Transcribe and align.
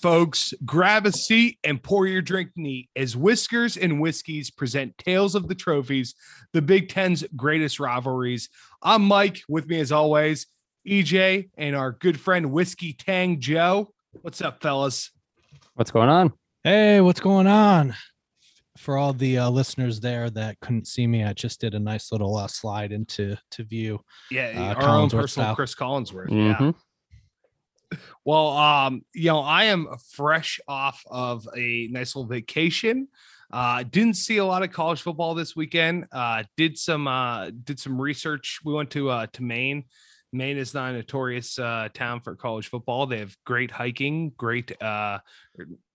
folks, 0.00 0.54
grab 0.64 1.06
a 1.06 1.12
seat 1.12 1.58
and 1.64 1.82
pour 1.82 2.06
your 2.06 2.22
drink 2.22 2.50
neat 2.56 2.88
as 2.96 3.16
Whiskers 3.16 3.76
and 3.76 4.00
Whiskeys 4.00 4.50
present 4.50 4.96
Tales 4.98 5.34
of 5.34 5.48
the 5.48 5.54
Trophies, 5.54 6.14
the 6.52 6.62
Big 6.62 6.88
Ten's 6.88 7.24
greatest 7.36 7.80
rivalries. 7.80 8.48
I'm 8.82 9.02
Mike, 9.02 9.42
with 9.48 9.66
me 9.66 9.80
as 9.80 9.92
always, 9.92 10.46
EJ, 10.86 11.50
and 11.56 11.74
our 11.76 11.92
good 11.92 12.18
friend 12.20 12.52
Whiskey 12.52 12.92
Tang 12.92 13.40
Joe. 13.40 13.92
What's 14.22 14.40
up, 14.40 14.62
fellas? 14.62 15.10
What's 15.74 15.90
going 15.90 16.08
on? 16.08 16.32
Hey, 16.64 17.00
what's 17.00 17.20
going 17.20 17.46
on? 17.46 17.94
For 18.76 18.96
all 18.96 19.12
the 19.12 19.38
uh, 19.38 19.50
listeners 19.50 19.98
there 19.98 20.30
that 20.30 20.60
couldn't 20.60 20.86
see 20.86 21.06
me, 21.08 21.24
I 21.24 21.32
just 21.32 21.60
did 21.60 21.74
a 21.74 21.80
nice 21.80 22.12
little 22.12 22.36
uh, 22.36 22.46
slide 22.46 22.92
into 22.92 23.36
to 23.50 23.64
view. 23.64 24.00
Yeah, 24.30 24.74
Uh, 24.78 24.84
our 24.84 24.96
own 24.98 25.10
personal 25.10 25.46
style. 25.46 25.54
Chris 25.56 25.74
Collinsworth. 25.74 26.30
Yeah. 26.30 26.72
Well, 28.24 28.48
um, 28.50 29.02
you 29.14 29.28
know, 29.28 29.40
I 29.40 29.64
am 29.64 29.88
fresh 30.12 30.60
off 30.68 31.02
of 31.10 31.48
a 31.56 31.88
nice 31.90 32.14
little 32.14 32.28
vacation. 32.28 33.08
Uh, 33.50 33.82
didn't 33.82 34.14
see 34.16 34.36
a 34.36 34.44
lot 34.44 34.62
of 34.62 34.70
college 34.72 35.00
football 35.00 35.34
this 35.34 35.56
weekend. 35.56 36.06
Uh, 36.12 36.44
did 36.56 36.76
some 36.76 37.08
uh, 37.08 37.50
did 37.64 37.80
some 37.80 38.00
research. 38.00 38.60
We 38.64 38.74
went 38.74 38.90
to 38.90 39.08
uh, 39.08 39.26
to 39.32 39.42
Maine. 39.42 39.84
Maine 40.32 40.58
is 40.58 40.74
not 40.74 40.90
a 40.90 40.92
notorious 40.94 41.58
uh, 41.58 41.88
town 41.94 42.20
for 42.20 42.36
college 42.36 42.68
football. 42.68 43.06
They 43.06 43.20
have 43.20 43.34
great 43.46 43.70
hiking, 43.70 44.32
great 44.36 44.80
uh, 44.82 45.20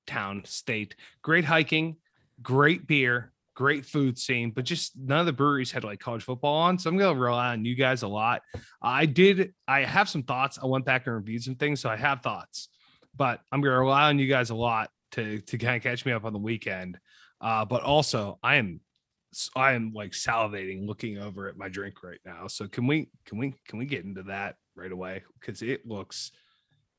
town, 0.07 0.43
state, 0.45 0.95
great 1.21 1.45
hiking, 1.45 1.97
great 2.41 2.87
beer, 2.87 3.32
great 3.55 3.85
food 3.85 4.17
scene, 4.17 4.51
but 4.51 4.65
just 4.65 4.93
none 4.97 5.19
of 5.19 5.25
the 5.25 5.33
breweries 5.33 5.71
had 5.71 5.83
like 5.83 5.99
college 5.99 6.23
football 6.23 6.55
on. 6.55 6.77
So 6.77 6.89
I'm 6.89 6.97
gonna 6.97 7.19
rely 7.19 7.53
on 7.53 7.65
you 7.65 7.75
guys 7.75 8.03
a 8.03 8.07
lot. 8.07 8.41
I 8.81 9.05
did. 9.05 9.53
I 9.67 9.81
have 9.81 10.09
some 10.09 10.23
thoughts. 10.23 10.59
I 10.61 10.65
went 10.65 10.85
back 10.85 11.05
and 11.05 11.15
reviewed 11.15 11.43
some 11.43 11.55
things, 11.55 11.79
so 11.81 11.89
I 11.89 11.95
have 11.95 12.21
thoughts. 12.21 12.69
But 13.15 13.41
I'm 13.51 13.61
gonna 13.61 13.79
rely 13.79 14.09
on 14.09 14.19
you 14.19 14.27
guys 14.27 14.49
a 14.49 14.55
lot 14.55 14.89
to 15.11 15.39
to 15.41 15.57
kind 15.57 15.75
of 15.75 15.83
catch 15.83 16.05
me 16.05 16.11
up 16.11 16.25
on 16.25 16.33
the 16.33 16.39
weekend. 16.39 16.97
Uh, 17.41 17.65
but 17.65 17.83
also, 17.83 18.39
I 18.41 18.55
am 18.55 18.79
I 19.55 19.73
am 19.73 19.93
like 19.93 20.11
salivating 20.11 20.87
looking 20.87 21.17
over 21.17 21.47
at 21.47 21.57
my 21.57 21.69
drink 21.69 22.03
right 22.03 22.19
now. 22.25 22.47
So 22.47 22.67
can 22.67 22.87
we 22.87 23.09
can 23.25 23.37
we 23.37 23.53
can 23.67 23.79
we 23.79 23.85
get 23.85 24.05
into 24.05 24.23
that 24.23 24.55
right 24.75 24.91
away 24.91 25.23
because 25.39 25.61
it 25.61 25.85
looks 25.87 26.31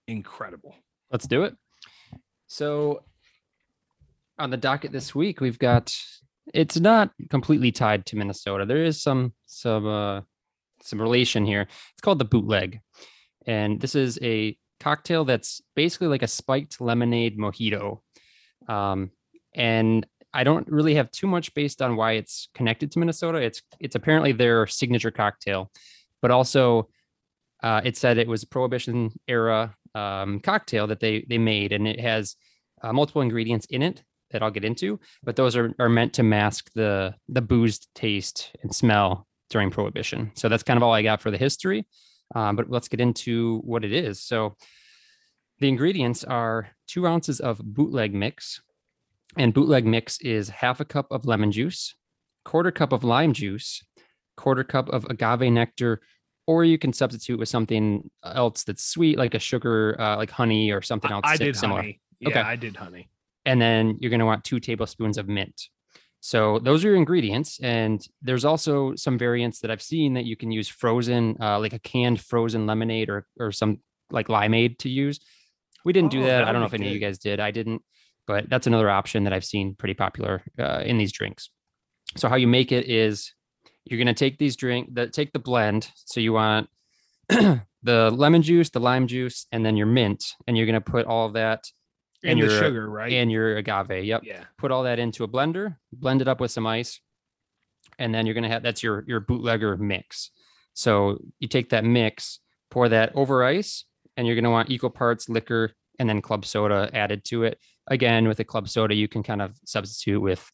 incredible. 0.07 0.75
Let's 1.11 1.27
do 1.27 1.45
it. 1.45 1.57
So, 2.47 3.05
on 4.39 4.51
the 4.51 4.57
docket 4.57 4.92
this 4.92 5.14
week, 5.14 5.41
we've 5.41 5.59
got. 5.59 5.95
It's 6.53 6.78
not 6.78 7.11
completely 7.31 7.73
tied 7.73 8.06
to 8.06 8.17
Minnesota. 8.17 8.67
There 8.67 8.84
is 8.84 9.03
some 9.03 9.33
some 9.47 9.87
uh, 9.87 10.20
some 10.83 11.01
relation 11.01 11.47
here. 11.47 11.62
It's 11.62 12.03
called 12.03 12.19
the 12.19 12.25
bootleg, 12.25 12.81
and 13.47 13.81
this 13.81 13.95
is 13.95 14.19
a 14.23 14.56
cocktail 14.81 15.25
that's 15.25 15.62
basically 15.75 16.09
like 16.09 16.23
a 16.23 16.28
spiked 16.28 16.81
lemonade 16.81 17.39
mojito. 17.39 18.01
Um, 18.69 19.11
and 19.55 20.06
I 20.34 20.45
don't 20.45 20.69
really 20.69 20.97
have 20.97 21.11
too 21.11 21.27
much 21.27 21.55
based 21.55 21.81
on 21.81 21.97
why 21.97 22.12
it's 22.12 22.48
connected 22.55 22.91
to 22.92 22.98
Minnesota. 22.98 23.39
It's 23.39 23.62
it's 23.81 23.95
apparently 23.95 24.33
their 24.33 24.67
signature 24.67 25.11
cocktail, 25.11 25.70
but 26.20 26.31
also 26.31 26.89
uh, 27.62 27.81
it 27.84 27.97
said 27.97 28.19
it 28.19 28.29
was 28.29 28.42
a 28.42 28.48
prohibition 28.48 29.12
era 29.29 29.75
um, 29.95 30.41
cocktail 30.41 30.86
that 30.89 31.01
they 31.01 31.25
they 31.29 31.39
made, 31.39 31.73
and 31.73 31.89
it 31.89 32.01
has 32.01 32.36
uh, 32.83 32.92
multiple 32.92 33.23
ingredients 33.23 33.67
in 33.70 33.81
it 33.81 34.03
that 34.35 34.43
I'll 34.43 34.51
get 34.51 34.65
into, 34.65 34.99
but 35.23 35.37
those 35.37 35.57
are 35.57 35.73
are 35.79 35.89
meant 35.89 36.13
to 36.15 36.23
mask 36.23 36.71
the 36.75 37.15
the 37.29 37.41
boozed 37.41 37.89
taste 37.95 38.51
and 38.63 38.75
smell 38.75 39.27
during 39.49 39.71
prohibition. 39.71 40.33
So 40.35 40.49
that's 40.49 40.65
kind 40.65 40.77
of 40.77 40.83
all 40.83 40.93
I 40.93 41.03
got 41.03 41.23
for 41.23 41.31
the 41.31 41.39
history. 41.39 41.87
Um, 42.35 42.57
but 42.57 42.69
let's 42.69 42.89
get 42.89 43.01
into 43.01 43.59
what 43.61 43.85
it 43.85 43.93
is. 43.93 44.21
So 44.21 44.57
the 45.61 45.69
ingredients 45.69 46.25
are 46.25 46.70
two 46.89 47.07
ounces 47.07 47.39
of 47.41 47.58
bootleg 47.63 48.13
mix, 48.13 48.61
and 49.39 49.55
bootleg 49.55 49.86
mix 49.86 50.20
is 50.20 50.48
half 50.48 50.81
a 50.81 50.85
cup 50.85 51.07
of 51.13 51.27
lemon 51.27 51.53
juice, 51.53 51.95
quarter 52.45 52.73
cup 52.73 52.92
of 52.92 53.05
lime 53.05 53.33
juice, 53.33 53.85
quarter 54.37 54.64
cup 54.64 54.89
of 54.89 55.07
agave 55.08 55.53
nectar, 55.53 56.01
or 56.48 56.64
you 56.64 56.77
can 56.77 56.92
substitute 56.92 57.39
with 57.39 57.48
something 57.48 58.11
else 58.25 58.64
that's 58.64 58.85
sweet, 58.85 59.17
like 59.17 59.35
a 59.35 59.39
sugar, 59.39 59.95
uh, 60.01 60.17
like 60.17 60.31
honey 60.31 60.73
or 60.73 60.83
something 60.83 61.13
else 61.13 61.23
I 61.25 61.37
si- 61.37 61.45
did 61.45 61.57
similar. 61.57 61.83
honey. 61.83 62.01
Yeah, 62.19 62.29
Okay. 62.31 62.41
I 62.41 62.57
did 62.57 62.75
honey. 62.77 63.08
And 63.47 63.61
then 63.61 63.99
you're 64.01 64.11
going 64.11 64.21
to 64.21 64.27
want 64.27 64.45
two 64.45 64.61
tablespoons 64.61 65.19
of 65.19 65.29
mint. 65.29 65.69
So 66.21 66.59
those 66.59 66.85
are 66.85 66.89
your 66.89 66.97
ingredients. 66.97 67.61
And 67.63 68.03
there's 68.23 68.45
also 68.47 68.95
some 68.95 69.19
variants 69.19 69.61
that 69.61 69.71
I've 69.71 69.83
seen 69.83 70.15
that 70.15 70.25
you 70.25 70.37
can 70.37 70.51
use 70.51 70.69
frozen, 70.69 71.37
uh, 71.41 71.59
like 71.59 71.75
a 71.75 71.79
canned 71.79 72.21
frozen 72.21 72.67
lemonade 72.67 73.11
or 73.11 73.27
or 73.39 73.53
some 73.53 73.81
like 74.11 74.29
limeade 74.29 74.79
to 74.79 74.89
use. 74.89 75.21
We 75.85 75.93
didn't 75.93 76.11
do 76.13 76.21
Oh, 76.21 76.27
that. 76.27 76.39
that 76.39 76.49
I 76.49 76.53
don't 76.53 76.63
know 76.63 76.67
if 76.67 76.73
any 76.75 76.87
of 76.87 76.95
you 76.95 76.99
guys 77.01 77.19
did. 77.19 77.41
I 77.41 77.51
didn't, 77.51 77.83
but 78.27 78.49
that's 78.49 78.67
another 78.67 78.89
option 78.89 79.25
that 79.25 79.35
I've 79.35 79.45
seen 79.45 79.75
pretty 79.75 79.93
popular 79.95 80.43
uh, 80.59 80.81
in 80.85 80.97
these 80.97 81.13
drinks. 81.13 81.51
So 82.17 82.29
how 82.31 82.37
you 82.37 82.47
make 82.49 82.73
it 82.73 82.89
is 82.89 83.35
you're 83.85 83.99
going 83.99 84.07
to 84.07 84.15
take 84.15 84.39
these 84.39 84.57
drink 84.57 84.95
that 84.95 85.13
take 85.13 85.33
the 85.35 85.39
blend. 85.39 85.91
So 86.07 86.21
you 86.21 86.33
want 86.33 86.71
the 87.29 88.11
lemon 88.11 88.41
juice, 88.43 88.71
the 88.71 88.81
lime 88.81 89.07
juice, 89.09 89.47
and 89.53 89.65
then 89.65 89.77
your 89.77 89.87
mint, 89.87 90.25
and 90.47 90.57
you're 90.57 90.67
going 90.67 90.75
to 90.75 90.81
put 90.81 91.05
all 91.07 91.31
that 91.33 91.65
And, 92.24 92.40
the 92.40 92.46
your- 92.46 92.58
sugar, 92.58 92.89
right? 92.89 93.12
and 93.12 93.30
your 93.30 93.57
agave. 93.57 94.05
Yep 94.05 94.23
yeah. 94.24 94.45
put 94.58 94.70
all 94.70 94.85
that 94.85 94.98
into 94.98 95.24
a 95.24 95.29
blender, 95.29 95.77
blend 95.92 96.23
it 96.23 96.29
up 96.29 96.40
with 96.40 96.51
some 96.51 96.67
ice, 96.67 97.01
and 97.98 98.14
then 98.14 98.27
you're 98.27 98.35
gonna 98.35 98.48
have 98.48 98.62
that's 98.62 98.83
your 98.83 99.05
your 99.07 99.20
bootlegger 99.20 99.77
mix. 99.77 100.30
So 100.74 101.18
you 101.39 101.48
take 101.48 101.70
that 101.70 101.84
mix, 101.84 102.40
pour 102.70 102.89
that 102.89 103.13
over 103.14 103.45
ice, 103.45 103.84
and 104.17 104.27
you're 104.27 104.36
gonna 104.36 104.51
want 104.51 104.70
equal 104.70 104.90
parts 104.90 105.29
liquor 105.29 105.73
and 105.98 106.08
then 106.08 106.20
club 106.20 106.45
soda 106.45 106.90
added 106.92 107.24
to 107.27 107.45
it. 107.45 107.58
Again, 107.86 108.27
with 108.27 108.39
the 108.39 108.45
club 108.45 108.68
soda, 108.68 108.95
you 108.95 109.07
can 109.07 109.23
kind 109.23 109.40
of 109.42 109.57
substitute 109.64 110.20
with, 110.20 110.51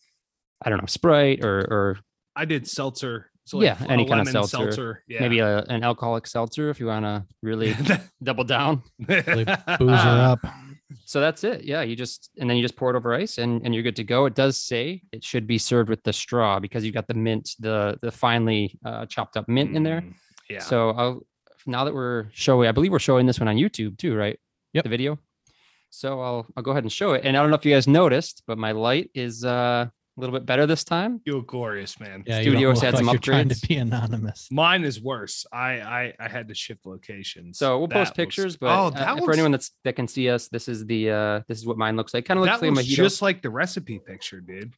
I 0.62 0.69
don't 0.69 0.78
know, 0.80 0.86
Sprite 0.86 1.44
or 1.44 1.60
or 1.60 1.98
I 2.36 2.44
did 2.44 2.66
seltzer. 2.69 3.30
So 3.44 3.62
Yeah, 3.62 3.76
any 3.88 4.04
kind 4.04 4.20
of 4.20 4.26
lemon 4.32 4.47
seltzer. 4.47 5.03
Yeah. 5.09 5.20
maybe 5.20 5.41
a, 5.41 5.60
an 5.62 5.82
alcoholic 5.82 6.26
seltzer 6.26 6.70
if 6.70 6.78
you 6.78 6.86
want 6.86 7.04
to 7.04 7.25
really 7.42 7.75
double 8.22 8.44
down. 8.44 8.82
Really 9.09 9.44
Boozer 9.44 9.56
uh, 9.94 10.32
up. 10.34 10.41
So 11.05 11.21
that's 11.21 11.45
it. 11.45 11.65
Yeah, 11.65 11.83
you 11.83 11.95
just 11.97 12.31
and 12.39 12.49
then 12.49 12.56
you 12.56 12.62
just 12.62 12.77
pour 12.77 12.91
it 12.91 12.97
over 12.97 13.15
ice 13.15 13.39
and 13.39 13.62
and 13.65 13.75
you're 13.75 13.83
good 13.83 13.97
to 13.97 14.05
go. 14.05 14.27
It 14.27 14.34
does 14.34 14.56
say 14.56 15.03
it 15.12 15.23
should 15.25 15.47
be 15.47 15.59
served 15.59 15.89
with 15.89 16.03
the 16.03 16.12
straw 16.12 16.59
because 16.61 16.84
you've 16.84 16.95
got 16.95 17.06
the 17.06 17.15
mint, 17.15 17.51
the 17.61 17.99
the 18.03 18.11
finely 18.11 18.78
uh, 18.84 19.06
chopped 19.06 19.37
up 19.37 19.49
mint 19.49 19.77
in 19.77 19.83
there. 19.83 20.01
Mm, 20.01 20.15
Yeah. 20.49 20.61
So 20.61 20.91
I'll 20.91 21.27
now 21.67 21.84
that 21.84 21.95
we're 21.95 22.27
showing, 22.33 22.69
I 22.69 22.73
believe 22.73 22.91
we're 22.91 22.99
showing 22.99 23.27
this 23.27 23.39
one 23.39 23.49
on 23.49 23.56
YouTube 23.56 23.99
too, 23.99 24.17
right? 24.17 24.39
Yep. 24.73 24.84
The 24.84 24.91
video. 24.91 25.19
So 25.91 26.21
I'll 26.21 26.47
I'll 26.56 26.62
go 26.62 26.71
ahead 26.71 26.84
and 26.84 26.93
show 26.93 27.12
it. 27.12 27.22
And 27.25 27.37
I 27.37 27.41
don't 27.41 27.51
know 27.51 27.57
if 27.57 27.65
you 27.65 27.75
guys 27.75 27.87
noticed, 27.89 28.43
but 28.47 28.59
my 28.59 28.72
light 28.72 29.11
is 29.15 29.45
uh, 29.45 29.87
a 30.20 30.25
little 30.26 30.38
bit 30.38 30.47
better 30.47 30.66
this 30.66 30.84
time. 30.84 31.20
you 31.25 31.36
look 31.36 31.47
glorious, 31.48 31.98
man. 31.98 32.22
Yeah, 32.26 32.38
you 32.41 32.44
don't 32.47 32.53
Studios 32.54 32.75
look 32.76 32.84
had 32.84 32.97
some 32.97 33.06
like 33.06 33.14
you're 33.14 33.20
trying 33.20 33.48
upgrades. 33.48 33.60
to 33.62 33.69
be 33.69 33.76
anonymous. 33.76 34.48
Mine 34.53 34.84
is 34.84 35.00
worse. 35.00 35.47
I 35.53 35.81
I, 35.81 36.12
I 36.20 36.28
had 36.28 36.48
to 36.48 36.54
shift 36.54 36.86
locations. 36.86 37.58
So 37.58 37.78
we'll 37.78 37.88
That 37.88 37.94
post 37.94 38.08
looks- 38.10 38.16
pictures, 38.16 38.56
but 38.56 38.66
oh, 38.69 38.86
uh, 38.86 38.91
that 38.91 39.19
for 39.25 39.32
anyone 39.32 39.50
that's 39.53 39.72
that 39.84 39.97
can 39.97 40.06
see 40.06 40.28
us, 40.30 40.48
this 40.48 40.69
is 40.69 40.84
the 40.86 41.10
uh 41.10 41.41
this 41.48 41.59
is 41.59 41.66
what 41.66 41.76
mine 41.78 41.97
looks 41.97 42.12
like. 42.14 42.25
Kind 42.26 42.38
of 42.38 42.44
looks 42.47 42.60
that 42.60 42.66
like 42.66 42.76
looks 42.76 42.88
mojito. 42.88 42.97
just 42.97 43.22
like 43.22 43.42
the 43.42 43.50
recipe 43.50 43.98
picture, 43.98 44.41
dude. 44.41 44.72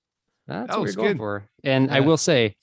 That's 0.47 0.69
That 0.69 0.76
what 0.78 0.82
was 0.82 0.97
we're 0.97 1.02
going 1.02 1.12
good. 1.14 1.19
for. 1.19 1.48
And 1.64 1.91
I 1.91 2.00
will 2.00 2.16
say, 2.16 2.56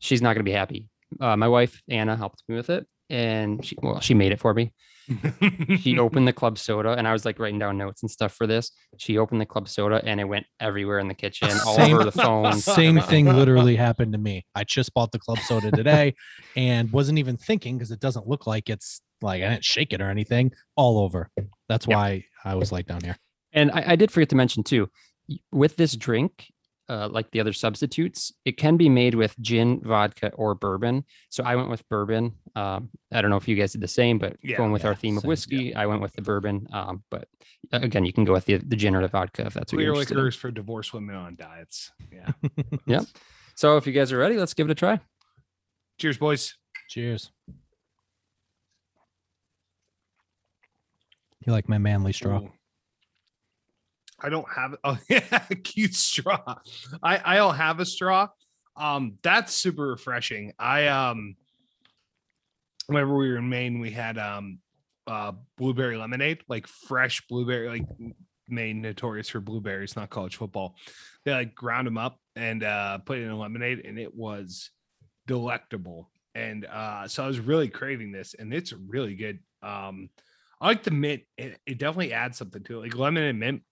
she's 0.00 0.20
not 0.22 0.34
going 0.34 0.44
to 0.44 0.50
be 0.50 0.56
happy. 0.56 0.88
Uh, 1.20 1.36
my 1.36 1.48
wife 1.48 1.80
Anna 1.88 2.16
helped 2.16 2.42
me 2.48 2.56
with 2.56 2.70
it, 2.70 2.86
and 3.08 3.64
she 3.64 3.76
well, 3.82 4.00
she 4.00 4.14
made 4.14 4.32
it 4.32 4.40
for 4.40 4.54
me. 4.54 4.72
She 5.78 5.98
opened 5.98 6.26
the 6.28 6.32
club 6.32 6.58
soda, 6.58 6.92
and 6.92 7.06
I 7.06 7.12
was 7.12 7.24
like 7.24 7.38
writing 7.38 7.58
down 7.58 7.78
notes 7.78 8.02
and 8.02 8.10
stuff 8.10 8.32
for 8.32 8.46
this. 8.46 8.70
She 8.98 9.18
opened 9.18 9.40
the 9.40 9.46
club 9.46 9.68
soda, 9.68 10.00
and 10.04 10.20
it 10.20 10.24
went 10.24 10.46
everywhere 10.60 10.98
in 10.98 11.08
the 11.08 11.14
kitchen, 11.14 11.50
all 11.66 11.74
Same- 11.76 11.94
over 11.94 12.04
the 12.04 12.12
phone. 12.12 12.52
Same 12.60 13.00
thing 13.00 13.26
literally 13.26 13.76
happened 13.76 14.12
to 14.12 14.18
me. 14.18 14.44
I 14.54 14.64
just 14.64 14.92
bought 14.94 15.12
the 15.12 15.18
club 15.18 15.38
soda 15.40 15.70
today 15.70 16.14
and 16.56 16.90
wasn't 16.92 17.18
even 17.18 17.36
thinking 17.36 17.76
because 17.78 17.90
it 17.90 18.00
doesn't 18.00 18.26
look 18.26 18.46
like 18.46 18.68
it's 18.68 19.00
like 19.22 19.42
I 19.42 19.48
didn't 19.50 19.64
shake 19.64 19.92
it 19.92 20.00
or 20.00 20.10
anything 20.10 20.52
all 20.76 20.98
over. 20.98 21.30
That's 21.68 21.86
Yep. 21.86 21.96
why 21.96 22.24
I 22.44 22.54
was 22.54 22.72
like 22.72 22.86
down 22.86 23.02
here. 23.02 23.16
And 23.52 23.70
I, 23.72 23.84
I 23.88 23.96
did 23.96 24.10
forget 24.10 24.28
to 24.30 24.36
mention 24.36 24.62
too, 24.62 24.88
with 25.52 25.76
this 25.76 25.94
drink, 25.96 26.52
uh, 26.90 27.08
like 27.08 27.30
the 27.30 27.38
other 27.40 27.52
substitutes, 27.52 28.32
it 28.44 28.56
can 28.56 28.76
be 28.76 28.88
made 28.88 29.14
with 29.14 29.38
gin, 29.40 29.80
vodka, 29.82 30.32
or 30.34 30.54
bourbon. 30.54 31.04
So 31.28 31.44
I 31.44 31.54
went 31.54 31.70
with 31.70 31.88
bourbon. 31.88 32.32
Um, 32.56 32.90
I 33.12 33.22
don't 33.22 33.30
know 33.30 33.36
if 33.36 33.46
you 33.46 33.54
guys 33.56 33.72
did 33.72 33.80
the 33.80 33.88
same, 33.88 34.18
but 34.18 34.36
Yeah, 34.42 34.56
going 34.56 34.72
with 34.72 34.84
our 34.84 34.90
yeah, 34.92 34.96
theme 34.96 35.16
of 35.16 35.22
same, 35.22 35.28
yeah. 35.28 35.32
whiskey, 35.32 35.74
I 35.74 35.86
went 35.86 36.02
with 36.02 36.12
the 36.14 36.22
bourbon. 36.22 36.66
Um, 36.72 37.04
but 37.10 37.28
uh, 37.72 37.78
again, 37.82 38.04
you 38.04 38.12
can 38.12 38.24
go 38.24 38.32
with 38.32 38.46
the, 38.46 38.56
the 38.58 38.76
gin 38.76 38.94
or 38.96 39.02
the 39.02 39.08
vodka 39.08 39.46
if 39.46 39.54
that's 39.54 39.72
what 39.72 39.78
Clear 39.78 39.86
you're 39.86 39.94
interested 39.94 40.14
in. 40.14 40.18
liquors 40.18 40.36
for 40.36 40.50
divorced 40.50 40.92
women 40.92 41.14
on 41.14 41.36
diets. 41.36 41.92
Yeah. 42.12 42.30
Yep. 42.86 43.04
So 43.54 43.76
if 43.76 43.86
you 43.86 43.92
guys 43.92 44.10
are 44.12 44.18
ready, 44.18 44.36
let's 44.36 44.54
give 44.54 44.68
it 44.68 44.72
a 44.72 44.74
try. 44.74 44.98
Cheers, 45.98 46.18
boys. 46.18 46.54
Cheers. 46.88 47.30
You 51.46 51.52
like 51.52 51.68
my 51.68 51.78
manly 51.78 52.12
straw? 52.12 52.40
Ooh. 52.40 52.52
I 54.22 54.28
don't 54.28 54.50
have 54.50 54.76
oh 54.84 54.98
yeah, 55.08 55.40
cute 55.64 55.94
straw. 55.94 56.56
I 57.02 57.20
I 57.24 57.36
don't 57.36 57.56
have 57.56 57.80
a 57.80 57.86
straw. 57.86 58.28
Um, 58.76 59.18
that's 59.22 59.52
super 59.52 59.88
refreshing. 59.88 60.52
I 60.58 60.86
um, 60.88 61.36
whenever 62.86 63.16
we 63.16 63.28
were 63.30 63.36
in 63.36 63.48
Maine, 63.48 63.80
we 63.80 63.90
had 63.90 64.18
um, 64.18 64.58
uh, 65.06 65.32
blueberry 65.56 65.96
lemonade, 65.96 66.40
like 66.48 66.66
fresh 66.66 67.22
blueberry, 67.28 67.68
like 67.68 67.86
Maine 68.48 68.80
notorious 68.80 69.28
for 69.28 69.40
blueberries, 69.40 69.96
not 69.96 70.10
college 70.10 70.36
football. 70.36 70.74
They 71.24 71.32
like 71.32 71.54
ground 71.54 71.86
them 71.86 71.98
up 71.98 72.18
and 72.36 72.64
uh, 72.64 72.98
put 72.98 73.18
it 73.18 73.22
in 73.22 73.30
a 73.30 73.38
lemonade, 73.38 73.82
and 73.84 73.98
it 73.98 74.14
was 74.14 74.70
delectable. 75.26 76.10
And 76.34 76.64
uh, 76.64 77.08
so 77.08 77.24
I 77.24 77.26
was 77.26 77.40
really 77.40 77.68
craving 77.68 78.12
this, 78.12 78.34
and 78.34 78.54
it's 78.54 78.72
really 78.72 79.14
good. 79.14 79.40
Um, 79.62 80.10
I 80.60 80.68
like 80.68 80.82
the 80.82 80.90
mint; 80.90 81.22
it, 81.36 81.58
it 81.66 81.78
definitely 81.78 82.12
adds 82.12 82.38
something 82.38 82.62
to 82.64 82.78
it. 82.78 82.82
Like 82.82 82.96
lemon 82.96 83.24
and 83.24 83.38
mint 83.38 83.62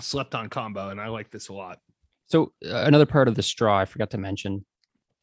slept 0.00 0.34
on 0.34 0.48
combo, 0.48 0.88
and 0.90 1.00
I 1.00 1.08
like 1.08 1.30
this 1.30 1.48
a 1.48 1.52
lot. 1.52 1.78
So 2.26 2.52
uh, 2.66 2.82
another 2.84 3.06
part 3.06 3.28
of 3.28 3.34
the 3.34 3.42
straw 3.42 3.78
I 3.78 3.84
forgot 3.84 4.10
to 4.10 4.18
mention, 4.18 4.64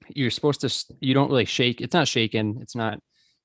you're 0.09 0.31
supposed 0.31 0.61
to 0.61 0.95
you 0.99 1.13
don't 1.13 1.29
really 1.29 1.45
shake. 1.45 1.81
It's 1.81 1.93
not 1.93 2.07
shaken. 2.07 2.57
It's 2.61 2.75
not 2.75 2.99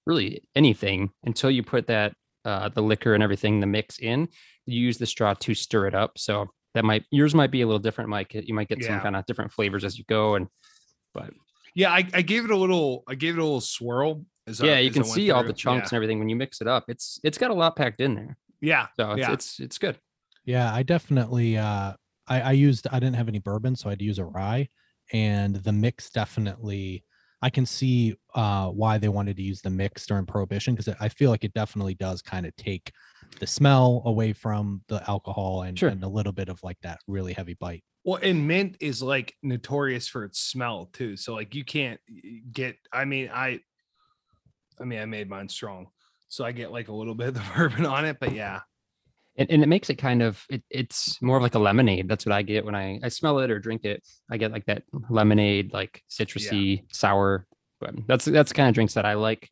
really 0.07 0.43
anything 0.57 1.11
until 1.25 1.51
you 1.51 1.63
put 1.63 1.87
that 1.89 2.15
uh, 2.45 2.69
the 2.71 2.83
liquor 2.83 3.15
and 3.15 3.23
everything 3.23 3.61
the 3.61 3.67
mix 3.67 3.99
in. 3.99 4.29
You 4.67 4.81
use 4.81 4.99
the 4.99 5.07
straw 5.07 5.35
to 5.35 5.55
stir 5.55 5.87
it 5.89 5.95
up. 5.95 6.13
So 6.17 6.47
that 6.75 6.85
might 6.85 7.05
yours 7.11 7.35
might 7.35 7.51
be 7.51 7.61
a 7.63 7.67
little 7.67 7.79
different, 7.81 8.09
Mike. 8.11 8.33
You 8.35 8.55
might 8.55 8.69
get 8.69 8.83
some 8.83 9.01
kind 9.01 9.17
of 9.17 9.27
different 9.27 9.53
flavors 9.53 9.85
as 9.85 9.99
you 9.99 10.05
go. 10.09 10.37
And 10.37 10.47
but 11.13 11.31
Yeah, 11.75 11.91
I, 11.93 12.07
I 12.15 12.23
gave 12.23 12.45
it 12.45 12.51
a 12.51 12.57
little. 12.57 13.03
I 13.09 13.15
gave 13.15 13.35
it 13.37 13.41
a 13.41 13.45
little 13.45 13.61
swirl. 13.61 14.25
As 14.47 14.61
I- 14.63 14.67
yeah, 14.67 14.79
you 14.79 14.89
as 14.89 14.95
can 14.95 15.05
see 15.05 15.31
all 15.31 15.45
the 15.45 15.53
chunks 15.53 15.91
and 15.93 15.97
everything 15.97 16.19
when 16.19 16.29
you 16.29 16.37
mix 16.37 16.61
it 16.61 16.67
up. 16.67 16.85
It's 16.89 17.21
it's 17.25 17.37
got 17.39 17.51
a 17.51 17.55
lot 17.55 17.77
packed 17.77 18.01
in 18.01 18.15
there. 18.15 18.37
Yeah, 18.63 18.87
So 18.99 19.13
it's 19.13 19.21
Yeah. 19.21 19.33
it's, 19.33 19.61
it's 19.61 19.79
good. 19.79 19.99
Yeah, 20.51 20.75
I 20.75 20.83
definitely 20.83 21.57
uh 21.57 21.93
I, 22.27 22.41
I 22.41 22.53
used 22.53 22.87
I 22.91 22.99
didn't 22.99 23.17
have 23.17 23.29
any 23.29 23.39
bourbon, 23.39 23.77
so 23.77 23.89
I 23.89 23.93
had 23.93 24.01
to 24.01 24.05
use 24.05 24.19
a 24.19 24.25
rye. 24.25 24.69
And 25.13 25.55
the 25.57 25.73
mix 25.73 26.11
definitely 26.11 27.05
I 27.41 27.51
can 27.51 27.67
see 27.67 28.17
uh 28.35 28.69
why 28.69 28.99
they 28.99 29.09
wanted 29.09 29.37
to 29.37 29.43
use 29.43 29.61
the 29.63 29.71
mix 29.71 30.07
during 30.07 30.27
prohibition 30.27 30.75
because 30.75 30.93
I 31.01 31.09
feel 31.09 31.31
like 31.31 31.45
it 31.45 31.55
definitely 31.55 31.95
does 31.95 32.21
kind 32.21 32.47
of 32.47 32.55
take 32.57 32.91
the 33.39 33.47
smell 33.47 34.03
away 34.07 34.33
from 34.33 34.83
the 34.89 35.09
alcohol 35.09 35.63
and, 35.63 35.79
Sure. 35.79 35.89
and 35.89 36.03
a 36.03 36.09
little 36.09 36.33
bit 36.33 36.49
of 36.49 36.61
like 36.65 36.79
that 36.83 36.99
really 37.07 37.33
heavy 37.33 37.55
bite. 37.55 37.85
Well, 38.05 38.19
and 38.21 38.49
mint 38.49 38.77
is 38.81 39.03
like 39.03 39.35
notorious 39.43 40.09
for 40.09 40.25
its 40.25 40.41
smell 40.41 40.87
too. 40.93 41.17
So 41.17 41.35
like 41.35 41.55
you 41.55 41.65
can't 41.65 42.01
get. 42.51 42.77
I 42.93 43.05
mean, 43.05 43.31
I. 43.33 43.61
I 44.81 44.85
mean, 44.85 44.99
I 44.99 45.05
made 45.05 45.29
mine 45.29 45.49
strong, 45.49 45.89
so 46.29 46.43
I 46.45 46.53
get 46.53 46.73
like 46.73 46.89
a 46.89 46.93
little 46.95 47.15
bit 47.15 47.29
of 47.29 47.35
the 47.35 47.43
bourbon 47.55 47.85
on 47.87 48.05
it. 48.07 48.17
But 48.19 48.33
yeah, 48.35 48.61
and, 49.37 49.51
and 49.51 49.63
it 49.63 49.69
makes 49.69 49.91
it 49.91 49.97
kind 49.97 50.23
of 50.23 50.45
it, 50.49 50.63
it's 50.71 51.21
more 51.23 51.37
of 51.37 51.43
like 51.43 51.55
a 51.55 51.59
lemonade 51.59 52.09
that's 52.09 52.27
what 52.27 52.33
i 52.35 52.43
get 52.43 52.65
when 52.65 52.75
i 52.75 52.99
i 53.03 53.09
smell 53.09 53.39
it 53.39 53.51
or 53.51 53.59
drink 53.59 53.85
it 53.85 54.03
i 54.31 54.37
get 54.37 54.53
like 54.53 54.67
that 54.67 54.83
lemonade 55.09 55.73
like 55.73 56.03
citrusy 56.11 56.83
sour 56.93 57.47
but 57.81 57.95
that's 58.07 58.25
that's 58.27 58.51
the 58.51 58.55
kind 58.55 58.69
of 58.69 58.75
drinks 58.75 58.95
that 58.95 59.05
i 59.07 59.15
like 59.15 59.51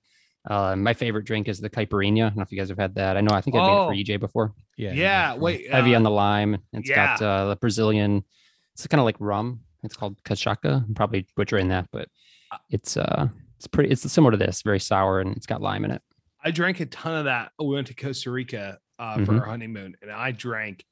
uh, 0.48 0.74
my 0.76 0.94
favorite 0.94 1.24
drink 1.26 1.46
is 1.48 1.60
the 1.60 1.68
caipirinha. 1.68 2.24
I 2.24 2.28
don't 2.28 2.36
know 2.36 2.42
if 2.42 2.50
you 2.52 2.56
guys 2.58 2.70
have 2.70 2.78
had 2.78 2.94
that. 2.94 3.16
I 3.16 3.20
know 3.20 3.34
I 3.34 3.40
think 3.42 3.56
I 3.56 3.58
made 3.60 3.66
it 3.66 3.76
Oh. 3.76 3.88
for 3.88 3.94
EJ 3.94 4.20
before. 4.20 4.54
Yeah. 4.76 4.92
yeah. 4.92 5.26
exactly. 5.32 5.42
Wait, 5.42 5.70
Heavy 5.70 5.94
uh, 5.94 5.98
on 5.98 6.02
the 6.04 6.10
lime. 6.10 6.58
It's 6.72 6.88
got 6.88 7.20
uh, 7.20 7.48
the 7.48 7.56
Brazilian. 7.56 8.24
It's 8.72 8.86
kind 8.86 9.00
of 9.00 9.04
like 9.04 9.16
rum. 9.18 9.60
It's 9.82 9.94
called 9.96 10.22
cachaca. 10.22 10.86
I'm 10.86 10.94
probably 10.94 11.26
butchering 11.36 11.68
that, 11.68 11.88
but 11.92 12.08
it's 12.70 12.96
uh 12.96 13.28
it's 13.56 13.66
pretty. 13.66 13.90
It's 13.90 14.10
similar 14.10 14.30
to 14.30 14.36
this. 14.36 14.62
Very 14.62 14.80
sour 14.80 15.20
and 15.20 15.36
it's 15.36 15.46
got 15.46 15.60
lime 15.60 15.84
in 15.84 15.90
it. 15.90 16.02
I 16.42 16.50
drank 16.50 16.80
a 16.80 16.86
ton 16.86 17.14
of 17.16 17.24
that. 17.26 17.52
We 17.58 17.66
went 17.74 17.88
to 17.88 17.94
Costa 17.94 18.30
Rica 18.30 18.78
uh, 18.98 19.24
for 19.24 19.32
Mhm. 19.32 19.40
our 19.40 19.46
honeymoon, 19.46 19.96
and 20.02 20.10
I 20.10 20.32
drank 20.32 20.84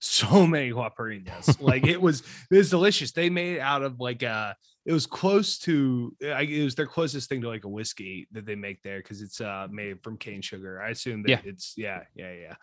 so 0.00 0.46
many 0.46 0.70
caipirinhas. 0.72 1.60
like 1.60 1.86
it 1.86 2.00
was, 2.00 2.22
it 2.50 2.56
was 2.56 2.70
delicious. 2.70 3.12
They 3.12 3.30
made 3.30 3.56
it 3.56 3.60
out 3.60 3.82
of 3.82 4.00
like 4.00 4.22
a. 4.22 4.56
It 4.84 4.92
was 4.92 5.06
close 5.06 5.58
to. 5.60 6.14
I, 6.22 6.42
it 6.42 6.64
was 6.64 6.74
their 6.74 6.86
closest 6.88 7.28
thing 7.28 7.40
to 7.42 7.48
like 7.48 7.64
a 7.64 7.68
whiskey 7.68 8.26
that 8.32 8.44
they 8.46 8.56
make 8.56 8.82
there 8.82 8.98
because 8.98 9.22
it's 9.22 9.40
uh 9.40 9.68
made 9.70 10.02
from 10.02 10.16
cane 10.18 10.42
sugar. 10.42 10.82
I 10.82 10.90
assume 10.90 11.22
that 11.22 11.28
Yeah. 11.30 11.40
it's 11.44 11.74
yeah, 11.76 12.00
yeah, 12.16 12.32
yeah. 12.32 12.54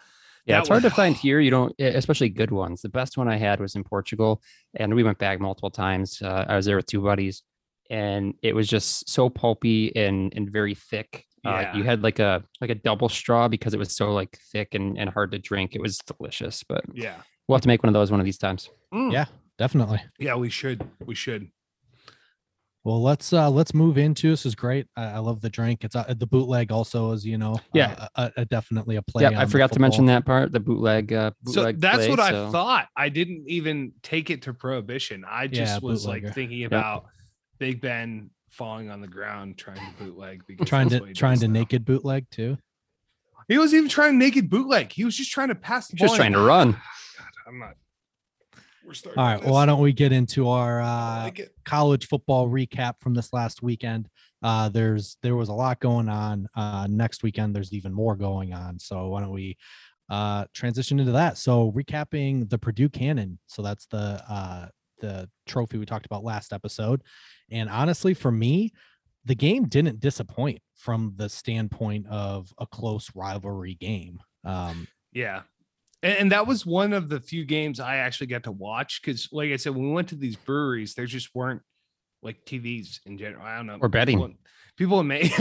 Yeah, 0.46 0.56
That 0.56 0.60
it's 0.62 0.70
hard 0.70 0.84
to 0.84 0.90
find 0.90 1.16
here. 1.16 1.40
You 1.40 1.52
don't, 1.58 1.74
especially 1.80 2.30
good 2.30 2.52
ones. 2.52 2.82
The 2.82 2.90
best 2.90 3.18
one 3.18 3.28
I 3.30 3.38
had 3.38 3.60
was 3.62 3.76
in 3.76 3.84
Portugal, 3.86 4.42
and 4.76 4.94
we 4.96 5.04
went 5.04 5.18
back 5.18 5.40
multiple 5.40 5.70
times. 5.72 6.22
Uh, 6.22 6.44
I 6.48 6.56
was 6.58 6.66
there 6.66 6.76
with 6.76 6.88
two 6.88 7.02
buddies, 7.02 7.44
and 7.90 8.34
it 8.42 8.54
was 8.54 8.68
just 8.68 9.10
so 9.10 9.30
pulpy 9.30 9.96
and 9.96 10.34
and 10.36 10.50
very 10.52 10.76
thick. 10.76 11.26
Uh, 11.46 11.50
Yeah. 11.62 11.76
you 11.78 11.84
had 11.84 12.02
like 12.04 12.20
a 12.20 12.44
like 12.62 12.70
a 12.70 12.76
double 12.76 13.10
straw 13.10 13.48
because 13.48 13.74
it 13.74 13.78
was 13.80 13.96
so 13.96 14.12
like 14.12 14.38
thick 14.52 14.76
and, 14.76 14.98
and 14.98 15.10
hard 15.10 15.32
to 15.32 15.40
drink. 15.40 15.76
It 15.76 15.82
was 15.82 15.98
delicious, 16.00 16.64
but 16.64 16.84
Yeah. 16.94 17.22
we'll 17.48 17.56
have 17.58 17.62
to 17.62 17.68
make 17.68 17.82
one 17.84 17.88
of 17.90 17.94
those 17.94 18.12
one 18.12 18.20
of 18.20 18.26
these 18.26 18.38
times. 18.38 18.70
Mm. 18.94 19.12
Yeah, 19.14 19.26
definitely. 19.58 20.02
Yeah, 20.20 20.36
we 20.36 20.50
should. 20.50 20.84
We 21.06 21.16
should. 21.16 21.50
Well, 22.86 23.02
let's 23.04 23.34
uh 23.34 23.50
let's 23.50 23.74
move 23.74 23.98
into 23.98 24.30
this 24.30 24.46
is 24.46 24.56
great. 24.56 24.88
I, 24.96 25.04
I 25.06 25.18
love 25.20 25.42
the 25.42 25.50
drink. 25.50 25.84
It's 25.84 25.96
uh, 25.96 26.14
the 26.18 26.26
bootleg 26.26 26.72
also 26.72 27.12
is 27.12 27.26
you 27.26 27.38
know 27.38 27.60
Yeah. 27.74 28.08
uh, 28.16 28.30
a, 28.38 28.42
a 28.42 28.46
definitely 28.46 28.96
a 28.96 29.02
play. 29.02 29.24
Yeah, 29.24 29.40
I 29.40 29.46
forgot 29.46 29.72
to 29.74 29.80
mention 29.80 30.06
that 30.06 30.26
part. 30.26 30.52
The 30.54 30.62
bootleg. 30.62 31.12
Uh, 31.12 31.32
So 31.46 31.72
that's 31.74 31.98
play, 31.98 32.10
what 32.10 32.20
I 32.22 32.50
thought. 32.52 32.88
I 32.96 33.10
didn't 33.10 33.44
even 33.48 33.92
take 34.02 34.30
it 34.30 34.44
to 34.44 34.54
prohibition. 34.54 35.26
I 35.28 35.48
just 35.48 35.82
Yeah, 35.84 35.88
was 35.88 36.06
like 36.06 36.34
thinking 36.34 36.64
about 36.64 37.06
Big 37.60 37.82
Ben 37.82 38.32
falling 38.52 38.90
on 38.90 39.02
the 39.02 39.08
ground 39.08 39.58
trying 39.58 39.78
to 39.78 40.04
bootleg 40.04 40.44
because 40.48 40.68
Trying 40.68 40.90
to 40.90 41.14
trying 41.14 41.40
to 41.40 41.48
now. 41.48 41.60
naked 41.60 41.86
bootleg 41.86 42.30
too. 42.30 42.58
He 43.48 43.58
was 43.58 43.74
even 43.74 43.90
trying 43.90 44.18
naked 44.20 44.50
bootleg. 44.50 44.92
He 44.92 45.04
was 45.06 45.16
just 45.16 45.32
trying 45.32 45.48
to 45.48 45.56
pass 45.56 45.88
the 45.88 45.96
Just 45.96 46.16
trying 46.16 46.34
to 46.34 46.40
run. 46.42 46.74
God, 46.74 46.80
I'm 47.48 47.60
not. 47.60 47.76
We're 48.86 48.94
starting. 48.94 49.20
All 49.20 49.26
right. 49.26 49.44
Well, 49.44 49.54
why 49.54 49.66
don't 49.66 49.82
we 49.82 49.94
get 49.94 50.12
into 50.12 50.50
our 50.50 50.82
uh, 50.82 51.24
like 51.24 51.52
college 51.66 52.08
football 52.08 52.48
recap 52.48 52.96
from 53.02 53.14
this 53.14 53.34
last 53.34 53.62
weekend? 53.64 54.08
Uh, 54.42 54.70
there's 54.70 55.18
there 55.24 55.36
was 55.36 55.50
a 55.50 55.54
lot 55.54 55.80
going 55.80 56.10
on. 56.10 56.48
Uh, 56.56 56.88
next 56.90 57.24
weekend 57.24 57.56
there's 57.56 57.74
even 57.74 57.92
more 57.94 58.16
going 58.16 58.54
on. 58.54 58.78
So 58.80 59.10
why 59.10 59.22
don't 59.22 59.32
we 59.32 59.58
uh, 60.10 60.46
transition 60.54 61.00
into 61.00 61.12
that? 61.14 61.38
So 61.38 61.72
recapping 61.72 62.50
the 62.50 62.58
Purdue 62.58 62.90
Cannon. 62.90 63.40
So 63.48 63.62
that's 63.62 63.86
the 63.88 64.24
uh, 64.30 64.68
the 65.02 65.30
trophy 65.48 65.78
we 65.78 65.86
talked 65.86 66.06
about 66.06 66.24
last 66.24 66.54
episode. 66.54 67.02
And 67.52 67.70
honestly, 67.70 68.14
for 68.14 68.32
me, 68.32 68.74
the 69.26 69.36
game 69.36 69.68
didn't 69.68 70.00
disappoint 70.00 70.60
from 70.76 71.14
the 71.18 71.30
standpoint 71.30 72.08
of 72.08 72.54
a 72.58 72.66
close 72.66 73.12
rivalry 73.14 73.76
game. 73.76 74.20
Um, 74.44 74.88
Yeah. 75.12 75.42
And, 76.02 76.18
and 76.18 76.32
that 76.32 76.48
was 76.48 76.66
one 76.66 76.94
of 76.94 77.10
the 77.10 77.20
few 77.20 77.46
games 77.46 77.80
I 77.80 77.98
actually 77.98 78.28
got 78.28 78.44
to 78.44 78.52
watch 78.52 79.02
because, 79.02 79.28
like 79.32 79.52
I 79.52 79.58
said, 79.58 79.76
when 79.76 79.88
we 79.88 79.92
went 79.92 80.10
to 80.10 80.16
these 80.16 80.36
breweries, 80.36 80.94
there 80.94 81.06
just 81.06 81.36
weren't 81.36 81.62
like 82.22 82.46
TVs 82.46 83.00
in 83.06 83.18
general. 83.18 83.46
I 83.46 83.58
don't 83.58 83.68
know. 83.68 83.78
Or 83.82 83.90
betting. 83.90 84.18
People, 84.18 84.34
people 84.78 85.00
in 85.02 85.08
Maine. 85.08 85.32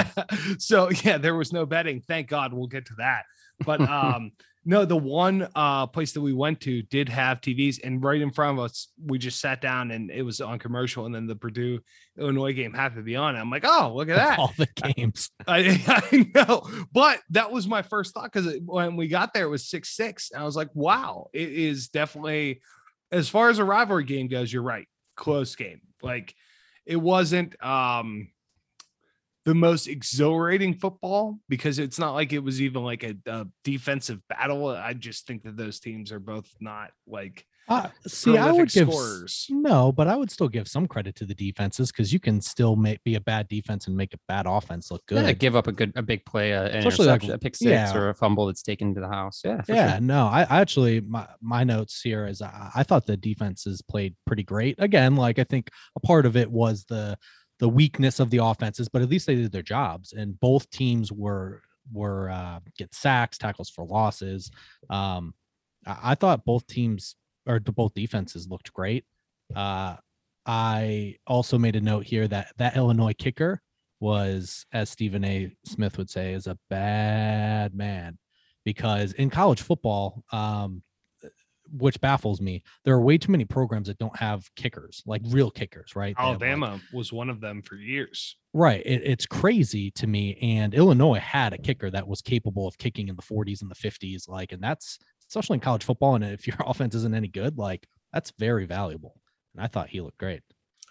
so, 0.58 0.90
yeah, 1.02 1.18
there 1.18 1.34
was 1.34 1.52
no 1.52 1.66
betting. 1.66 2.00
Thank 2.00 2.28
God 2.28 2.52
we'll 2.52 2.66
get 2.68 2.86
to 2.86 2.94
that. 2.98 3.24
But 3.64 3.80
um, 3.88 4.32
no, 4.66 4.84
the 4.84 4.96
one 4.96 5.46
uh, 5.54 5.86
place 5.86 6.12
that 6.12 6.22
we 6.22 6.32
went 6.32 6.60
to 6.62 6.82
did 6.82 7.08
have 7.08 7.40
TVs, 7.40 7.80
and 7.84 8.02
right 8.02 8.20
in 8.20 8.30
front 8.30 8.58
of 8.58 8.64
us, 8.64 8.88
we 9.04 9.18
just 9.18 9.40
sat 9.40 9.60
down 9.60 9.90
and 9.90 10.10
it 10.10 10.22
was 10.22 10.40
on 10.40 10.58
commercial. 10.58 11.04
And 11.04 11.14
then 11.14 11.26
the 11.26 11.36
Purdue 11.36 11.80
Illinois 12.18 12.54
game 12.54 12.72
happened 12.72 13.00
to 13.00 13.02
be 13.02 13.16
on. 13.16 13.36
I'm 13.36 13.50
like, 13.50 13.64
oh, 13.66 13.92
look 13.94 14.08
at 14.08 14.16
that. 14.16 14.38
all 14.38 14.52
the 14.56 14.68
games. 14.96 15.30
I, 15.46 15.82
I 16.12 16.30
know, 16.34 16.68
but 16.92 17.20
that 17.30 17.52
was 17.52 17.66
my 17.66 17.82
first 17.82 18.14
thought 18.14 18.32
because 18.32 18.58
when 18.64 18.96
we 18.96 19.08
got 19.08 19.34
there, 19.34 19.44
it 19.44 19.50
was 19.50 19.68
six 19.68 19.90
six. 19.94 20.32
I 20.34 20.44
was 20.44 20.56
like, 20.56 20.70
wow, 20.74 21.28
it 21.32 21.52
is 21.52 21.88
definitely, 21.88 22.62
as 23.12 23.28
far 23.28 23.50
as 23.50 23.58
a 23.58 23.64
rivalry 23.64 24.04
game 24.04 24.28
goes, 24.28 24.52
you're 24.52 24.62
right, 24.62 24.88
close 25.14 25.54
game. 25.56 25.82
Like 26.02 26.34
it 26.86 26.96
wasn't 26.96 27.62
um 27.64 28.28
the 29.44 29.54
most 29.54 29.88
exhilarating 29.88 30.74
football 30.74 31.38
because 31.48 31.78
it's 31.78 31.98
not 31.98 32.12
like 32.14 32.32
it 32.32 32.38
was 32.38 32.60
even 32.62 32.82
like 32.82 33.02
a, 33.02 33.14
a 33.26 33.46
defensive 33.64 34.20
battle. 34.28 34.68
I 34.68 34.94
just 34.94 35.26
think 35.26 35.42
that 35.44 35.56
those 35.56 35.80
teams 35.80 36.12
are 36.12 36.18
both 36.20 36.48
not 36.60 36.90
like 37.06 37.44
Uh, 37.68 37.88
see, 38.06 38.36
I 38.38 38.52
would 38.52 38.70
give 38.70 38.88
s- 38.88 38.94
scorers. 38.94 39.46
no, 39.50 39.90
but 39.92 40.06
I 40.08 40.16
would 40.16 40.30
still 40.30 40.48
give 40.48 40.66
some 40.68 40.86
credit 40.86 41.14
to 41.16 41.26
the 41.26 41.34
defenses 41.34 41.90
because 41.92 42.12
you 42.12 42.20
can 42.20 42.40
still 42.40 42.76
make 42.76 43.02
be 43.04 43.14
a 43.16 43.20
bad 43.20 43.48
defense 43.48 43.86
and 43.86 43.94
make 43.96 44.12
a 44.14 44.18
bad 44.28 44.46
offense 44.46 44.90
look 44.90 45.04
good. 45.06 45.24
Yeah, 45.24 45.32
give 45.32 45.56
up 45.56 45.66
a 45.66 45.72
good 45.72 45.92
a 45.96 46.02
big 46.02 46.24
play, 46.26 46.52
uh, 46.54 46.64
Especially 46.64 47.06
like- 47.06 47.24
a 47.24 47.38
pick 47.38 47.54
six, 47.56 47.70
yeah. 47.70 47.94
or 47.96 48.08
a 48.10 48.14
fumble 48.14 48.46
that's 48.46 48.62
taken 48.62 48.94
to 48.94 49.00
the 49.00 49.08
house. 49.08 49.40
Yeah, 49.44 49.62
yeah, 49.68 49.92
sure. 49.92 50.00
no, 50.00 50.26
I, 50.26 50.42
I 50.42 50.60
actually 50.60 51.00
my 51.00 51.26
my 51.42 51.64
notes 51.64 52.00
here 52.02 52.26
is 52.26 52.40
I, 52.42 52.70
I 52.74 52.82
thought 52.82 53.06
the 53.06 53.16
defenses 53.16 53.82
played 53.82 54.14
pretty 54.26 54.42
great. 54.42 54.76
Again, 54.78 55.16
like 55.16 55.38
I 55.38 55.44
think 55.44 55.70
a 55.96 56.00
part 56.00 56.24
of 56.26 56.36
it 56.36 56.50
was 56.50 56.84
the 56.86 57.16
the 57.60 57.68
weakness 57.68 58.20
of 58.20 58.30
the 58.30 58.38
offenses, 58.38 58.88
but 58.88 59.02
at 59.02 59.08
least 59.08 59.26
they 59.26 59.34
did 59.34 59.52
their 59.52 59.62
jobs, 59.62 60.12
and 60.12 60.38
both 60.40 60.68
teams 60.70 61.12
were 61.12 61.62
were 61.92 62.30
uh, 62.30 62.60
get 62.78 62.94
sacks, 62.94 63.38
tackles 63.38 63.70
for 63.70 63.84
losses. 63.84 64.50
Um, 64.90 65.34
I, 65.86 65.98
I 66.02 66.14
thought 66.14 66.44
both 66.44 66.66
teams 66.66 67.16
or 67.46 67.60
both 67.60 67.94
defenses 67.94 68.48
looked 68.48 68.72
great. 68.72 69.04
Uh, 69.54 69.96
I 70.46 71.16
also 71.26 71.58
made 71.58 71.76
a 71.76 71.80
note 71.80 72.04
here 72.04 72.28
that 72.28 72.52
that 72.58 72.76
Illinois 72.76 73.14
kicker 73.14 73.60
was, 74.00 74.66
as 74.72 74.90
Stephen 74.90 75.24
A. 75.24 75.54
Smith 75.64 75.96
would 75.98 76.10
say, 76.10 76.32
is 76.32 76.46
a 76.46 76.58
bad 76.68 77.74
man 77.74 78.18
because 78.64 79.12
in 79.12 79.30
college 79.30 79.62
football, 79.62 80.24
um, 80.32 80.82
which 81.76 82.00
baffles 82.00 82.40
me, 82.40 82.62
there 82.84 82.94
are 82.94 83.00
way 83.00 83.18
too 83.18 83.32
many 83.32 83.44
programs 83.44 83.88
that 83.88 83.98
don't 83.98 84.16
have 84.16 84.48
kickers, 84.56 85.02
like 85.06 85.20
real 85.26 85.50
kickers, 85.50 85.94
right? 85.96 86.14
They 86.16 86.22
have, 86.22 86.40
like- 86.40 86.42
Alabama 86.50 86.80
was 86.92 87.12
one 87.12 87.28
of 87.30 87.40
them 87.40 87.62
for 87.62 87.76
years. 87.76 88.36
Right. 88.52 88.82
It, 88.86 89.02
it's 89.04 89.26
crazy 89.26 89.90
to 89.92 90.06
me. 90.06 90.38
And 90.40 90.74
Illinois 90.74 91.18
had 91.18 91.52
a 91.52 91.58
kicker 91.58 91.90
that 91.90 92.06
was 92.06 92.22
capable 92.22 92.68
of 92.68 92.78
kicking 92.78 93.08
in 93.08 93.16
the 93.16 93.22
40s 93.22 93.62
and 93.62 93.70
the 93.70 93.74
50s. 93.74 94.28
Like, 94.28 94.52
and 94.52 94.62
that's 94.62 94.98
especially 95.28 95.54
in 95.54 95.60
college 95.60 95.82
football. 95.84 96.14
And 96.14 96.24
if 96.24 96.46
your 96.46 96.56
offense 96.66 96.94
isn't 96.94 97.14
any 97.14 97.28
good, 97.28 97.58
like 97.58 97.86
that's 98.12 98.32
very 98.38 98.66
valuable. 98.66 99.20
And 99.56 99.64
I 99.64 99.66
thought 99.66 99.88
he 99.88 100.00
looked 100.00 100.18
great. 100.18 100.42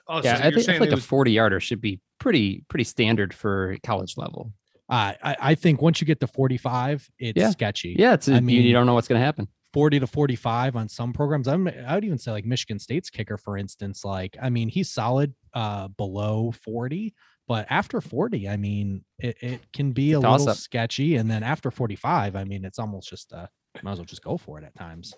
Oh, 0.10 0.22
yeah, 0.22 0.36
so 0.36 0.42
I 0.42 0.44
think, 0.50 0.58
I 0.58 0.62
saying 0.63 0.80
like 0.82 0.92
it 0.92 0.98
a 1.00 1.02
40 1.02 1.32
yarder 1.32 1.60
should 1.62 1.80
be 1.80 2.02
pretty 2.20 2.66
pretty 2.68 2.84
standard 2.84 3.34
for 3.34 3.78
college 3.84 4.16
level. 4.18 4.52
Uh, 4.90 5.13
I, 5.24 5.36
I 5.40 5.56
think 5.56 5.82
once 5.82 6.02
you 6.02 6.06
get 6.08 6.20
to 6.20 6.28
45, 6.28 7.10
it's 7.20 7.40
Yeah. 7.40 7.50
sketchy. 7.52 7.96
Yeah, 7.98 8.13
it's 8.16 8.28
a, 8.28 8.34
I 8.34 8.36
you- 8.36 8.42
mean- 8.42 8.63
you 8.66 8.74
don't 8.74 8.86
know 8.86 8.94
what's 8.96 9.08
going 9.08 9.20
to 9.22 9.25
happen. 9.25 9.48
40 9.74 10.00
to 10.01 10.08
45 10.08 10.75
on 10.75 10.88
some 10.88 11.12
programs. 11.13 11.48
I'm 11.48 11.68
I 11.68 11.96
would 11.96 12.06
even 12.06 12.18
say 12.20 12.32
like 12.32 12.46
Michigan 12.46 12.80
State's 12.80 13.10
kicker, 13.10 13.38
for 13.38 13.58
instance. 13.58 14.06
Like, 14.06 14.38
I 14.42 14.50
mean, 14.50 14.70
he's 14.70 14.89
solid 14.92 15.34
uh 15.53 15.88
below 15.89 16.51
40, 16.51 17.13
but 17.48 17.65
after 17.70 18.00
40, 18.01 18.48
I 18.48 18.58
mean, 18.58 19.03
it, 19.20 19.38
it 19.42 19.72
can 19.74 19.92
be 19.92 20.13
a 20.13 20.20
Toss 20.22 20.42
little 20.42 20.51
up. 20.51 20.58
sketchy. 20.58 21.15
And 21.15 21.30
then 21.30 21.44
after 21.44 21.72
45, 21.72 22.36
I 22.36 22.44
mean, 22.44 22.63
it's 22.65 22.80
almost 22.80 23.10
just 23.10 23.34
uh 23.34 23.48
might 23.82 23.94
as 23.94 23.98
well 23.98 24.06
just 24.06 24.24
go 24.24 24.38
for 24.38 24.60
it 24.60 24.63
at 24.63 24.75
times. 24.75 25.13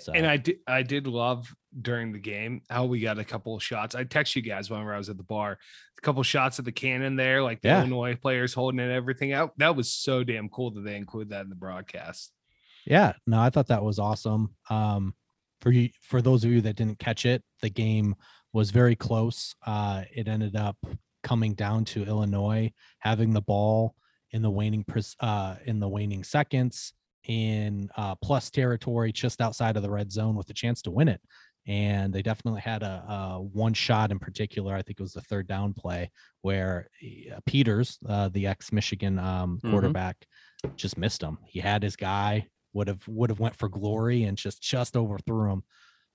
So 0.00 0.12
And 0.14 0.26
I 0.26 0.38
did 0.38 0.56
I 0.66 0.82
did 0.82 1.06
love 1.06 1.54
during 1.80 2.12
the 2.12 2.18
game 2.18 2.62
how 2.70 2.86
we 2.86 2.98
got 3.00 3.18
a 3.18 3.24
couple 3.24 3.54
of 3.54 3.62
shots. 3.62 3.94
I 3.94 4.04
text 4.04 4.34
you 4.34 4.40
guys 4.42 4.70
whenever 4.70 4.92
I 4.94 4.98
was 4.98 5.10
at 5.10 5.18
the 5.18 5.22
bar, 5.22 5.58
a 5.98 6.00
couple 6.00 6.22
shots 6.22 6.58
of 6.58 6.64
the 6.64 6.72
cannon 6.72 7.14
there, 7.14 7.42
like 7.42 7.60
the 7.60 7.68
Yeah. 7.68 7.80
Illinois 7.80 8.16
players 8.16 8.54
holding 8.54 8.80
it 8.80 8.90
everything 8.90 9.32
out. 9.32 9.52
That 9.58 9.76
was 9.76 9.92
so 9.92 10.24
damn 10.24 10.48
cool 10.48 10.70
that 10.72 10.80
they 10.80 10.96
include 10.96 11.28
that 11.28 11.42
in 11.42 11.50
the 11.50 11.54
broadcast. 11.56 12.32
Yeah, 12.86 13.12
no, 13.26 13.40
I 13.40 13.50
thought 13.50 13.68
that 13.68 13.82
was 13.84 13.98
awesome. 13.98 14.56
Um 14.70 15.14
for 15.60 15.70
you 15.70 15.90
for 16.02 16.20
those 16.22 16.44
of 16.44 16.50
you 16.50 16.60
that 16.62 16.76
didn't 16.76 16.98
catch 16.98 17.24
it, 17.26 17.42
the 17.60 17.70
game 17.70 18.14
was 18.52 18.70
very 18.70 18.96
close. 18.96 19.54
Uh 19.66 20.04
it 20.14 20.28
ended 20.28 20.56
up 20.56 20.76
coming 21.22 21.54
down 21.54 21.84
to 21.84 22.04
Illinois 22.04 22.72
having 22.98 23.32
the 23.32 23.42
ball 23.42 23.94
in 24.32 24.42
the 24.42 24.50
waning 24.50 24.84
uh 25.20 25.56
in 25.66 25.78
the 25.78 25.88
waning 25.88 26.24
seconds 26.24 26.94
in 27.24 27.88
uh 27.96 28.14
plus 28.16 28.50
territory 28.50 29.12
just 29.12 29.40
outside 29.40 29.76
of 29.76 29.82
the 29.82 29.90
red 29.90 30.10
zone 30.10 30.34
with 30.34 30.50
a 30.50 30.54
chance 30.54 30.82
to 30.82 30.90
win 30.90 31.06
it 31.08 31.20
and 31.68 32.12
they 32.12 32.22
definitely 32.22 32.60
had 32.60 32.82
a, 32.82 33.04
a 33.08 33.40
one 33.40 33.72
shot 33.72 34.10
in 34.10 34.18
particular 34.18 34.74
i 34.74 34.82
think 34.82 34.98
it 34.98 35.02
was 35.02 35.12
the 35.12 35.20
third 35.20 35.46
down 35.46 35.72
play 35.72 36.10
where 36.40 36.88
uh, 37.30 37.38
peters 37.46 37.98
uh, 38.08 38.28
the 38.30 38.48
ex 38.48 38.72
michigan 38.72 39.20
um 39.20 39.60
Mhm. 39.62 39.70
quarterback 39.70 40.26
just 40.76 40.98
missed 40.98 41.22
him 41.22 41.38
he 41.46 41.60
had 41.60 41.82
his 41.84 41.94
guy 41.94 42.48
would 42.72 42.88
have 42.88 43.06
would 43.08 43.30
have 43.30 43.40
went 43.40 43.56
for 43.56 43.68
glory 43.68 44.24
and 44.24 44.36
just 44.38 44.62
just 44.62 44.96
overthrew 44.96 45.52
him 45.52 45.62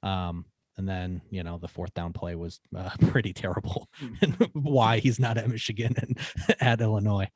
um 0.03 0.45
and 0.77 0.87
then 0.87 1.21
you 1.29 1.43
know 1.43 1.57
the 1.57 1.67
fourth 1.67 1.93
down 1.93 2.13
play 2.13 2.35
was 2.35 2.59
uh, 2.75 2.89
pretty 3.07 3.33
terrible 3.33 3.89
and 4.21 4.33
why 4.53 4.99
he's 4.99 5.19
not 5.19 5.37
at 5.37 5.47
michigan 5.49 5.93
and 5.97 6.17
at 6.61 6.81
illinois 6.81 7.27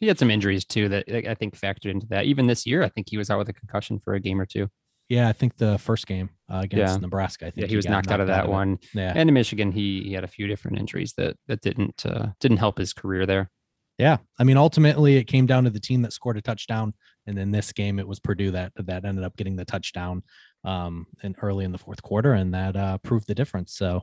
He 0.00 0.06
had 0.06 0.18
some 0.18 0.30
injuries 0.30 0.64
too 0.64 0.88
that 0.88 1.04
I 1.28 1.34
think 1.34 1.58
factored 1.58 1.90
into 1.90 2.06
that. 2.08 2.24
Even 2.24 2.46
this 2.46 2.64
year, 2.66 2.82
I 2.82 2.88
think 2.88 3.08
he 3.10 3.18
was 3.18 3.28
out 3.30 3.38
with 3.38 3.48
a 3.50 3.52
concussion 3.52 3.98
for 3.98 4.14
a 4.14 4.20
game 4.20 4.40
or 4.40 4.46
two. 4.46 4.68
Yeah, 5.10 5.28
I 5.28 5.32
think 5.34 5.56
the 5.58 5.76
first 5.78 6.06
game 6.06 6.30
uh, 6.50 6.60
against 6.62 6.94
Yeah. 6.94 7.00
Nebraska. 7.00 7.46
I 7.48 7.50
think 7.50 7.64
Yeah, 7.66 7.68
he 7.68 7.76
was 7.76 7.84
got 7.84 7.92
knocked 7.92 8.10
out 8.10 8.20
of 8.20 8.28
that 8.28 8.44
it. 8.46 8.50
one. 8.50 8.78
Yeah, 8.94 9.12
And 9.14 9.28
in 9.28 9.34
Michigan, 9.34 9.72
he, 9.72 10.02
he 10.04 10.12
had 10.14 10.24
a 10.24 10.28
few 10.28 10.46
different 10.46 10.78
injuries 10.78 11.12
that 11.18 11.36
that 11.48 11.60
didn't 11.60 12.06
uh, 12.06 12.28
didn't 12.40 12.58
help 12.58 12.78
his 12.78 12.94
career 12.94 13.26
there. 13.26 13.50
yeah. 13.98 14.16
I 14.38 14.44
mean, 14.44 14.56
ultimately, 14.56 15.16
it 15.16 15.24
came 15.24 15.44
down 15.46 15.64
to 15.64 15.70
the 15.70 15.80
team 15.80 16.00
that 16.02 16.14
scored 16.14 16.38
a 16.38 16.40
touchdown, 16.40 16.94
and 17.30 17.38
in 17.38 17.50
this 17.50 17.72
game, 17.72 17.98
it 17.98 18.06
was 18.06 18.20
Purdue 18.20 18.50
that 18.50 18.72
that 18.76 19.04
ended 19.06 19.24
up 19.24 19.36
getting 19.36 19.56
the 19.56 19.64
touchdown 19.64 20.22
um, 20.64 21.06
and 21.22 21.34
early 21.40 21.64
in 21.64 21.72
the 21.72 21.78
fourth 21.78 22.02
quarter, 22.02 22.34
and 22.34 22.52
that 22.52 22.76
uh, 22.76 22.98
proved 22.98 23.26
the 23.26 23.34
difference. 23.34 23.74
So, 23.74 24.02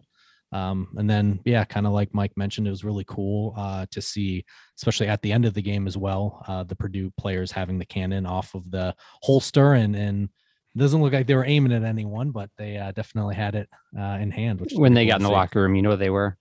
um, 0.52 0.88
and 0.98 1.08
then 1.08 1.40
yeah, 1.46 1.64
kind 1.66 1.86
of 1.86 1.94
like 1.94 2.14
Mike 2.14 2.36
mentioned, 2.36 2.66
it 2.66 2.72
was 2.72 2.84
really 2.84 3.04
cool 3.08 3.54
uh, 3.58 3.86
to 3.92 4.02
see, 4.02 4.46
especially 4.78 5.08
at 5.08 5.22
the 5.22 5.32
end 5.32 5.46
of 5.46 5.54
the 5.54 5.62
game 5.62 5.86
as 5.86 5.98
well, 5.98 6.44
uh, 6.48 6.64
the 6.64 6.76
Purdue 6.76 7.12
players 7.20 7.52
having 7.52 7.78
the 7.78 7.86
cannon 7.86 8.26
off 8.26 8.56
of 8.56 8.72
the 8.72 8.96
holster 9.22 9.74
and 9.74 9.96
and. 9.96 10.30
Doesn't 10.76 11.02
look 11.02 11.12
like 11.12 11.26
they 11.26 11.34
were 11.34 11.44
aiming 11.44 11.72
at 11.74 11.84
anyone, 11.84 12.30
but 12.30 12.52
they 12.56 12.78
uh, 12.78 12.92
definitely 12.92 13.34
had 13.34 13.56
it 13.56 13.68
uh, 13.98 14.20
in 14.22 14.30
hand. 14.30 14.62
Which 14.62 14.74
When 14.76 14.94
they 14.94 15.08
got 15.08 15.16
in 15.16 15.24
the 15.24 15.30
see. 15.30 15.34
locker 15.34 15.64
room, 15.64 15.74
you 15.74 15.82
know 15.82 15.96
they 15.96 16.12
were. 16.12 16.38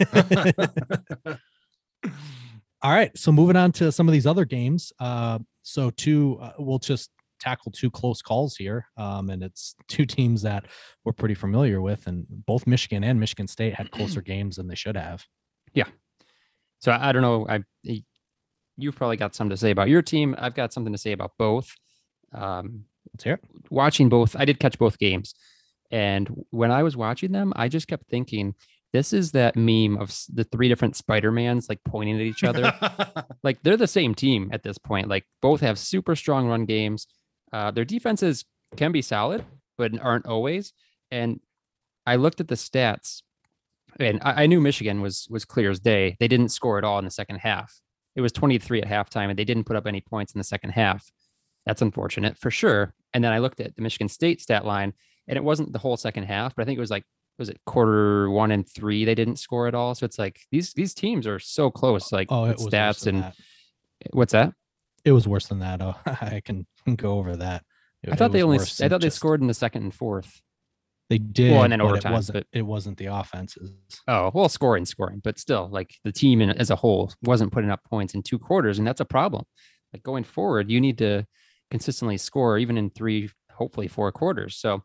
All 2.86 2.92
right, 2.92 3.10
so 3.18 3.32
moving 3.32 3.56
on 3.56 3.72
to 3.72 3.90
some 3.90 4.06
of 4.06 4.12
these 4.12 4.28
other 4.28 4.44
games. 4.44 4.92
Uh, 5.00 5.40
so 5.62 5.90
two, 5.90 6.38
uh, 6.40 6.52
we'll 6.60 6.78
just 6.78 7.10
tackle 7.40 7.72
two 7.72 7.90
close 7.90 8.22
calls 8.22 8.54
here, 8.54 8.86
um, 8.96 9.28
and 9.30 9.42
it's 9.42 9.74
two 9.88 10.06
teams 10.06 10.40
that 10.42 10.66
we're 11.04 11.12
pretty 11.12 11.34
familiar 11.34 11.80
with, 11.80 12.06
and 12.06 12.24
both 12.28 12.64
Michigan 12.64 13.02
and 13.02 13.18
Michigan 13.18 13.48
State 13.48 13.74
had 13.74 13.90
closer 13.90 14.22
games 14.22 14.54
than 14.54 14.68
they 14.68 14.76
should 14.76 14.96
have. 14.96 15.24
Yeah. 15.74 15.88
So 16.78 16.92
I, 16.92 17.08
I 17.08 17.12
don't 17.12 17.22
know. 17.22 17.44
I 17.48 17.64
you've 18.76 18.94
probably 18.94 19.16
got 19.16 19.34
something 19.34 19.50
to 19.50 19.56
say 19.56 19.72
about 19.72 19.88
your 19.88 20.02
team. 20.02 20.36
I've 20.38 20.54
got 20.54 20.72
something 20.72 20.92
to 20.92 20.98
say 20.98 21.10
about 21.10 21.32
both. 21.40 21.68
Um, 22.32 22.84
Let's 23.12 23.24
hear 23.24 23.34
it. 23.34 23.44
watching 23.68 24.08
both, 24.08 24.36
I 24.38 24.44
did 24.44 24.60
catch 24.60 24.78
both 24.78 24.96
games, 24.96 25.34
and 25.90 26.28
when 26.50 26.70
I 26.70 26.84
was 26.84 26.96
watching 26.96 27.32
them, 27.32 27.52
I 27.56 27.66
just 27.66 27.88
kept 27.88 28.08
thinking, 28.08 28.54
this 28.96 29.12
is 29.12 29.32
that 29.32 29.56
meme 29.56 29.98
of 29.98 30.10
the 30.32 30.44
three 30.44 30.70
different 30.70 30.96
Spider 30.96 31.30
Mans 31.30 31.68
like 31.68 31.80
pointing 31.84 32.16
at 32.16 32.22
each 32.22 32.42
other. 32.42 32.72
like 33.42 33.62
they're 33.62 33.76
the 33.76 33.86
same 33.86 34.14
team 34.14 34.48
at 34.54 34.62
this 34.62 34.78
point. 34.78 35.06
Like 35.06 35.26
both 35.42 35.60
have 35.60 35.78
super 35.78 36.16
strong 36.16 36.48
run 36.48 36.64
games. 36.64 37.06
Uh, 37.52 37.70
their 37.70 37.84
defenses 37.84 38.46
can 38.74 38.92
be 38.92 39.02
solid, 39.02 39.44
but 39.76 39.92
aren't 40.00 40.24
always. 40.24 40.72
And 41.10 41.40
I 42.06 42.16
looked 42.16 42.40
at 42.40 42.48
the 42.48 42.54
stats, 42.54 43.20
and 44.00 44.18
I, 44.22 44.44
I 44.44 44.46
knew 44.46 44.62
Michigan 44.62 45.02
was 45.02 45.28
was 45.28 45.44
clear 45.44 45.70
as 45.70 45.78
day. 45.78 46.16
They 46.18 46.28
didn't 46.28 46.48
score 46.48 46.78
at 46.78 46.84
all 46.84 46.98
in 46.98 47.04
the 47.04 47.10
second 47.10 47.40
half. 47.40 47.78
It 48.14 48.22
was 48.22 48.32
23 48.32 48.80
at 48.80 48.88
halftime, 48.88 49.28
and 49.28 49.38
they 49.38 49.44
didn't 49.44 49.64
put 49.64 49.76
up 49.76 49.86
any 49.86 50.00
points 50.00 50.32
in 50.32 50.38
the 50.38 50.44
second 50.44 50.70
half. 50.70 51.12
That's 51.66 51.82
unfortunate 51.82 52.38
for 52.38 52.50
sure. 52.50 52.94
And 53.12 53.22
then 53.22 53.34
I 53.34 53.40
looked 53.40 53.60
at 53.60 53.76
the 53.76 53.82
Michigan 53.82 54.08
State 54.08 54.40
stat 54.40 54.64
line, 54.64 54.94
and 55.28 55.36
it 55.36 55.44
wasn't 55.44 55.74
the 55.74 55.80
whole 55.80 55.98
second 55.98 56.24
half, 56.24 56.56
but 56.56 56.62
I 56.62 56.64
think 56.64 56.78
it 56.78 56.80
was 56.80 56.90
like 56.90 57.04
was 57.38 57.48
it 57.48 57.58
quarter 57.66 58.30
one 58.30 58.50
and 58.50 58.68
three 58.68 59.04
they 59.04 59.14
didn't 59.14 59.36
score 59.36 59.66
at 59.66 59.74
all. 59.74 59.94
So 59.94 60.04
it's 60.06 60.18
like 60.18 60.40
these 60.50 60.72
these 60.72 60.94
teams 60.94 61.26
are 61.26 61.38
so 61.38 61.70
close. 61.70 62.12
Like 62.12 62.28
Oh, 62.30 62.44
it 62.44 62.48
with 62.48 62.56
was 62.56 62.64
worse 62.66 62.72
stats 62.74 63.06
and 63.06 63.22
that. 63.22 63.34
what's 64.12 64.32
that? 64.32 64.52
It 65.04 65.12
was 65.12 65.28
worse 65.28 65.46
than 65.46 65.58
that. 65.60 65.80
Oh, 65.82 65.94
I 66.06 66.40
can 66.44 66.66
go 66.96 67.18
over 67.18 67.36
that. 67.36 67.62
It- 68.02 68.12
I 68.12 68.16
thought 68.16 68.32
they 68.32 68.42
only 68.42 68.58
I 68.58 68.88
thought 68.88 69.00
they 69.00 69.06
just- 69.08 69.16
scored 69.16 69.40
in 69.40 69.46
the 69.46 69.54
second 69.54 69.82
and 69.84 69.94
fourth. 69.94 70.40
They 71.08 71.18
did, 71.18 71.52
Well, 71.52 71.62
and 71.62 71.70
then 71.72 71.78
but 71.78 71.84
overtime, 71.86 72.12
It 72.12 72.16
wasn't. 72.16 72.34
but- 72.34 72.46
It 72.58 72.62
wasn't 72.62 72.98
the 72.98 73.06
offenses. 73.06 73.70
Oh, 74.08 74.32
well, 74.34 74.48
scoring, 74.48 74.84
scoring, 74.84 75.20
but 75.22 75.38
still, 75.38 75.68
like 75.70 75.94
the 76.02 76.10
team 76.10 76.40
in, 76.40 76.50
as 76.50 76.70
a 76.70 76.74
whole 76.74 77.12
wasn't 77.22 77.52
putting 77.52 77.70
up 77.70 77.84
points 77.84 78.14
in 78.14 78.22
two 78.24 78.40
quarters, 78.40 78.78
and 78.78 78.86
that's 78.86 79.00
a 79.00 79.04
problem. 79.04 79.44
Like 79.92 80.02
going 80.02 80.24
forward, 80.24 80.68
you 80.68 80.80
need 80.80 80.98
to 80.98 81.24
consistently 81.70 82.16
score, 82.16 82.58
even 82.58 82.76
in 82.76 82.90
three, 82.90 83.30
hopefully 83.52 83.86
four 83.86 84.10
quarters. 84.10 84.56
So 84.56 84.82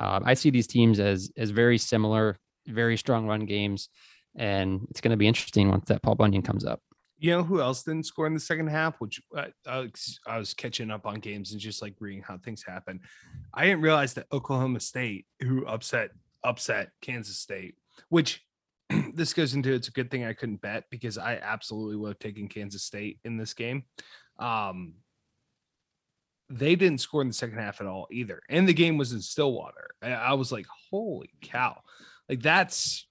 um, 0.00 0.22
I 0.24 0.34
see 0.34 0.50
these 0.50 0.66
teams 0.66 0.98
as 0.98 1.30
as 1.36 1.50
very 1.50 1.78
similar, 1.78 2.38
very 2.66 2.96
strong 2.96 3.26
run 3.26 3.46
games, 3.46 3.88
and 4.36 4.86
it's 4.90 5.00
going 5.00 5.10
to 5.10 5.16
be 5.16 5.28
interesting 5.28 5.68
once 5.68 5.86
that 5.88 6.02
Paul 6.02 6.14
Bunyan 6.14 6.42
comes 6.42 6.64
up. 6.64 6.80
You 7.18 7.30
know 7.30 7.44
who 7.44 7.60
else 7.60 7.84
didn't 7.84 8.06
score 8.06 8.26
in 8.26 8.34
the 8.34 8.40
second 8.40 8.66
half? 8.66 9.00
Which 9.00 9.20
uh, 9.36 9.46
I, 9.66 9.88
was- 10.38 10.54
catching 10.54 10.90
up 10.90 11.06
on 11.06 11.20
games 11.20 11.52
and 11.52 11.60
just 11.60 11.80
like 11.80 11.94
reading 12.00 12.22
how 12.26 12.38
things 12.38 12.64
happen. 12.66 13.00
I 13.54 13.66
didn't 13.66 13.82
realize 13.82 14.14
that 14.14 14.26
Oklahoma 14.32 14.80
State, 14.80 15.26
who 15.40 15.64
upset 15.66 16.10
upset 16.42 16.90
Kansas 17.00 17.38
State, 17.38 17.76
which 18.08 18.42
this 19.14 19.32
goes 19.32 19.54
into 19.54 19.72
it's 19.72 19.88
a 19.88 19.92
good 19.92 20.10
thing 20.10 20.24
I 20.24 20.32
couldn't 20.32 20.60
bet 20.60 20.84
because 20.90 21.16
I 21.18 21.36
absolutely 21.36 21.96
would 21.96 22.08
have 22.08 22.18
taken 22.18 22.48
Kansas 22.48 22.82
State 22.82 23.20
in 23.24 23.36
this 23.36 23.54
game. 23.54 23.84
Um, 24.38 24.94
they 26.58 26.74
didn't 26.76 27.00
score 27.00 27.22
in 27.22 27.28
the 27.28 27.34
second 27.34 27.58
half 27.58 27.80
at 27.80 27.86
all 27.86 28.06
either, 28.10 28.40
and 28.48 28.68
the 28.68 28.74
game 28.74 28.98
was 28.98 29.12
in 29.12 29.20
Stillwater. 29.20 29.88
I, 30.02 30.34
was 30.34 30.52
like, 30.52 30.66
"Holy 30.90 31.30
cow!" 31.40 31.80
Like 32.28 32.42
that's 32.42 33.06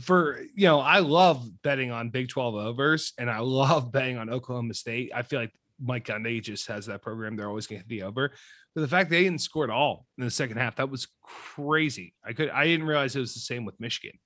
for 0.00 0.40
you 0.54 0.66
know, 0.66 0.80
I 0.80 0.98
love 0.98 1.48
betting 1.62 1.90
on 1.90 2.10
Big 2.10 2.28
12 2.28 2.54
overs 2.54 3.12
and 3.18 3.30
I 3.30 3.38
love 3.38 3.92
betting 3.92 4.18
on 4.18 4.30
Oklahoma 4.30 4.74
State. 4.74 5.12
I 5.14 5.22
feel 5.22 5.40
like 5.40 5.52
Mike 5.80 6.06
Gundy 6.06 6.42
just 6.42 6.66
has 6.68 6.86
that 6.86 7.02
program. 7.02 7.36
They're 7.36 7.48
always 7.48 7.66
going 7.66 7.80
to 7.80 7.84
hit 7.84 7.88
the 7.88 8.06
over. 8.06 8.32
But 8.74 8.80
the 8.80 8.88
fact 8.88 9.10
they 9.10 9.22
didn't 9.22 9.40
score 9.40 9.64
at 9.64 9.70
all 9.70 10.06
in 10.18 10.24
the 10.24 10.30
second 10.30 10.58
half, 10.58 10.76
that 10.76 10.90
was 10.90 11.08
crazy. 11.22 12.14
I 12.24 12.32
could 12.32 12.50
I 12.50 12.64
didn't 12.64 12.86
realize 12.86 13.16
it 13.16 13.20
was 13.20 13.34
the 13.34 13.40
same 13.40 13.64
with 13.64 13.78
Michigan. 13.80 14.18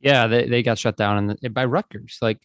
Yeah, 0.00 0.26
they, 0.26 0.48
they 0.48 0.62
got 0.62 0.78
shut 0.78 0.96
down 0.96 1.18
in 1.18 1.38
the, 1.40 1.48
by 1.48 1.64
Rutgers. 1.64 2.18
Like 2.20 2.38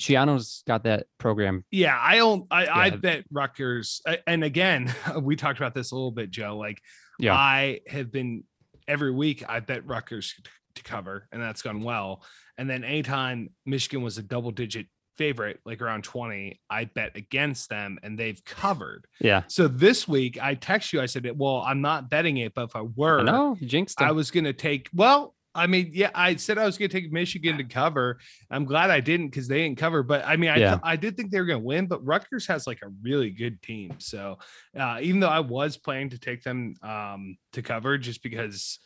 Schiano's 0.00 0.62
got 0.66 0.84
that 0.84 1.06
program. 1.18 1.64
Yeah, 1.70 1.98
I 2.00 2.16
don't 2.16 2.46
I, 2.50 2.66
I 2.66 2.90
bet 2.90 3.24
Rutgers 3.30 4.02
and 4.26 4.44
again, 4.44 4.92
we 5.20 5.36
talked 5.36 5.58
about 5.58 5.74
this 5.74 5.92
a 5.92 5.94
little 5.94 6.10
bit, 6.10 6.30
Joe. 6.30 6.56
Like 6.56 6.80
Yeah. 7.18 7.34
I 7.34 7.80
have 7.86 8.10
been 8.10 8.44
every 8.88 9.12
week 9.12 9.44
I 9.48 9.60
bet 9.60 9.86
Rutgers 9.86 10.34
to 10.74 10.82
cover, 10.82 11.28
and 11.32 11.40
that's 11.40 11.62
gone 11.62 11.82
well. 11.82 12.24
And 12.58 12.68
then 12.68 12.84
anytime 12.84 13.50
Michigan 13.64 14.02
was 14.02 14.18
a 14.18 14.22
double 14.22 14.50
digit 14.50 14.86
favorite, 15.16 15.60
like 15.64 15.80
around 15.80 16.02
20, 16.02 16.60
I 16.68 16.84
bet 16.86 17.16
against 17.16 17.68
them 17.68 17.98
and 18.02 18.18
they've 18.18 18.44
covered. 18.44 19.06
Yeah, 19.20 19.42
So 19.46 19.68
this 19.68 20.08
week 20.08 20.42
I 20.42 20.54
text 20.54 20.92
you, 20.92 21.00
I 21.00 21.06
said, 21.06 21.30
Well, 21.36 21.62
I'm 21.64 21.80
not 21.80 22.10
betting 22.10 22.38
it, 22.38 22.54
but 22.54 22.64
if 22.64 22.76
I 22.76 22.82
were, 22.82 23.22
no, 23.22 23.56
jinxed 23.60 24.00
I 24.00 24.12
was 24.12 24.30
gonna 24.30 24.52
take 24.52 24.88
well, 24.92 25.34
I 25.54 25.66
mean, 25.66 25.90
yeah, 25.92 26.10
I 26.14 26.36
said 26.36 26.58
I 26.58 26.64
was 26.66 26.76
going 26.76 26.90
to 26.90 27.00
take 27.00 27.12
Michigan 27.12 27.56
to 27.58 27.64
cover. 27.64 28.18
I'm 28.50 28.64
glad 28.64 28.90
I 28.90 29.00
didn't 29.00 29.28
because 29.28 29.46
they 29.46 29.62
didn't 29.62 29.78
cover. 29.78 30.02
But 30.02 30.24
I 30.26 30.36
mean, 30.36 30.50
I, 30.50 30.56
Yeah. 30.56 30.78
I 30.82 30.96
did 30.96 31.16
think 31.16 31.30
they 31.30 31.38
were 31.40 31.46
going 31.46 31.60
to 31.60 31.64
win. 31.66 31.86
But 31.86 32.04
Rutgers 32.04 32.46
has 32.48 32.66
like 32.66 32.80
a 32.82 32.88
really 33.02 33.30
good 33.30 33.62
team. 33.62 33.94
So 33.98 34.38
uh, 34.78 34.98
even 35.02 35.20
though 35.20 35.28
I 35.28 35.40
was 35.40 35.76
planning 35.76 36.10
to 36.10 36.18
take 36.18 36.42
them 36.42 36.74
um, 36.82 37.36
to 37.52 37.62
cover, 37.62 37.98
just 37.98 38.22
because 38.22 38.78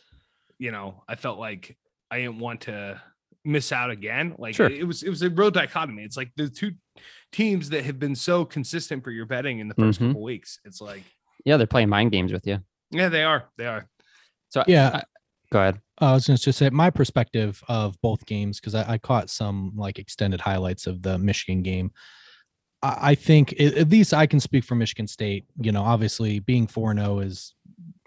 you 0.58 0.70
know 0.72 1.02
I 1.08 1.14
felt 1.14 1.38
like 1.38 1.76
I 2.10 2.18
didn't 2.18 2.38
want 2.38 2.62
to 2.62 3.00
miss 3.44 3.72
out 3.72 3.90
again. 3.90 4.34
Like 4.38 4.54
Sure. 4.56 4.68
it 4.68 4.87
was 4.87 5.02
it 5.02 5.08
was 5.08 5.22
a 5.22 5.30
real 5.30 5.50
dichotomy. 5.50 6.02
It's 6.02 6.16
like 6.16 6.32
the 6.37 6.48
two 6.50 6.72
teams 7.32 7.70
that 7.70 7.84
have 7.84 7.98
been 7.98 8.14
so 8.14 8.44
consistent 8.44 9.02
for 9.04 9.10
your 9.10 9.25
betting 9.26 9.60
in 9.60 9.68
the 9.68 9.75
1st 9.75 10.00
Mhm. 10.00 10.06
couple 10.08 10.22
weeks. 10.22 10.58
It's 10.64 10.80
like 10.80 11.02
Yeah, 11.44 11.56
they're 11.56 11.66
playing 11.66 11.88
mind 11.88 12.10
games 12.12 12.32
with 12.32 12.46
you. 12.46 12.58
yeah, 12.90 13.08
they 13.08 13.22
are. 13.22 13.48
They 13.56 13.66
are. 13.66 13.88
So 14.50 14.64
Yeah. 14.66 15.02
Go 15.50 15.60
ahead. 15.60 15.80
Uh, 16.00 16.06
I 16.06 16.12
was 16.12 16.26
going 16.26 16.36
to 16.36 16.42
just 16.42 16.58
say 16.58 16.70
my 16.70 16.90
perspective 16.90 17.62
of 17.68 18.00
both 18.02 18.24
games 18.26 18.60
because 18.60 18.74
I, 18.74 18.92
I 18.92 18.98
caught 18.98 19.30
some 19.30 19.72
like 19.76 19.98
extended 19.98 20.40
highlights 20.40 20.86
of 20.86 21.02
the 21.02 21.18
Michigan 21.18 21.62
game. 21.62 21.90
I, 22.82 22.98
I 23.00 23.14
think 23.14 23.52
at 23.60 23.74
at 23.74 23.88
least 23.88 24.14
I 24.14 24.26
can 24.26 24.40
speak 24.40 24.64
for 24.64 24.74
Michigan 24.74 25.06
State. 25.06 25.46
You 25.60 25.72
know, 25.72 25.82
obviously 25.82 26.38
being 26.40 26.66
four 26.66 26.94
zero 26.94 27.06
oh 27.06 27.18
is 27.20 27.54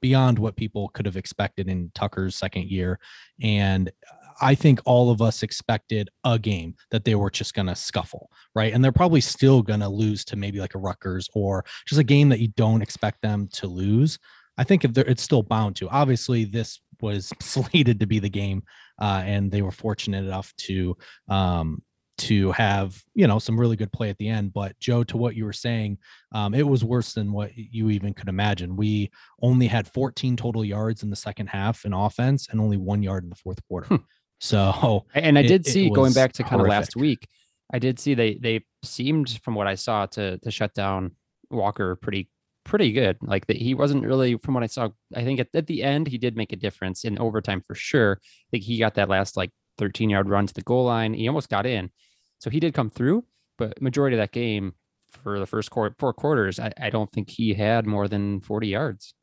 beyond 0.01 0.39
what 0.39 0.55
people 0.55 0.89
could 0.89 1.05
have 1.05 1.17
expected 1.17 1.67
in 1.67 1.91
Tucker's 1.93 2.35
second 2.35 2.69
year, 2.69 2.99
and 3.41 3.91
I 4.41 4.55
think 4.55 4.81
all 4.85 5.11
of 5.11 5.21
us 5.21 5.43
expected 5.43 6.09
a 6.23 6.39
game 6.39 6.75
that 6.89 7.05
they 7.05 7.13
were 7.15 7.29
just 7.29 7.53
going 7.53 7.67
to 7.67 7.75
scuffle, 7.75 8.31
right? 8.55 8.73
And 8.73 8.83
they're 8.83 8.91
probably 8.91 9.21
still 9.21 9.61
going 9.61 9.81
to 9.81 9.89
lose 9.89 10.25
to 10.25 10.35
maybe 10.35 10.59
like 10.59 10.73
a 10.73 10.79
Rutgers 10.79 11.29
or 11.33 11.63
just 11.85 12.01
a 12.01 12.03
game 12.03 12.29
that 12.29 12.39
you 12.39 12.47
don't 12.49 12.81
expect 12.81 13.21
them 13.21 13.47
to 13.53 13.67
lose. 13.67 14.17
I 14.57 14.63
think 14.63 14.83
if 14.83 14.93
they're, 14.93 15.05
it's 15.05 15.23
still 15.23 15.43
bound 15.43 15.75
to. 15.77 15.89
Obviously, 15.89 16.45
this 16.45 16.79
was 17.01 17.31
slated 17.41 17.99
to 17.99 18.05
be 18.05 18.19
the 18.19 18.29
game, 18.29 18.63
uh, 18.99 19.23
and 19.25 19.51
they 19.51 19.61
were 19.61 19.71
fortunate 19.71 20.23
enough 20.23 20.53
to 20.57 20.97
um, 21.29 21.81
to 22.19 22.51
have 22.51 23.01
you 23.15 23.25
know 23.25 23.39
some 23.39 23.59
really 23.59 23.75
good 23.75 23.91
play 23.91 24.09
at 24.09 24.17
the 24.17 24.29
end. 24.29 24.53
But 24.53 24.77
Joe, 24.79 25.03
to 25.05 25.17
what 25.17 25.35
you 25.35 25.45
were 25.45 25.53
saying, 25.53 25.97
um, 26.33 26.53
it 26.53 26.67
was 26.67 26.83
worse 26.83 27.13
than 27.13 27.31
what 27.31 27.51
you 27.55 27.89
even 27.89 28.13
could 28.13 28.29
imagine. 28.29 28.75
We 28.75 29.11
only 29.41 29.67
had 29.67 29.91
14 29.91 30.35
total 30.35 30.63
yards 30.63 31.03
in 31.03 31.09
the 31.09 31.15
second 31.15 31.47
half 31.47 31.85
in 31.85 31.93
offense, 31.93 32.47
and 32.49 32.61
only 32.61 32.77
one 32.77 33.01
yard 33.01 33.23
in 33.23 33.29
the 33.29 33.35
fourth 33.35 33.59
quarter. 33.67 33.87
Hmm. 33.87 33.95
So 34.39 35.05
And 35.13 35.37
I 35.37 35.43
did 35.43 35.67
it 35.67 35.71
see 35.71 35.89
going 35.89 36.13
back 36.13 36.33
to 36.33 36.43
kind 36.43 36.61
of 36.61 36.67
last 36.67 36.95
week, 36.95 37.27
I 37.71 37.79
did 37.79 37.99
see 37.99 38.15
they 38.15 38.35
they 38.35 38.65
seemed 38.83 39.39
from 39.43 39.55
what 39.55 39.67
I 39.67 39.75
saw 39.75 40.07
to 40.07 40.39
to 40.39 40.51
shut 40.51 40.73
down 40.73 41.15
Walker 41.51 41.95
pretty 41.95 42.29
pretty 42.63 42.91
good. 42.91 43.17
Like 43.21 43.47
that 43.47 43.57
he 43.57 43.73
wasn't 43.73 44.05
really 44.05 44.37
from 44.37 44.53
what 44.53 44.63
I 44.63 44.67
saw. 44.67 44.89
I 45.15 45.23
think 45.23 45.39
at, 45.39 45.47
at 45.53 45.67
the 45.67 45.83
end 45.83 46.07
he 46.07 46.17
did 46.17 46.35
make 46.37 46.51
a 46.53 46.55
difference 46.57 47.03
in 47.03 47.17
overtime 47.19 47.61
for 47.67 47.75
sure. 47.75 48.19
I 48.21 48.47
think 48.51 48.63
he 48.63 48.77
got 48.77 48.95
that 48.95 49.09
last 49.09 49.35
like 49.37 49.51
13 49.77 50.09
yard 50.09 50.29
run 50.29 50.47
to 50.47 50.53
the 50.53 50.61
goal 50.61 50.85
line. 50.85 51.13
He 51.13 51.27
almost 51.27 51.49
got 51.49 51.65
in, 51.65 51.89
so 52.39 52.49
he 52.49 52.59
did 52.59 52.73
come 52.73 52.89
through. 52.89 53.25
But 53.57 53.81
majority 53.81 54.15
of 54.15 54.21
that 54.21 54.31
game 54.31 54.73
for 55.09 55.39
the 55.39 55.45
first 55.45 55.69
quarter, 55.71 55.95
four 55.99 56.13
quarters, 56.13 56.59
I, 56.59 56.71
I 56.79 56.89
don't 56.89 57.11
think 57.11 57.29
he 57.29 57.53
had 57.53 57.85
more 57.85 58.07
than 58.07 58.39
40 58.41 58.67
yards. 58.67 59.13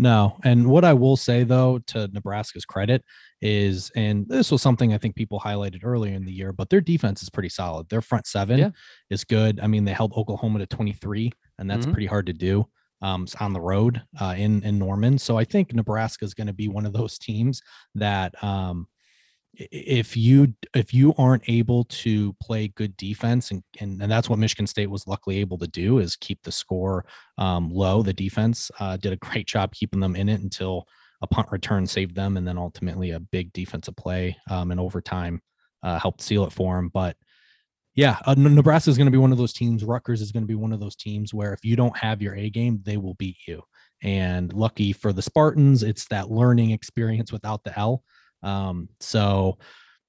No. 0.00 0.38
And 0.44 0.68
what 0.68 0.84
I 0.84 0.92
will 0.92 1.16
say 1.16 1.42
though, 1.42 1.78
to 1.88 2.06
Nebraska's 2.12 2.64
credit, 2.64 3.02
is 3.40 3.90
and 3.96 4.28
this 4.28 4.50
was 4.52 4.62
something 4.62 4.92
I 4.92 4.98
think 4.98 5.16
people 5.16 5.40
highlighted 5.40 5.80
earlier 5.82 6.14
in 6.14 6.24
the 6.24 6.32
year, 6.32 6.52
but 6.52 6.70
their 6.70 6.80
defense 6.80 7.22
is 7.22 7.30
pretty 7.30 7.48
solid. 7.48 7.88
Their 7.88 8.02
front 8.02 8.26
seven 8.26 8.58
Yeah. 8.58 8.70
is 9.10 9.24
good. 9.24 9.58
I 9.60 9.66
mean, 9.66 9.84
they 9.84 9.92
held 9.92 10.12
Oklahoma 10.12 10.60
to 10.60 10.66
23, 10.66 11.32
and 11.58 11.68
that's 11.70 11.86
Mhm. 11.86 11.92
pretty 11.92 12.06
hard 12.06 12.26
to 12.26 12.32
do. 12.32 12.68
Um, 13.00 13.26
on 13.38 13.52
the 13.52 13.60
road 13.60 14.02
uh, 14.20 14.34
in 14.36 14.62
in 14.64 14.78
Norman, 14.78 15.18
so 15.18 15.38
I 15.38 15.44
think 15.44 15.72
Nebraska 15.72 16.24
is 16.24 16.34
going 16.34 16.48
to 16.48 16.52
be 16.52 16.66
one 16.66 16.84
of 16.84 16.92
those 16.92 17.16
teams 17.16 17.62
that 17.94 18.34
um, 18.42 18.88
if 19.54 20.16
you 20.16 20.52
if 20.74 20.94
you 20.94 21.14
aren't 21.18 21.48
able 21.48 21.84
to 21.84 22.32
play 22.34 22.68
good 22.68 22.96
defense 22.96 23.50
and, 23.50 23.62
and 23.80 24.00
and 24.00 24.10
that's 24.10 24.28
what 24.28 24.38
Michigan 24.38 24.66
State 24.66 24.90
was 24.90 25.06
luckily 25.06 25.38
able 25.38 25.58
to 25.58 25.66
do 25.66 25.98
is 25.98 26.16
keep 26.16 26.42
the 26.42 26.52
score 26.52 27.04
um, 27.38 27.70
low. 27.70 28.02
The 28.02 28.12
defense 28.12 28.70
uh, 28.78 28.96
did 28.96 29.12
a 29.12 29.16
great 29.16 29.46
job 29.54 29.72
keeping 29.72 30.00
them 30.00 30.16
in 30.16 30.28
it 30.28 30.40
until 30.40 30.86
a 31.22 31.26
punt 31.26 31.48
return 31.50 31.86
saved 31.86 32.14
them, 32.14 32.36
and 32.36 32.46
then 32.46 32.58
ultimately 32.58 33.10
a 33.10 33.20
big 33.20 33.52
defensive 33.52 33.96
play 33.96 34.36
um, 34.50 34.70
in 34.70 34.78
overtime 34.78 35.40
uh, 35.82 35.98
helped 35.98 36.22
seal 36.22 36.44
it 36.44 36.52
for 36.52 36.76
them. 36.76 36.90
But 36.92 37.16
yeah, 37.98 38.18
uh, 38.26 38.34
Nebraska 38.38 38.90
is 38.90 38.96
going 38.96 39.08
to 39.08 39.10
be 39.12 39.18
one 39.18 39.32
of 39.32 39.38
those 39.38 39.52
teams. 39.52 39.82
Rutgers 39.82 40.20
is 40.20 40.30
going 40.30 40.44
to 40.44 40.46
be 40.46 40.54
one 40.54 40.72
of 40.72 40.78
those 40.78 40.94
teams 40.94 41.34
where 41.34 41.52
if 41.52 41.64
you 41.64 41.74
don't 41.74 41.96
have 41.98 42.22
your 42.22 42.36
A 42.36 42.48
game, 42.48 42.80
they 42.84 42.96
will 42.96 43.14
beat 43.14 43.36
you. 43.48 43.60
And 44.04 44.52
lucky 44.52 44.92
for 44.92 45.12
the 45.12 45.20
Spartans, 45.20 45.82
it's 45.82 46.06
that 46.06 46.30
learning 46.30 46.70
experience 46.70 47.32
without 47.32 47.64
the 47.64 47.76
L. 47.76 48.04
Um, 48.44 48.88
so 49.00 49.58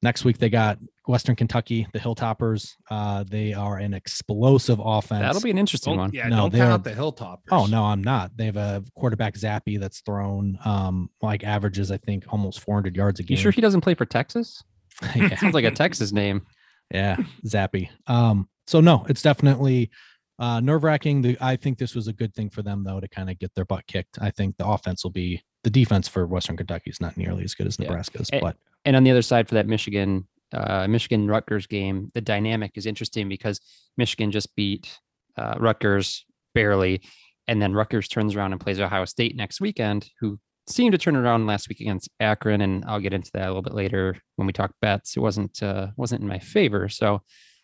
next 0.03 0.23
week 0.23 0.37
they 0.37 0.51
got 0.51 0.77
Western 1.07 1.35
Kentucky, 1.35 1.87
the 1.91 1.97
Hilltoppers. 1.99 2.73
Uh, 2.91 3.23
they 3.27 3.53
are 3.53 3.77
an 3.77 3.95
explosive 3.95 4.79
offense. 4.79 5.23
That'll 5.23 5.41
be 5.41 5.49
an 5.49 5.57
interesting 5.57 5.93
Don't, 5.93 5.99
one. 5.99 6.11
yeah, 6.13 6.27
No, 6.27 6.37
don't 6.41 6.51
they're- 6.51 6.61
count 6.67 6.73
out 6.73 6.83
the 6.83 6.91
Hilltoppers. 6.93 7.47
Oh 7.49 7.65
no, 7.65 7.85
I'm 7.85 8.03
not. 8.03 8.37
They 8.37 8.45
have 8.45 8.57
a 8.57 8.83
quarterback 8.95 9.33
Zappe 9.33 9.79
that's 9.79 10.01
thrown 10.01 10.59
um 10.63 11.09
like 11.23 11.43
averages, 11.43 11.89
I 11.89 11.97
think, 11.97 12.25
almost 12.29 12.59
400 12.59 12.95
yards 12.95 13.19
a 13.19 13.23
game. 13.23 13.35
You 13.35 13.41
sure 13.41 13.51
he 13.51 13.61
doesn't 13.61 13.81
play 13.81 13.95
for 13.95 14.05
Texas? 14.05 14.63
yeah, 15.15 15.35
Sounds 15.37 15.55
like 15.55 15.65
a 15.65 15.71
Texas 15.71 16.11
name. 16.11 16.45
Yeah, 16.91 17.17
Zappe. 17.45 17.89
Um, 18.07 18.49
so 18.67 18.79
no, 18.79 19.05
it's 19.09 19.21
definitely 19.21 19.91
uh 20.39 20.59
nerve 20.59 20.83
wracking. 20.83 21.21
The 21.21 21.37
I 21.41 21.55
think 21.55 21.77
this 21.77 21.95
was 21.95 22.07
a 22.07 22.13
good 22.13 22.33
thing 22.33 22.49
for 22.49 22.61
them 22.61 22.83
though 22.83 22.99
to 22.99 23.07
kind 23.07 23.29
of 23.29 23.37
get 23.39 23.53
their 23.55 23.65
butt 23.65 23.85
kicked. 23.87 24.17
I 24.21 24.31
think 24.31 24.57
the 24.57 24.67
offense 24.67 25.03
will 25.03 25.11
be 25.11 25.41
the 25.63 25.69
defense 25.69 26.07
for 26.07 26.25
Western 26.25 26.57
Kentucky 26.57 26.89
is 26.89 27.01
not 27.01 27.17
nearly 27.17 27.43
as 27.43 27.53
good 27.53 27.67
as 27.67 27.79
Nebraska's, 27.79 28.29
Eh, 28.31 28.39
but 28.39 28.55
and 28.85 28.95
on 28.95 29.03
the 29.03 29.11
other 29.11 29.21
side 29.21 29.47
for 29.47 29.55
that 29.55 29.67
Michigan 29.67 30.27
uh, 30.53 30.87
Michigan 30.87 31.27
Rutgers 31.27 31.67
game, 31.67 32.09
the 32.13 32.21
dynamic 32.21 32.71
is 32.75 32.85
interesting 32.85 33.29
because 33.29 33.59
Michigan 33.97 34.31
just 34.31 34.55
beat 34.55 34.97
uh, 35.37 35.55
Rutgers 35.59 36.25
barely, 36.55 37.01
and 37.47 37.61
then 37.61 37.73
Rutgers 37.73 38.07
turns 38.07 38.35
around 38.35 38.53
and 38.53 38.61
plays 38.61 38.79
Ohio 38.79 39.05
State 39.05 39.35
next 39.35 39.61
weekend, 39.61 40.09
who 40.19 40.39
seemed 40.69 40.91
to 40.93 40.97
turn 40.97 41.15
around 41.15 41.47
last 41.47 41.69
week 41.69 41.81
against 41.81 42.09
Akron, 42.19 42.61
and 42.61 42.85
I'll 42.85 42.99
get 42.99 43.13
into 43.13 43.31
that 43.33 43.43
a 43.43 43.47
little 43.47 43.61
bit 43.61 43.73
later 43.73 44.17
when 44.35 44.45
we 44.45 44.53
talk 44.53 44.73
bets. 44.81 45.17
It 45.17 45.19
wasn't 45.19 45.61
uh, 45.61 45.87
wasn't 45.97 46.21
in 46.21 46.27
my 46.27 46.39
favor, 46.39 46.89
so 46.89 47.21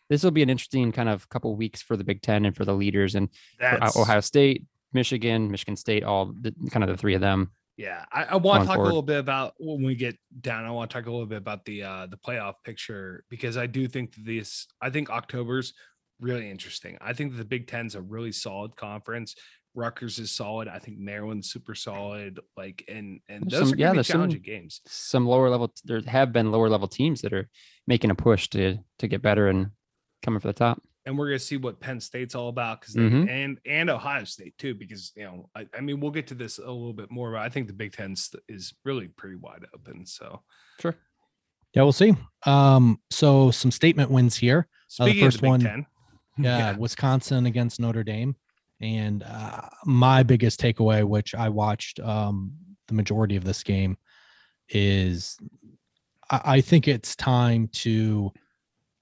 this 0.09 0.23
will 0.23 0.31
be 0.31 0.43
an 0.43 0.49
interesting 0.49 0.91
kind 0.91 1.09
of 1.09 1.27
couple 1.29 1.55
weeks 1.55 1.81
for 1.81 1.97
the 1.97 2.03
Big 2.03 2.21
Ten 2.21 2.45
and 2.45 2.55
for 2.55 2.65
the 2.65 2.73
leaders, 2.73 3.15
and 3.15 3.29
uh, 3.61 3.91
Ohio 3.95 4.19
State, 4.19 4.65
Michigan, 4.93 5.51
Michigan 5.51 5.75
State, 5.75 6.03
all 6.03 6.33
the, 6.39 6.53
kind 6.69 6.83
of 6.83 6.89
the 6.89 6.97
three 6.97 7.15
of 7.15 7.21
them. 7.21 7.51
Yeah, 7.77 8.05
I, 8.11 8.23
I 8.23 8.35
want 8.37 8.63
to 8.63 8.67
talk 8.67 8.75
forward. 8.75 8.85
a 8.85 8.89
little 8.89 9.01
bit 9.01 9.19
about 9.19 9.53
when 9.59 9.83
we 9.83 9.95
get 9.95 10.17
down. 10.39 10.65
I 10.65 10.71
want 10.71 10.89
to 10.89 10.97
talk 10.97 11.07
a 11.07 11.11
little 11.11 11.25
bit 11.25 11.37
about 11.37 11.65
the 11.65 11.83
uh 11.83 12.07
the 12.07 12.17
playoff 12.17 12.53
picture 12.63 13.23
because 13.29 13.57
I 13.57 13.67
do 13.67 13.87
think 13.87 14.15
that 14.15 14.25
this. 14.25 14.67
I 14.81 14.89
think 14.89 15.09
October's 15.09 15.73
really 16.21 16.49
interesting. 16.49 16.97
I 17.01 17.13
think 17.13 17.31
that 17.31 17.37
the 17.37 17.45
Big 17.45 17.67
Ten's 17.67 17.95
a 17.95 18.01
really 18.01 18.31
solid 18.31 18.75
conference. 18.77 19.35
Rutgers 19.75 20.19
is 20.19 20.31
solid. 20.31 20.67
I 20.67 20.79
think 20.79 20.97
Maryland's 20.97 21.51
super 21.51 21.75
solid. 21.75 22.39
Like 22.57 22.83
and 22.87 23.19
and 23.29 23.43
There's 23.43 23.59
those 23.61 23.69
some- 23.69 23.77
are 23.77 23.79
yeah, 23.79 23.85
gonna 23.87 23.93
be 23.93 23.95
there's 23.97 24.07
some- 24.07 24.13
challenging 24.19 24.41
games. 24.41 24.81
some 24.87 25.27
lower 25.27 25.49
level 25.49 25.73
there 25.83 26.01
have 26.07 26.31
been 26.33 26.51
lower 26.51 26.69
level 26.69 26.87
teams 26.87 27.21
that 27.21 27.33
are 27.33 27.49
making 27.87 28.09
a 28.11 28.15
push 28.15 28.47
to 28.49 28.77
to 28.99 29.07
get 29.07 29.21
better 29.21 29.47
and 29.49 29.71
coming 30.23 30.39
for 30.39 30.47
the 30.47 30.53
top 30.53 30.81
and 31.05 31.15
we're 31.17 31.27
gonna 31.27 31.37
see 31.37 31.57
what 31.57 31.79
Penn 31.79 31.99
State's 31.99 32.33
all 32.33 32.49
about 32.49 32.81
because 32.81 32.95
Mhm. 32.95 33.29
and 33.29 33.59
and 33.65 33.89
Ohio 33.91 34.23
State 34.23 34.57
too 34.57 34.73
because 34.73 35.11
you 35.15 35.23
know 35.23 35.49
I, 35.55 35.67
I 35.77 35.81
mean 35.81 35.99
we'll 35.99 36.09
get 36.11 36.27
to 36.27 36.35
this 36.35 36.57
a 36.57 36.61
little 36.61 36.93
bit 36.93 37.11
more 37.11 37.31
but 37.33 37.41
I 37.41 37.49
think 37.49 37.67
the 37.67 37.73
Big 37.73 37.91
Ten 37.91 38.15
is 38.47 38.73
really 38.83 39.09
pretty 39.09 39.35
wide 39.35 39.65
open. 39.75 40.05
So 40.05 40.41
sure 40.81 40.95
yeah, 41.73 41.83
we'll 41.83 41.91
see. 41.91 42.13
Um, 42.45 43.01
so 43.11 43.51
some 43.51 43.69
statement 43.71 44.09
wins 44.09 44.37
here. 44.37 44.67
speaking 44.87 45.25
first 45.25 45.35
of 45.35 45.41
the 45.41 45.45
Big 45.45 45.49
one- 45.49 45.59
Ten, 45.59 45.85
yeah, 46.37 46.77
Wisconsin 46.77 47.45
against 47.47 47.81
Notre 47.81 48.03
Dame. 48.03 48.35
And 48.81 49.23
uh, 49.23 49.61
my 49.85 50.23
biggest 50.23 50.59
takeaway, 50.59 51.03
which 51.03 51.33
I 51.33 51.49
watched 51.49 51.99
um, 51.99 52.53
the 52.87 52.93
majority 52.93 53.35
of 53.35 53.43
this 53.43 53.63
game, 53.63 53.97
is 54.69 55.37
I, 56.29 56.41
I 56.45 56.61
think 56.61 56.87
it's 56.87 57.15
time 57.15 57.69
to 57.73 58.31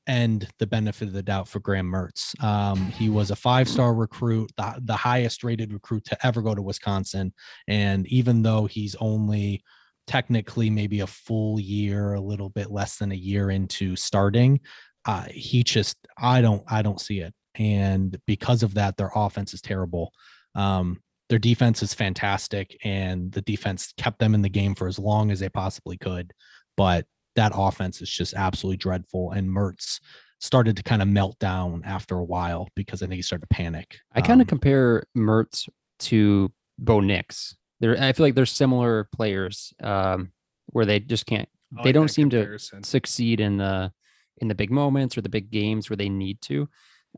end 0.07 0.47
the 0.59 0.67
benefit 0.67 1.07
of 1.07 1.13
the 1.13 1.23
doubt 1.23 1.47
for 1.47 1.59
Graham 1.59 1.91
Mertz. 1.91 2.41
Um, 2.43 2.77
he 2.87 3.09
was 3.09 3.31
a 3.31 3.35
five 3.35 3.67
star 3.67 3.93
recruit, 3.93 4.51
the, 4.57 4.75
the 4.83 4.95
highest 4.95 5.43
rated 5.43 5.73
recruit 5.73 6.05
to 6.05 6.25
ever 6.25 6.41
go 6.41 6.53
to 6.53 6.61
Wisconsin. 6.61 7.33
And 7.67 8.07
even 8.07 8.43
though 8.43 8.65
he's 8.65 8.95
only 8.99 9.63
technically 10.05 10.69
maybe 10.69 10.99
a 10.99 11.07
full 11.07 11.59
year, 11.59 12.13
a 12.13 12.21
little 12.21 12.49
bit 12.49 12.71
less 12.71 12.97
than 12.97 13.11
a 13.11 13.15
year 13.15 13.49
into 13.49 13.95
starting, 13.95 14.59
uh, 15.05 15.25
he 15.29 15.63
just 15.63 15.97
I 16.17 16.41
don't 16.41 16.63
I 16.67 16.81
don't 16.81 17.01
see 17.01 17.19
it, 17.19 17.33
and 17.55 18.17
because 18.25 18.63
of 18.63 18.73
that, 18.75 18.97
their 18.97 19.11
offense 19.15 19.53
is 19.53 19.61
terrible. 19.61 20.11
Um, 20.55 21.01
their 21.29 21.39
defense 21.39 21.81
is 21.81 21.93
fantastic, 21.93 22.77
and 22.83 23.31
the 23.31 23.41
defense 23.41 23.93
kept 23.97 24.19
them 24.19 24.33
in 24.35 24.41
the 24.41 24.49
game 24.49 24.75
for 24.75 24.87
as 24.87 24.99
long 24.99 25.31
as 25.31 25.39
they 25.39 25.49
possibly 25.49 25.97
could. 25.97 26.31
But 26.77 27.05
that 27.35 27.51
offense 27.55 28.01
is 28.01 28.09
just 28.09 28.33
absolutely 28.33 28.77
dreadful, 28.77 29.31
and 29.31 29.47
Mertz 29.49 29.99
started 30.39 30.75
to 30.77 30.83
kind 30.83 31.01
of 31.01 31.07
melt 31.07 31.39
down 31.39 31.81
after 31.85 32.17
a 32.17 32.23
while 32.23 32.67
because 32.75 33.01
I 33.01 33.05
think 33.07 33.15
he 33.15 33.21
started 33.21 33.47
to 33.49 33.55
panic. 33.55 33.97
i 34.13 34.19
kind 34.21 34.41
of 34.41 34.45
Um, 34.45 34.49
compare 34.49 35.03
mertz 35.15 35.69
to 35.99 36.51
bo 36.77 36.99
nix 36.99 37.55
there 37.79 37.95
i 37.97 38.11
feel 38.11 38.25
like 38.25 38.35
they're 38.35 38.45
similar 38.45 39.07
players 39.15 39.73
um 39.81 40.31
where 40.67 40.85
they 40.85 40.99
just 40.99 41.25
can't 41.25 41.47
I 41.77 41.83
they 41.83 41.89
like 41.89 41.93
don't 41.93 42.07
that 42.07 42.13
seem 42.13 42.29
to 42.31 42.59
succeed 42.83 43.39
in 43.39 43.55
the 43.57 43.91
in 44.37 44.47
the 44.49 44.55
big 44.55 44.69
moments 44.69 45.17
or 45.17 45.21
the 45.21 45.29
big 45.29 45.49
games 45.49 45.89
where 45.89 45.97
they 45.97 46.09
need 46.09 46.41
to. 46.41 46.67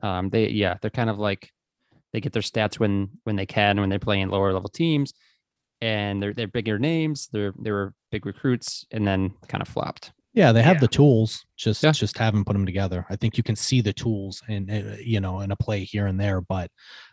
Um, 0.01 0.29
they 0.29 0.49
yeah, 0.49 0.75
they're 0.81 0.91
kind 0.91 1.09
of 1.09 1.17
like 1.19 1.51
they 2.13 2.21
get 2.21 2.33
their 2.33 2.41
stats 2.41 2.79
when 2.79 3.09
when 3.23 3.35
they 3.35 3.45
can 3.45 3.79
when 3.79 3.89
they're 3.89 3.99
playing 3.99 4.29
lower 4.29 4.53
level 4.53 4.69
teams, 4.69 5.13
and 5.81 6.21
they're 6.21 6.33
they're 6.33 6.47
bigger 6.47 6.79
names. 6.79 7.29
They're 7.31 7.53
they 7.59 7.71
were 7.71 7.93
big 8.11 8.25
recruits, 8.25 8.85
and 8.91 9.05
then 9.07 9.33
kind 9.47 9.61
of 9.61 9.67
flopped. 9.67 10.11
Yeah, 10.33 10.51
they 10.51 10.61
have 10.63 10.77
Yeah. 10.77 10.81
the 10.81 10.87
tools, 10.89 11.45
just 11.55 11.81
Yeah. 11.83 11.91
just 11.91 12.17
haven't 12.17 12.43
put 12.45 12.53
them 12.53 12.65
together. 12.65 13.05
I 13.09 13.15
think 13.15 13.37
you 13.37 13.43
can 13.43 13.55
see 13.55 13.79
the 13.81 13.93
tools 13.93 14.41
and 14.49 14.69
uh, 14.69 14.95
you 14.99 15.19
know 15.21 15.39
in 15.41 15.51
a 15.51 15.55
play 15.55 15.83
here 15.83 16.07
and 16.07 16.19
there, 16.19 16.41
but 16.41 16.69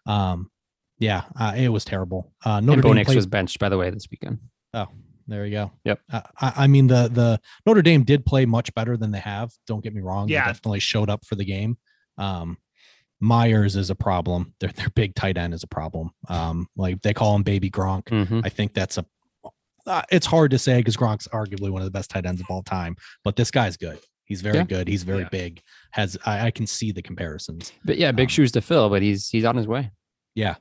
um, 0.07 0.51
yeah, 0.99 1.23
uh, 1.39 1.55
it 1.57 1.69
was 1.69 1.85
terrible. 1.85 2.33
Uh, 2.45 2.61
Notre 2.61 2.73
and 2.75 2.83
Dame 2.83 2.91
Bo 2.91 2.93
Nix 2.95 3.07
played, 3.07 3.17
was 3.17 3.27
benched 3.27 3.59
by 3.61 3.69
the 3.69 3.79
way 3.79 3.91
this 3.91 4.09
weekend. 4.11 4.39
Oh, 4.75 4.87
there 5.29 5.47
you 5.47 5.53
go. 5.53 5.73
Yep. 5.85 6.01
Uh, 6.13 6.21
I, 6.41 6.53
I 6.57 6.67
mean 6.67 6.89
the 6.89 7.09
the 7.13 7.41
Notre 7.65 7.83
Dame 7.83 8.03
did 8.03 8.27
play 8.27 8.45
much 8.45 8.75
better 8.75 8.97
than 8.97 9.13
they 9.13 9.21
have. 9.21 9.51
Don't 9.69 9.83
get 9.85 9.95
me 9.95 10.01
wrong. 10.01 10.29
Yeah. 10.29 10.45
they 10.47 10.49
definitely 10.53 10.81
showed 10.81 11.09
up 11.11 11.25
for 11.25 11.37
the 11.37 11.45
game. 11.45 11.79
Um, 12.19 12.59
Myers 13.23 13.77
is 13.77 13.89
a 13.89 13.95
problem. 13.95 14.53
Their 14.61 14.71
their 14.73 14.91
big 14.95 15.15
tight 15.15 15.39
end 15.39 15.55
is 15.55 15.63
a 15.63 15.67
problem. 15.69 16.11
Um, 16.29 16.67
like 16.77 17.01
they 17.03 17.15
call 17.15 17.35
him 17.37 17.43
Baby 17.43 17.71
Gronk. 17.71 18.05
Mhm. 18.05 18.43
I 18.45 18.49
think 18.49 18.75
that's 18.75 18.99
a. 18.99 19.07
Uh, 19.87 20.03
it's 20.13 20.27
hard 20.27 20.51
to 20.53 20.59
say 20.59 20.79
because 20.79 20.97
Gronk's 20.97 21.27
arguably 21.29 21.71
one 21.71 21.83
of 21.83 21.87
the 21.87 21.91
best 21.91 22.11
tight 22.11 22.27
ends 22.27 22.41
of 22.41 22.47
all 22.51 22.63
time, 22.63 22.97
but 23.25 23.35
this 23.37 23.51
guy's 23.51 23.77
good. 23.77 23.99
He's 24.25 24.41
very 24.41 24.59
Yeah. 24.59 24.65
good. 24.65 24.87
He's 24.89 25.03
very 25.03 25.23
Yeah. 25.23 25.29
big. 25.31 25.61
Has 25.93 26.17
I, 26.27 26.47
I 26.47 26.51
can 26.51 26.67
see 26.67 26.93
the 26.93 27.03
comparisons. 27.03 27.73
But 27.85 27.97
yeah, 27.99 28.13
big 28.13 28.27
Um, 28.27 28.29
shoes 28.29 28.53
to 28.53 28.61
fill. 28.61 28.89
But 28.91 29.03
he's 29.03 29.29
he's 29.29 29.45
on 29.45 29.57
his 29.57 29.67
way. 29.67 29.91
Yeah. 30.35 30.57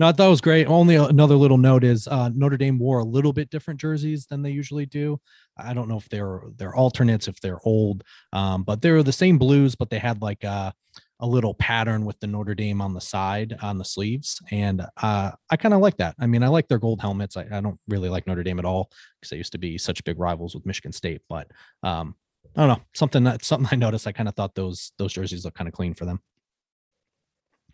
No, 0.00 0.08
I 0.08 0.12
thought 0.12 0.26
it 0.26 0.30
was 0.30 0.40
great. 0.40 0.66
Only 0.66 0.96
another 0.96 1.36
little 1.36 1.56
note 1.56 1.84
is 1.84 2.08
uh, 2.08 2.28
Notre 2.34 2.56
Dame 2.56 2.80
wore 2.80 2.98
a 2.98 3.04
little 3.04 3.32
bit 3.32 3.48
different 3.50 3.78
jerseys 3.80 4.26
than 4.26 4.42
they 4.42 4.50
usually 4.50 4.86
do. 4.86 5.20
I 5.56 5.72
don't 5.72 5.88
know 5.88 5.96
if 5.98 6.08
they're 6.08 6.42
they're 6.56 6.74
alternates, 6.74 7.28
if 7.28 7.40
they're 7.40 7.60
old, 7.64 8.02
um, 8.32 8.64
but 8.64 8.82
they're 8.82 9.04
the 9.04 9.12
same 9.12 9.38
blues, 9.38 9.76
but 9.76 9.90
they 9.90 10.00
had 10.00 10.20
like 10.20 10.42
a, 10.42 10.72
a 11.20 11.26
little 11.26 11.54
pattern 11.54 12.04
with 12.04 12.18
the 12.20 12.26
Notre 12.26 12.54
Dame 12.54 12.80
on 12.80 12.92
the 12.94 13.00
side 13.00 13.56
on 13.62 13.78
the 13.78 13.84
sleeves, 13.84 14.40
and 14.50 14.84
uh, 15.02 15.30
I 15.50 15.56
kind 15.56 15.74
of 15.74 15.80
like 15.80 15.96
that. 15.98 16.14
I 16.18 16.26
mean, 16.26 16.42
I 16.42 16.48
like 16.48 16.68
their 16.68 16.78
gold 16.78 17.00
helmets. 17.00 17.36
I, 17.36 17.46
I 17.50 17.60
don't 17.60 17.78
really 17.88 18.08
like 18.08 18.26
Notre 18.26 18.42
Dame 18.42 18.58
at 18.58 18.64
all 18.64 18.90
because 19.20 19.30
they 19.30 19.36
used 19.36 19.52
to 19.52 19.58
be 19.58 19.78
such 19.78 20.02
big 20.04 20.18
rivals 20.18 20.54
with 20.54 20.66
Michigan 20.66 20.92
State, 20.92 21.22
but 21.28 21.50
um, 21.82 22.14
I 22.56 22.66
don't 22.66 22.78
know 22.78 22.84
something 22.94 23.24
that 23.24 23.44
something 23.44 23.68
I 23.70 23.76
noticed. 23.76 24.06
I 24.06 24.12
kind 24.12 24.28
of 24.28 24.34
thought 24.34 24.54
those 24.54 24.92
those 24.98 25.12
jerseys 25.12 25.44
look 25.44 25.54
kind 25.54 25.68
of 25.68 25.74
clean 25.74 25.94
for 25.94 26.04
them. 26.04 26.20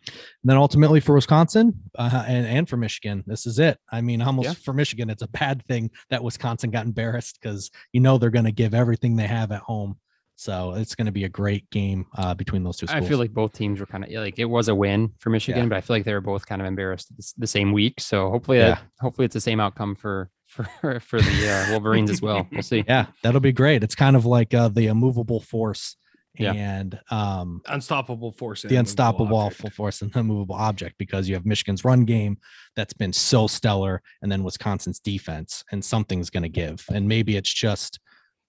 And 0.07 0.49
then 0.49 0.57
ultimately 0.57 0.99
for 0.99 1.13
Wisconsin 1.13 1.79
uh, 1.95 2.25
and, 2.27 2.47
and 2.47 2.67
for 2.67 2.75
Michigan, 2.75 3.23
this 3.27 3.45
is 3.45 3.59
it. 3.59 3.77
I 3.91 4.01
mean, 4.01 4.21
almost 4.23 4.47
Yeah. 4.47 4.53
for 4.53 4.73
Michigan, 4.73 5.11
it's 5.11 5.21
a 5.21 5.27
bad 5.27 5.63
thing 5.67 5.91
that 6.09 6.23
Wisconsin 6.23 6.71
got 6.71 6.85
embarrassed 6.87 7.37
because 7.39 7.69
you 7.93 8.01
know 8.01 8.17
they're 8.17 8.31
going 8.31 8.45
to 8.45 8.51
give 8.51 8.73
everything 8.73 9.15
they 9.15 9.27
have 9.27 9.51
at 9.51 9.61
home. 9.61 9.99
So 10.41 10.71
it's 10.71 10.95
going 10.95 11.05
to 11.05 11.11
be 11.11 11.25
a 11.25 11.29
great 11.29 11.69
game 11.69 12.07
uh, 12.17 12.33
between 12.33 12.63
those 12.63 12.77
two 12.77 12.87
I 12.89 13.01
feel 13.01 13.19
like 13.19 13.31
both 13.31 13.53
teams 13.53 13.79
were 13.79 13.85
kind 13.85 14.03
of 14.03 14.09
like 14.09 14.39
it 14.39 14.45
was 14.45 14.69
a 14.69 14.73
win 14.73 15.11
for 15.19 15.29
Michigan, 15.29 15.65
Yeah. 15.65 15.69
but 15.69 15.75
I 15.75 15.81
feel 15.81 15.95
like 15.95 16.03
they 16.03 16.15
were 16.15 16.19
both 16.19 16.47
kind 16.47 16.63
of 16.63 16.67
embarrassed 16.67 17.09
the 17.37 17.45
same 17.45 17.71
week. 17.73 17.99
So 18.01 18.31
hopefully, 18.31 18.57
Yeah. 18.57 18.69
that, 18.69 18.81
hopefully 18.99 19.25
it's 19.25 19.35
the 19.35 19.39
same 19.39 19.59
outcome 19.59 19.93
for 19.93 20.31
for 20.47 20.99
for 20.99 21.21
the 21.21 21.47
uh, 21.47 21.71
Wolverines 21.71 22.09
as 22.09 22.23
well. 22.23 22.47
We'll 22.51 22.63
see. 22.63 22.83
yeah, 22.87 23.05
that'll 23.21 23.39
be 23.39 23.51
great. 23.51 23.83
It's 23.83 23.93
kind 23.93 24.15
of 24.15 24.25
like 24.25 24.55
uh, 24.55 24.69
the 24.69 24.87
immovable 24.87 25.41
force 25.41 25.95
Yeah. 26.39 26.53
and 26.53 26.99
um, 27.11 27.61
unstoppable 27.67 28.31
force. 28.31 28.63
the 28.63 28.77
unstoppable 28.77 29.37
object. 29.37 29.75
force 29.75 30.01
and 30.01 30.11
the 30.15 30.23
movable 30.23 30.55
object 30.55 30.95
because 30.97 31.29
you 31.29 31.35
have 31.35 31.45
Michigan's 31.45 31.85
run 31.85 32.03
game 32.03 32.39
that's 32.75 32.93
been 32.93 33.13
so 33.13 33.45
stellar, 33.45 34.01
and 34.23 34.31
then 34.31 34.43
Wisconsin's 34.43 34.99
defense, 34.99 35.63
and 35.71 35.85
something's 35.85 36.31
going 36.31 36.41
to 36.41 36.49
give. 36.49 36.83
And 36.91 37.07
maybe 37.07 37.37
it's 37.37 37.53
just 37.53 37.99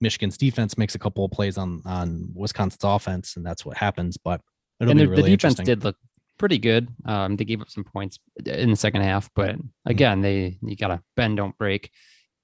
Michigan's 0.02 0.36
defense 0.36 0.76
makes 0.76 0.94
a 0.94 0.98
couple 0.98 1.24
of 1.24 1.30
plays 1.30 1.56
on 1.56 1.80
on 1.86 2.28
Wisconsin's 2.34 2.84
offense, 2.84 3.36
and 3.36 3.46
that's 3.46 3.64
what 3.64 3.76
happens. 3.78 4.18
But 4.18 4.40
it'll 4.80 4.90
and 4.90 4.98
be 4.98 5.04
the, 5.06 5.10
really 5.10 5.22
the 5.30 5.36
defense 5.36 5.60
did 5.60 5.84
look 5.84 5.96
pretty 6.38 6.58
good. 6.58 6.88
Um, 7.06 7.36
they 7.36 7.44
gave 7.44 7.60
up 7.62 7.70
some 7.70 7.84
points 7.84 8.18
in 8.44 8.70
the 8.70 8.76
second 8.76 9.02
half, 9.02 9.30
but 9.34 9.56
Mm-hmm. 9.56 9.90
again, 9.90 10.20
they 10.20 10.58
you 10.62 10.76
gotta 10.76 11.00
bend, 11.16 11.36
don't 11.38 11.56
break. 11.56 11.90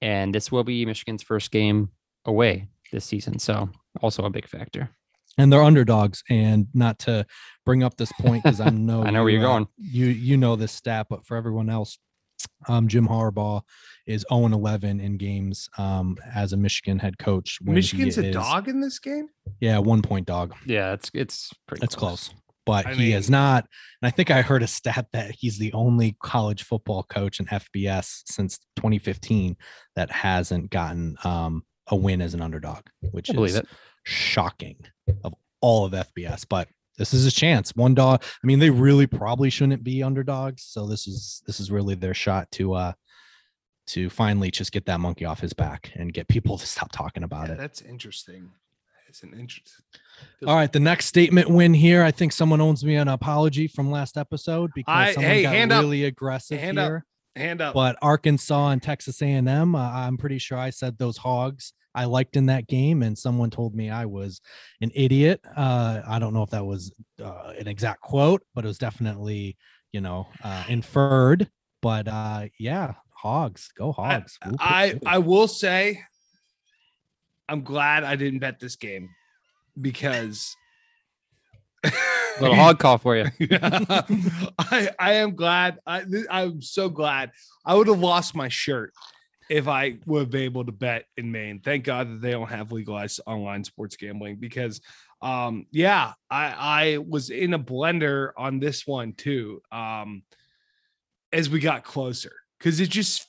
And 0.01 0.33
this 0.33 0.51
will 0.51 0.63
be 0.63 0.85
Michigan's 0.85 1.21
first 1.23 1.51
game 1.51 1.89
away 2.25 2.69
this 2.91 3.05
season, 3.05 3.37
so 3.39 3.69
also 4.01 4.23
a 4.23 4.29
big 4.29 4.47
factor. 4.47 4.89
and 5.37 5.51
they're 5.51 5.61
underdogs. 5.63 6.23
And 6.29 6.67
not 6.73 6.99
to 6.99 7.25
bring 7.65 7.83
up 7.83 7.97
this 7.97 8.11
point 8.21 8.43
because 8.43 8.61
I 8.61 8.69
know 8.87 9.03
I 9.03 9.11
know 9.11 9.23
where 9.23 9.31
you, 9.31 9.39
you're 9.39 9.47
uh, 9.47 9.51
going. 9.53 9.67
You 9.77 10.05
you 10.07 10.37
know 10.37 10.55
this 10.55 10.71
stat, 10.71 11.07
but 11.09 11.25
for 11.25 11.35
everyone 11.37 11.69
else, 11.69 11.97
um, 12.67 12.87
Jim 12.87 13.07
Harbaugh 13.07 13.61
is 14.05 14.25
0 14.31 14.45
11 14.47 14.99
in 14.99 15.17
games 15.17 15.69
um, 15.77 16.17
as 16.33 16.53
a 16.53 16.57
Michigan 16.57 16.99
head 16.99 17.17
coach. 17.17 17.57
when 17.61 17.75
he 17.75 17.79
Michigan's 17.79 18.17
a 18.17 18.25
is- 18.27 18.33
dog 18.33 18.67
in 18.67 18.79
this 18.81 18.99
game. 18.99 19.27
Yeah, 19.59 19.77
one 19.79 20.01
point 20.01 20.25
dog. 20.27 20.55
Yeah, 20.65 20.93
it's 20.93 21.09
it's 21.13 21.51
pretty. 21.67 21.83
It's 21.83 21.95
close. 21.95 22.31
But 22.65 22.85
I 22.85 22.93
he 22.93 23.13
is 23.13 23.29
not. 23.31 23.65
And 24.01 24.07
I 24.07 24.11
think 24.11 24.29
I 24.29 24.41
heard 24.43 24.61
a 24.61 24.67
stat 24.67 25.07
that 25.13 25.31
he's 25.31 25.57
the 25.57 25.73
only 25.73 26.15
college 26.21 26.63
football 26.63 27.01
coach 27.03 27.39
in 27.39 27.47
FBS 27.47 28.21
since 28.27 28.59
2015 28.75 29.55
that 29.95 30.11
hasn't 30.11 30.69
gotten 30.69 31.15
um, 31.23 31.63
a 31.87 31.95
win 31.95 32.21
as 32.21 32.35
an 32.35 32.41
underdog, 32.41 32.81
which 33.11 33.31
I 33.31 33.33
believe 33.33 33.51
is 33.51 33.55
it. 33.57 33.67
shocking 34.03 34.75
of 35.23 35.33
all 35.61 35.85
of 35.85 35.93
FBS. 35.93 36.45
But 36.47 36.67
this 36.99 37.13
is 37.15 37.25
a 37.25 37.31
chance. 37.31 37.75
One 37.75 37.95
dog. 37.95 38.21
I 38.23 38.45
mean, 38.45 38.59
they 38.59 38.69
really 38.69 39.07
probably 39.07 39.49
shouldn't 39.49 39.83
be 39.83 40.03
underdogs. 40.03 40.61
So 40.63 40.85
this 40.85 41.07
is 41.07 41.41
this 41.47 41.59
is 41.59 41.71
really 41.71 41.95
their 41.95 42.13
shot 42.13 42.51
to 42.51 42.73
uh 42.75 42.93
to 43.87 44.07
finally 44.11 44.51
just 44.51 44.71
get 44.71 44.85
that 44.85 44.99
monkey 44.99 45.25
off 45.25 45.39
his 45.39 45.53
back 45.53 45.91
and 45.95 46.13
get 46.13 46.27
people 46.27 46.59
to 46.59 46.67
stop 46.67 46.91
talking 46.91 47.23
about 47.23 47.47
Yeah, 47.47 47.55
it. 47.55 47.57
that's 47.57 47.81
interesting. 47.81 48.51
It's 49.07 49.23
an 49.23 49.33
interest. 49.33 49.81
All 50.45 50.53
right, 50.55 50.71
the 50.71 50.79
next 50.79 51.07
statement 51.07 51.49
win 51.49 51.73
here. 51.73 52.03
I 52.03 52.11
think 52.11 52.31
someone 52.31 52.61
owns 52.61 52.85
me 52.85 52.95
an 52.97 53.07
apology 53.07 53.67
from 53.67 53.89
last 53.89 54.15
episode 54.17 54.69
because 54.75 54.93
I- 54.95 55.13
someone 55.13 55.31
hey, 55.31 55.41
got 55.41 55.53
hand 55.55 55.71
up. 55.71 55.81
really 55.81 56.03
aggressive 56.03 56.59
Hand 56.59 56.77
up. 56.77 57.01
Hand 57.39 57.61
up. 57.61 57.73
But 57.73 57.97
Arkansas 58.01 58.69
and 58.69 58.83
Texas 58.83 59.21
A&M, 59.21 59.75
uh, 59.75 59.91
I'm 59.91 60.17
pretty 60.17 60.37
sure 60.37 60.57
I 60.57 60.69
said 60.69 60.97
those 60.97 61.17
hogs 61.17 61.73
I 61.95 62.05
liked 62.05 62.35
in 62.35 62.45
that 62.47 62.67
game, 62.67 63.01
and 63.01 63.17
someone 63.17 63.49
told 63.49 63.73
me 63.73 63.89
I 63.89 64.05
was 64.05 64.41
an 64.81 64.91
idiot. 64.93 65.41
Uh, 65.55 66.01
I 66.07 66.19
don't 66.19 66.33
know 66.33 66.43
if 66.43 66.51
that 66.51 66.65
was 66.65 66.93
uh, 67.23 67.53
an 67.57 67.67
exact 67.67 68.01
quote, 68.01 68.43
but 68.53 68.63
it 68.63 68.67
was 68.67 68.77
definitely, 68.77 69.57
you 69.91 70.01
know, 70.01 70.27
uh, 70.43 70.65
inferred. 70.67 71.49
But 71.81 72.07
uh, 72.07 72.47
yeah, 72.59 72.93
hogs, 73.11 73.69
go 73.77 73.91
hogs. 73.91 74.37
I 74.59 74.91
whoop. 74.91 75.03
I 75.05 75.17
will 75.17 75.47
say, 75.47 76.01
I'm 77.47 77.63
glad 77.63 78.03
I 78.03 78.15
didn't 78.15 78.39
bet 78.39 78.59
this 78.59 78.75
game 78.75 79.09
because 79.79 80.55
little 82.41 82.55
hog 82.55 82.79
call 82.79 82.97
for 82.97 83.17
you. 83.17 83.25
I 84.59 84.89
I 84.99 85.13
am 85.13 85.35
glad. 85.35 85.79
I 85.85 86.03
I'm 86.29 86.61
so 86.61 86.89
glad. 86.89 87.31
I 87.65 87.75
would 87.75 87.87
have 87.87 87.99
lost 87.99 88.35
my 88.35 88.49
shirt 88.49 88.93
if 89.49 89.67
I 89.67 89.97
would 90.05 90.19
have 90.19 90.29
been 90.29 90.43
able 90.43 90.65
to 90.65 90.71
bet 90.71 91.05
in 91.17 91.31
Maine. 91.31 91.59
Thank 91.59 91.83
God 91.83 92.09
that 92.09 92.21
they 92.21 92.31
don't 92.31 92.49
have 92.49 92.71
legalized 92.71 93.19
online 93.25 93.63
sports 93.63 93.95
gambling 93.95 94.37
because 94.37 94.81
um 95.21 95.65
yeah, 95.71 96.13
I 96.29 96.45
I 96.57 96.97
was 96.97 97.29
in 97.29 97.53
a 97.53 97.59
blender 97.59 98.31
on 98.37 98.59
this 98.59 98.85
one 98.87 99.13
too. 99.13 99.61
Um 99.71 100.23
as 101.31 101.49
we 101.49 101.59
got 101.59 101.83
closer 101.83 102.33
cuz 102.59 102.79
it 102.79 102.89
just 102.89 103.27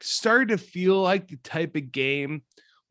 started 0.00 0.48
to 0.48 0.58
feel 0.58 1.00
like 1.00 1.28
the 1.28 1.36
type 1.36 1.76
of 1.76 1.92
game 1.92 2.42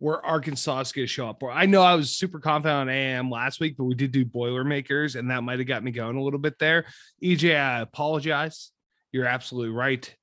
where 0.01 0.25
Arkansas 0.25 0.79
is 0.79 0.91
going 0.91 1.05
to 1.05 1.13
show 1.13 1.29
up. 1.29 1.43
Or 1.43 1.51
I 1.51 1.67
know 1.67 1.83
I 1.83 1.93
was 1.93 2.17
super 2.17 2.39
confident 2.39 2.75
on 2.75 2.89
AM 2.89 3.29
last 3.29 3.59
week, 3.59 3.77
but 3.77 3.83
we 3.83 3.93
did 3.93 4.11
do 4.11 4.25
Boilermakers, 4.25 5.15
and 5.15 5.29
that 5.29 5.43
might 5.43 5.59
have 5.59 5.67
got 5.67 5.83
me 5.83 5.91
going 5.91 6.17
a 6.17 6.23
little 6.23 6.39
bit 6.39 6.57
there. 6.57 6.85
EJ, 7.23 7.55
I 7.55 7.81
apologize. 7.81 8.71
You're 9.11 9.27
absolutely 9.27 9.69
right. 9.69 10.13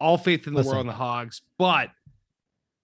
All 0.00 0.16
faith 0.16 0.46
in 0.46 0.54
the 0.54 0.60
Listen. 0.60 0.72
world 0.72 0.80
in 0.80 0.86
the 0.86 0.94
Hogs, 0.94 1.42
but 1.58 1.90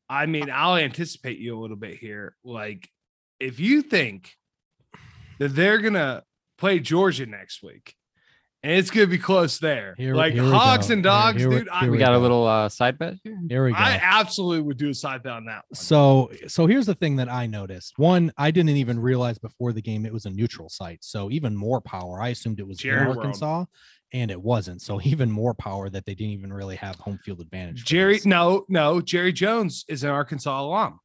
I 0.06 0.26
mean, 0.26 0.50
I'll 0.52 0.76
anticipate 0.76 1.38
you 1.38 1.58
a 1.58 1.60
little 1.60 1.78
bit 1.78 1.96
here. 1.96 2.36
Like, 2.44 2.90
if 3.40 3.58
you 3.58 3.80
think 3.80 4.30
that 5.38 5.54
they're 5.54 5.78
gonna 5.78 6.24
play 6.58 6.78
Georgia 6.78 7.24
next 7.24 7.62
week, 7.62 7.94
and 8.64 8.72
it's 8.72 8.90
gonna 8.90 9.06
be 9.06 9.18
close 9.18 9.58
there, 9.58 9.94
Here- 9.96 10.14
like 10.14 10.32
here 10.32 10.42
hogs 10.42 10.90
and 10.90 11.02
dogs, 11.02 11.40
here 11.40 11.48
we- 11.50 11.58
dude. 11.58 11.68
I, 11.68 11.80
here 11.80 11.90
We 11.90 11.98
we 11.98 12.02
got 12.04 12.14
a 12.14 12.18
little 12.18 12.46
uh, 12.46 12.68
side 12.68 12.98
bet 12.98 13.14
here. 13.22 13.38
Here 13.48 13.64
we 13.64 13.70
go. 13.70 13.76
I 13.76 14.00
absolutely 14.02 14.62
would 14.62 14.78
do 14.78 14.88
a 14.90 14.94
side 14.94 15.22
bet 15.22 15.32
on 15.34 15.44
that 15.44 15.64
one. 15.68 15.74
So 15.74 16.30
so 16.48 16.66
here's 16.66 16.86
the 16.86 16.94
thing 16.94 17.16
that 17.16 17.28
I 17.28 17.46
noticed. 17.46 17.92
One, 17.98 18.32
I 18.38 18.50
didn't 18.50 18.70
even 18.76 18.98
realize 18.98 19.38
before 19.38 19.72
the 19.72 19.82
game 19.82 20.04
it 20.06 20.12
was 20.12 20.24
a 20.26 20.30
neutral 20.30 20.68
site. 20.68 21.04
So 21.04 21.30
even 21.30 21.54
more 21.54 21.80
power. 21.80 22.20
I 22.20 22.28
assumed 22.28 22.58
it 22.58 22.66
was 22.66 22.78
in 22.78 22.90
Jerry 22.90 23.06
World. 23.06 23.18
Arkansas 23.18 23.66
and 24.12 24.30
it 24.30 24.40
wasn't. 24.40 24.80
So 24.80 25.00
even 25.02 25.30
more 25.30 25.54
power 25.54 25.90
that 25.90 26.06
they 26.06 26.14
didn't 26.14 26.32
even 26.32 26.52
really 26.52 26.76
have 26.76 26.96
home 26.96 27.18
field 27.24 27.40
advantage. 27.40 27.84
Jerry, 27.84 28.14
this. 28.14 28.26
no, 28.26 28.64
no, 28.68 29.00
Jerry 29.00 29.32
Jones 29.32 29.84
is 29.88 30.04
an 30.04 30.10
Arkansas 30.10 30.60
alum. 30.62 31.00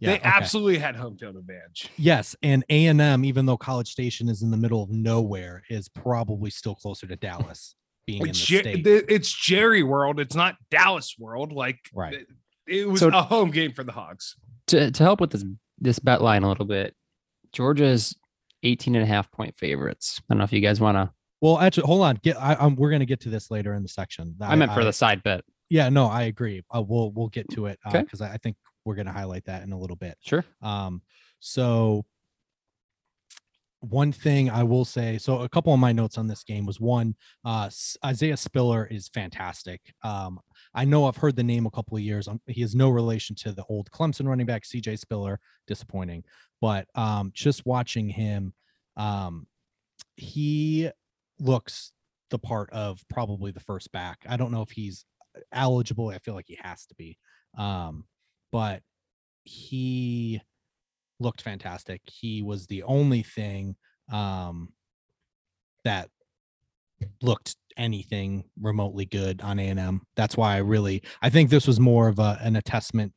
Yeah, 0.00 0.10
they 0.10 0.16
okay. 0.16 0.22
absolutely 0.28 0.78
had 0.78 0.94
hometown 0.96 1.36
advantage. 1.38 1.88
Yes, 1.96 2.34
and 2.42 2.64
A 2.70 2.86
and 2.86 3.00
M, 3.00 3.24
even 3.24 3.46
though 3.46 3.56
College 3.56 3.88
Station 3.90 4.28
is 4.28 4.42
in 4.42 4.50
the 4.50 4.56
middle 4.56 4.82
of 4.82 4.90
nowhere, 4.90 5.62
is 5.70 5.88
probably 5.88 6.50
still 6.50 6.74
closer 6.74 7.06
to 7.06 7.16
Dallas, 7.16 7.74
being 8.06 8.22
in 8.22 8.28
the 8.28 8.32
Jer- 8.32 8.60
state. 8.60 8.86
it's 8.86 9.32
Jerry 9.32 9.82
World. 9.82 10.20
It's 10.20 10.34
not 10.34 10.56
Dallas 10.70 11.14
World. 11.18 11.52
Like 11.52 11.78
Right. 11.94 12.14
it, 12.14 12.26
it 12.66 12.88
was 12.88 13.00
So- 13.00 13.08
a 13.08 13.22
home 13.22 13.50
game 13.50 13.72
for 13.72 13.84
the 13.84 13.92
Hogs. 13.92 14.36
To 14.68 14.90
to 14.90 15.02
help 15.02 15.20
with 15.20 15.30
this 15.30 15.44
this 15.78 15.98
bet 15.98 16.22
line 16.22 16.42
a 16.42 16.48
little 16.48 16.64
bit. 16.64 16.94
Georgia's 17.52 18.16
18 18.62 18.94
and 18.94 19.04
a 19.04 19.06
half 19.06 19.30
point 19.30 19.54
favorites. 19.58 20.20
I 20.20 20.34
don't 20.34 20.38
know 20.38 20.44
if 20.44 20.52
you 20.52 20.60
guys 20.60 20.80
want 20.80 20.96
to. 20.96 21.10
Well, 21.40 21.58
actually, 21.58 21.86
hold 21.86 22.02
on. 22.02 22.18
Get 22.22 22.40
I, 22.40 22.54
I'm, 22.54 22.74
we're 22.76 22.90
gonna 22.90 23.04
get 23.04 23.20
to 23.20 23.28
this 23.28 23.50
later 23.50 23.74
in 23.74 23.82
the 23.82 23.88
section. 23.88 24.34
I, 24.40 24.54
meant 24.56 24.72
for 24.72 24.82
the 24.84 24.92
side 24.92 25.22
bet. 25.22 25.44
Yeah, 25.68 25.88
no, 25.90 26.06
I 26.06 26.22
agree. 26.22 26.62
Uh, 26.74 26.82
we'll 26.82 27.10
we'll 27.12 27.28
get 27.28 27.48
to 27.50 27.66
it 27.66 27.78
Okay. 27.86 28.02
because 28.02 28.20
I, 28.22 28.32
I 28.32 28.36
think 28.38 28.56
we're 28.84 28.94
gonna 28.94 29.12
highlight 29.12 29.44
that 29.46 29.62
in 29.62 29.72
a 29.72 29.78
little 29.78 29.96
bit. 29.96 30.16
Sure. 30.20 30.44
Um, 30.62 31.02
so 31.40 32.04
one 33.90 34.12
thing 34.12 34.48
I 34.50 34.62
will 34.62 34.84
say, 34.84 35.18
so 35.18 35.40
a 35.40 35.48
couple 35.48 35.72
of 35.72 35.78
my 35.78 35.92
notes 35.92 36.16
on 36.16 36.26
this 36.26 36.42
game 36.42 36.64
was 36.64 36.80
one, 36.80 37.14
uh, 37.44 37.68
Isaiah 38.04 38.36
Spiller 38.36 38.86
is 38.90 39.08
fantastic. 39.08 39.80
Um, 40.02 40.40
I 40.74 40.84
know 40.84 41.06
I've 41.06 41.16
heard 41.16 41.36
the 41.36 41.42
name 41.42 41.66
a 41.66 41.70
couple 41.70 41.96
of 41.96 42.02
years. 42.02 42.26
Um, 42.26 42.40
he 42.46 42.62
has 42.62 42.74
no 42.74 42.88
relation 42.88 43.36
to 43.36 43.52
the 43.52 43.64
old 43.68 43.90
Clemson 43.90 44.26
running 44.26 44.46
back 44.46 44.62
CJ 44.64 44.98
Spiller, 44.98 45.38
disappointing. 45.66 46.24
But 46.60 46.88
um, 46.94 47.30
just 47.34 47.66
watching 47.66 48.08
him, 48.08 48.54
um, 48.96 49.46
he 50.16 50.90
looks 51.38 51.92
the 52.30 52.38
part 52.38 52.70
of 52.70 53.02
probably 53.10 53.50
the 53.50 53.60
first 53.60 53.92
back. 53.92 54.24
I 54.26 54.36
don't 54.36 54.52
know 54.52 54.62
if 54.62 54.70
he's 54.70 55.04
eligible. 55.52 56.08
I 56.08 56.18
feel 56.18 56.34
like 56.34 56.48
he 56.48 56.58
has 56.62 56.86
to 56.86 56.94
be. 56.94 57.18
Um, 57.58 58.04
but 58.54 58.82
he 59.42 60.40
looked 61.18 61.42
fantastic. 61.42 62.00
He 62.06 62.40
was 62.40 62.68
the 62.68 62.84
only 62.84 63.24
thing 63.24 63.74
um, 64.12 64.68
that 65.82 66.08
looked 67.20 67.56
anything 67.76 68.44
remotely 68.60 69.06
good 69.06 69.40
on 69.42 69.58
A&M. 69.58 70.02
That's 70.14 70.36
why 70.36 70.54
I 70.54 70.58
really 70.58 71.02
I 71.20 71.30
think 71.30 71.50
this 71.50 71.66
was 71.66 71.80
more 71.80 72.06
of 72.06 72.20
a, 72.20 72.38
an 72.42 72.54
attestment. 72.54 73.12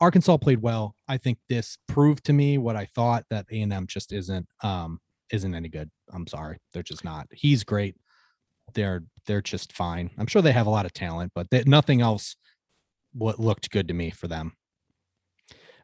Arkansas 0.00 0.38
played 0.38 0.60
well. 0.60 0.96
I 1.06 1.18
think 1.18 1.38
this 1.48 1.78
proved 1.86 2.24
to 2.24 2.32
me 2.32 2.58
what 2.58 2.74
I 2.74 2.86
thought 2.86 3.24
that 3.30 3.46
A&M 3.52 3.86
just 3.86 4.12
isn't 4.12 4.48
um 4.64 4.98
isn't 5.30 5.54
any 5.54 5.68
good. 5.68 5.88
I'm 6.12 6.26
sorry. 6.26 6.58
They're 6.72 6.82
just 6.82 7.04
not. 7.04 7.28
He's 7.30 7.62
great. 7.62 7.94
They're 8.74 9.04
they're 9.24 9.40
just 9.40 9.72
fine. 9.72 10.10
I'm 10.18 10.26
sure 10.26 10.42
they 10.42 10.50
have 10.50 10.66
a 10.66 10.70
lot 10.70 10.84
of 10.84 10.92
talent, 10.92 11.30
but 11.32 11.48
they, 11.50 11.62
nothing 11.64 12.00
else 12.00 12.34
what 13.12 13.38
looked 13.38 13.70
good 13.70 13.86
to 13.86 13.94
me 13.94 14.10
for 14.10 14.26
them. 14.26 14.54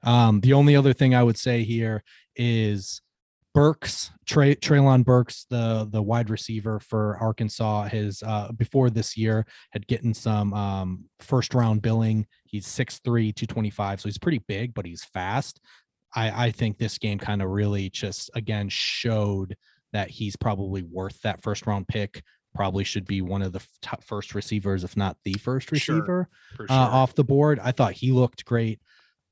Um, 0.06 0.40
the 0.40 0.52
only 0.54 0.76
other 0.76 0.92
thing 0.92 1.14
I 1.14 1.22
would 1.22 1.36
say 1.36 1.64
here 1.64 2.02
is 2.36 3.02
Burks, 3.54 4.10
Trey, 4.26 4.54
Treylon 4.54 5.04
Burks, 5.04 5.46
the 5.50 5.88
the 5.90 6.02
wide 6.02 6.30
receiver 6.30 6.78
for 6.78 7.16
Arkansas, 7.18 7.84
has 7.84 8.22
uh, 8.22 8.52
before 8.52 8.90
this 8.90 9.16
year 9.16 9.46
had 9.72 9.86
gotten 9.88 10.14
some 10.14 10.52
um, 10.54 11.04
first 11.20 11.54
round 11.54 11.82
billing. 11.82 12.26
He's 12.44 12.66
6'3", 12.66 13.02
225, 13.34 14.00
so 14.00 14.08
he's 14.08 14.18
pretty 14.18 14.42
big, 14.46 14.74
but 14.74 14.86
he's 14.86 15.04
fast. 15.04 15.60
I, 16.14 16.46
I 16.46 16.50
think 16.50 16.78
this 16.78 16.98
game 16.98 17.18
kind 17.18 17.42
of 17.42 17.48
really 17.50 17.90
just 17.90 18.30
again 18.34 18.68
showed 18.68 19.56
that 19.92 20.10
he's 20.10 20.36
probably 20.36 20.82
worth 20.82 21.20
that 21.22 21.42
first 21.42 21.66
round 21.66 21.88
pick. 21.88 22.22
Probably 22.54 22.84
should 22.84 23.06
be 23.06 23.22
one 23.22 23.42
of 23.42 23.52
the 23.52 23.62
top 23.82 24.02
first 24.04 24.34
receivers, 24.34 24.84
if 24.84 24.96
not 24.96 25.16
the 25.24 25.34
first 25.34 25.68
Sure. 25.74 25.96
receiver 25.96 26.28
uh, 26.70 26.74
off 26.74 27.14
the 27.14 27.24
board. 27.24 27.58
I 27.62 27.72
thought 27.72 27.92
he 27.94 28.12
looked 28.12 28.44
great. 28.44 28.80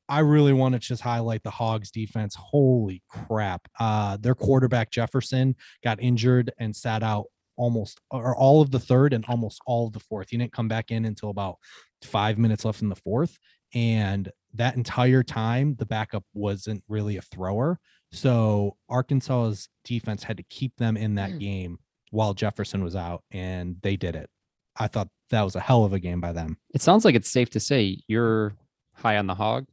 I 0.09 0.21
really 0.21 0.53
want 0.53 0.75
to 0.75 0.79
just 0.79 1.03
highlight 1.03 1.43
the 1.43 1.51
Hogs 1.51 1.90
defense. 1.90 2.35
Holy 2.38 3.03
crap. 3.09 3.67
Uh, 3.81 4.17
their 4.19 4.35
quarterback 4.35 4.90
Jefferson 4.90 5.55
got 5.83 6.01
injured 6.03 6.53
and 6.59 6.75
sat 6.75 7.03
out 7.03 7.27
almost 7.57 8.01
or 8.11 8.37
all 8.37 8.61
of 8.61 8.71
the 8.71 8.81
third 8.81 9.12
and 9.12 9.25
almost 9.29 9.61
all 9.67 9.87
of 9.87 9.93
the 9.93 10.01
fourth. 10.01 10.29
He 10.31 10.37
didn't 10.37 10.53
come 10.53 10.69
back 10.69 10.90
in 10.90 11.05
until 11.05 11.31
about 11.31 11.57
five 12.03 12.37
minutes 12.37 12.64
left 12.64 12.83
in 12.83 12.88
the 12.88 12.97
fourth. 12.97 13.38
And 13.75 14.31
that 14.55 14.77
entire 14.77 15.23
time, 15.23 15.75
the 15.79 15.87
backup 15.87 16.25
wasn't 16.35 16.83
really 16.88 17.17
a 17.17 17.23
thrower. 17.23 17.79
So 18.12 18.77
Arkansas's 18.90 19.69
defense 19.85 20.23
had 20.23 20.37
to 20.37 20.45
keep 20.45 20.77
them 20.77 20.97
in 20.97 21.14
that 21.17 21.31
Mm. 21.33 21.40
game 21.40 21.79
while 22.11 22.35
Jefferson 22.35 22.85
was 22.85 22.95
out, 22.95 23.25
and 23.33 23.77
they 23.83 23.97
did 23.97 24.14
it. 24.14 24.31
I 24.77 24.87
thought 24.87 25.09
that 25.31 25.43
was 25.43 25.57
a 25.57 25.61
hell 25.61 25.85
of 25.85 25.93
a 25.93 25.99
game 25.99 26.21
by 26.21 26.33
them. 26.33 26.57
It 26.75 26.83
sounds 26.83 27.05
like 27.05 27.14
it's 27.17 27.31
safe 27.31 27.51
to 27.51 27.61
say 27.61 27.99
you're 28.07 28.55
high 28.95 29.17
on 29.17 29.27
the 29.27 29.35
hog. 29.35 29.67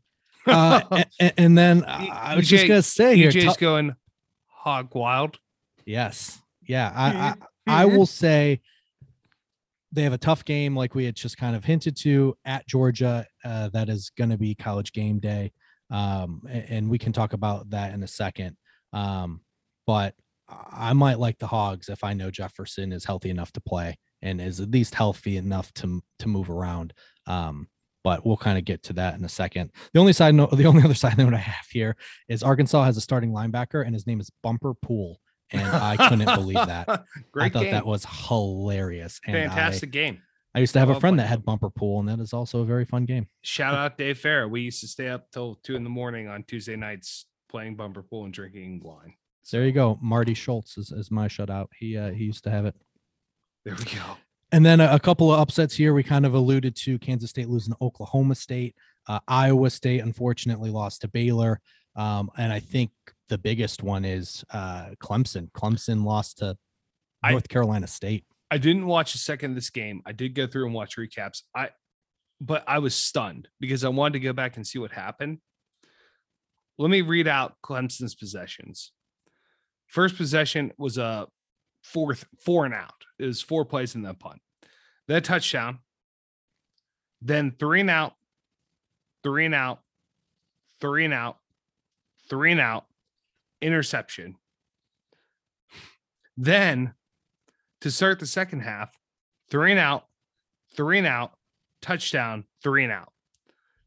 Uh, 0.48 0.82
a- 0.92 1.06
a- 1.20 1.40
and, 1.40 1.58
then 1.58 1.84
I 1.86 2.08
I 2.08 2.36
was 2.36 2.48
just 2.48 2.68
gonna 2.68 2.82
say 2.82 3.16
here. 3.16 3.30
EJ's 3.32 3.54
to- 3.56 3.60
going 3.60 3.96
hog 4.48 4.94
wild. 4.96 5.38
yes, 5.86 6.40
yeah, 6.68 6.92
I, 6.96 7.10
I 7.72 7.82
I 7.82 7.86
will 7.86 8.06
say 8.06 8.62
they 9.92 10.04
have 10.04 10.14
a 10.14 10.18
tough 10.18 10.46
game, 10.46 10.76
like 10.76 10.96
we 10.96 11.04
had 11.06 11.16
just 11.16 11.38
kind 11.38 11.56
of 11.56 11.66
hinted 11.66 11.96
to 11.98 12.36
at 12.46 12.66
Georgia. 12.68 13.26
Uh, 13.44 13.70
that 13.70 13.90
is 13.90 14.12
going 14.18 14.30
to 14.30 14.38
be 14.38 14.56
college 14.56 14.94
game 14.94 15.20
day, 15.20 15.52
um, 15.90 16.42
a- 16.48 16.52
and 16.72 16.90
we 16.90 16.98
can 16.98 17.12
talk 17.12 17.34
about 17.34 17.70
that 17.72 17.94
in 17.94 18.02
a 18.04 18.08
second. 18.08 18.56
Um, 18.94 19.42
but 19.86 20.16
I 20.48 20.90
I 20.92 20.94
might 20.94 21.20
like 21.20 21.38
the 21.40 21.48
Hogs 21.48 21.90
if 21.90 22.04
I 22.04 22.14
know 22.14 22.32
Jefferson 22.32 22.92
is 22.92 23.06
healthy 23.06 23.30
enough 23.30 23.52
to 23.54 23.62
play 23.62 23.98
and 24.22 24.40
is 24.42 24.60
at 24.60 24.72
least 24.72 24.94
healthy 24.96 25.38
enough 25.38 25.74
to 25.76 26.02
to 26.20 26.28
move 26.28 26.50
around. 26.50 26.94
Um, 27.28 27.68
but 28.04 28.26
we'll 28.26 28.38
kind 28.38 28.58
of 28.58 28.66
get 28.66 28.84
to 28.84 28.94
that 28.94 29.18
in 29.18 29.26
a 29.26 29.30
second. 29.30 29.72
The 29.94 30.00
only 30.00 30.14
side 30.14 30.36
note, 30.36 30.52
the 30.58 30.66
only 30.66 30.84
other 30.84 30.94
side 30.94 31.18
note 31.18 31.34
I 31.34 31.38
have 31.38 31.66
here 31.70 31.96
is 32.28 32.44
Arkansas 32.44 32.84
has 32.84 32.98
a 32.98 33.02
starting 33.02 33.32
linebacker, 33.32 33.86
and 33.86 33.94
his 33.94 34.08
name 34.08 34.20
is 34.20 34.30
Bumper 34.44 34.74
Pool, 34.74 35.20
and 35.52 35.68
I 35.68 35.98
couldn't 36.10 36.26
believe 36.36 36.56
that. 36.56 36.88
Great 37.32 37.46
I 37.46 37.50
thought 37.50 37.64
game. 37.64 37.72
that 37.72 37.86
was 37.86 38.06
hilarious. 38.28 39.20
And 39.26 39.38
I- 39.38 39.48
fantastic 39.48 39.92
game. 39.92 40.22
I, 40.54 40.60
used 40.60 40.74
to 40.74 40.80
have 40.80 40.90
a 40.90 41.00
friend 41.00 41.18
that 41.18 41.28
had 41.28 41.46
Bumper 41.46 41.70
Pool, 41.70 42.02
and 42.02 42.10
that 42.10 42.20
is 42.20 42.34
also 42.34 42.60
a 42.60 42.66
very 42.66 42.84
fun 42.84 43.06
game. 43.06 43.28
Shout 43.42 43.74
out 43.74 43.98
Dave 43.98 44.20
Fair. 44.20 44.50
We 44.50 44.60
used 44.60 44.82
to 44.82 44.88
stay 44.88 45.08
up 45.08 45.32
till 45.32 45.56
two 45.64 45.78
in 45.78 45.86
the 45.86 45.90
morning 45.90 46.28
on 46.28 46.44
Tuesday 46.44 46.76
nights 46.76 47.26
playing 47.52 47.76
bumper 47.76 48.02
pool 48.02 48.26
and 48.26 48.34
drinking 48.34 48.82
wine. 48.84 49.14
So. 49.44 49.58
There 49.58 49.66
you 49.66 49.72
go. 49.72 50.00
Marty 50.02 50.34
Schultz 50.34 50.78
is, 50.78 50.92
is 50.92 51.12
my 51.12 51.28
shutout. 51.28 51.68
He 51.78 51.98
uh, 51.98 52.12
he 52.12 52.24
used 52.24 52.44
to 52.46 52.52
have 52.52 52.66
it. 52.66 52.76
There 53.66 53.76
we 53.76 53.86
go. 53.86 54.18
And 54.52 54.66
then 54.66 54.82
a, 54.82 54.90
a 54.94 55.00
couple 55.00 55.32
of 55.32 55.40
upsets 55.40 55.76
here. 55.76 55.94
We 55.94 56.04
kind 56.04 56.26
of 56.26 56.34
alluded 56.34 56.76
to 56.78 57.00
Kansas 57.00 57.30
State 57.30 57.50
losing 57.50 57.74
to 57.74 57.78
Oklahoma 57.82 58.36
State. 58.36 58.76
Uh, 59.08 59.20
Iowa 59.28 59.70
State 59.70 60.00
unfortunately 60.00 60.70
lost 60.70 61.02
to 61.02 61.08
Baylor. 61.08 61.62
Um, 61.96 62.30
and 62.38 62.52
I 62.52 62.60
think 62.60 62.92
the 63.30 63.38
biggest 63.38 63.84
one 63.84 64.06
is 64.06 64.44
uh, 64.52 64.90
Clemson. 65.02 65.52
Clemson 65.52 66.04
lost 66.04 66.40
to 66.40 66.58
I- 67.24 67.32
North 67.32 67.48
Carolina 67.48 67.88
State. 67.88 68.26
I 68.50 68.58
didn't 68.58 68.86
watch 68.86 69.16
a 69.16 69.18
second 69.18 69.52
of 69.52 69.56
this 69.56 69.70
game. 69.70 70.02
I 70.06 70.12
did 70.12 70.36
go 70.36 70.46
through 70.46 70.66
and 70.66 70.74
watch 70.74 70.98
recaps. 70.98 71.44
I 71.56 71.70
but 72.42 72.64
I 72.68 72.80
was 72.80 72.96
stunned 72.96 73.48
because 73.60 73.86
I 73.86 73.90
wanted 73.90 74.14
to 74.14 74.20
go 74.20 74.34
back 74.34 74.58
and 74.58 74.68
see 74.68 74.80
what 74.80 74.92
happened. 74.92 75.38
Let 76.78 76.90
me 76.90 77.02
read 77.02 77.28
out 77.28 77.56
Clemson's 77.64 78.16
possessions. 78.16 78.92
First 79.88 80.18
possession 80.18 80.74
was 80.78 80.98
a 80.98 81.28
fourth 81.84 82.26
four 82.44 82.66
and 82.66 82.74
out. 82.74 83.01
It 83.22 83.28
was 83.28 83.42
four 83.42 83.66
plays 83.66 83.94
in 83.94 84.02
that 84.02 84.20
punt. 84.20 84.42
that 85.08 85.24
touchdown. 85.24 85.80
Then 87.22 87.52
three 87.52 87.82
and 87.82 87.90
out, 87.90 88.16
three 89.22 89.46
and 89.46 89.54
out, 89.54 89.82
three 90.80 91.06
and 91.06 91.14
out, 91.14 91.38
three 92.28 92.52
and 92.52 92.60
out, 92.60 92.88
interception. 93.62 94.38
Then 96.36 96.96
to 97.82 97.92
start 97.92 98.20
the 98.20 98.26
second 98.26 98.62
half, 98.62 98.98
three 99.52 99.72
and 99.72 99.80
out, 99.80 100.08
three 100.76 100.98
and 100.98 101.06
out, 101.06 101.34
touchdown, 101.82 102.46
three 102.64 102.84
and 102.84 102.92
out. 102.92 103.14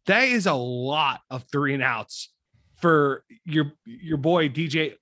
That 0.07 0.29
is 0.29 0.47
a 0.47 0.55
lot 0.55 1.23
of 1.31 1.44
three 1.51 1.75
and 1.75 1.83
outs 1.83 2.31
for 2.77 3.25
your 3.44 3.73
your 3.85 4.18
boy 4.18 4.49
DJ 4.49 4.94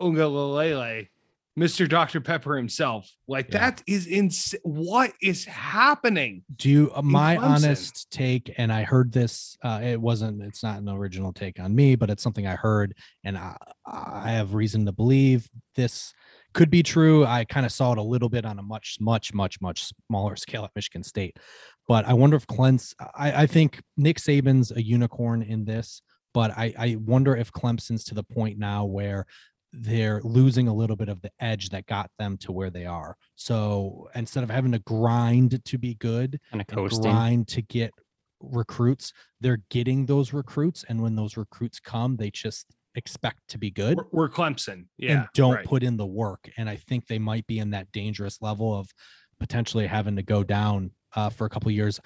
Uiagalelei, 0.00 1.08
Mr. 1.58 1.88
Dr. 1.88 2.20
Pepper 2.20 2.56
himself. 2.56 3.10
Like 3.26 3.52
Yeah. 3.52 3.58
that 3.58 3.82
is 3.86 4.06
insane. 4.06 4.60
What 4.62 5.12
is 5.20 5.44
happening? 5.44 6.44
Do 6.56 6.70
you, 6.70 6.92
uh, 6.94 7.02
my 7.02 7.36
honest 7.36 8.10
take, 8.10 8.54
and 8.56 8.72
I 8.72 8.84
heard 8.84 9.12
this, 9.12 9.56
uh, 9.62 9.80
it 9.82 10.00
wasn't, 10.00 10.42
it's 10.42 10.62
not 10.62 10.78
an 10.78 10.88
original 10.88 11.32
take 11.32 11.58
on 11.58 11.74
me, 11.74 11.96
but 11.96 12.10
it's 12.10 12.22
something 12.22 12.46
I 12.46 12.54
heard, 12.54 12.94
and 13.24 13.36
I, 13.36 13.56
I 13.86 14.30
have 14.30 14.54
reason 14.54 14.86
to 14.86 14.92
believe 14.92 15.48
this 15.74 16.12
could 16.54 16.70
be 16.70 16.82
true. 16.82 17.26
I 17.26 17.44
kind 17.44 17.66
of 17.66 17.72
saw 17.72 17.92
it 17.92 17.98
a 17.98 18.02
little 18.02 18.28
bit 18.28 18.44
on 18.44 18.58
a 18.58 18.62
much, 18.62 18.98
much, 19.00 19.34
much, 19.34 19.60
much 19.60 19.92
smaller 20.08 20.36
scale 20.44 20.64
at 20.64 20.70
Michigan 20.76 21.02
State, 21.02 21.36
but 21.88 22.06
I 22.06 22.12
wonder 22.14 22.36
if 22.36 22.46
Clemson, 22.46 22.94
I, 23.14 23.42
I 23.42 23.46
think 23.46 23.82
Nick 23.96 24.18
Saban's 24.18 24.70
a 24.70 24.82
unicorn 24.82 25.42
in 25.42 25.64
this, 25.64 26.02
but 26.32 26.52
I, 26.52 26.72
I 26.78 26.96
wonder 27.04 27.34
if 27.34 27.50
Clemson's 27.52 28.04
to 28.04 28.14
the 28.14 28.22
point 28.22 28.58
now 28.58 28.84
where 28.84 29.26
they're 29.72 30.20
losing 30.24 30.68
a 30.68 30.74
little 30.74 30.96
bit 30.96 31.08
of 31.08 31.20
the 31.20 31.30
edge 31.40 31.68
that 31.70 31.86
got 31.86 32.10
them 32.18 32.36
to 32.38 32.52
where 32.52 32.70
they 32.70 32.86
are. 32.86 33.16
So 33.36 34.08
instead 34.14 34.42
of 34.44 34.50
having 34.50 34.72
to 34.72 34.78
grind 34.80 35.62
to 35.64 35.78
be 35.78 35.94
good, 35.94 36.40
Kind 36.50 36.62
of 36.62 36.66
and 36.68 36.76
coasting. 36.76 37.02
grind 37.02 37.48
to 37.48 37.62
get 37.62 37.92
recruits, 38.40 39.12
they're 39.40 39.62
getting 39.70 40.06
those 40.06 40.32
recruits, 40.32 40.84
and 40.88 41.02
when 41.02 41.16
those 41.16 41.36
recruits 41.36 41.80
come, 41.80 42.16
they 42.16 42.30
just 42.30 42.66
expect 42.94 43.40
to 43.48 43.58
be 43.58 43.70
good 43.70 43.96
We're, 43.96 44.06
we're 44.10 44.28
Clemson. 44.28 44.86
Yeah. 44.96 45.12
and 45.12 45.28
don't 45.34 45.54
right. 45.56 45.64
put 45.64 45.82
in 45.82 45.96
the 45.96 46.06
work. 46.06 46.48
And 46.56 46.68
I 46.68 46.76
think 46.76 47.06
they 47.06 47.18
might 47.18 47.46
be 47.46 47.58
in 47.58 47.70
that 47.70 47.90
dangerous 47.92 48.40
level 48.42 48.74
of 48.74 48.88
potentially 49.38 49.86
having 49.86 50.16
to 50.16 50.22
go 50.22 50.42
down 50.42 50.90
uh, 51.14 51.30
for 51.30 51.44
a 51.46 51.50
couple 51.50 51.70
years. 51.70 52.00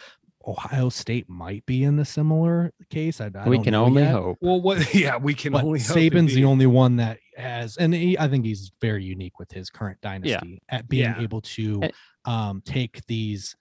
Ohio 0.46 0.88
State 0.88 1.28
might 1.28 1.64
be 1.66 1.85
in 1.85 1.96
the 1.96 2.05
similar 2.05 2.72
case. 2.90 3.20
I, 3.20 3.31
I 3.35 3.48
we 3.48 3.57
don't 3.57 3.64
can 3.64 3.74
only 3.74 4.02
yet, 4.02 4.12
hope. 4.12 4.38
Well, 4.40 4.61
what? 4.61 4.94
Yeah, 4.94 5.16
we 5.16 5.35
can 5.35 5.52
But 5.52 5.64
only. 5.64 5.81
hope 5.81 5.96
it'd 5.96 6.12
Saban's 6.12 6.35
the 6.35 6.44
only 6.44 6.66
one 6.66 6.96
that 6.96 7.18
has, 7.37 7.76
and 7.76 7.94
he, 7.94 8.18
I 8.18 8.28
think 8.28 8.44
he's 8.44 8.70
very 8.81 9.05
unique 9.05 9.38
with 9.38 9.50
his 9.50 9.70
current 9.70 9.98
dynasty 10.02 10.61
at 10.68 10.88
being 10.88 11.02
Yeah. 11.05 11.20
able 11.20 11.40
to 11.42 11.83
um, 12.24 12.62
take 12.64 13.05
these 13.07 13.55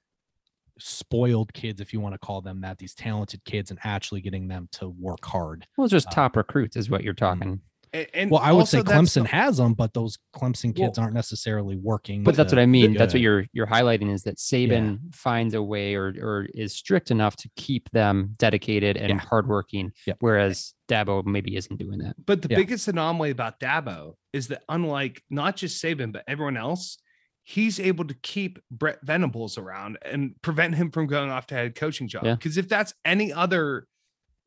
spoiled 0.80 1.54
kids, 1.54 1.80
if 1.82 1.94
you 1.94 2.00
want 2.00 2.14
to 2.16 2.20
call 2.20 2.42
them 2.42 2.62
that, 2.62 2.78
these 2.78 2.96
talented 2.96 3.44
kids, 3.46 3.70
and 3.72 3.80
actually 3.84 4.22
getting 4.22 4.48
them 4.48 4.68
to 4.74 4.90
work 4.90 5.24
hard. 5.24 5.68
Well, 5.78 5.88
just 5.88 6.08
Uh, 6.08 6.12
top 6.12 6.36
recruits 6.36 6.76
is 6.76 6.90
what 6.90 7.04
you're 7.04 7.14
talking. 7.14 7.62
And, 7.94 8.08
and 8.14 8.32
Well, 8.32 8.40
I 8.42 8.54
would 8.54 8.68
say 8.68 8.82
Clemson 8.84 9.24
the- 9.24 9.28
has 9.30 9.58
them, 9.58 9.74
but 9.74 9.94
those 9.94 10.18
Clemson 10.34 10.74
kids 10.76 10.98
Well- 10.98 11.04
aren't 11.06 11.14
necessarily 11.14 11.76
working. 11.76 12.24
But 12.24 12.36
that's 12.36 12.54
what 12.54 12.60
I 12.60 12.66
mean. 12.66 12.94
That's 12.94 13.14
what 13.14 13.22
you're 13.22 13.46
you're 13.52 13.68
highlighting 13.68 14.12
is 14.14 14.24
that 14.24 14.38
Saban 14.38 15.14
finds 15.14 15.54
a 15.54 15.62
way 15.62 15.96
or 15.96 16.08
or 16.22 16.48
is 16.54 16.74
strict 16.74 17.12
enough 17.12 17.36
to 17.38 17.50
keep 17.58 17.90
them 17.92 18.36
dedicated 18.38 18.96
and 18.98 19.10
Yeah. 19.10 19.18
hardworking, 19.20 19.92
Yep. 20.08 20.18
whereas 20.22 20.74
Dabo 20.90 21.26
maybe 21.26 21.56
isn't 21.58 21.78
doing 21.78 22.00
that. 22.00 22.16
But 22.26 22.42
the 22.44 22.48
Yeah. 22.50 22.58
biggest 22.58 22.88
anomaly 22.88 23.30
about 23.32 23.60
Dabo 23.60 24.16
is 24.32 24.48
that 24.48 24.64
unlike 24.70 25.22
not 25.30 25.58
just 25.58 25.84
Saban 25.84 26.14
but 26.14 26.24
everyone 26.28 26.56
else, 26.58 26.98
he's 27.44 27.78
able 27.80 28.06
to 28.06 28.14
keep 28.14 28.60
Brent 28.72 29.00
Venables 29.04 29.58
around 29.58 29.98
and 30.04 30.40
prevent 30.42 30.76
him 30.76 30.92
from 30.92 31.08
going 31.08 31.30
off 31.30 31.48
to 31.48 31.56
head 31.56 31.76
coaching 31.76 32.08
job. 32.08 32.24
Yeah. 32.24 32.36
Because 32.36 32.56
if 32.58 32.70
that's 32.70 32.94
any 33.04 33.34
other, 33.34 33.88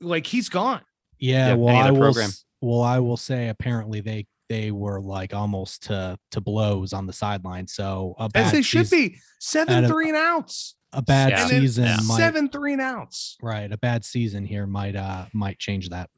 like 0.00 0.26
he's 0.26 0.48
gone. 0.48 0.80
Yeah, 1.18 1.48
Yeah, 1.48 1.54
well, 1.54 1.68
any 1.70 1.78
other 1.80 1.88
I 1.88 1.90
will. 1.92 2.00
program. 2.00 2.30
S- 2.64 2.68
Well, 2.68 2.82
I 2.82 2.98
will 2.98 3.16
say 3.16 3.48
apparently 3.48 4.00
they 4.00 4.26
they 4.48 4.70
were 4.70 5.00
like 5.00 5.32
almost 5.34 5.84
to 5.84 6.18
to 6.32 6.40
blows 6.40 6.92
on 6.92 7.06
the 7.06 7.12
sideline. 7.12 7.66
So 7.66 8.14
a 8.18 8.30
As 8.34 8.52
they 8.52 8.62
should 8.62 8.90
be. 8.90 9.16
Seven 9.40 9.74
at 9.74 9.84
a- 9.84 9.88
three 9.88 10.08
and 10.08 10.16
outs. 10.16 10.74
A 10.92 11.02
bad 11.02 11.30
Yeah. 11.30 11.46
Season 11.46 11.84
Yeah. 11.84 11.96
might 12.06 12.16
Seven 12.18 12.48
three 12.48 12.72
and 12.74 12.82
outs. 12.82 13.36
right. 13.42 13.70
A 13.72 13.78
bad 13.78 14.04
season 14.04 14.44
here 14.44 14.66
might 14.66 14.94
uh 14.96 15.26
might 15.32 15.58
change 15.58 15.88
that. 15.90 16.10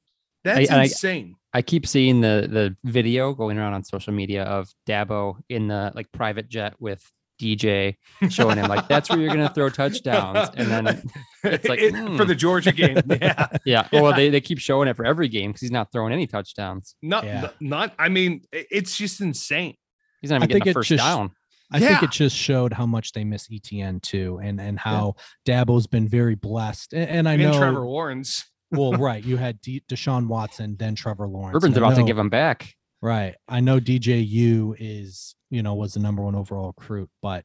That's 0.45 0.71
I- 0.71 0.83
insane. 0.85 1.35
I 1.55 1.63
keep 1.63 1.87
seeing 1.87 2.21
the 2.21 2.47
the 2.51 2.77
video 2.91 3.33
going 3.33 3.57
around 3.59 3.73
on 3.75 3.85
social 3.85 4.13
media 4.13 4.43
of 4.45 4.69
Dabo 4.87 5.39
in 5.49 5.69
the 5.69 5.93
like 5.95 6.11
private 6.13 6.49
jet 6.49 6.75
with 6.79 7.11
DJ 7.41 7.97
showing 8.29 8.57
him 8.57 8.67
like 8.69 8.89
that's 8.89 9.11
where 9.11 9.19
you're 9.19 9.29
gonna 9.29 9.53
throw 9.55 9.69
touchdowns, 9.69 10.49
and 10.57 10.69
then 10.69 11.03
it's 11.45 11.69
like, 11.69 11.79
It- 11.81 11.95
hmm. 11.95 12.17
for 12.17 12.25
the 12.25 12.35
Georgia 12.35 12.73
game. 12.73 12.99
Yeah. 13.21 13.47
yeah, 13.65 13.89
well 13.93 14.13
they, 14.15 14.31
they 14.31 14.41
keep 14.41 14.59
showing 14.59 14.89
it 14.89 14.97
for 14.97 15.05
every 15.05 15.29
game 15.29 15.51
because 15.51 15.61
he's 15.61 15.71
not 15.71 15.93
throwing 15.93 16.13
any 16.13 16.27
touchdowns. 16.27 16.95
Not, 17.03 17.25
Yeah. 17.25 17.51
not, 17.61 17.93
I 17.99 18.09
mean, 18.09 18.43
it's 18.53 18.97
just 18.97 19.21
insane. 19.21 19.75
He's 20.23 20.31
not 20.31 20.37
even 20.37 20.45
I 20.45 20.47
getting 20.47 20.63
think 20.63 20.65
the 20.65 20.71
it 20.71 20.75
first 20.75 20.89
just- 20.91 21.05
down. 21.05 21.31
I 21.73 21.81
think 21.81 22.03
it 22.05 22.13
just 22.13 22.37
showed 22.37 22.73
how 22.73 22.87
much 22.87 23.11
they 23.13 23.25
miss 23.25 23.49
ETN 23.49 24.01
too, 24.01 24.39
and 24.41 24.61
and 24.61 24.79
how 24.79 25.17
Dabo's 25.45 25.89
been 25.89 26.07
very 26.07 26.37
blessed. 26.37 26.93
And, 26.95 27.11
and 27.11 27.29
I 27.29 27.33
And 27.33 27.43
know, 27.43 27.59
Trevor 27.59 27.81
Lawrence. 27.85 28.45
well, 28.71 28.93
right, 28.93 29.23
you 29.25 29.37
had 29.37 29.61
D- 29.61 29.83
Deshaun 29.91 30.29
Watson, 30.29 30.77
then 30.79 30.95
Trevor 30.95 31.27
Lawrence. 31.27 31.57
Urban's 31.57 31.77
and 31.77 31.85
I 31.85 31.89
about 31.89 31.99
to 31.99 32.05
give 32.07 32.19
him 32.19 32.29
back. 32.29 32.73
Right. 33.03 33.35
I 33.49 33.61
know 33.61 33.79
DJU 33.79 34.77
is, 34.79 35.35
you 35.51 35.63
know, 35.63 35.75
was 35.75 35.95
the 35.95 36.01
number 36.01 36.23
one 36.23 36.35
overall 36.35 36.75
recruit, 36.77 37.11
but 37.23 37.45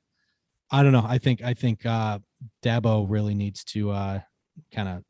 I 0.72 0.84
don't 0.84 0.94
know. 0.94 1.06
I 1.06 1.18
think 1.18 1.42
I 1.44 1.54
think 1.54 1.86
uh 1.86 2.20
Dabo 2.64 3.06
really 3.08 3.36
needs 3.36 3.64
to 3.66 3.92
uh 3.92 4.20
kind 4.74 4.88
of 4.88 5.04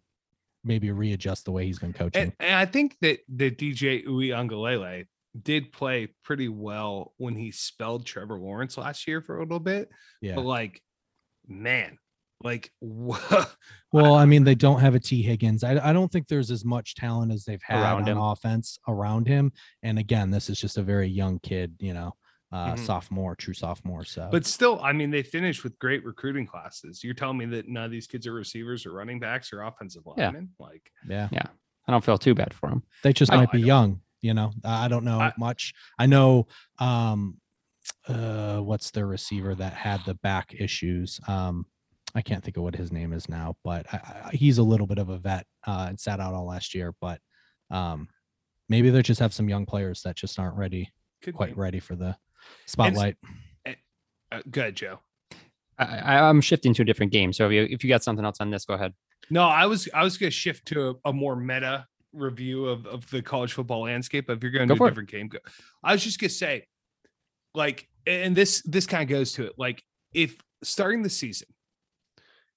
maybe 0.63 0.91
readjust 0.91 1.45
the 1.45 1.51
way 1.51 1.65
he's 1.65 1.79
been 1.79 1.93
coaching. 1.93 2.21
And, 2.23 2.33
and 2.39 2.55
I 2.55 2.65
think 2.65 2.97
that 3.01 3.19
the 3.27 3.51
DJ 3.51 4.05
Uiagalelei 4.05 5.05
did 5.41 5.71
play 5.71 6.09
pretty 6.23 6.49
well 6.49 7.13
when 7.17 7.35
he 7.35 7.51
spelled 7.51 8.05
Trevor 8.05 8.39
Lawrence 8.39 8.77
last 8.77 9.07
year 9.07 9.21
for 9.21 9.37
a 9.37 9.43
little 9.43 9.59
bit. 9.59 9.89
yeah. 10.21 10.35
But 10.35 10.45
like, 10.45 10.81
man, 11.47 11.97
like 12.43 12.71
wha- 12.81 13.45
Well, 13.91 14.15
I 14.15 14.25
mean, 14.25 14.43
they 14.43 14.55
don't 14.55 14.79
have 14.79 14.95
a 14.95 14.99
Tee 14.99 15.21
Higgins. 15.21 15.63
I, 15.63 15.89
I 15.89 15.93
don't 15.93 16.11
think 16.11 16.27
there's 16.27 16.51
as 16.51 16.63
much 16.65 16.95
talent 16.95 17.31
as 17.31 17.43
they've 17.45 17.61
had 17.63 17.81
Around 17.81 18.01
on 18.03 18.07
him. 18.07 18.17
offense 18.17 18.79
around 18.87 19.27
him. 19.27 19.51
And 19.83 19.99
again, 19.99 20.31
this 20.31 20.49
is 20.49 20.59
just 20.59 20.77
a 20.77 20.81
very 20.83 21.07
young 21.07 21.39
kid, 21.39 21.75
you 21.79 21.93
know, 21.93 22.13
uh 22.53 22.73
Mhm. 22.73 22.79
sophomore, 22.85 23.35
true 23.35 23.53
sophomore. 23.53 24.03
So 24.05 24.27
but 24.31 24.45
still, 24.45 24.79
I 24.81 24.91
mean, 24.93 25.11
they 25.11 25.23
finished 25.23 25.63
with 25.63 25.77
great 25.79 26.03
recruiting 26.05 26.45
classes. 26.47 27.03
You're 27.03 27.13
telling 27.13 27.37
me 27.37 27.45
that 27.47 27.67
none 27.69 27.83
of 27.85 27.91
these 27.91 28.07
kids 28.07 28.27
are 28.27 28.33
receivers 28.33 28.85
or 28.85 28.93
running 28.93 29.19
backs 29.19 29.51
or 29.53 29.61
offensive 29.61 30.03
Yeah. 30.17 30.25
linemen? 30.27 30.49
Like, 30.59 30.91
yeah. 31.07 31.29
Yeah. 31.31 31.45
I 31.87 31.91
don't 31.91 32.03
feel 32.05 32.17
too 32.17 32.35
bad 32.35 32.53
for 32.53 32.69
them. 32.69 32.83
they 33.03 33.11
just 33.13 33.31
I- 33.31 33.37
might 33.37 33.51
be 33.51 33.59
young 33.61 34.01
you 34.23 34.35
know 34.35 34.51
i 34.63 34.87
don't 34.87 35.03
know 35.03 35.19
I- 35.19 35.33
much 35.35 35.73
i 35.97 36.05
know 36.05 36.45
um 36.77 37.37
uh 38.07 38.57
what's 38.59 38.91
the 38.91 39.03
receiver 39.03 39.55
that 39.55 39.73
had 39.73 39.99
the 40.05 40.13
back 40.13 40.53
issues 40.57 41.19
um 41.27 41.65
i 42.15 42.21
can't 42.21 42.43
think 42.43 42.57
of 42.57 42.63
what 42.63 42.75
his 42.75 42.91
name 42.91 43.13
is 43.13 43.27
now 43.29 43.55
but 43.63 43.85
I, 43.93 43.97
I, 43.97 44.29
he's 44.33 44.57
a 44.57 44.63
little 44.63 44.87
bit 44.87 44.97
of 44.97 45.09
a 45.09 45.17
vet 45.17 45.45
uh 45.67 45.85
and 45.89 45.99
sat 45.99 46.19
out 46.19 46.33
all 46.33 46.45
last 46.45 46.73
year 46.75 46.93
but 47.01 47.19
um 47.69 48.07
maybe 48.69 48.89
they 48.89 49.01
just 49.01 49.19
have 49.19 49.33
some 49.33 49.49
young 49.49 49.65
players 49.65 50.01
that 50.03 50.15
just 50.15 50.37
aren't 50.39 50.55
ready 50.55 50.89
could 51.23 51.35
quite 51.35 51.55
be. 51.55 51.61
ready 51.61 51.79
for 51.79 51.95
the 51.95 52.15
spotlight 52.65 53.15
Uh, 54.33 54.39
good, 54.49 54.75
Joe. 54.77 54.97
I, 55.77 55.85
I, 55.85 56.29
I'm 56.29 56.39
shifting 56.39 56.73
to 56.75 56.83
a 56.83 56.85
different 56.85 57.11
game. 57.11 57.33
So 57.33 57.47
if 57.47 57.51
you 57.51 57.67
if 57.69 57.83
you 57.83 57.89
got 57.89 58.01
something 58.01 58.23
else 58.23 58.37
on 58.39 58.49
this, 58.49 58.63
go 58.63 58.75
ahead. 58.75 58.93
No, 59.29 59.43
I 59.43 59.65
was 59.65 59.89
I 59.93 60.03
was 60.05 60.17
gonna 60.17 60.31
shift 60.31 60.65
to 60.67 60.91
a, 61.05 61.09
a 61.09 61.13
more 61.13 61.35
meta 61.35 61.85
review 62.13 62.65
of, 62.67 62.85
of 62.85 63.09
the 63.11 63.21
college 63.21 63.51
football 63.51 63.81
landscape. 63.83 64.29
If 64.29 64.41
you're 64.41 64.53
going 64.53 64.69
Go 64.69 64.75
to 64.75 64.77
for 64.77 64.85
a 64.85 64.87
it. 64.87 64.91
different 64.91 65.09
game, 65.11 65.27
go. 65.27 65.39
I 65.83 65.91
was 65.91 66.01
just 66.01 66.17
gonna 66.17 66.29
say, 66.29 66.65
like, 67.53 67.89
and 68.07 68.33
this 68.33 68.61
this 68.61 68.85
kind 68.87 69.03
of 69.03 69.09
goes 69.09 69.33
to 69.33 69.47
it. 69.47 69.53
Like, 69.57 69.83
if 70.13 70.37
starting 70.63 71.03
the 71.03 71.09
season, 71.09 71.49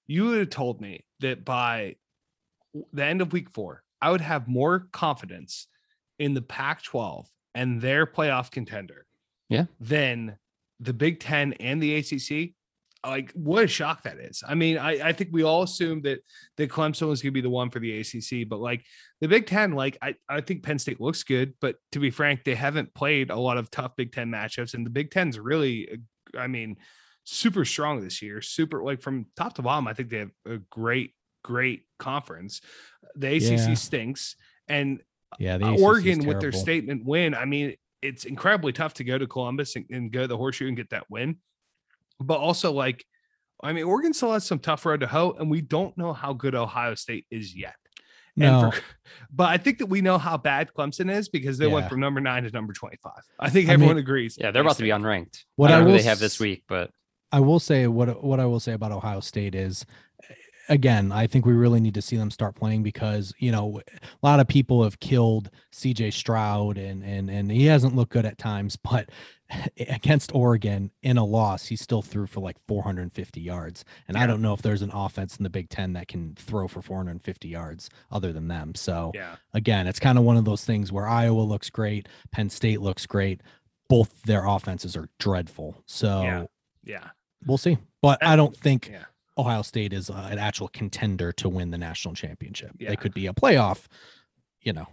you 0.07 0.25
would 0.25 0.39
have 0.39 0.49
told 0.49 0.81
me 0.81 1.05
that 1.19 1.45
by 1.45 1.95
the 2.93 3.03
end 3.03 3.21
of 3.21 3.33
week 3.33 3.49
four, 3.49 3.83
I 4.01 4.11
would 4.11 4.21
have 4.21 4.47
more 4.47 4.87
confidence 4.91 5.67
in 6.19 6.33
the 6.33 6.41
Pac-12 6.41 7.25
and 7.53 7.81
their 7.81 8.05
playoff 8.05 8.51
contender, 8.51 9.05
Yeah. 9.49 9.65
than 9.79 10.37
the 10.79 10.93
Big 10.93 11.19
Ten 11.19 11.53
and 11.53 11.81
the 11.81 11.95
ACC. 11.95 12.53
Like, 13.05 13.31
what 13.33 13.63
a 13.63 13.67
shock 13.67 14.01
that 14.03 14.17
is. 14.17 14.43
I 14.47 14.55
mean, 14.55 14.77
I, 14.77 15.09
I 15.09 15.13
think 15.13 15.29
we 15.31 15.43
all 15.43 15.61
assumed 15.63 16.03
that 16.03 16.19
that 16.57 16.69
Clemson 16.71 17.07
was 17.07 17.21
going 17.21 17.31
to 17.31 17.35
be 17.35 17.41
the 17.41 17.49
one 17.49 17.69
for 17.69 17.79
the 17.79 17.99
ACC, 17.99 18.49
but 18.49 18.59
like 18.59 18.83
the 19.21 19.27
Big 19.27 19.45
Ten, 19.45 19.73
like 19.73 19.97
I, 20.01 20.15
I 20.27 20.41
think 20.41 20.63
Penn 20.63 20.79
State 20.79 20.99
looks 20.99 21.23
good, 21.23 21.53
but 21.61 21.75
to 21.91 21.99
be 21.99 22.09
frank, 22.09 22.43
they 22.43 22.55
haven't 22.55 22.93
played 22.95 23.29
a 23.29 23.35
lot 23.37 23.57
of 23.57 23.69
tough 23.69 23.95
Big 23.95 24.11
Ten 24.11 24.29
matchups, 24.31 24.73
and 24.73 24.85
the 24.85 24.89
Big 24.89 25.11
Ten's 25.11 25.37
really, 25.39 25.87
uh, 26.35 26.39
I 26.39 26.47
mean, 26.47 26.77
super 27.25 27.65
strong 27.65 28.01
this 28.01 28.21
year. 28.21 28.41
Super 28.41 28.81
like 28.83 29.01
from 29.01 29.25
top 29.35 29.55
to 29.55 29.61
bottom, 29.61 29.87
I 29.87 29.93
think 29.93 30.09
they 30.09 30.19
have 30.19 30.31
a 30.47 30.57
great, 30.69 31.13
great 31.43 31.83
conference. 31.99 32.61
The 33.15 33.35
ACC 33.35 33.67
Yeah. 33.67 33.73
stinks, 33.73 34.35
and 34.67 35.01
yeah 35.39 35.57
the 35.57 35.65
uh, 35.65 35.69
ACC 35.71 35.79
's 35.79 35.81
Oregon 35.83 36.25
with 36.25 36.39
their 36.39 36.51
statement 36.51 37.03
win. 37.05 37.33
I 37.35 37.45
mean, 37.45 37.75
it's 38.01 38.25
incredibly 38.25 38.71
tough 38.71 38.93
to 38.95 39.03
go 39.03 39.17
to 39.17 39.27
Columbus 39.27 39.75
and, 39.75 39.85
and 39.89 40.11
go 40.11 40.21
to 40.21 40.27
the 40.27 40.37
horseshoe 40.37 40.67
and 40.67 40.77
get 40.77 40.91
that 40.91 41.09
win. 41.09 41.37
But 42.19 42.39
also, 42.39 42.71
like, 42.71 43.03
I 43.63 43.73
mean, 43.73 43.83
Oregon 43.85 44.13
still 44.13 44.31
has 44.33 44.45
some 44.45 44.59
tough 44.59 44.85
road 44.85 44.99
to 45.01 45.07
hoe, 45.07 45.35
and 45.39 45.49
we 45.49 45.61
don't 45.61 45.97
know 45.97 46.13
how 46.13 46.33
good 46.33 46.55
Ohio 46.55 46.95
State 46.95 47.25
is 47.31 47.55
yet. 47.55 47.75
And 48.37 48.43
no 48.61 48.71
for- 48.71 48.81
but 49.31 49.49
I 49.49 49.57
think 49.57 49.77
that 49.79 49.85
we 49.87 50.01
know 50.01 50.17
how 50.17 50.37
bad 50.37 50.69
Clemson 50.77 51.09
is 51.11 51.29
because 51.29 51.57
they 51.57 51.67
went 51.67 51.89
from 51.89 52.01
number 52.01 52.19
nine 52.21 52.43
to 52.43 52.51
number 52.51 52.73
25. 52.73 53.11
I 53.39 53.49
think 53.49 53.69
I 53.69 53.73
everyone 53.73 53.95
mean- 53.95 54.03
agrees. 54.03 54.37
Yeah, 54.37 54.51
they're 54.51 54.61
They 54.61 54.67
about 54.67 54.75
to 54.77 54.83
be 54.83 54.89
unranked. 54.89 55.43
What 55.55 55.71
I 55.71 55.75
I 55.75 55.77
don't 55.79 55.87
know 55.87 55.91
who 55.93 55.97
they 55.99 56.03
have 56.03 56.19
this 56.19 56.39
week, 56.39 56.63
but 56.67 56.91
I 57.31 57.39
will 57.39 57.59
say 57.59 57.87
what 57.87 58.23
what 58.23 58.39
I 58.39 58.45
will 58.45 58.59
say 58.59 58.73
about 58.73 58.91
Ohio 58.91 59.19
State 59.19 59.55
is 59.55 59.85
again, 60.69 61.11
I 61.11 61.27
think 61.27 61.45
we 61.45 61.53
really 61.53 61.79
need 61.79 61.93
to 61.93 62.01
see 62.01 62.17
them 62.17 62.31
start 62.31 62.55
playing 62.55 62.81
because, 62.83 63.33
you 63.37 63.51
know, 63.51 63.81
a 64.01 64.25
lot 64.25 64.39
of 64.39 64.47
people 64.47 64.83
have 64.83 64.99
killed 64.99 65.49
CJ 65.71 66.13
Stroud 66.13 66.77
and 66.77 67.03
and 67.03 67.29
and 67.29 67.51
he 67.51 67.65
hasn't 67.65 67.95
looked 67.95 68.11
good 68.13 68.25
at 68.25 68.37
times, 68.37 68.75
but 68.83 69.09
against 69.77 70.33
Oregon 70.33 70.89
in 71.03 71.17
a 71.17 71.23
loss, 71.23 71.67
he 71.67 71.75
still 71.75 72.01
threw 72.01 72.25
for 72.25 72.39
like 72.39 72.57
450 72.67 73.39
yards. 73.39 73.85
And 74.07 74.17
I 74.17 74.25
don't 74.25 74.41
know 74.41 74.53
if 74.53 74.63
there's 74.63 74.81
an 74.81 74.89
offense 74.91 75.37
in 75.37 75.43
the 75.43 75.51
Big 75.51 75.69
10 75.69 75.93
that 75.93 76.07
can 76.07 76.33
throw 76.35 76.67
for 76.67 76.81
450 76.81 77.47
yards 77.47 77.89
other 78.11 78.33
than 78.33 78.47
them. 78.47 78.73
So, 78.73 79.11
Yeah. 79.13 79.35
again, 79.53 79.85
it's 79.85 79.99
kind 79.99 80.17
of 80.17 80.23
one 80.23 80.37
of 80.37 80.45
those 80.45 80.65
things 80.65 80.91
where 80.91 81.07
Iowa 81.07 81.41
looks 81.41 81.69
great, 81.69 82.07
Penn 82.31 82.49
State 82.49 82.81
looks 82.81 83.05
great. 83.05 83.41
Both 83.87 84.23
their 84.23 84.47
offenses 84.47 84.95
are 84.97 85.09
dreadful. 85.19 85.83
So, 85.85 86.47
Yeah. 86.83 87.09
We'll 87.45 87.57
see. 87.57 87.77
But 88.01 88.23
I 88.25 88.35
don't 88.35 88.55
think 88.55 88.89
Yeah. 88.91 89.03
Ohio 89.37 89.61
State 89.63 89.93
is 89.93 90.09
uh, 90.09 90.27
an 90.31 90.39
actual 90.39 90.67
contender 90.69 91.31
to 91.33 91.49
win 91.49 91.71
the 91.71 91.77
national 91.77 92.13
championship. 92.13 92.71
Yeah. 92.79 92.89
They 92.89 92.95
could 92.95 93.13
be 93.13 93.27
a 93.27 93.33
playoff, 93.33 93.85
you 94.61 94.73
know, 94.73 94.87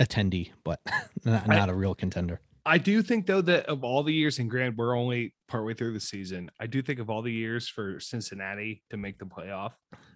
attendee, 0.00 0.50
but 0.64 0.80
not, 1.24 1.48
I- 1.48 1.54
not 1.56 1.68
a 1.70 1.74
real 1.74 1.94
contender. 1.94 2.40
I 2.66 2.76
do 2.76 3.00
think 3.00 3.24
though 3.24 3.40
that 3.40 3.64
of 3.64 3.82
all 3.82 4.02
the 4.02 4.12
years, 4.12 4.38
and 4.38 4.50
Grant, 4.50 4.76
we're 4.76 4.94
only 4.94 5.32
partway 5.48 5.72
through 5.72 5.94
the 5.94 6.00
season. 6.00 6.50
I 6.60 6.66
do 6.66 6.82
think 6.82 6.98
of 6.98 7.08
all 7.08 7.22
the 7.22 7.32
years 7.32 7.66
for 7.66 7.98
Cincinnati 7.98 8.82
to 8.90 8.98
make 8.98 9.18
the 9.18 9.24
playoff, 9.24 9.72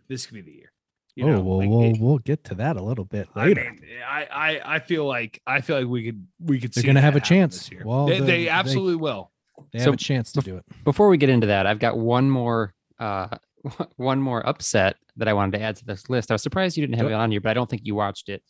this 0.08 0.26
could 0.26 0.34
be 0.34 0.42
the 0.42 0.52
year. 0.52 0.72
You 1.16 1.26
know, 1.26 1.36
oh, 1.38 1.40
well, 1.42 1.58
like, 1.58 1.68
we'll 1.70 1.82
it- 1.82 1.96
we'll 1.98 2.18
get 2.18 2.44
to 2.44 2.54
that 2.56 2.76
a 2.76 2.82
little 2.82 3.06
bit 3.06 3.28
I 3.34 3.46
later. 3.46 3.62
mean, 3.62 3.80
I, 4.06 4.24
I 4.30 4.74
I 4.74 4.78
feel 4.80 5.06
like 5.06 5.40
I 5.46 5.62
feel 5.62 5.78
like 5.78 5.86
we 5.86 6.04
could 6.04 6.26
we 6.40 6.60
could. 6.60 6.74
They're 6.74 6.82
see 6.82 6.86
gonna 6.86 7.00
have 7.00 7.16
a 7.16 7.20
chance. 7.20 7.70
Well, 7.82 8.04
they, 8.06 8.20
they 8.20 8.26
they- 8.26 8.48
absolutely 8.50 8.96
will. 8.96 9.31
They 9.72 9.78
have 9.80 9.84
so 9.86 9.92
a 9.92 9.96
chance 9.96 10.32
to 10.32 10.40
bef- 10.40 10.44
do 10.44 10.56
it. 10.56 10.64
before 10.84 11.08
we 11.08 11.16
get 11.16 11.28
into 11.30 11.46
that, 11.48 11.66
I've 11.66 11.78
got 11.78 11.96
one 11.98 12.30
more 12.30 12.74
uh 12.98 13.28
one 13.96 14.20
more 14.20 14.46
upset 14.46 14.96
that 15.16 15.28
I 15.28 15.32
wanted 15.32 15.58
to 15.58 15.62
add 15.64 15.76
to 15.76 15.84
this 15.84 16.08
list. 16.10 16.30
I 16.30 16.34
was 16.34 16.42
surprised 16.42 16.76
you 16.76 16.84
didn't 16.86 16.96
have 16.96 17.06
Yep. 17.06 17.12
it 17.12 17.14
on 17.22 17.30
here, 17.30 17.40
but 17.40 17.50
I 17.50 17.54
don't 17.54 17.68
think 17.70 17.82
you 17.84 17.94
watched 17.94 18.28
it. 18.28 18.42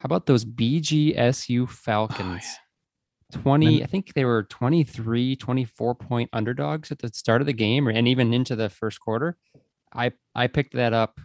How 0.00 0.06
about 0.06 0.26
those 0.26 0.44
BGSU 0.44 1.62
Oh, 1.62 1.66
Falcons? 1.66 2.44
20, 3.32 3.66
Min- 3.66 3.82
I 3.82 3.86
think 3.86 4.12
they 4.14 4.24
were 4.24 4.44
23, 4.44 5.34
24 5.36 5.94
point 5.94 6.30
underdogs 6.32 6.92
at 6.92 6.98
the 6.98 7.08
start 7.08 7.40
of 7.40 7.46
the 7.46 7.52
game 7.52 7.88
or 7.88 7.90
and 7.90 8.06
even 8.06 8.32
into 8.34 8.54
the 8.54 8.68
first 8.68 9.00
quarter. 9.00 9.36
I 9.92 10.12
I 10.34 10.46
picked 10.46 10.74
that 10.74 10.92
up. 10.92 11.14
I 11.18 11.22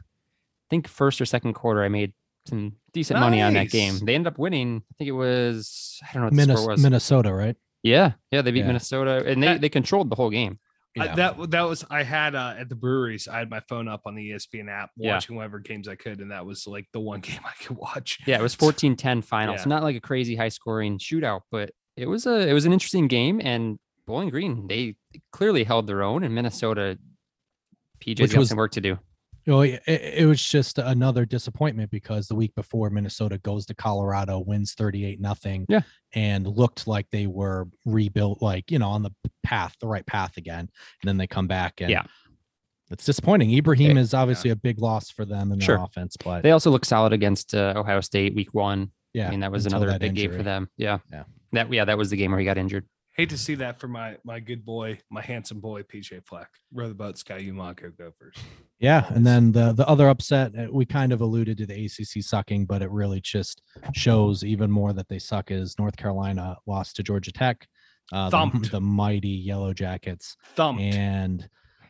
think 0.69 0.87
first 0.87 1.19
or 1.19 1.25
second 1.25 1.53
quarter 1.53 1.83
I 1.83 1.89
made 1.89 2.13
some 2.47 2.73
decent 2.93 3.19
money 3.19 3.41
on 3.41 3.53
that 3.53 3.69
game. 3.69 3.97
They 4.01 4.15
ended 4.15 4.31
up 4.33 4.39
winning. 4.39 4.81
I 4.89 4.93
think 4.97 5.07
it 5.09 5.11
was 5.11 5.99
I 6.09 6.13
don't 6.13 6.31
know 6.33 6.37
what 6.43 6.47
the 6.47 6.57
score 6.57 6.69
was. 6.69 6.81
Minnesota, 6.81 7.33
right? 7.33 7.55
Yeah, 7.83 8.13
yeah, 8.31 8.41
they 8.41 8.51
beat 8.51 8.59
Yeah. 8.59 8.67
Minnesota 8.67 9.23
and 9.25 9.41
they, 9.41 9.47
That- 9.47 9.61
they 9.61 9.69
controlled 9.69 10.09
the 10.09 10.15
whole 10.15 10.29
game. 10.29 10.59
I- 10.99 11.15
that 11.15 11.51
that 11.51 11.61
was 11.61 11.85
I 11.89 12.03
had 12.03 12.35
uh, 12.35 12.55
at 12.57 12.67
the 12.67 12.75
breweries. 12.75 13.27
I 13.27 13.37
had 13.39 13.49
my 13.49 13.61
phone 13.69 13.87
up 13.87 14.01
on 14.05 14.15
the 14.15 14.31
ESPN 14.31 14.69
app, 14.69 14.89
Yeah. 14.97 15.13
watching 15.13 15.35
whatever 15.35 15.59
games 15.59 15.87
I 15.87 15.95
could, 15.95 16.19
and 16.19 16.31
that 16.31 16.45
was 16.45 16.65
like 16.67 16.87
the 16.93 16.99
one 16.99 17.19
game 17.21 17.39
I 17.45 17.51
could 17.63 17.77
watch. 17.77 18.19
Yeah, 18.25 18.39
it 18.39 18.41
was 18.41 18.53
So- 18.53 18.65
14-10 18.71 19.23
final. 19.23 19.53
Yeah. 19.55 19.61
So 19.61 19.69
not 19.69 19.83
like 19.83 19.95
a 19.95 20.01
crazy 20.01 20.35
high 20.35 20.49
scoring 20.49 20.97
shootout, 20.97 21.41
but 21.51 21.71
it 21.95 22.07
was 22.07 22.25
a 22.25 22.47
it 22.49 22.53
was 22.53 22.65
an 22.65 22.73
interesting 22.73 23.07
game. 23.07 23.39
And 23.41 23.77
Bowling 24.07 24.29
Green, 24.29 24.67
they 24.67 24.95
clearly 25.31 25.63
held 25.63 25.85
their 25.87 26.01
own. 26.01 26.23
And 26.23 26.33
Minnesota, 26.33 26.97
PJ's 28.03 28.21
Which 28.21 28.31
got 28.33 28.39
was- 28.39 28.49
some 28.49 28.57
work 28.57 28.71
to 28.71 28.81
do. 28.81 28.97
Oh, 29.49 29.61
it, 29.61 29.81
it 29.87 30.01
it 30.19 30.25
was 30.25 30.41
just 30.43 30.77
another 30.77 31.25
disappointment 31.25 31.91
because 31.91 32.27
the 32.27 32.35
week 32.35 32.53
before 32.55 32.89
Minnesota 32.89 33.37
goes 33.39 33.65
to 33.67 33.73
Colorado, 33.75 34.39
wins 34.39 34.73
38 34.73 35.19
nothing. 35.19 35.65
Yeah. 35.67 35.81
And 36.13 36.47
looked 36.47 36.87
like 36.87 37.07
they 37.11 37.27
were 37.27 37.67
rebuilt, 37.85 38.41
like, 38.41 38.69
you 38.71 38.79
know, 38.79 38.89
on 38.89 39.03
the 39.03 39.11
path, 39.43 39.75
the 39.81 39.87
right 39.87 40.05
path 40.05 40.37
again. 40.37 40.69
And 41.01 41.07
then 41.07 41.17
they 41.17 41.27
come 41.27 41.47
back 41.47 41.81
and 41.81 41.89
Yeah. 41.89 42.03
it's 42.91 43.05
disappointing. 43.05 43.53
Ibrahim 43.53 43.97
is 43.97 44.13
obviously 44.13 44.49
a 44.51 44.55
big 44.55 44.79
loss 44.79 45.09
for 45.09 45.25
them 45.25 45.51
in 45.51 45.59
their 45.59 45.65
Sure. 45.65 45.77
offense, 45.83 46.15
but 46.17 46.41
They 46.43 46.51
also 46.51 46.71
look 46.71 46.85
solid 46.85 47.13
against 47.13 47.53
uh, 47.55 47.73
Ohio 47.75 48.01
State 48.01 48.35
week 48.35 48.53
one. 48.53 48.91
yeah, 49.13 49.27
I 49.27 49.31
mean, 49.31 49.39
that 49.41 49.51
was 49.51 49.65
another 49.65 49.87
that 49.87 49.99
big 50.01 50.15
game 50.15 50.31
for 50.31 50.43
them. 50.43 50.69
Yeah. 50.77 50.99
Yeah. 51.11 51.23
That 51.53 51.71
yeah, 51.73 51.85
that 51.85 51.97
was 51.97 52.09
the 52.11 52.17
game 52.17 52.31
where 52.31 52.39
he 52.39 52.45
got 52.45 52.57
injured. 52.59 52.85
Hate 53.15 53.29
to 53.31 53.37
see 53.37 53.55
that 53.55 53.79
for 53.79 53.87
my 53.87 54.17
my 54.23 54.39
good 54.39 54.63
boy, 54.63 54.99
my 55.09 55.21
handsome 55.21 55.59
boy, 55.59 55.83
PJ 55.83 56.25
Fleck. 56.25 56.47
Row 56.71 56.87
the 56.87 56.93
boat, 56.93 57.17
Ski-U-Mah 57.17 57.73
go 57.73 57.89
Gophers. 57.89 58.35
Yeah, 58.79 59.05
and 59.13 59.25
then 59.25 59.51
the 59.51 59.73
the 59.73 59.87
other 59.87 60.07
upset, 60.07 60.53
uh, 60.57 60.67
we 60.71 60.85
kind 60.85 61.11
of 61.11 61.19
alluded 61.21 61.57
to 61.57 61.65
the 61.65 61.85
ACC 61.85 62.23
sucking, 62.23 62.65
but 62.65 62.81
it 62.81 62.89
really 62.91 63.19
just 63.19 63.61
shows 63.93 64.43
even 64.45 64.71
more 64.71 64.93
that 64.93 65.09
they 65.09 65.19
suck. 65.19 65.51
Is 65.51 65.77
North 65.77 65.97
Carolina 65.97 66.57
lost 66.65 66.95
to 66.95 67.03
Georgia 67.03 67.31
Tech, 67.33 67.67
uh, 68.13 68.29
the, 68.29 68.37
Thumped. 68.37 68.71
the 68.71 68.79
mighty 68.81 69.27
Yellow 69.27 69.73
Jackets, 69.73 70.37
Thumped. 70.55 70.81
and 70.81 71.49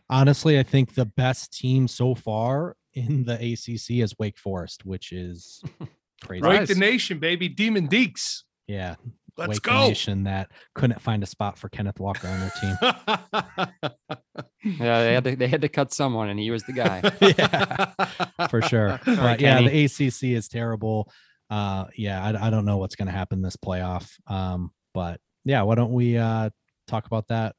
honestly, 0.09 0.57
I 0.57 0.63
think 0.63 0.95
the 0.95 1.05
best 1.05 1.53
team 1.53 1.87
so 1.87 2.15
far 2.15 2.75
in 2.95 3.23
the 3.23 3.35
ACC 3.35 3.99
is 4.03 4.15
Wake 4.17 4.39
Forest, 4.39 4.83
which 4.85 5.11
is 5.11 5.61
crazy. 6.23 6.41
Break 6.41 6.67
the 6.67 6.75
nation, 6.75 7.19
baby. 7.19 7.47
Demon 7.49 7.87
Deacs. 7.87 8.43
Yeah, 8.67 8.95
Let's 9.39 9.49
Wake 9.49 9.61
the 9.63 9.69
go. 9.69 9.87
Nation 9.87 10.23
that 10.25 10.51
couldn't 10.75 11.01
find 11.01 11.23
a 11.23 11.25
spot 11.25 11.57
for 11.57 11.69
Kenneth 11.69 11.99
Walker 11.99 12.27
on 12.27 12.39
their 12.39 12.51
team. 12.61 12.77
Yeah, 14.61 15.03
they 15.03 15.13
had 15.13 15.23
to, 15.23 15.35
they 15.37 15.47
had 15.47 15.61
to 15.61 15.69
cut 15.69 15.93
someone, 15.93 16.27
and 16.27 16.37
he 16.37 16.51
was 16.51 16.63
the 16.63 16.73
guy. 16.73 17.01
yeah, 17.21 18.47
for 18.49 18.61
sure. 18.61 18.99
Sorry, 19.05 19.15
But 19.15 19.39
yeah, 19.41 19.59
Kenny. 19.59 19.87
the 19.87 20.07
ACC 20.07 20.23
is 20.37 20.49
terrible. 20.49 21.09
Uh, 21.49 21.85
yeah, 21.95 22.21
I, 22.21 22.47
I 22.47 22.49
don't 22.49 22.65
know 22.65 22.75
what's 22.77 22.95
going 22.95 23.05
to 23.07 23.11
happen 23.13 23.41
this 23.41 23.55
playoff. 23.55 24.11
Um, 24.27 24.71
but 24.93 25.21
yeah, 25.45 25.61
why 25.61 25.75
don't 25.75 25.93
we 25.93 26.17
uh 26.17 26.49
talk 26.87 27.05
about 27.05 27.27
that 27.29 27.55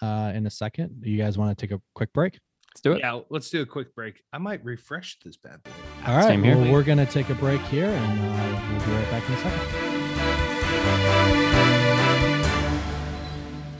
uh 0.00 0.32
in 0.34 0.46
a 0.46 0.50
second? 0.50 1.02
You 1.04 1.18
guys 1.18 1.36
want 1.36 1.58
to 1.58 1.66
take 1.66 1.76
a 1.76 1.82
quick 1.96 2.12
break? 2.12 2.38
Let's 2.70 2.80
do 2.82 2.92
it. 2.92 3.00
yeah, 3.00 3.20
let's 3.30 3.50
do 3.50 3.60
a 3.62 3.66
quick 3.66 3.92
break. 3.94 4.22
I 4.32 4.38
might 4.38 4.64
refresh 4.64 5.18
this 5.24 5.36
bad 5.36 5.60
boy. 5.64 5.72
All 6.06 6.16
right, 6.16 6.38
here. 6.38 6.56
well, 6.56 6.72
we're 6.72 6.84
going 6.84 6.98
to 6.98 7.06
take 7.06 7.30
a 7.30 7.34
break 7.34 7.60
here, 7.62 7.86
and 7.90 8.20
uh, 8.20 8.60
we'll 8.70 8.86
be 8.86 8.92
right 8.92 9.10
back 9.10 9.28
in 9.28 9.34
a 9.34 9.38
second. 9.38 9.93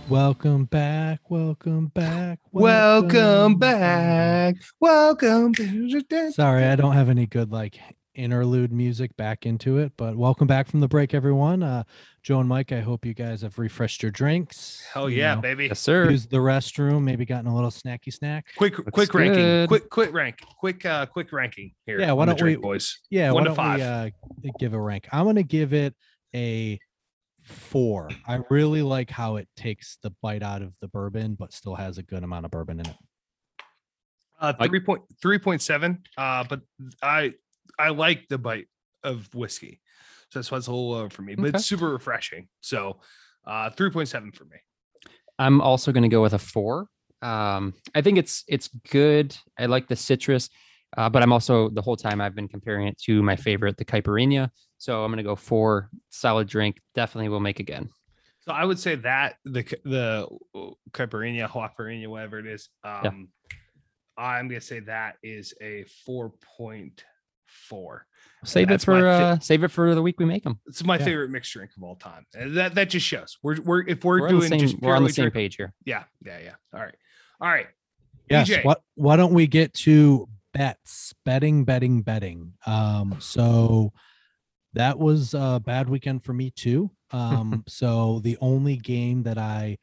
Welcome 0.09 0.67
back. 0.67 1.21
Welcome 1.31 1.87
back. 1.87 2.39
Welcome 2.53 3.57
back. 3.59 4.55
Welcome. 4.79 5.53
back. 5.53 6.33
Sorry, 6.33 6.65
I 6.65 6.77
don't 6.77 6.93
have 6.93 7.09
any 7.09 7.27
good 7.27 7.51
like 7.51 7.81
interlude 8.15 8.71
music 8.71 9.17
back 9.17 9.47
into 9.47 9.79
it, 9.79 9.93
but 9.97 10.15
welcome 10.17 10.47
back 10.47 10.69
from 10.69 10.81
the 10.81 10.89
break, 10.89 11.15
everyone. 11.15 11.63
Uh, 11.63 11.85
Joe 12.23 12.39
and 12.41 12.49
Mike, 12.49 12.71
I 12.71 12.81
hope 12.81 13.05
you 13.05 13.15
guys 13.15 13.43
have 13.43 13.59
refreshed 13.59 14.03
your 14.03 14.13
drinks. 14.13 14.85
Hell 14.93 15.09
you 15.11 15.19
yeah, 15.19 15.35
know, 15.37 15.41
baby. 15.41 15.67
Yes, 15.67 15.81
sir. 15.81 16.11
Used 16.11 16.31
the 16.31 16.37
restroom, 16.37 17.03
maybe 17.03 17.25
gotten 17.25 17.47
a 17.49 17.55
little 17.55 17.71
snacky 17.71 18.13
snack. 18.13 18.47
Quick, 18.57 18.79
Looks 18.79 18.91
quick 18.93 19.15
ranking. 19.15 19.43
good. 19.43 19.69
Quick, 19.69 19.91
quick 19.91 20.13
rank. 20.13 20.39
Quick, 20.59 20.85
uh, 20.87 21.07
quick 21.07 21.33
ranking 21.33 21.73
here. 21.87 21.99
Yeah, 21.99 22.13
why 22.13 22.23
on 22.23 22.29
the 22.29 22.35
don't 22.35 22.39
drink, 22.39 22.59
we- 22.59 22.63
boys? 22.63 23.01
Yeah, 23.11 23.33
One 23.33 23.45
why 23.45 23.51
to 23.51 23.57
don't 23.57 23.75
we 24.43 24.49
uh, 24.51 24.53
give 24.61 24.75
a 24.75 24.81
rank? 24.81 25.09
I'm 25.11 25.25
gonna 25.25 25.43
give 25.43 25.73
it 25.73 25.95
a 26.35 26.79
four. 27.45 28.11
I 28.27 28.41
really 28.51 28.83
like 28.83 29.11
how 29.11 29.37
it 29.37 29.49
takes 29.57 29.99
the 30.03 30.11
bite 30.23 30.43
out 30.43 30.63
of 30.63 30.73
the 30.81 30.89
bourbon, 30.89 31.37
but 31.39 31.53
still 31.53 31.75
has 31.75 31.99
a 31.99 32.03
good 32.03 32.25
amount 32.25 32.45
of 32.45 32.51
bourbon 32.51 32.81
in 32.81 32.87
it. 32.87 32.97
Uh, 34.41 34.53
three 34.53 34.81
point 34.81 35.03
three 35.23 35.39
point 35.39 35.63
seven. 35.63 36.03
Uh, 36.19 36.45
but 36.49 36.61
I 37.03 37.35
I 37.79 37.91
like 37.91 38.29
the 38.29 38.39
bite 38.39 38.67
of 39.03 39.33
whiskey, 39.35 39.81
so 40.31 40.39
that's 40.39 40.51
why 40.51 40.59
it's 40.59 40.67
a 40.67 40.71
little 40.71 40.91
lower 40.91 41.11
for 41.11 41.23
me. 41.23 41.35
But 41.35 41.47
Okay. 41.49 41.57
it's 41.59 41.67
super 41.67 41.91
refreshing. 41.91 42.49
So, 42.61 43.01
uh, 43.47 43.71
three 43.71 43.91
point 43.91 44.09
seven 44.09 44.33
for 44.33 44.45
me. 44.45 44.57
I'm 45.39 45.61
also 45.61 45.93
going 45.93 46.03
to 46.03 46.09
go 46.09 46.23
with 46.23 46.35
a 46.35 46.39
four. 46.39 46.89
Um, 47.23 47.75
I 47.95 48.03
think 48.03 48.19
it's 48.19 48.45
it's 48.49 48.69
good. 48.91 49.37
I 49.59 49.67
like 49.67 49.89
the 49.89 49.97
citrus, 49.97 50.51
uh, 50.97 51.09
but 51.09 51.23
I'm 51.23 51.33
also 51.33 51.69
the 51.69 51.83
whole 51.83 51.97
time 51.97 52.21
I've 52.21 52.35
been 52.35 52.49
comparing 52.49 52.87
it 52.89 52.99
to 53.03 53.23
my 53.23 53.37
favorite, 53.37 53.77
the 53.77 53.85
Caipirinha. 53.85 54.51
So 54.79 55.03
I'm 55.05 55.11
going 55.11 55.19
to 55.19 55.23
go 55.23 55.37
four. 55.37 55.89
Solid 56.11 56.49
drink. 56.49 56.81
Definitely 56.95 57.29
will 57.31 57.41
make 57.41 57.61
again. 57.61 57.89
So 58.41 58.53
I 58.53 58.65
would 58.65 58.79
say 58.79 58.97
that 58.97 59.37
the 59.47 59.63
c- 59.67 59.77
the 59.85 60.29
uh, 60.55 60.71
caipirinha, 60.91 61.49
Huaquarinia, 61.49 62.09
whatever 62.09 62.39
it 62.39 62.47
is. 62.47 62.69
Um, 62.85 63.29
I'm 64.19 64.49
gonna 64.49 64.61
say 64.61 64.81
that 64.81 65.17
is 65.23 65.55
a 65.63 65.85
four 66.05 66.33
point 66.59 67.03
four. 67.47 68.07
Save 68.45 68.71
it 68.71 68.83
for 68.83 69.01
fa- 69.01 69.07
uh, 69.09 69.39
save 69.39 69.65
it 69.65 69.69
for 69.69 69.95
the 69.95 70.03
week 70.03 70.21
we 70.21 70.27
make 70.27 70.45
them. 70.45 70.61
It's 70.67 70.85
my 70.85 70.99
Yeah. 70.99 71.05
favorite 71.07 71.31
mixed 71.31 71.53
drink 71.55 71.71
of 71.77 71.83
all 71.83 71.97
time. 71.97 72.27
And 72.35 72.57
that 72.59 72.75
that 72.75 72.91
just 72.91 73.07
shows 73.07 73.39
we're 73.43 73.61
we're 73.63 73.81
if 73.89 74.05
we're, 74.05 74.21
We're, 74.21 74.29
on 74.29 74.35
the 74.35 74.41
doing 74.41 74.51
same. 74.51 74.61
just 74.61 74.81
We're 74.81 74.95
on 74.95 75.05
the 75.05 75.09
same 75.11 75.25
drink- 75.25 75.35
page 75.35 75.57
here. 75.57 75.73
Yeah, 75.87 76.05
yeah, 76.25 76.39
yeah. 76.45 76.55
All 76.75 76.81
right, 76.81 76.95
all 77.41 77.49
right. 77.49 77.67
Yes. 78.31 78.49
PJ. 78.51 78.63
What? 78.65 78.83
Why 78.95 79.17
don't 79.17 79.33
we 79.33 79.47
get 79.47 79.73
to 79.75 80.29
bets? 80.55 81.13
Betting, 81.25 81.65
betting, 81.65 82.01
betting. 82.01 82.55
Um. 82.65 83.17
So 83.19 83.93
that 84.73 84.99
was 84.99 85.35
a 85.35 85.61
bad 85.65 85.89
weekend 85.91 86.25
for 86.25 86.33
me 86.33 86.51
too. 86.51 86.91
Um. 87.11 87.65
so 87.69 88.21
the 88.21 88.39
only 88.41 88.77
game 88.77 89.25
that 89.25 89.37
I 89.37 89.77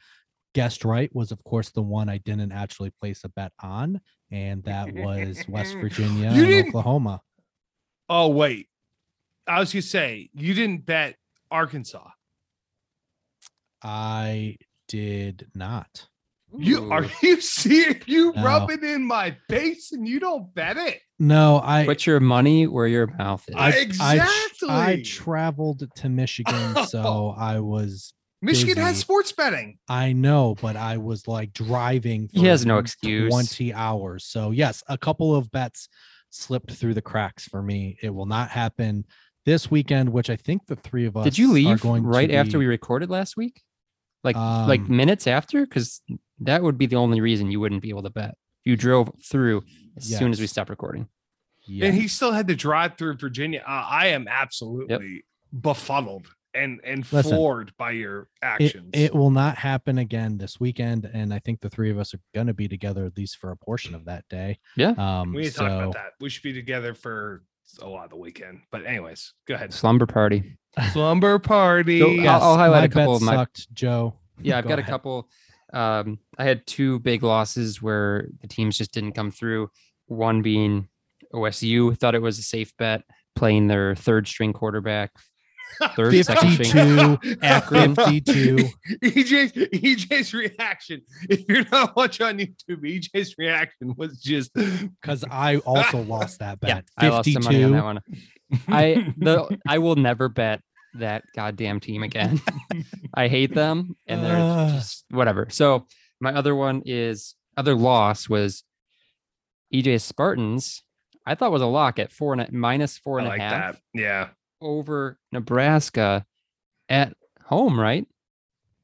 guessed 0.54 0.84
right 0.84 1.14
was, 1.16 1.32
of 1.32 1.44
course, 1.44 1.70
the 1.70 1.82
one 1.82 2.10
I 2.10 2.18
didn't 2.18 2.52
actually 2.52 2.90
place 2.90 3.24
a 3.24 3.30
bet 3.30 3.52
on, 3.62 4.02
and 4.32 4.64
that 4.64 4.94
was 4.94 5.44
West 5.48 5.76
Virginia 5.82 6.32
You 6.32 6.46
and 6.46 6.68
Oklahoma. 6.68 7.22
Oh 8.10 8.30
wait, 8.30 8.68
I 9.48 9.60
was 9.60 9.72
gonna 9.72 9.84
say 9.84 10.30
you 10.34 10.54
didn't 10.54 10.86
bet 10.86 11.16
Arkansas. 11.50 12.10
I 13.84 14.58
did 14.88 15.48
not. 15.56 16.08
You 16.58 16.92
are 16.92 17.06
you 17.22 17.40
serious? 17.42 18.04
You 18.08 18.34
No. 18.36 18.44
rub 18.44 18.70
it 18.72 18.84
in 18.84 19.04
my 19.06 19.36
face 19.50 19.92
and 19.92 20.08
you 20.08 20.20
don't 20.20 20.54
bet 20.54 20.78
it. 20.78 21.00
No, 21.20 21.62
I. 21.64 21.86
Put 21.86 22.06
your 22.06 22.20
money 22.20 22.68
where 22.68 22.88
your 22.88 23.08
mouth 23.08 23.44
is. 23.48 23.56
I, 23.56 23.68
I, 23.68 23.70
Exactly. 23.78 24.70
I 24.70 25.04
traveled 25.06 25.84
to 25.98 26.10
Michigan, 26.10 26.86
so 26.88 27.34
I 27.38 27.60
was 27.60 28.14
Michigan 28.42 28.78
has 28.78 28.98
sports 28.98 29.32
betting. 29.32 29.78
I 29.88 30.14
know, 30.14 30.56
but 30.62 30.76
I 30.76 30.98
was 30.98 31.28
like 31.28 31.54
driving. 31.54 32.28
He 32.34 32.46
has 32.48 32.66
no 32.66 32.80
excuse. 32.80 33.32
20 33.32 33.72
hours. 33.74 34.26
So, 34.26 34.50
yes, 34.50 34.84
a 34.88 34.98
couple 34.98 35.36
of 35.36 35.52
bets 35.52 35.88
slipped 36.32 36.72
through 36.72 36.96
the 36.96 37.02
cracks 37.04 37.46
for 37.48 37.62
me. 37.62 37.98
It 38.02 38.10
will 38.10 38.26
not 38.26 38.50
happen 38.50 39.06
this 39.46 39.70
weekend, 39.70 40.10
which 40.10 40.30
I 40.32 40.36
think 40.38 40.66
the 40.66 40.76
three 40.76 41.06
of 41.06 41.16
us 41.18 41.24
Did 41.26 41.38
you 41.38 41.52
are 41.52 41.54
leave 41.54 41.82
going 41.82 42.04
right 42.04 42.32
after 42.32 42.54
be- 42.54 42.58
we 42.60 42.66
recorded 42.66 43.10
last 43.12 43.38
week? 43.38 43.62
Like 44.24 44.36
like 44.36 44.82
Um, 44.82 44.96
minutes 44.98 45.28
after? 45.28 45.62
Because 45.66 46.02
that 46.42 46.62
would 46.64 46.78
be 46.78 46.86
the 46.86 46.96
only 46.98 47.22
reason 47.22 47.52
you 47.52 47.60
wouldn't 47.60 47.82
be 47.82 47.90
able 47.90 48.04
to 48.04 48.10
bet. 48.10 48.36
You 48.64 48.76
drove 48.76 49.12
through 49.24 49.64
as 49.98 50.06
soon 50.18 50.32
as 50.32 50.40
we 50.40 50.48
stopped 50.48 50.70
recording. 50.70 51.08
Yeah. 51.68 51.88
And 51.88 51.96
he 51.96 52.08
still 52.08 52.32
had 52.32 52.48
to 52.48 52.56
drive 52.56 52.98
through 52.98 53.18
Virginia. 53.18 53.64
Uh, 53.68 53.86
I 53.90 54.08
am 54.08 54.28
absolutely 54.28 55.24
befuddled 55.60 56.28
and 56.54 56.82
and 56.84 57.10
Listen, 57.14 57.32
floored 57.32 57.72
by 57.78 57.92
your 57.92 58.22
it, 58.22 58.28
actions. 58.42 58.90
it 58.94 59.16
will 59.16 59.32
not 59.32 59.58
happen 59.58 59.98
again 59.98 60.38
this 60.38 60.60
weekend. 60.60 61.10
And 61.14 61.34
I 61.34 61.40
think 61.40 61.62
the 61.62 61.70
three 61.70 61.90
of 61.92 61.98
us 61.98 62.14
are 62.14 62.20
going 62.36 62.48
to 62.48 62.54
be 62.54 62.68
together 62.68 63.06
at 63.06 63.16
least 63.16 63.38
for 63.38 63.52
a 63.52 63.58
portion 63.58 63.96
of 63.96 64.06
that 64.06 64.26
day. 64.30 64.60
Yeah. 64.76 64.94
Um, 64.98 65.34
we 65.34 65.44
need 65.44 65.48
to 65.50 65.54
so, 65.54 65.68
talk 65.68 65.82
about 65.84 65.94
that. 65.94 66.12
We 66.20 66.30
should 66.30 66.44
be 66.44 66.54
together 66.54 66.94
for 66.94 67.44
a 67.82 67.88
lot 67.88 68.04
of 68.06 68.10
the 68.10 68.18
weekend. 68.18 68.62
But 68.72 68.86
anyways, 68.86 69.34
go 69.48 69.54
ahead. 69.56 69.74
Slumber 69.74 70.06
party. 70.06 70.58
Slumber 70.92 71.40
party. 71.40 72.00
So, 72.00 72.20
I'll- 72.22 72.42
I'll 72.42 72.58
highlight 72.58 72.82
my 72.82 72.86
a 72.86 72.90
couple 72.90 73.14
bet 73.14 73.22
of 73.22 73.26
my- 73.26 73.36
sucked, 73.36 73.74
Joe. 73.74 74.16
Yeah, 74.42 74.58
I've 74.58 74.64
Go 74.64 74.70
got 74.72 74.80
a 74.80 74.84
couple. 74.84 75.30
Um, 75.74 76.20
I 76.38 76.44
had 76.44 76.66
two 76.66 77.00
big 77.00 77.24
losses 77.24 77.82
where 77.82 78.28
the 78.42 78.48
teams 78.48 78.78
just 78.78 78.94
didn't 78.94 79.14
come 79.14 79.32
through. 79.32 79.70
One 80.08 80.42
being 80.42 80.90
OSU 81.34 81.98
thought 81.98 82.16
it 82.16 82.22
was 82.22 82.40
a 82.40 82.44
safe 82.44 82.76
bet 82.78 83.04
playing 83.36 83.68
their 83.68 83.96
third 83.96 84.28
string 84.28 84.54
quarterback, 84.54 85.12
third 85.96 86.26
second 86.26 86.52
string. 86.66 87.18
52 87.18 87.40
Akron. 87.42 87.96
52 87.96 88.58
EJ's 89.04 89.52
EJ's 89.54 90.34
reaction. 90.34 91.02
If 91.30 91.46
you're 91.48 91.66
not 91.72 91.96
watching 91.96 92.26
on 92.26 92.38
YouTube, 92.38 92.82
EJ's 92.84 93.36
reaction 93.38 93.94
was 93.98 94.22
just 94.22 94.54
because 94.54 95.24
I 95.30 95.58
also 95.58 96.02
lost 96.04 96.40
that 96.40 96.60
bet. 96.60 96.70
Yeah, 96.70 96.76
bet. 96.76 96.86
I 96.98 97.10
lost 97.10 97.34
some 97.34 97.44
money 97.44 97.64
on 97.64 97.72
that 97.72 97.84
one. 97.84 98.00
I 98.68 99.14
the 99.18 99.58
I 99.68 99.78
will 99.78 99.96
never 99.96 100.28
bet 100.28 100.62
that 100.96 101.24
goddamn 101.36 101.80
team 101.80 102.04
again. 102.04 102.42
I 103.14 103.28
hate 103.28 103.54
them 103.54 103.96
and 104.08 104.24
they're 104.24 104.38
Uh. 104.38 104.70
just 104.74 105.06
whatever. 105.10 105.48
So 105.50 105.86
my 106.20 106.34
other 106.34 106.56
one 106.56 106.82
is 106.86 107.36
other 107.58 107.76
loss 107.76 108.28
was 108.30 108.64
EJ 109.74 110.02
Spartans. 110.02 110.84
I 111.26 111.36
thought 111.36 111.52
was 111.52 111.62
a 111.62 111.68
lock 111.68 112.00
at 112.00 112.12
four 112.12 112.34
and 112.34 112.42
a, 112.42 112.52
minus 112.52 112.98
four 112.98 113.20
I 113.20 113.24
and 113.24 113.34
a 113.34 113.44
half 113.44 113.52
like 113.74 113.74
that. 113.76 113.82
Yeah. 113.94 114.30
over 114.60 115.18
Nebraska 115.32 116.26
at 116.90 117.14
home, 117.46 117.80
right? 117.80 118.06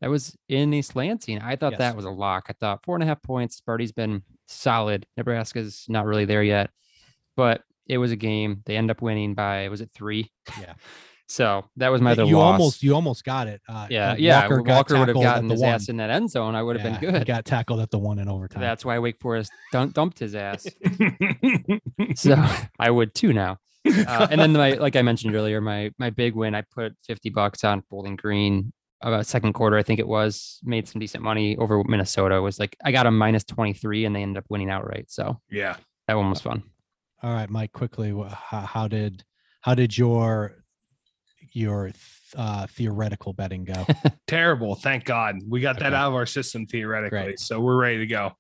That 0.01 0.10
was 0.12 0.38
in 0.47 0.74
East 0.74 0.95
Lansing. 0.95 1.41
I 1.41 1.55
thought 1.55 1.72
Yes. 1.74 1.80
that 1.80 1.95
was 1.95 2.05
a 2.05 2.12
lock. 2.12 2.45
I 2.49 2.53
thought 2.53 2.84
four 2.86 2.95
and 2.95 3.03
a 3.03 3.08
half 3.08 3.22
points. 3.24 3.55
Sparty's 3.58 3.91
been 3.91 4.22
solid. 4.47 5.08
Nebraska's 5.18 5.86
not 5.89 6.05
really 6.05 6.26
there 6.26 6.43
yet, 6.43 6.70
but 7.36 7.64
it 7.88 7.97
was 7.97 8.12
a 8.12 8.16
game. 8.16 8.62
They 8.66 8.78
end 8.78 8.91
up 8.91 9.01
winning 9.01 9.34
by 9.34 9.70
was 9.70 9.82
it 9.82 9.89
three? 9.93 10.32
Yeah. 10.60 10.74
So 11.30 11.65
that 11.75 11.89
was 11.89 12.01
my 12.01 12.13
other 12.13 12.23
you 12.23 12.38
loss. 12.38 12.53
almost 12.59 12.84
you 12.84 12.95
almost 12.95 13.25
got 13.25 13.47
it. 13.47 13.61
Uh, 13.67 13.88
yeah, 13.89 14.15
yeah. 14.17 14.41
Walker, 14.43 14.61
Walker, 14.63 14.99
would 14.99 15.07
have 15.09 15.15
tackled 15.17 15.25
at 15.25 15.30
gotten 15.30 15.47
the 15.49 15.53
his 15.55 15.61
one. 15.61 15.71
ass 15.71 15.89
in 15.89 15.97
that 15.97 16.09
end 16.09 16.32
zone. 16.32 16.55
I 16.55 16.63
would 16.63 16.78
have 16.80 16.86
Yeah, 16.86 16.99
been 16.99 17.09
he 17.11 17.19
good. 17.19 17.28
Got 17.28 17.43
tackled 17.45 17.82
at 17.82 17.91
the 17.91 17.99
one 17.99 18.19
in 18.19 18.30
overtime. 18.30 18.61
That's 18.61 18.86
why 18.86 18.97
Wake 18.99 19.19
Forest 19.19 19.51
dun- 19.73 19.91
dumped 19.91 20.19
his 20.19 20.36
ass. 20.36 20.65
so 22.15 22.36
I 22.80 22.89
would 22.89 23.13
too 23.13 23.34
now. 23.34 23.57
Uh, 23.86 24.28
and 24.30 24.39
then 24.39 24.53
my 24.53 24.71
like 24.73 24.95
I 24.95 25.01
mentioned 25.01 25.36
earlier, 25.36 25.61
my 25.61 25.91
my 25.97 26.09
big 26.09 26.34
win, 26.36 26.55
I 26.55 26.61
put 26.61 26.93
50 27.05 27.30
bucks 27.30 27.63
on 27.63 27.84
Bowling 27.89 28.15
Green 28.15 28.71
about 29.01 29.25
second 29.28 29.53
quarter, 29.53 29.78
I 29.78 29.84
think 29.84 29.99
it 29.99 30.07
was, 30.07 30.59
made 30.63 30.88
some 30.88 30.99
decent 30.99 31.23
money 31.23 31.55
over 31.57 31.84
Minnesota. 31.84 32.41
Was 32.41 32.59
like 32.59 32.75
I 32.84 32.91
got 32.91 33.05
a 33.05 33.11
minus 33.11 33.43
23 33.43 34.05
and 34.05 34.15
they 34.15 34.23
ended 34.23 34.38
up 34.38 34.45
winning 34.49 34.69
outright. 34.69 35.05
So 35.11 35.39
yeah. 35.49 35.75
that 36.07 36.15
one 36.15 36.30
was 36.30 36.41
fun. 36.41 36.63
All 37.21 37.34
right, 37.34 37.49
Mike. 37.49 37.71
Quickly, 37.73 38.11
how, 38.30 38.61
how 38.61 38.88
did 38.88 39.23
how 39.61 39.75
did 39.75 39.97
your 39.97 40.63
your 41.58 41.86
th- 41.86 41.95
uh, 42.36 42.68
theoretical 42.68 43.34
betting 43.34 43.66
go? 43.66 43.86
Terrible. 44.28 44.76
Thank 44.76 45.05
God. 45.05 45.38
We 45.47 45.60
got 45.62 45.80
that 45.80 45.93
out 45.93 46.10
of 46.10 46.14
our 46.14 46.26
system 46.26 46.66
theoretically. 46.66 47.20
Great. 47.20 47.39
So 47.39 47.60
we're 47.60 47.78
ready 47.78 47.97
to 47.99 48.08
go. 48.08 48.32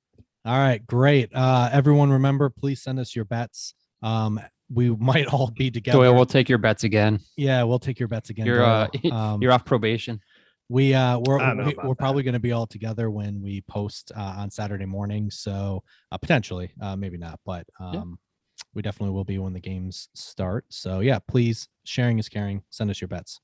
All 0.45 0.57
right, 0.57 0.85
great. 0.87 1.29
Uh, 1.33 1.69
everyone, 1.73 2.09
remember, 2.11 2.49
please 2.49 2.81
send 2.81 2.99
us 2.99 3.15
your 3.15 3.25
bets. 3.25 3.73
Um, 4.01 4.39
we 4.71 4.89
might 4.95 5.27
all 5.27 5.51
be 5.57 5.69
together. 5.71 5.97
Doyle, 5.97 6.13
we'll 6.15 6.25
take 6.25 6.47
your 6.47 6.57
bets 6.57 6.83
again. 6.85 7.19
yeah, 7.35 7.63
we'll 7.63 7.79
take 7.79 7.99
your 7.99 8.07
bets 8.07 8.29
again. 8.29 8.45
You're 8.45 8.63
uh, 8.63 8.87
Um, 9.11 9.41
you're 9.41 9.51
off 9.51 9.65
probation. 9.65 10.21
we 10.69 10.93
uh, 10.93 11.19
we're 11.19 11.39
I 11.39 11.47
don't 11.47 11.57
know 11.57 11.65
we, 11.65 11.73
about 11.73 11.85
we're 11.87 11.95
probably 11.95 12.23
going 12.23 12.33
to 12.33 12.39
be 12.39 12.51
all 12.53 12.67
together 12.67 13.09
when 13.09 13.41
we 13.41 13.61
post 13.69 14.11
uh, 14.15 14.35
on 14.37 14.49
Saturday 14.51 14.85
morning. 14.85 15.29
So 15.31 15.83
uh, 16.11 16.17
potentially, 16.17 16.71
uh, 16.81 16.95
maybe 16.95 17.17
not, 17.17 17.39
but 17.45 17.65
um, 17.79 17.93
Yeah. 17.93 18.03
We 18.77 18.83
definitely 18.83 19.13
will 19.13 19.25
be 19.25 19.39
when 19.39 19.53
the 19.53 19.59
games 19.59 20.07
start. 20.13 20.63
So 20.69 20.99
yeah, 20.99 21.17
please, 21.27 21.67
sharing 21.83 22.19
is 22.19 22.29
caring. 22.29 22.61
Send 22.69 22.91
us 22.91 23.01
your 23.01 23.07
bets. 23.07 23.41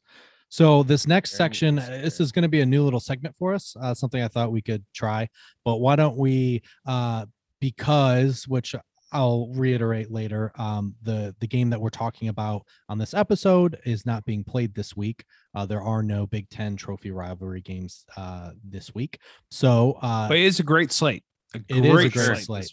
So 0.50 0.84
this 0.84 1.08
next 1.08 1.32
Sharing 1.32 1.38
section, 1.38 1.78
is 1.80 1.90
uh, 1.90 2.02
this 2.04 2.20
is 2.20 2.32
going 2.32 2.44
to 2.44 2.50
be 2.50 2.62
a 2.62 2.66
new 2.66 2.84
little 2.84 3.00
segment 3.00 3.36
for 3.36 3.56
us. 3.56 3.76
Uh, 3.82 3.96
something 3.96 4.22
I 4.22 4.28
thought 4.28 4.52
we 4.52 4.62
could 4.62 4.86
try, 4.94 5.28
but 5.66 5.78
why 5.78 5.96
don't 5.96 6.18
we? 6.18 6.62
Uh, 6.86 7.26
because 7.60 8.48
which 8.48 8.76
I'll 9.12 9.48
reiterate 9.56 10.12
later. 10.12 10.52
Um, 10.56 10.94
the 11.02 11.36
the 11.40 11.48
game 11.48 11.72
that 11.72 11.82
we're 11.82 11.90
talking 11.90 12.28
about 12.28 12.62
on 12.88 13.00
this 13.00 13.16
episode 13.16 13.80
is 13.86 14.06
not 14.06 14.26
being 14.26 14.44
played 14.44 14.76
this 14.76 14.96
week. 14.96 15.26
Uh, 15.56 15.66
there 15.66 15.82
are 15.82 16.04
no 16.04 16.28
Big 16.28 16.48
Ten 16.50 16.76
trophy 16.76 17.10
rivalry 17.10 17.62
games 17.62 18.06
uh, 18.18 18.52
this 18.64 18.94
week. 18.94 19.18
So 19.50 19.98
uh, 20.04 20.28
But 20.28 20.38
it 20.38 20.44
is 20.44 20.60
a 20.60 20.64
great 20.64 20.92
slate. 20.92 21.24
A 21.56 21.60
It 21.70 21.86
is 21.86 21.92
a 21.92 22.10
great 22.10 22.14
this 22.14 22.46
slate. 22.46 22.72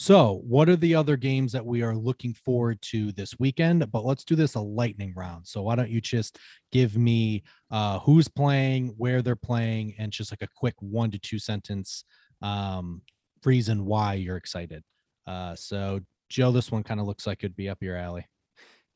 So 0.00 0.40
what 0.48 0.70
are 0.70 0.76
the 0.76 0.94
other 0.94 1.18
games 1.18 1.52
that 1.52 1.66
we 1.66 1.82
are 1.82 1.94
looking 1.94 2.32
forward 2.32 2.80
to 2.80 3.12
this 3.12 3.38
weekend? 3.38 3.92
But 3.92 4.06
let's 4.06 4.24
do 4.24 4.34
this 4.34 4.54
a 4.54 4.60
lightning 4.60 5.12
round. 5.14 5.46
So 5.46 5.60
why 5.60 5.76
don't 5.76 5.90
you 5.90 6.00
just 6.00 6.38
give 6.72 6.96
me 6.96 7.42
uh, 7.70 7.98
who's 7.98 8.26
playing, 8.26 8.94
where 8.96 9.20
they're 9.20 9.36
playing, 9.36 9.96
and 9.98 10.10
just 10.10 10.32
like 10.32 10.40
a 10.40 10.48
quick 10.56 10.74
one 10.78 11.10
to 11.10 11.18
two 11.18 11.38
sentence 11.38 12.04
um, 12.40 13.02
reason 13.44 13.84
why 13.84 14.14
you're 14.14 14.38
excited. 14.38 14.82
Uh, 15.26 15.54
so 15.54 16.00
Joe, 16.30 16.50
this 16.50 16.72
one 16.72 16.82
kind 16.82 16.98
of 16.98 17.06
looks 17.06 17.26
like 17.26 17.44
it'd 17.44 17.54
be 17.54 17.68
up 17.68 17.82
your 17.82 17.98
alley. 17.98 18.26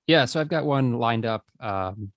Yeah, 0.07 0.25
so 0.25 0.41
I've 0.41 0.49
got 0.49 0.65
one 0.65 0.95
lined 0.95 1.27
up. 1.27 1.45
Um, 1.61 2.13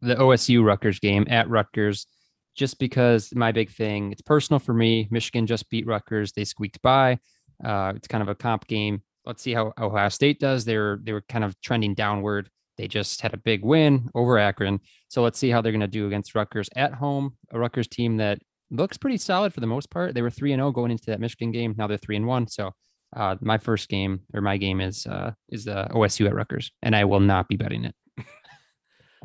the 0.00 0.14
OSU 0.14 0.64
Rutgers 0.64 1.00
game 1.00 1.26
at 1.28 1.50
Rutgers, 1.50 2.06
just 2.54 2.78
because 2.78 3.34
my 3.34 3.50
big 3.50 3.68
thing. 3.68 4.12
It's 4.12 4.22
personal 4.22 4.60
for 4.60 4.74
me. 4.74 5.08
Michigan 5.10 5.48
just 5.48 5.68
beat 5.70 5.88
Rutgers. 5.88 6.30
They 6.30 6.44
squeaked 6.44 6.80
by. 6.82 7.18
Uh, 7.64 7.92
it's 7.96 8.08
kind 8.08 8.22
of 8.22 8.28
a 8.28 8.34
comp 8.34 8.66
game. 8.66 9.02
Let's 9.26 9.42
see 9.42 9.52
how 9.52 9.72
Ohio 9.78 10.08
State 10.08 10.40
does. 10.40 10.64
They 10.64 10.76
were 10.76 11.00
they 11.02 11.12
were 11.12 11.24
kind 11.28 11.44
of 11.44 11.60
trending 11.60 11.94
downward. 11.94 12.48
They 12.78 12.88
just 12.88 13.20
had 13.20 13.34
a 13.34 13.38
big 13.38 13.64
win 13.64 14.08
over 14.14 14.38
Akron. 14.38 14.80
So 15.08 15.22
let's 15.22 15.38
see 15.38 15.50
how 15.50 15.60
they're 15.60 15.72
going 15.72 15.80
to 15.80 15.86
do 15.86 16.06
against 16.06 16.34
Rutgers 16.34 16.70
at 16.76 16.94
home. 16.94 17.36
A 17.52 17.58
Rutgers 17.58 17.88
team 17.88 18.16
that 18.18 18.38
looks 18.70 18.96
pretty 18.96 19.18
solid 19.18 19.52
for 19.52 19.60
the 19.60 19.66
most 19.66 19.90
part. 19.90 20.14
They 20.14 20.22
were 20.22 20.30
three 20.30 20.52
and 20.52 20.60
zero 20.60 20.72
going 20.72 20.90
into 20.90 21.06
that 21.06 21.20
Michigan 21.20 21.52
game. 21.52 21.74
Now 21.76 21.86
they're 21.86 21.98
three 21.98 22.16
and 22.16 22.26
one. 22.26 22.46
So 22.46 22.72
uh, 23.14 23.36
my 23.40 23.58
first 23.58 23.88
game 23.88 24.20
or 24.32 24.40
my 24.40 24.56
game 24.56 24.80
is 24.80 25.06
uh, 25.06 25.32
is 25.50 25.68
uh, 25.68 25.88
OSU 25.90 26.26
at 26.26 26.34
Rutgers, 26.34 26.70
and 26.82 26.94
I 26.94 27.04
will 27.04 27.20
not 27.20 27.48
be 27.48 27.56
betting 27.56 27.84
it. 27.84 27.94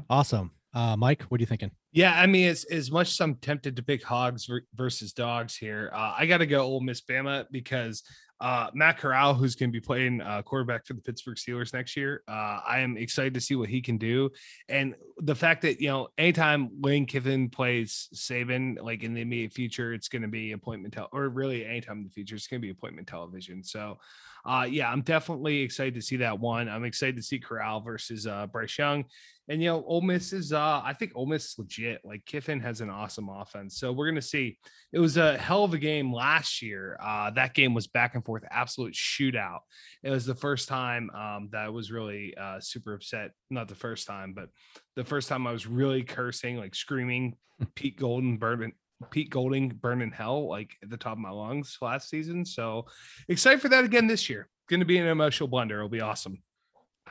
Awesome. 0.09 0.51
Uh, 0.73 0.97
Mike, 0.97 1.23
what 1.29 1.39
are 1.39 1.41
you 1.41 1.47
thinking? 1.47 1.71
Yeah, 1.93 2.19
I 2.19 2.27
mean, 2.27 2.49
as 2.49 2.65
as 2.65 2.91
much 2.91 3.11
as 3.11 3.19
I'm 3.21 3.35
tempted 3.35 3.77
to 3.77 3.81
pick 3.81 4.03
Hogs 4.03 4.49
versus 4.73 5.13
Dogs 5.13 5.55
here, 5.55 5.89
uh, 5.93 6.13
I 6.17 6.25
got 6.25 6.39
to 6.39 6.45
go 6.45 6.63
Ole 6.63 6.81
Miss 6.81 6.99
Bama 6.99 7.45
because 7.49 8.03
uh, 8.41 8.69
Matt 8.73 8.97
Corral, 8.97 9.33
who's 9.33 9.55
going 9.55 9.69
to 9.69 9.73
be 9.73 9.79
playing 9.79 10.21
uh, 10.21 10.41
quarterback 10.41 10.85
for 10.85 10.93
the 10.93 11.01
Pittsburgh 11.01 11.37
Steelers 11.37 11.73
next 11.73 11.95
year, 11.95 12.23
uh, 12.27 12.59
I 12.67 12.79
am 12.79 12.97
excited 12.97 13.33
to 13.35 13.41
see 13.41 13.55
what 13.55 13.69
he 13.69 13.81
can 13.81 13.97
do. 13.97 14.29
And 14.67 14.95
the 15.19 15.35
fact 15.35 15.61
that 15.61 15.79
you 15.79 15.87
know, 15.87 16.09
anytime 16.17 16.69
Lane 16.81 17.05
Kiffin 17.05 17.49
plays 17.49 18.09
Saban, 18.13 18.81
like 18.81 19.03
in 19.03 19.13
the 19.13 19.21
immediate 19.21 19.53
future, 19.53 19.93
it's 19.93 20.09
going 20.09 20.21
to 20.21 20.27
be 20.27 20.51
appointment 20.51 20.93
tel- 20.93 21.09
or 21.13 21.29
really 21.29 21.65
anytime 21.65 21.99
in 21.99 22.03
the 22.03 22.09
future, 22.09 22.35
it's 22.35 22.47
going 22.47 22.61
to 22.61 22.65
be 22.65 22.71
appointment 22.71 23.07
television. 23.07 23.63
So, 23.63 23.99
uh, 24.45 24.67
yeah, 24.69 24.91
I'm 24.91 25.01
definitely 25.01 25.61
excited 25.61 25.95
to 25.95 26.01
see 26.01 26.17
that 26.17 26.39
one. 26.39 26.69
I'm 26.69 26.85
excited 26.85 27.15
to 27.17 27.23
see 27.23 27.39
Corral 27.39 27.81
versus 27.81 28.27
uh, 28.27 28.47
Bryce 28.47 28.77
Young. 28.77 29.05
And 29.47 29.61
you 29.61 29.69
know, 29.69 29.83
Ole 29.85 30.01
Miss 30.01 30.33
is 30.33 30.53
uh 30.53 30.81
I 30.83 30.93
think 30.93 31.11
Ole 31.15 31.27
Miss 31.27 31.45
is 31.45 31.59
legit. 31.59 32.01
Like 32.03 32.25
Kiffin 32.25 32.59
has 32.61 32.81
an 32.81 32.89
awesome 32.89 33.29
offense. 33.29 33.77
So 33.77 33.91
we're 33.91 34.07
gonna 34.07 34.21
see. 34.21 34.57
It 34.91 34.99
was 34.99 35.17
a 35.17 35.37
hell 35.37 35.63
of 35.63 35.73
a 35.73 35.77
game 35.77 36.13
last 36.13 36.61
year. 36.61 36.97
Uh 37.01 37.29
that 37.31 37.53
game 37.53 37.73
was 37.73 37.87
back 37.87 38.15
and 38.15 38.25
forth, 38.25 38.43
absolute 38.49 38.93
shootout. 38.93 39.59
It 40.01 40.09
was 40.09 40.25
the 40.25 40.35
first 40.35 40.67
time 40.67 41.09
um 41.11 41.49
that 41.51 41.65
I 41.65 41.69
was 41.69 41.91
really 41.91 42.35
uh 42.35 42.59
super 42.59 42.95
upset. 42.95 43.31
Not 43.51 43.67
the 43.67 43.75
first 43.75 44.07
time, 44.07 44.33
but 44.33 44.49
the 44.95 45.03
first 45.03 45.29
time 45.29 45.45
I 45.45 45.51
was 45.51 45.67
really 45.67 46.03
cursing, 46.03 46.57
like 46.57 46.73
screaming 46.73 47.35
Pete 47.75 47.99
Golding 47.99 48.37
burning 48.37 48.73
Pete 49.11 49.29
Golding 49.29 49.69
burning 49.69 50.11
hell 50.11 50.47
like 50.47 50.75
at 50.83 50.89
the 50.89 50.97
top 50.97 51.13
of 51.13 51.19
my 51.19 51.29
lungs 51.29 51.77
last 51.81 52.09
season. 52.09 52.45
So 52.45 52.85
excited 53.27 53.61
for 53.61 53.69
that 53.69 53.83
again 53.83 54.07
this 54.07 54.29
year. 54.29 54.47
Gonna 54.69 54.85
be 54.85 54.97
an 54.97 55.07
emotional 55.07 55.47
blunder. 55.47 55.77
It'll 55.77 55.89
be 55.89 56.01
awesome. 56.01 56.41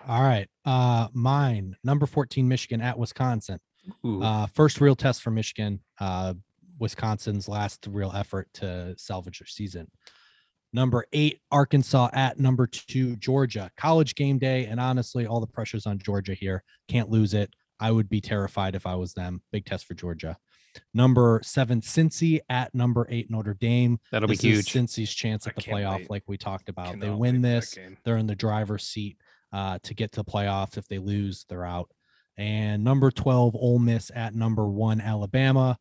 All 0.07 0.22
right. 0.22 0.49
Uh, 0.64 1.09
mine 1.12 1.76
number 1.85 2.07
14, 2.07 2.47
Michigan 2.47 2.80
at 2.80 2.99
Wisconsin. 2.99 3.59
Ooh. 4.05 4.22
Uh, 4.22 4.47
first 4.47 4.80
real 4.80 4.97
test 4.97 5.22
for 5.22 5.30
Michigan. 5.30 5.80
Uh, 6.01 6.35
Wisconsin's 6.78 7.49
last 7.49 7.87
real 7.89 8.12
effort 8.14 8.49
to 8.55 8.95
salvage 8.99 9.39
their 9.39 9.47
season. 9.47 9.91
Number 10.72 11.07
eight, 11.12 11.41
Arkansas 11.53 12.11
at 12.12 12.39
number 12.39 12.66
two, 12.66 13.14
Georgia. 13.16 13.70
College 13.76 14.16
game 14.16 14.39
day. 14.39 14.66
And 14.66 14.80
honestly, 14.80 15.26
all 15.26 15.41
the 15.41 15.47
pressure's 15.47 15.87
on 15.87 15.99
Georgia 15.99 16.35
here. 16.35 16.64
Can't 16.89 17.11
lose 17.11 17.32
it. 17.32 17.51
I 17.78 17.93
would 17.93 18.09
be 18.09 18.20
terrified 18.20 18.74
if 18.74 18.87
I 18.87 18.97
was 18.97 19.14
them. 19.14 19.43
Big 19.53 19.64
test 19.64 19.87
for 19.87 19.95
Georgia. 19.95 20.37
Number 20.93 21.41
seven, 21.43 21.81
Cincy 21.81 22.41
at 22.49 22.75
number 22.75 23.07
eight, 23.11 23.31
Notre 23.31 23.55
Dame. 23.55 23.99
That'll 24.11 24.29
be 24.29 24.35
This 24.35 24.45
is 24.45 24.72
huge. 24.72 24.72
Cincy's 24.72 25.12
chance 25.12 25.47
at 25.47 25.55
the 25.55 25.62
playoff, 25.62 25.99
wait. 25.99 26.11
like 26.11 26.22
we 26.27 26.37
talked 26.37 26.68
about. 26.68 26.99
They 26.99 27.11
win 27.11 27.18
wait 27.18 27.35
for 27.37 27.43
that 27.43 27.61
this 27.61 27.79
they're 28.05 28.16
in 28.16 28.27
the 28.27 28.35
driver's 28.35 28.85
seat 28.85 29.16
uh, 29.53 29.79
to 29.83 29.95
get 29.95 30.12
to 30.12 30.22
the 30.22 30.31
playoffs. 30.31 30.77
If 30.77 30.89
they 30.89 30.99
lose, 30.99 31.47
they're 31.49 31.64
out. 31.64 31.91
And 32.37 32.83
number 32.83 33.11
12, 33.11 33.55
Ole 33.55 33.79
Miss 33.79 34.11
at 34.14 34.35
number 34.35 34.66
one, 34.66 35.01
Alabama. 35.01 35.79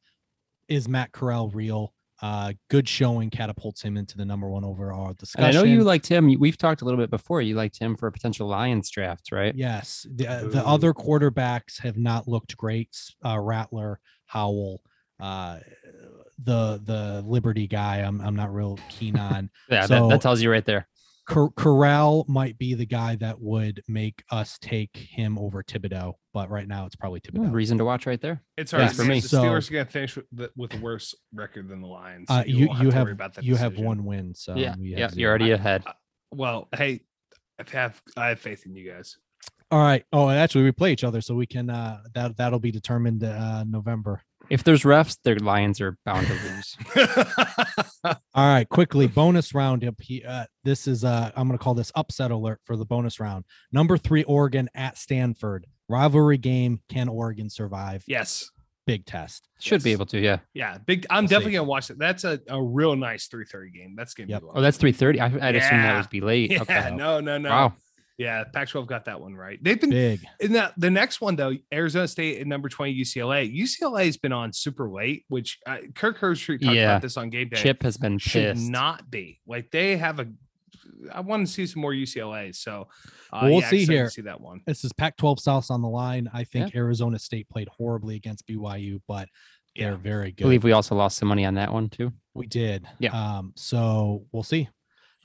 Is 0.67 0.87
Matt 0.87 1.11
Corral 1.11 1.49
real? 1.49 1.93
Uh, 2.21 2.53
good 2.69 2.87
showing 2.87 3.29
catapults 3.29 3.81
him 3.81 3.97
into 3.97 4.15
the 4.15 4.23
number 4.23 4.47
one 4.47 4.63
overall 4.63 5.09
And 5.09 5.17
discussion. 5.17 5.49
I 5.49 5.51
know 5.51 5.63
you 5.63 5.83
liked 5.83 6.07
him. 6.07 6.33
We've 6.39 6.57
talked 6.57 6.81
a 6.81 6.85
little 6.85 6.99
bit 6.99 7.09
before. 7.09 7.41
You 7.41 7.55
liked 7.55 7.77
him 7.77 7.97
for 7.97 8.07
a 8.07 8.11
potential 8.13 8.47
Lions 8.47 8.89
draft, 8.89 9.31
right? 9.33 9.53
Yes, 9.53 10.07
the, 10.09 10.27
uh, 10.27 10.47
the 10.47 10.65
other 10.65 10.93
quarterbacks 10.93 11.81
have 11.81 11.97
not 11.97 12.25
looked 12.25 12.55
great. 12.55 12.95
Uh, 13.25 13.39
Rattler, 13.39 13.99
Howell. 14.34 14.81
Uh, 15.19 15.59
the 16.39 16.81
the 16.84 17.23
Liberty 17.25 17.67
guy. 17.67 17.97
I'm 17.99 18.19
I'm 18.21 18.36
not 18.36 18.53
real 18.53 18.79
keen 18.89 19.17
on. 19.17 19.49
Yeah, 19.69 19.81
that, 19.81 19.88
So- 19.88 20.07
that 20.09 20.21
tells 20.21 20.41
you 20.41 20.51
right 20.51 20.65
there. 20.65 20.88
Cor- 21.29 21.51
Corral 21.51 22.25
might 22.27 22.57
be 22.57 22.73
the 22.73 22.86
guy 22.86 23.15
that 23.15 23.39
would 23.39 23.81
make 23.88 24.23
us 24.29 24.57
take 24.59 24.97
him 24.97 25.38
over 25.39 25.63
Thibodeaux, 25.63 26.15
but 26.34 26.49
right 26.49 26.67
now 26.67 26.86
it's 26.86 26.97
probably 26.97 27.21
Yeah, 27.23 27.39
Thibodeaux. 27.39 27.53
reason 27.53 27.77
to 27.77 27.86
watch 27.86 28.05
right 28.05 28.19
there. 28.19 28.43
It's 28.57 28.73
Yeah, 28.73 28.89
for 28.89 29.05
me. 29.05 29.21
The 29.21 29.29
So- 29.29 29.41
Steelers 29.43 29.69
are 29.69 29.73
going 29.73 29.86
to 29.86 29.91
finish 29.91 30.15
with, 30.17 30.25
the, 30.34 30.51
with 30.57 30.73
a 30.73 30.79
worse 30.79 31.15
record 31.34 31.69
than 31.69 31.79
the 31.79 31.88
Lions. 31.88 32.27
so 32.27 32.36
Uh, 32.36 32.43
you 32.45 32.67
won't 32.67 32.79
you 32.81 32.89
to 32.89 32.95
have 32.97 33.03
worry 33.05 33.13
about 33.13 33.36
that 33.36 33.45
you 33.45 33.55
have 33.55 33.77
one 33.77 34.03
win, 34.03 34.36
so 34.36 34.55
yeah, 34.55 34.75
yeah, 34.77 35.09
you're 35.13 35.29
already 35.29 35.51
ahead. 35.51 35.86
Well, 36.31 36.67
hey, 36.75 37.05
I 37.57 37.63
have 37.71 38.01
I 38.17 38.27
have 38.29 38.39
faith 38.39 38.65
in 38.65 38.75
you 38.75 38.91
guys. 38.91 39.15
All 39.71 39.79
right. 39.81 40.03
Oh, 40.13 40.27
and 40.27 40.37
actually, 40.37 40.65
we 40.65 40.71
play 40.71 40.91
each 40.91 41.03
other, 41.03 41.19
so 41.21 41.33
we 41.35 41.45
can. 41.47 41.69
uh 41.69 41.99
That 42.13 42.37
that'll 42.37 42.59
be 42.59 42.71
determined 42.71 43.23
uh 43.23 43.63
November. 43.63 44.21
If 44.49 44.63
there's 44.65 44.83
refs, 44.83 45.17
the 45.23 45.35
Lions 45.35 45.79
are 45.79 45.97
bound 46.05 46.27
to 46.27 46.33
lose. 46.33 46.77
All 48.03 48.15
right, 48.35 48.67
quickly 48.67 49.07
bonus 49.07 49.53
round 49.53 49.85
up 49.85 49.95
here. 50.01 50.23
Uh, 50.27 50.45
this 50.63 50.87
is 50.87 51.03
uh 51.03 51.31
I'm 51.35 51.47
gonna 51.47 51.57
call 51.57 51.73
this 51.73 51.91
upset 51.95 52.31
alert 52.31 52.59
for 52.65 52.75
the 52.75 52.85
bonus 52.85 53.19
round. 53.19 53.45
Number 53.71 53.97
three, 53.97 54.23
Oregon 54.23 54.69
at 54.75 54.97
Stanford 54.97 55.65
rivalry 55.89 56.37
game. 56.37 56.81
Can 56.89 57.07
Oregon 57.09 57.49
survive? 57.49 58.03
yes. 58.07 58.49
Big 58.85 59.05
test. 59.05 59.47
Should 59.61 59.81
be 59.81 59.93
able 59.93 60.05
to, 60.07 60.19
yeah. 60.19 60.39
Yeah. 60.53 60.77
Big. 60.85 61.05
I'm 61.09 61.23
We'll 61.23 61.29
see. 61.29 61.35
definitely 61.35 61.53
gonna 61.53 61.63
watch 61.69 61.89
it. 61.89 61.97
That's 61.97 62.25
a, 62.25 62.41
a 62.49 62.61
real 62.61 62.97
nice 62.97 63.29
3:30 63.29 63.73
game. 63.73 63.95
That's 63.95 64.13
gonna 64.13 64.27
Yep. 64.29 64.41
be. 64.41 64.47
Oh, 64.55 64.61
that's 64.61 64.77
3:30. 64.77 65.19
I, 65.21 65.47
I'd 65.47 65.55
assume 65.55 65.81
that 65.83 65.95
would 66.01 66.09
be 66.09 66.19
late. 66.19 66.51
Yeah. 66.51 66.61
okay. 66.63 66.93
No. 66.93 67.21
No. 67.21 67.37
No. 67.37 67.49
Wow. 67.49 67.73
Yeah. 68.18 68.43
Pac-12 68.53 68.86
got 68.88 69.05
that 69.05 69.20
one 69.20 69.36
right. 69.36 69.57
They've 69.61 69.80
been 69.80 69.89
Big. 69.89 70.22
in 70.39 70.53
that. 70.53 70.74
The 70.78 70.89
next 70.91 71.20
one 71.22 71.36
though, 71.36 71.53
Arizona 71.74 72.07
State 72.07 72.39
at 72.41 72.47
number 72.47 72.70
20 72.70 72.93
UCLA. 72.93 73.51
UCLA 73.55 74.05
has 74.05 74.18
been 74.18 74.32
on 74.34 74.53
super 74.53 74.89
late, 74.89 75.26
which 75.30 75.59
uh, 75.66 75.78
Kirk 75.95 76.20
Herbstreit 76.20 76.61
talked 76.61 76.76
Yeah. 76.76 76.91
about 76.91 77.01
this 77.01 77.18
on 77.18 77.30
game 77.30 77.49
day. 77.49 77.57
Chip 77.61 77.82
has 77.84 77.97
been 77.97 78.18
should 78.20 78.55
pissed. 78.55 78.70
not 78.70 79.09
be 79.09 79.39
like 79.47 79.72
they 79.72 79.97
have 79.97 80.20
a. 80.20 80.28
I 81.11 81.22
want 81.22 81.45
to 81.47 81.51
see 81.51 81.66
some 81.66 81.82
more 81.82 81.91
UCLA. 81.91 82.55
So 82.55 82.88
uh, 83.32 83.39
Well, 83.43 83.51
we'll 83.51 83.61
yeah, 83.61 83.70
see 83.70 83.76
excited 83.84 83.88
to 83.88 83.93
here. 83.93 84.09
See 84.09 84.22
that 84.24 84.39
one. 84.41 84.61
This 84.68 84.84
is 84.84 84.93
Pac-12 84.93 85.39
South 85.39 85.72
on 85.72 85.82
the 85.82 85.88
line. 85.89 86.30
I 86.34 86.43
think 86.43 86.76
Arizona 86.76 87.18
State 87.20 87.49
played 87.49 87.68
horribly 87.70 88.16
against 88.16 88.47
BYU, 88.47 89.01
but 89.07 89.28
they're 89.76 89.91
Yeah. 89.91 89.97
very 89.97 90.28
I 90.28 90.30
good. 90.32 90.43
believe 90.43 90.64
we 90.64 90.72
also 90.72 90.95
lost 90.95 91.18
some 91.18 91.28
money 91.30 91.45
on 91.45 91.55
that 91.55 91.74
one 91.74 91.89
too. 91.89 92.11
We 92.36 92.47
did. 92.47 92.86
Yeah. 92.99 93.11
Um, 93.38 93.53
so 93.55 94.26
we'll 94.32 94.43
see. 94.43 94.70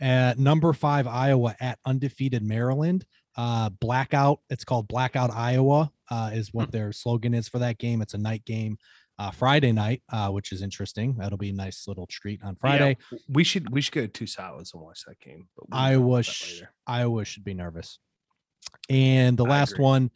At 0.01 0.39
number 0.39 0.73
five, 0.73 1.07
Iowa 1.07 1.57
at 1.61 1.79
undefeated 1.85 2.43
Maryland. 2.43 3.05
Uh, 3.37 3.69
blackout. 3.71 4.41
It's 4.51 4.65
called 4.65 4.89
Blackout 4.89 5.33
Iowa. 5.33 5.91
Uh, 6.11 6.31
is 6.33 6.53
what 6.55 6.73
their 6.73 6.93
slogan 6.93 7.35
is 7.35 7.49
for 7.49 7.59
that 7.59 7.79
game. 7.79 8.01
It's 8.01 8.15
a 8.15 8.19
night 8.19 8.45
game, 8.45 8.79
uh, 9.19 9.31
Friday 9.31 9.73
night, 9.73 10.03
uh, 10.11 10.31
which 10.31 10.53
is 10.53 10.63
interesting. 10.63 11.17
That'll 11.19 11.37
be 11.39 11.51
a 11.51 11.55
nice 11.55 11.87
little 11.87 12.07
treat 12.07 12.43
on 12.43 12.57
Friday. 12.57 12.97
Yeah, 13.13 13.19
we 13.29 13.45
should 13.45 13.71
we 13.71 13.81
should 13.81 13.93
go 13.93 14.01
to 14.03 14.09
two 14.09 14.27
and 14.39 14.83
watch 14.83 15.05
that 15.07 15.21
game. 15.21 15.49
But 15.55 15.69
we'll 15.69 15.79
Iowa, 15.79 16.23
sh- 16.23 16.63
Iowa 16.87 17.25
should 17.25 17.45
be 17.45 17.55
nervous. 17.55 17.99
And 18.89 19.37
the 19.37 19.45
I 19.45 19.51
last 19.51 19.73
agree. 19.73 19.85
one, 19.85 20.11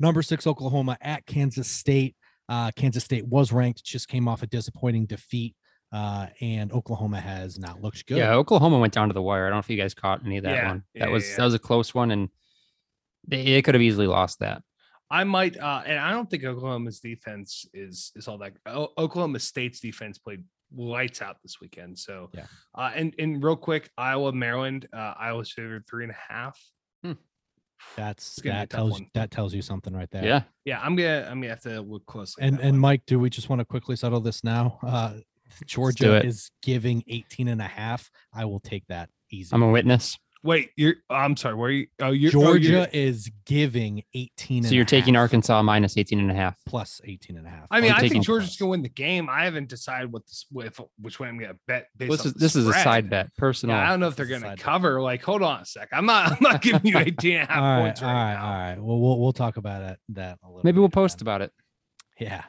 number 0.00 0.22
six, 0.22 0.46
Oklahoma 0.46 0.98
at 1.00 1.24
Kansas 1.26 1.70
State. 1.70 2.16
Uh, 2.48 2.70
Kansas 2.76 3.04
State 3.04 3.26
was 3.26 3.52
ranked, 3.52 3.84
just 3.84 4.08
came 4.08 4.28
off 4.28 4.42
a 4.42 4.46
disappointing 4.46 5.06
defeat. 5.06 5.54
Uh, 5.92 6.26
and 6.40 6.72
Oklahoma 6.72 7.20
has 7.20 7.58
not 7.58 7.80
looked 7.80 8.06
good. 8.06 8.18
Yeah, 8.18 8.34
Oklahoma 8.34 8.78
went 8.78 8.92
down 8.92 9.08
to 9.08 9.14
the 9.14 9.22
wire. 9.22 9.46
I 9.46 9.48
don't 9.50 9.56
know 9.56 9.60
if 9.60 9.70
you 9.70 9.76
guys 9.76 9.94
caught 9.94 10.24
any 10.26 10.36
of 10.38 10.44
that 10.44 10.54
Yeah, 10.54 10.68
one. 10.68 10.82
yeah, 10.94 11.04
That 11.06 11.12
was 11.12 11.28
yeah. 11.30 11.36
that 11.36 11.44
was 11.44 11.54
a 11.54 11.58
close 11.60 11.94
one, 11.94 12.10
and 12.10 12.28
they, 13.26 13.44
they 13.44 13.62
could 13.62 13.74
have 13.74 13.82
easily 13.82 14.06
lost 14.08 14.40
that. 14.40 14.62
I 15.10 15.22
might, 15.22 15.56
uh, 15.56 15.82
and 15.86 15.98
I 16.00 16.10
don't 16.10 16.28
think 16.28 16.44
Oklahoma's 16.44 16.98
defense 17.00 17.64
is 17.72 18.10
is 18.16 18.26
all 18.26 18.38
that. 18.38 18.54
O- 18.66 18.92
Oklahoma 18.98 19.38
State's 19.38 19.78
defense 19.78 20.18
played 20.18 20.42
lights 20.74 21.22
out 21.22 21.36
this 21.44 21.60
weekend. 21.60 21.96
So 21.98 22.30
Yeah. 22.34 22.46
uh, 22.74 22.90
and 22.94 23.14
and 23.20 23.42
real 23.42 23.54
quick, 23.56 23.88
Iowa 23.96 24.32
Maryland, 24.32 24.88
uh, 24.92 25.14
Iowa's 25.16 25.52
favored 25.52 25.84
three 25.88 26.02
and 26.04 26.12
a 26.12 26.32
half. 26.32 26.60
That's 27.96 28.38
It's 28.38 28.40
gonna 28.42 28.54
be 28.54 28.56
a 28.56 28.60
that 28.62 28.70
tells 28.70 28.92
one. 28.92 29.06
that 29.14 29.30
tells 29.30 29.54
you 29.54 29.62
something 29.62 29.94
right 29.94 30.10
there. 30.10 30.24
Yeah, 30.24 30.42
Yeah, 30.64 30.80
I'm 30.80 30.96
gonna 30.96 31.26
I'm 31.30 31.40
gonna 31.40 31.50
have 31.50 31.62
to 31.62 31.80
look 31.82 32.04
closely. 32.06 32.42
And 32.44 32.58
and 32.60 32.72
one. 32.72 32.78
Mike, 32.80 33.02
do 33.06 33.18
we 33.18 33.30
just 33.30 33.48
want 33.48 33.60
to 33.60 33.64
quickly 33.64 33.96
settle 33.96 34.20
this 34.20 34.42
now? 34.42 34.78
Uh 34.82 35.14
Georgia 35.66 36.24
is 36.24 36.50
giving 36.62 37.02
18 37.08 37.48
and 37.48 37.60
a 37.60 37.64
half. 37.64 38.10
I 38.34 38.44
will 38.44 38.60
take 38.60 38.86
that 38.88 39.08
easy. 39.30 39.50
I'm 39.52 39.62
a 39.62 39.70
witness. 39.70 40.16
wait, 40.44 40.70
you're 40.76 40.94
I'm 41.10 41.36
sorry, 41.36 41.54
where 41.56 41.68
are 41.68 41.72
you? 41.72 41.86
Oh, 42.00 42.10
you're 42.12 42.28
oh, 42.28 42.30
Georgia 42.30 42.68
you're- 42.68 42.88
is 42.92 43.28
giving 43.46 44.02
18 44.14 44.62
So 44.62 44.66
and 44.68 44.74
you're 44.74 44.82
a 44.82 44.86
taking 44.86 45.14
half 45.14 45.22
Arkansas 45.22 45.60
minus 45.62 45.96
18 45.96 46.20
and 46.20 46.30
a 46.30 46.34
half. 46.34 46.56
plus 46.66 47.00
18 47.04 47.36
and 47.36 47.46
a 47.46 47.50
half. 47.50 47.66
I 47.70 47.80
mean, 47.80 47.90
I'm 47.90 48.04
I 48.04 48.08
think 48.08 48.24
Georgia's 48.24 48.50
plus. 48.50 48.56
gonna 48.58 48.70
win 48.70 48.82
the 48.82 48.88
game. 48.88 49.28
I 49.28 49.44
haven't 49.44 49.68
decided 49.68 50.12
what 50.12 50.24
this 50.26 50.46
with 50.52 50.78
which 51.00 51.18
way 51.18 51.26
I'm 51.28 51.38
gonna 51.38 51.56
bet. 51.66 51.88
Based 51.96 52.10
This 52.12 52.20
off 52.20 52.26
is 52.26 52.32
the 52.34 52.38
this 52.38 52.54
is 52.56 52.68
a 52.68 52.72
side 52.74 53.10
bet. 53.10 53.34
Personal. 53.36 53.74
Yeah, 53.76 53.86
I 53.86 53.90
don't 53.90 53.98
know 54.00 54.08
if 54.08 54.14
they're 54.16 54.26
This 54.26 54.36
is 54.36 54.42
a 54.42 54.44
gonna 54.46 54.52
side 54.52 54.58
bet. 54.58 54.64
cover. 54.64 55.00
Like, 55.02 55.22
hold 55.22 55.42
on 55.42 55.62
a 55.62 55.64
sec. 55.64 55.88
I'm 55.92 56.06
not. 56.06 56.32
I'm 56.32 56.38
not 56.40 56.62
giving 56.62 56.82
you 56.86 56.96
18 56.98 57.36
and 57.38 57.48
a 57.48 57.52
half 57.52 57.62
all 57.62 57.68
right, 57.68 57.82
points 57.82 58.02
all 58.02 58.08
right, 58.08 58.14
right, 58.14 58.34
now. 58.34 58.46
all 58.46 58.58
right. 58.58 58.78
Well, 58.80 59.00
we'll 59.00 59.20
we'll 59.20 59.32
talk 59.32 59.56
about 59.56 59.82
it 59.82 59.98
that 60.10 60.38
a 60.44 60.46
little. 60.46 60.60
Maybe 60.62 60.78
we'll 60.78 60.88
post 60.90 61.18
then. 61.18 61.24
about 61.24 61.42
it. 61.42 61.52
Yeah. 62.20 62.44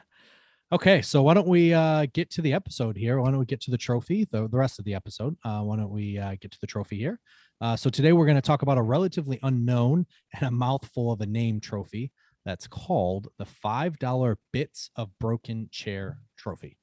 Okay, 0.70 1.00
so 1.00 1.22
why 1.22 1.32
don't 1.32 1.48
we 1.48 1.72
uh, 1.72 2.06
get 2.12 2.30
to 2.32 2.42
the 2.42 2.52
episode 2.52 2.94
here? 2.94 3.18
Why 3.18 3.30
don't 3.30 3.38
we 3.38 3.46
get 3.46 3.62
to 3.62 3.70
the 3.70 3.78
trophy, 3.78 4.28
the, 4.30 4.48
the 4.48 4.56
rest 4.58 4.78
of 4.78 4.84
the 4.84 4.94
episode? 4.94 5.34
Uh, 5.42 5.60
why 5.62 5.76
don't 5.76 5.90
we 5.90 6.18
uh, 6.18 6.36
get 6.42 6.50
to 6.50 6.60
the 6.60 6.66
trophy 6.66 6.98
here? 6.98 7.20
Uh, 7.62 7.74
so 7.74 7.88
today 7.88 8.12
we're 8.12 8.26
going 8.26 8.36
to 8.36 8.42
talk 8.42 8.60
about 8.60 8.76
a 8.76 8.82
relatively 8.82 9.38
unknown 9.42 10.04
and 10.34 10.46
a 10.46 10.50
mouthful 10.50 11.10
of 11.10 11.22
a 11.22 11.26
name 11.26 11.58
trophy 11.58 12.12
that's 12.44 12.66
called 12.66 13.28
the 13.38 13.46
$5 13.64 14.36
Bits 14.52 14.90
of 14.96 15.08
Broken 15.18 15.70
Chair 15.72 16.18
Trophy. 16.36 16.76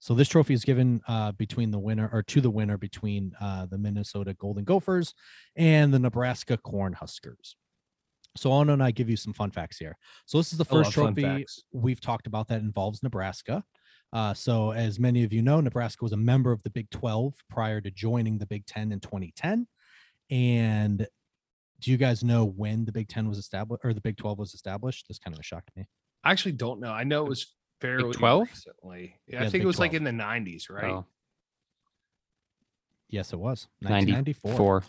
So 0.00 0.14
this 0.14 0.28
trophy 0.28 0.54
is 0.54 0.64
given 0.64 1.00
uh, 1.06 1.30
between 1.30 1.70
the 1.70 1.78
winner 1.78 2.10
or 2.12 2.24
to 2.24 2.40
the 2.40 2.50
winner 2.50 2.76
between 2.76 3.34
uh, 3.40 3.66
the 3.66 3.78
Minnesota 3.78 4.34
Golden 4.34 4.64
Gophers 4.64 5.14
and 5.54 5.94
the 5.94 6.00
Nebraska 6.00 6.58
Cornhuskers. 6.58 7.54
So 8.36 8.52
Ono 8.52 8.72
and 8.72 8.82
I 8.82 8.90
give 8.90 9.10
you 9.10 9.16
some 9.16 9.32
fun 9.32 9.50
facts 9.50 9.78
here. 9.78 9.96
So 10.26 10.38
this 10.38 10.52
is 10.52 10.58
the 10.58 10.64
first 10.64 10.92
trophy 10.92 11.44
we've 11.72 12.00
talked 12.00 12.26
about 12.26 12.48
that 12.48 12.60
involves 12.60 13.02
Nebraska. 13.02 13.62
Uh, 14.12 14.34
so 14.34 14.72
as 14.72 14.98
many 14.98 15.24
of 15.24 15.32
you 15.32 15.42
know, 15.42 15.60
Nebraska 15.60 16.04
was 16.04 16.12
a 16.12 16.16
member 16.16 16.52
of 16.52 16.62
the 16.62 16.70
Big 16.70 16.90
12 16.90 17.34
prior 17.48 17.80
to 17.80 17.90
joining 17.90 18.38
the 18.38 18.46
Big 18.46 18.66
10 18.66 18.92
in 18.92 19.00
2010. 19.00 19.66
And 20.30 21.06
do 21.80 21.90
you 21.90 21.96
guys 21.96 22.22
know 22.22 22.44
when 22.44 22.84
the 22.84 22.92
Big 22.92 23.08
10 23.08 23.28
was 23.28 23.38
established 23.38 23.80
or 23.84 23.92
the 23.92 24.00
Big 24.00 24.16
12 24.16 24.38
was 24.38 24.54
established? 24.54 25.08
This 25.08 25.18
kind 25.18 25.36
of 25.36 25.44
shocked 25.44 25.70
me. 25.76 25.88
I 26.24 26.30
actually 26.30 26.52
don't 26.52 26.80
know. 26.80 26.92
I 26.92 27.04
know 27.04 27.24
it 27.24 27.28
was 27.28 27.54
fairly 27.80 28.12
12? 28.12 28.48
recently. 28.48 29.16
Yeah, 29.26 29.40
Yeah, 29.40 29.46
I 29.46 29.50
think 29.50 29.64
it 29.64 29.66
was 29.66 29.78
like 29.78 29.94
in 29.94 30.04
the 30.04 30.10
90s, 30.10 30.70
right? 30.70 30.92
Oh, 30.92 31.06
Yes, 33.08 33.34
it 33.34 33.38
was 33.38 33.68
1994. 33.80 34.56
four. 34.56 34.82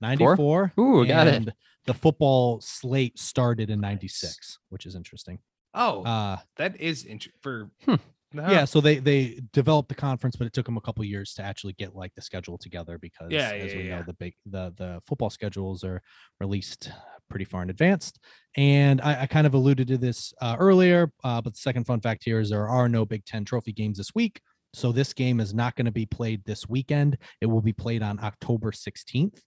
94. 0.00 0.72
Ooh, 0.78 1.06
got 1.06 1.26
it. 1.26 1.48
The 1.86 1.94
football 1.94 2.60
slate 2.60 3.18
started 3.18 3.70
in 3.70 3.80
96, 3.80 4.58
which 4.68 4.86
is 4.86 4.94
interesting. 4.94 5.38
Oh, 5.74 6.02
Uh, 6.04 6.38
that 6.56 6.80
is 6.80 7.04
interesting. 7.04 7.38
For 7.42 7.70
Hmm. 7.84 7.94
No. 8.32 8.48
yeah 8.48 8.64
so 8.64 8.80
they 8.80 8.98
they 8.98 9.40
developed 9.52 9.88
the 9.88 9.94
conference 9.96 10.36
but 10.36 10.46
it 10.46 10.52
took 10.52 10.64
them 10.64 10.76
a 10.76 10.80
couple 10.80 11.02
years 11.04 11.34
to 11.34 11.42
actually 11.42 11.72
get 11.72 11.96
like 11.96 12.14
the 12.14 12.22
schedule 12.22 12.56
together 12.58 12.96
because 12.96 13.32
Yeah, 13.32 13.50
as 13.50 13.72
yeah, 13.72 13.78
we 13.78 13.88
yeah. 13.88 13.96
know 13.98 14.04
the 14.06 14.12
big 14.12 14.34
the 14.46 14.72
the 14.76 15.00
football 15.04 15.30
schedules 15.30 15.82
are 15.82 16.00
released 16.38 16.92
pretty 17.28 17.44
far 17.44 17.64
in 17.64 17.70
advance 17.70 18.12
and 18.56 19.00
i, 19.00 19.22
I 19.22 19.26
kind 19.26 19.48
of 19.48 19.54
alluded 19.54 19.88
to 19.88 19.98
this 19.98 20.32
uh, 20.40 20.54
earlier 20.60 21.12
uh, 21.24 21.40
but 21.40 21.54
the 21.54 21.58
second 21.58 21.86
fun 21.88 22.00
fact 22.00 22.22
here 22.24 22.38
is 22.38 22.50
there 22.50 22.68
are 22.68 22.88
no 22.88 23.04
big 23.04 23.24
10 23.24 23.44
trophy 23.44 23.72
games 23.72 23.98
this 23.98 24.14
week 24.14 24.40
so 24.74 24.92
this 24.92 25.12
game 25.12 25.40
is 25.40 25.52
not 25.52 25.74
going 25.74 25.86
to 25.86 25.90
be 25.90 26.06
played 26.06 26.44
this 26.44 26.68
weekend 26.68 27.18
it 27.40 27.46
will 27.46 27.62
be 27.62 27.72
played 27.72 28.00
on 28.00 28.16
october 28.20 28.70
16th 28.70 29.38
uh, 29.38 29.40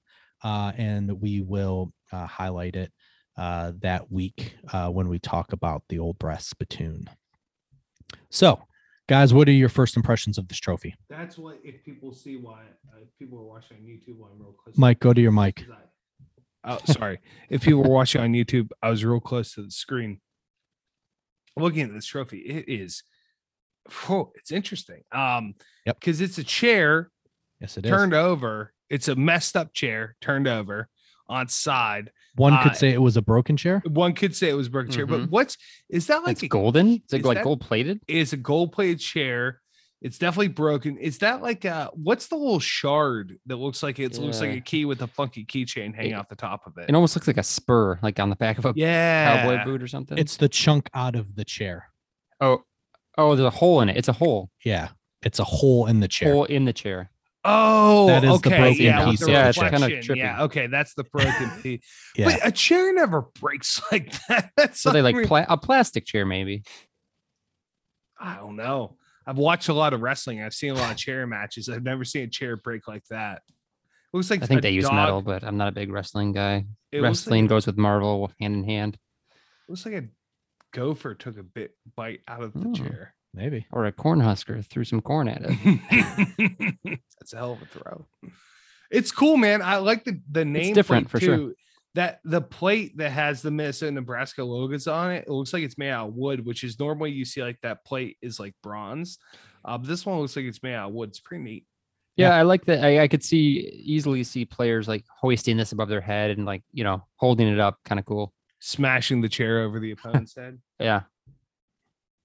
and 0.43 1.21
we 1.21 1.41
will 1.41 1.93
uh, 2.11 2.25
highlight 2.25 2.75
it 2.75 2.91
uh, 3.37 3.71
that 3.79 4.11
week 4.11 4.55
uh, 4.71 4.89
when 4.89 5.07
we 5.07 5.19
talk 5.19 5.53
about 5.53 5.83
the 5.89 5.99
old 5.99 6.17
brass 6.19 6.45
spittoon 6.47 7.09
so 8.29 8.61
guys 9.09 9.33
what 9.33 9.47
are 9.47 9.51
your 9.53 9.69
first 9.69 9.97
impressions 9.97 10.37
of 10.37 10.47
this 10.47 10.59
trophy 10.59 10.95
That's 11.09 11.37
what 11.37 11.59
if 11.63 11.83
people 11.83 12.13
see 12.13 12.37
why 12.37 12.61
uh, 12.93 12.99
if 13.01 13.09
people 13.17 13.39
are 13.39 13.43
watching 13.45 13.77
on 13.77 13.83
YouTube 13.83 14.17
why 14.17 14.27
I'm 14.31 14.39
real 14.39 14.53
close. 14.53 14.77
mike 14.77 14.99
go 14.99 15.13
to 15.13 15.21
your 15.21 15.31
mic 15.31 15.65
Oh, 16.65 16.79
sorry. 16.85 17.19
if 17.49 17.61
people 17.63 17.83
were 17.83 17.89
watching 17.89 18.21
on 18.21 18.31
YouTube, 18.31 18.69
I 18.81 18.89
was 18.89 19.03
real 19.03 19.19
close 19.19 19.53
to 19.55 19.63
the 19.63 19.69
screen. 19.69 20.21
Looking 21.57 21.81
at 21.81 21.93
this 21.93 22.05
trophy, 22.05 22.37
it 22.39 22.69
is. 22.69 23.03
Oh, 24.09 24.31
it's 24.35 24.49
interesting. 24.49 25.01
Um, 25.11 25.55
Yep. 25.85 25.99
because 25.99 26.21
it's 26.21 26.37
a 26.37 26.43
chair 26.45 27.11
yes 27.59 27.75
it 27.77 27.85
is 27.85 27.89
turned 27.91 28.13
over. 28.13 28.71
It's 28.93 29.07
a 29.07 29.15
messed 29.15 29.55
up 29.57 29.73
chair 29.73 30.15
turned 30.21 30.47
over 30.47 30.87
on 31.27 31.47
side. 31.47 32.11
one 32.35 32.53
uh, 32.53 32.63
could 32.63 32.75
say 32.75 32.91
it 32.91 33.01
was 33.01 33.15
a 33.17 33.21
broken 33.21 33.55
chair 33.57 33.81
One 33.87 34.13
could 34.13 34.35
say 34.35 34.49
it 34.49 34.53
was 34.55 34.67
a 34.67 34.69
broken 34.69 34.91
chair, 34.91 35.05
but 35.05 35.21
Mhm. 35.21 35.29
what's 35.29 35.57
is 35.89 36.07
that 36.07 36.23
like 36.23 36.33
It's 36.33 36.43
a, 36.43 36.47
golden. 36.47 36.87
Is 36.87 37.13
it 37.13 37.19
is 37.21 37.25
like 37.25 37.37
that- 37.39 37.43
gold 37.43 37.61
plated? 37.61 38.01
It's 38.07 38.33
a 38.33 38.37
gold 38.37 38.71
plated 38.71 38.99
chair? 38.99 39.59
It's 40.01 40.17
definitely 40.17 40.49
broken. 40.49 40.97
Is 40.97 41.19
that 41.19 41.41
like 41.41 41.63
a 41.65 41.89
what's 41.93 42.27
the 42.27 42.35
little 42.35 42.59
shard 42.59 43.37
that 43.45 43.55
looks 43.55 43.81
like 43.81 43.99
it 43.99 44.17
looks 44.19 44.41
like 44.41 44.51
a 44.57 44.59
key 44.61 44.83
with 44.85 45.01
a 45.01 45.07
funky 45.07 45.45
keychain 45.45 45.95
hanging 45.95 46.11
It- 46.11 46.15
off 46.15 46.27
the 46.27 46.35
top 46.35 46.67
of 46.67 46.77
it? 46.77 46.89
It 46.89 46.93
almost 46.95 47.15
looks 47.15 47.25
like 47.27 47.37
a 47.37 47.43
spur, 47.43 47.97
like 48.03 48.19
on 48.19 48.29
the 48.29 48.35
back 48.35 48.57
of 48.57 48.65
a 48.65 48.73
yeah, 48.75 49.43
cowboy 49.43 49.63
boot 49.63 49.81
or 49.81 49.87
something. 49.87 50.17
it's 50.17 50.35
the 50.37 50.49
chunk 50.49 50.89
out 50.93 51.15
of 51.15 51.35
the 51.35 51.45
chair 51.45 51.87
oh, 52.41 52.63
oh, 53.17 53.35
there's 53.35 53.45
a 53.47 53.49
hole 53.61 53.79
in 53.81 53.87
it. 53.89 53.95
It's 53.95 54.09
a 54.09 54.13
hole. 54.13 54.49
yeah 54.65 54.89
It's 55.21 55.39
a 55.39 55.45
hole 55.45 55.85
in 55.87 56.01
the 56.01 56.09
chair. 56.09 56.33
Hole 56.33 56.43
in 56.45 56.65
the 56.65 56.73
chair. 56.73 57.09
Oh, 57.45 58.07
That 58.07 58.23
is 58.23 58.29
the 58.41 58.49
okay. 58.49 58.57
broken 58.57 58.81
yeah, 58.85 59.05
piece 59.05 59.19
the 59.19 59.25
of 59.25 59.27
the 59.27 59.31
Yeah, 59.33 59.49
it's 59.49 59.57
kinda 59.57 59.77
reflection. 59.87 60.15
Yeah, 60.17 60.43
okay, 60.43 60.67
that's 60.67 60.93
the 60.93 61.03
broken 61.03 61.49
piece. 61.61 61.81
Yeah. 62.15 62.25
But 62.25 62.47
a 62.47 62.51
chair 62.51 62.93
never 62.93 63.23
breaks 63.41 63.81
like 63.91 64.13
that. 64.27 64.51
That's 64.57 64.79
So 64.81 64.91
they 64.91 65.01
like 65.01 65.13
unreal. 65.15 65.27
pla- 65.27 65.45
a 65.49 65.57
plastic 65.57 66.05
chair, 66.05 66.25
maybe. 66.25 66.63
I 68.19 68.35
don't 68.35 68.55
know. 68.55 68.97
I've 69.27 69.37
watched 69.37 69.67
a 69.69 69.73
lot 69.73 69.93
of 69.93 70.01
wrestling. 70.01 70.41
I've 70.41 70.53
seen 70.53 70.71
a 70.71 70.75
lot 70.75 70.91
of 70.91 70.97
chair 70.97 71.25
matches. 71.27 71.67
I've 71.69 71.83
never 71.83 72.05
seen 72.05 72.23
a 72.23 72.27
chair 72.27 72.55
break 72.57 72.87
like 72.87 73.03
that. 73.09 73.41
It 73.47 74.17
looks 74.17 74.29
like 74.29 74.43
I 74.43 74.45
think 74.45 74.59
a 74.59 74.61
they 74.61 74.71
use 74.71 74.89
metal, 74.91 75.21
but 75.21 75.43
I'm 75.43 75.57
not 75.57 75.67
a 75.69 75.71
big 75.71 75.91
wrestling 75.91 76.31
guy. 76.33 76.65
It 76.91 77.01
Wrestling 77.01 77.45
like, 77.45 77.49
goes 77.49 77.65
with 77.65 77.77
Marvel 77.77 78.31
hand 78.39 78.53
in 78.55 78.63
hand, 78.63 78.97
looks 79.67 79.85
like 79.85 79.95
a 79.95 80.03
gopher 80.71 81.15
took 81.15 81.37
a 81.37 81.43
bit 81.43 81.71
bite 81.95 82.21
out 82.27 82.43
of 82.43 82.53
the 82.53 82.67
Oh. 82.69 82.73
chair. 82.73 83.15
Maybe. 83.33 83.65
or 83.71 83.85
a 83.85 83.91
corn 83.91 84.19
husker 84.19 84.61
threw 84.61 84.83
some 84.83 85.01
corn 85.01 85.27
at 85.27 85.41
it. 85.43 86.75
That's 87.19 87.33
a 87.33 87.37
hell 87.37 87.53
of 87.53 87.61
a 87.61 87.65
throw. 87.65 88.05
It's 88.91 89.11
cool, 89.11 89.37
man. 89.37 89.61
I 89.61 89.77
like 89.77 90.03
the 90.03 90.19
the 90.31 90.45
name 90.45 90.73
different 90.75 91.09
plate 91.09 91.19
for 91.19 91.25
sure. 91.25 91.53
That 91.95 92.19
the 92.23 92.41
plate 92.41 92.97
that 92.97 93.09
has 93.11 93.41
the 93.41 93.51
Minnesota 93.51 93.91
Nebraska 93.91 94.43
logos 94.43 94.87
on 94.87 95.11
it, 95.11 95.25
it 95.27 95.31
looks 95.31 95.53
like 95.53 95.63
it's 95.63 95.77
made 95.77 95.91
out 95.91 96.09
of 96.09 96.13
wood, 96.15 96.45
which 96.45 96.63
is 96.63 96.79
normally 96.79 97.11
you 97.11 97.23
see 97.25 97.41
like 97.43 97.59
that 97.61 97.83
plate 97.85 98.17
is 98.21 98.39
like 98.39 98.53
bronze. 98.63 99.17
Uh, 99.65 99.77
but 99.77 99.87
this 99.87 100.05
one 100.05 100.19
looks 100.19 100.35
like 100.35 100.45
it's 100.45 100.61
made 100.63 100.75
out 100.75 100.89
of 100.89 100.93
wood. 100.95 101.09
It's 101.09 101.19
pretty 101.19 101.43
neat. 101.43 101.65
Yeah, 102.15 102.29
Yeah. 102.29 102.35
I 102.35 102.41
like 102.43 102.65
that. 102.65 102.83
I, 102.83 103.01
I 103.03 103.07
could 103.07 103.23
see 103.23 103.59
easily 103.83 104.23
see 104.23 104.45
players 104.45 104.87
like 104.87 105.05
hoisting 105.21 105.57
this 105.57 105.71
above 105.71 105.89
their 105.89 106.01
head 106.01 106.31
and 106.31 106.45
like 106.45 106.63
you 106.71 106.83
know 106.83 107.03
holding 107.15 107.47
it 107.47 107.59
up, 107.59 107.77
kind 107.85 107.97
of 107.99 108.05
cool. 108.05 108.33
Smashing 108.59 109.21
the 109.21 109.29
chair 109.29 109.61
over 109.63 109.79
the 109.79 109.91
opponent's 109.91 110.35
head. 110.35 110.59
Yeah, 110.79 111.01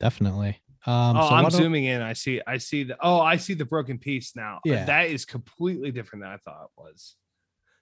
Definitely. 0.00 0.61
Um, 0.87 1.16
oh, 1.16 1.29
so 1.29 1.35
I'm 1.35 1.51
zooming 1.51 1.85
in. 1.85 2.01
I 2.03 2.12
see. 2.12 2.41
I 2.47 2.59
see 2.59 2.85
the. 2.85 2.97
Oh, 3.01 3.20
I 3.20 3.37
see 3.37 3.55
the 3.55 3.64
broken 3.64 3.99
piece 3.99 4.35
now. 4.37 4.57
Uh, 4.59 4.61
Yeah. 4.72 4.85
that 4.85 5.09
is 5.11 5.24
completely 5.24 5.91
different 5.91 6.24
than 6.24 6.33
I 6.33 6.37
thought 6.39 6.64
it 6.64 6.81
was. 6.81 7.16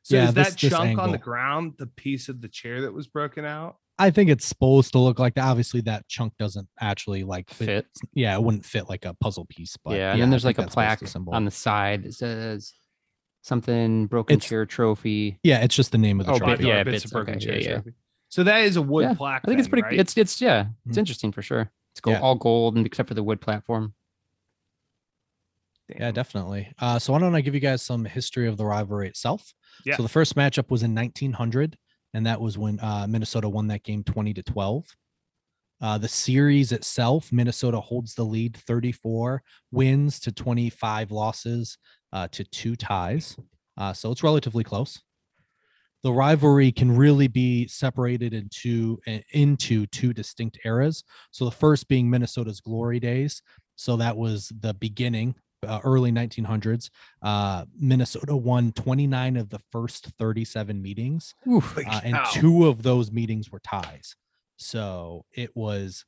So 0.02 0.16
Yeah, 0.16 0.28
is 0.28 0.34
this- 0.34 0.48
that 0.54 0.58
this 0.58 0.70
chunk 0.70 0.98
on 0.98 1.10
the 1.12 1.18
ground 1.18 1.74
the 1.78 1.86
piece 1.88 2.28
of 2.28 2.40
the 2.40 2.48
chair 2.48 2.82
that 2.82 2.92
was 2.94 3.06
broken 3.08 3.44
out? 3.44 3.76
I 3.98 4.10
think 4.10 4.28
it's 4.30 4.44
supposed 4.46 4.92
to 4.92 4.98
look 4.98 5.18
like 5.18 5.34
that. 5.34 5.44
Obviously, 5.44 5.80
that 5.82 6.06
chunk 6.06 6.36
doesn't 6.38 6.68
actually 6.80 7.24
like 7.24 7.48
fit. 7.50 7.86
Yeah, 8.14 8.34
it 8.36 8.42
wouldn't 8.42 8.64
fit 8.64 8.88
like 8.88 9.04
a 9.04 9.14
puzzle 9.14 9.46
piece. 9.46 9.76
But 9.82 9.96
yeah, 9.96 10.12
and 10.12 10.20
then 10.22 10.30
there's 10.30 10.42
think 10.42 10.58
like 10.58 10.58
a 10.58 10.66
that's 10.66 10.72
supposed 10.74 10.90
to 10.98 10.98
plaque 11.04 11.08
symbol- 11.10 11.34
on 11.34 11.44
the 11.44 11.50
side 11.50 12.02
that 12.04 12.12
says 12.14 12.72
something 13.42 14.06
broken 14.06 14.36
It's- 14.36 14.48
chair 14.48 14.66
trophy. 14.66 15.38
Yeah, 15.42 15.62
it's 15.62 15.74
just 15.74 15.92
the 15.92 15.98
name 15.98 16.20
of 16.20 16.26
the 16.26 16.32
Oh, 16.32 16.38
trophy. 16.38 16.64
yeah, 16.66 16.82
bits 16.82 16.94
bits, 16.94 17.04
of 17.06 17.10
broken 17.12 17.34
okay, 17.36 17.44
chair 17.44 17.54
yeah, 17.58 17.68
yeah. 17.68 17.74
trophy. 17.74 17.92
So 18.28 18.42
that 18.44 18.64
is 18.64 18.76
a 18.76 18.82
wood 18.82 19.02
Yeah, 19.04 19.14
plaque. 19.14 19.42
I 19.44 19.48
think 19.48 19.60
it's 19.60 19.68
pretty. 19.68 19.82
right? 19.84 19.98
It's 20.00 20.16
it's 20.16 20.40
yeah, 20.40 20.66
it's 20.86 20.96
Mhm. 20.96 21.00
interesting 21.00 21.32
for 21.32 21.42
sure. 21.42 21.70
It's 21.96 22.00
gold, 22.02 22.16
Yeah. 22.16 22.20
all 22.20 22.34
gold, 22.34 22.76
and 22.76 22.84
except 22.84 23.08
for 23.08 23.14
the 23.14 23.22
wood 23.22 23.40
platform. 23.40 23.94
Yeah, 25.88 26.10
definitely. 26.10 26.70
Uh, 26.78 26.98
so 26.98 27.14
why 27.14 27.20
don't 27.20 27.34
I 27.34 27.40
give 27.40 27.54
you 27.54 27.60
guys 27.60 27.80
some 27.80 28.04
history 28.04 28.48
of 28.48 28.58
the 28.58 28.66
rivalry 28.66 29.08
itself? 29.08 29.54
Yeah. 29.86 29.96
So 29.96 30.02
the 30.02 30.10
first 30.10 30.34
matchup 30.34 30.70
was 30.70 30.82
in 30.82 30.94
1900, 30.94 31.78
and 32.12 32.26
that 32.26 32.38
was 32.38 32.58
when 32.58 32.78
uh, 32.80 33.06
Minnesota 33.08 33.48
won 33.48 33.68
that 33.68 33.82
game 33.82 34.04
20 34.04 34.34
to 34.34 34.42
12. 34.42 34.84
Uh, 35.80 35.96
the 35.96 36.08
series 36.08 36.70
itself, 36.72 37.32
Minnesota 37.32 37.80
holds 37.80 38.14
the 38.14 38.24
lead 38.24 38.58
34 38.58 39.42
wins 39.70 40.20
to 40.20 40.32
25 40.32 41.10
losses 41.10 41.78
uh, 42.12 42.28
to 42.28 42.44
two 42.44 42.76
ties. 42.76 43.38
Uh, 43.78 43.94
so 43.94 44.10
it's 44.10 44.22
relatively 44.22 44.64
close. 44.64 45.00
The 46.02 46.12
rivalry 46.12 46.70
can 46.72 46.96
really 46.96 47.28
be 47.28 47.66
separated 47.66 48.32
into 48.32 49.00
into 49.32 49.86
two 49.86 50.12
distinct 50.12 50.58
eras. 50.64 51.02
So 51.30 51.44
the 51.44 51.50
first 51.50 51.88
being 51.88 52.08
Minnesota's 52.08 52.60
glory 52.60 53.00
days. 53.00 53.42
So 53.76 53.96
that 53.96 54.16
was 54.16 54.52
the 54.60 54.74
beginning, 54.74 55.34
uh, 55.66 55.80
early 55.84 56.12
1900s. 56.12 56.90
Uh, 57.22 57.64
Minnesota 57.78 58.36
won 58.36 58.72
29 58.72 59.36
of 59.36 59.50
the 59.50 59.60
first 59.70 60.06
37 60.18 60.80
meetings. 60.80 61.34
Like, 61.76 61.88
uh, 61.88 62.00
and 62.04 62.16
two 62.32 62.66
of 62.66 62.82
those 62.82 63.10
meetings 63.12 63.50
were 63.50 63.60
ties. 63.60 64.16
So 64.56 65.24
it 65.32 65.54
was 65.54 66.04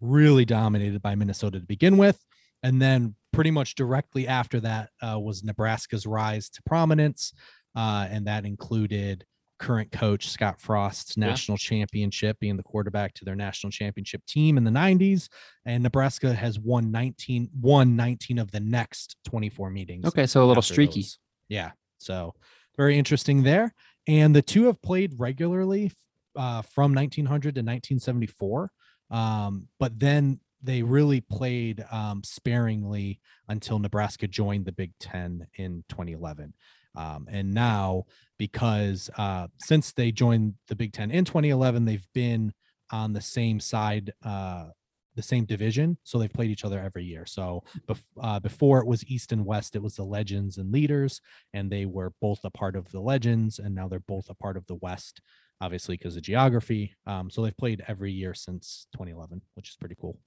really 0.00 0.44
dominated 0.44 1.02
by 1.02 1.14
Minnesota 1.14 1.60
to 1.60 1.66
begin 1.66 1.96
with. 1.96 2.24
And 2.62 2.80
then 2.80 3.16
pretty 3.32 3.50
much 3.50 3.74
directly 3.74 4.28
after 4.28 4.60
that 4.60 4.90
uh, 5.02 5.18
was 5.18 5.42
Nebraska's 5.42 6.06
rise 6.06 6.48
to 6.50 6.62
prominence. 6.64 7.32
Uh, 7.74 8.06
and 8.10 8.26
that 8.26 8.44
included 8.44 9.24
current 9.58 9.92
coach 9.92 10.28
Scott 10.28 10.60
Frost's 10.60 11.16
Yeah. 11.16 11.26
national 11.26 11.56
championship, 11.56 12.38
being 12.40 12.56
the 12.56 12.62
quarterback 12.64 13.14
to 13.14 13.24
their 13.24 13.36
national 13.36 13.70
championship 13.70 14.24
team 14.26 14.56
in 14.56 14.64
the 14.64 14.70
90s. 14.70 15.28
And 15.64 15.82
Nebraska 15.82 16.34
has 16.34 16.58
won 16.58 16.90
19, 16.90 17.48
won 17.60 17.94
19 17.94 18.38
of 18.38 18.50
the 18.50 18.60
next 18.60 19.16
24 19.24 19.70
meetings 19.70 20.04
Okay, 20.06 20.26
so 20.26 20.44
a 20.44 20.46
little 20.46 20.62
streaky. 20.62 21.02
those. 21.02 21.18
Yeah. 21.48 21.70
So 21.98 22.34
very 22.76 22.98
interesting 22.98 23.44
there. 23.44 23.72
And 24.08 24.34
the 24.34 24.42
two 24.42 24.64
have 24.64 24.82
played 24.82 25.14
regularly 25.16 25.92
uh, 26.34 26.62
from 26.62 26.92
1900 26.92 27.54
to 27.54 27.60
1974. 27.60 28.72
Um, 29.10 29.68
but 29.78 29.98
then 29.98 30.40
they 30.62 30.82
really 30.82 31.20
played 31.20 31.84
um, 31.92 32.22
sparingly 32.24 33.20
until 33.48 33.78
Nebraska 33.78 34.26
joined 34.26 34.64
the 34.64 34.72
Big 34.72 34.92
Ten 34.98 35.46
in 35.54 35.84
2011. 35.88 36.54
Um, 36.94 37.26
and 37.30 37.52
now, 37.52 38.04
because 38.38 39.10
uh, 39.16 39.46
since 39.60 39.92
they 39.92 40.12
joined 40.12 40.54
the 40.68 40.76
Big 40.76 40.92
Ten 40.92 41.10
in 41.10 41.24
2011, 41.24 41.84
they've 41.84 42.06
been 42.14 42.52
on 42.90 43.12
the 43.12 43.20
same 43.20 43.60
side, 43.60 44.12
uh, 44.24 44.66
the 45.14 45.22
same 45.22 45.44
division. 45.44 45.96
So 46.04 46.18
they've 46.18 46.32
played 46.32 46.50
each 46.50 46.64
other 46.64 46.80
every 46.80 47.04
year. 47.04 47.26
So 47.26 47.62
bef- 47.88 48.00
uh, 48.20 48.40
before 48.40 48.80
it 48.80 48.86
was 48.86 49.04
East 49.06 49.32
and 49.32 49.44
West, 49.44 49.76
it 49.76 49.82
was 49.82 49.96
the 49.96 50.04
Legends 50.04 50.58
and 50.58 50.72
Leaders, 50.72 51.20
and 51.52 51.70
they 51.70 51.86
were 51.86 52.12
both 52.20 52.40
a 52.44 52.50
part 52.50 52.76
of 52.76 52.90
the 52.90 53.00
Legends, 53.00 53.58
and 53.58 53.74
now 53.74 53.88
they're 53.88 54.00
both 54.00 54.28
a 54.30 54.34
part 54.34 54.56
of 54.56 54.66
the 54.66 54.76
West, 54.76 55.20
obviously 55.60 55.96
because 55.96 56.16
of 56.16 56.22
geography. 56.22 56.94
Um, 57.06 57.30
so 57.30 57.42
they've 57.42 57.56
played 57.56 57.82
every 57.88 58.12
year 58.12 58.34
since 58.34 58.86
2011, 58.94 59.42
which 59.54 59.70
is 59.70 59.76
pretty 59.76 59.96
cool. 60.00 60.18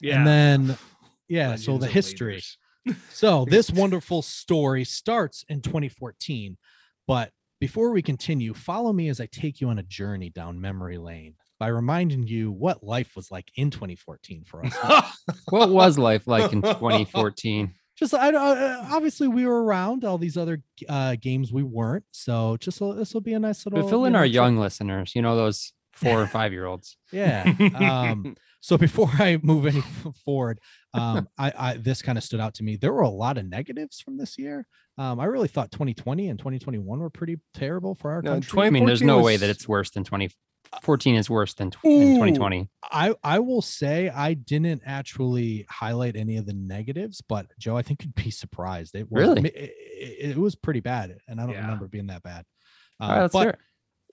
yeah. 0.00 0.18
And 0.18 0.26
then, 0.26 0.78
yeah, 1.28 1.56
so 1.56 1.78
the 1.78 1.86
history. 1.86 2.34
leaders. 2.34 2.58
So 3.10 3.44
this 3.48 3.70
wonderful 3.70 4.22
story 4.22 4.84
starts 4.84 5.44
in 5.48 5.60
2014. 5.60 6.56
But 7.06 7.30
before 7.60 7.90
we 7.90 8.02
continue, 8.02 8.54
follow 8.54 8.92
me 8.92 9.08
as 9.08 9.20
I 9.20 9.26
take 9.26 9.60
you 9.60 9.68
on 9.68 9.78
a 9.78 9.82
journey 9.82 10.30
down 10.30 10.60
memory 10.60 10.98
lane 10.98 11.34
by 11.58 11.68
reminding 11.68 12.26
you 12.26 12.50
what 12.50 12.82
life 12.82 13.16
was 13.16 13.30
like 13.30 13.50
in 13.56 13.70
2014 13.70 14.44
for 14.44 14.64
us. 14.66 14.76
What 15.50 15.70
was 15.70 15.98
life 15.98 16.26
like 16.26 16.52
in 16.52 16.62
2014? 16.62 17.72
just 17.96 18.14
I 18.14 18.34
uh, 18.34 18.86
obviously 18.90 19.28
we 19.28 19.46
were 19.46 19.62
around 19.62 20.04
all 20.04 20.18
these 20.18 20.36
other 20.36 20.62
uh, 20.88 21.16
games 21.20 21.52
we 21.52 21.62
weren't. 21.62 22.04
So 22.10 22.56
just 22.58 22.80
this 22.80 23.14
will 23.14 23.20
be 23.20 23.34
a 23.34 23.38
nice 23.38 23.64
little 23.64 23.82
But 23.82 23.88
fill 23.88 24.04
in 24.04 24.16
our 24.16 24.26
young 24.26 24.58
listeners, 24.58 25.12
you 25.14 25.22
know, 25.22 25.36
those 25.36 25.72
four 25.96 26.22
or 26.22 26.26
five 26.38 26.52
year 26.52 26.66
olds. 26.66 26.96
Yeah. 27.12 27.52
Um, 27.76 28.36
so 28.60 28.76
before 28.78 29.10
I 29.14 29.38
move 29.42 29.66
any 29.66 29.82
forward, 30.24 30.60
um, 30.92 31.28
I, 31.38 31.52
I 31.56 31.76
this 31.76 32.02
kind 32.02 32.18
of 32.18 32.24
stood 32.24 32.40
out 32.40 32.54
to 32.54 32.62
me. 32.64 32.76
There 32.76 32.92
were 32.92 33.02
a 33.02 33.08
lot 33.08 33.38
of 33.38 33.46
negatives 33.48 34.00
from 34.00 34.16
this 34.18 34.38
year. 34.38 34.66
Um, 34.96 35.18
I 35.18 35.24
really 35.24 35.48
thought 35.48 35.72
2020 35.72 36.28
and 36.28 36.38
2021 36.38 36.98
were 37.00 37.10
pretty 37.10 37.36
terrible 37.52 37.94
for 37.94 38.12
our 38.12 38.22
No, 38.22 38.32
country. 38.32 38.62
I 38.62 38.70
mean, 38.70 38.86
there's 38.86 39.00
2014 39.00 39.06
no 39.06 39.24
way 39.24 39.36
that 39.36 39.50
it's 39.50 39.66
worse 39.66 39.90
than 39.90 40.04
2014 40.04 41.14
is 41.16 41.28
worse 41.28 41.54
than 41.54 41.70
tw- 41.72 41.84
in 41.84 41.90
Ooh. 41.90 42.14
2020. 42.14 42.68
I 42.92 43.14
I 43.24 43.38
will 43.40 43.62
say 43.62 44.08
I 44.08 44.34
didn't 44.34 44.82
actually 44.86 45.66
highlight 45.68 46.14
any 46.16 46.36
of 46.36 46.46
the 46.46 46.54
negatives, 46.54 47.20
but 47.28 47.46
Joe, 47.58 47.76
I 47.76 47.82
think 47.82 48.02
you'd 48.04 48.14
be 48.14 48.30
surprised. 48.30 48.94
It 48.94 49.10
was 49.10 49.20
Really? 49.28 49.48
It, 49.48 49.54
it- 49.56 49.74
it 50.30 50.36
was 50.38 50.54
pretty 50.54 50.80
bad, 50.80 51.16
and 51.28 51.40
I 51.40 51.44
don't 51.44 51.54
Yeah. 51.54 51.62
remember 51.62 51.86
it 51.86 51.90
being 51.90 52.06
that 52.08 52.22
bad. 52.22 52.44
All 53.00 53.08
right, 53.08 53.18
Uh, 53.18 53.20
let's 53.22 53.32
but 53.32 53.40
hear 53.40 53.50
it. 53.50 53.58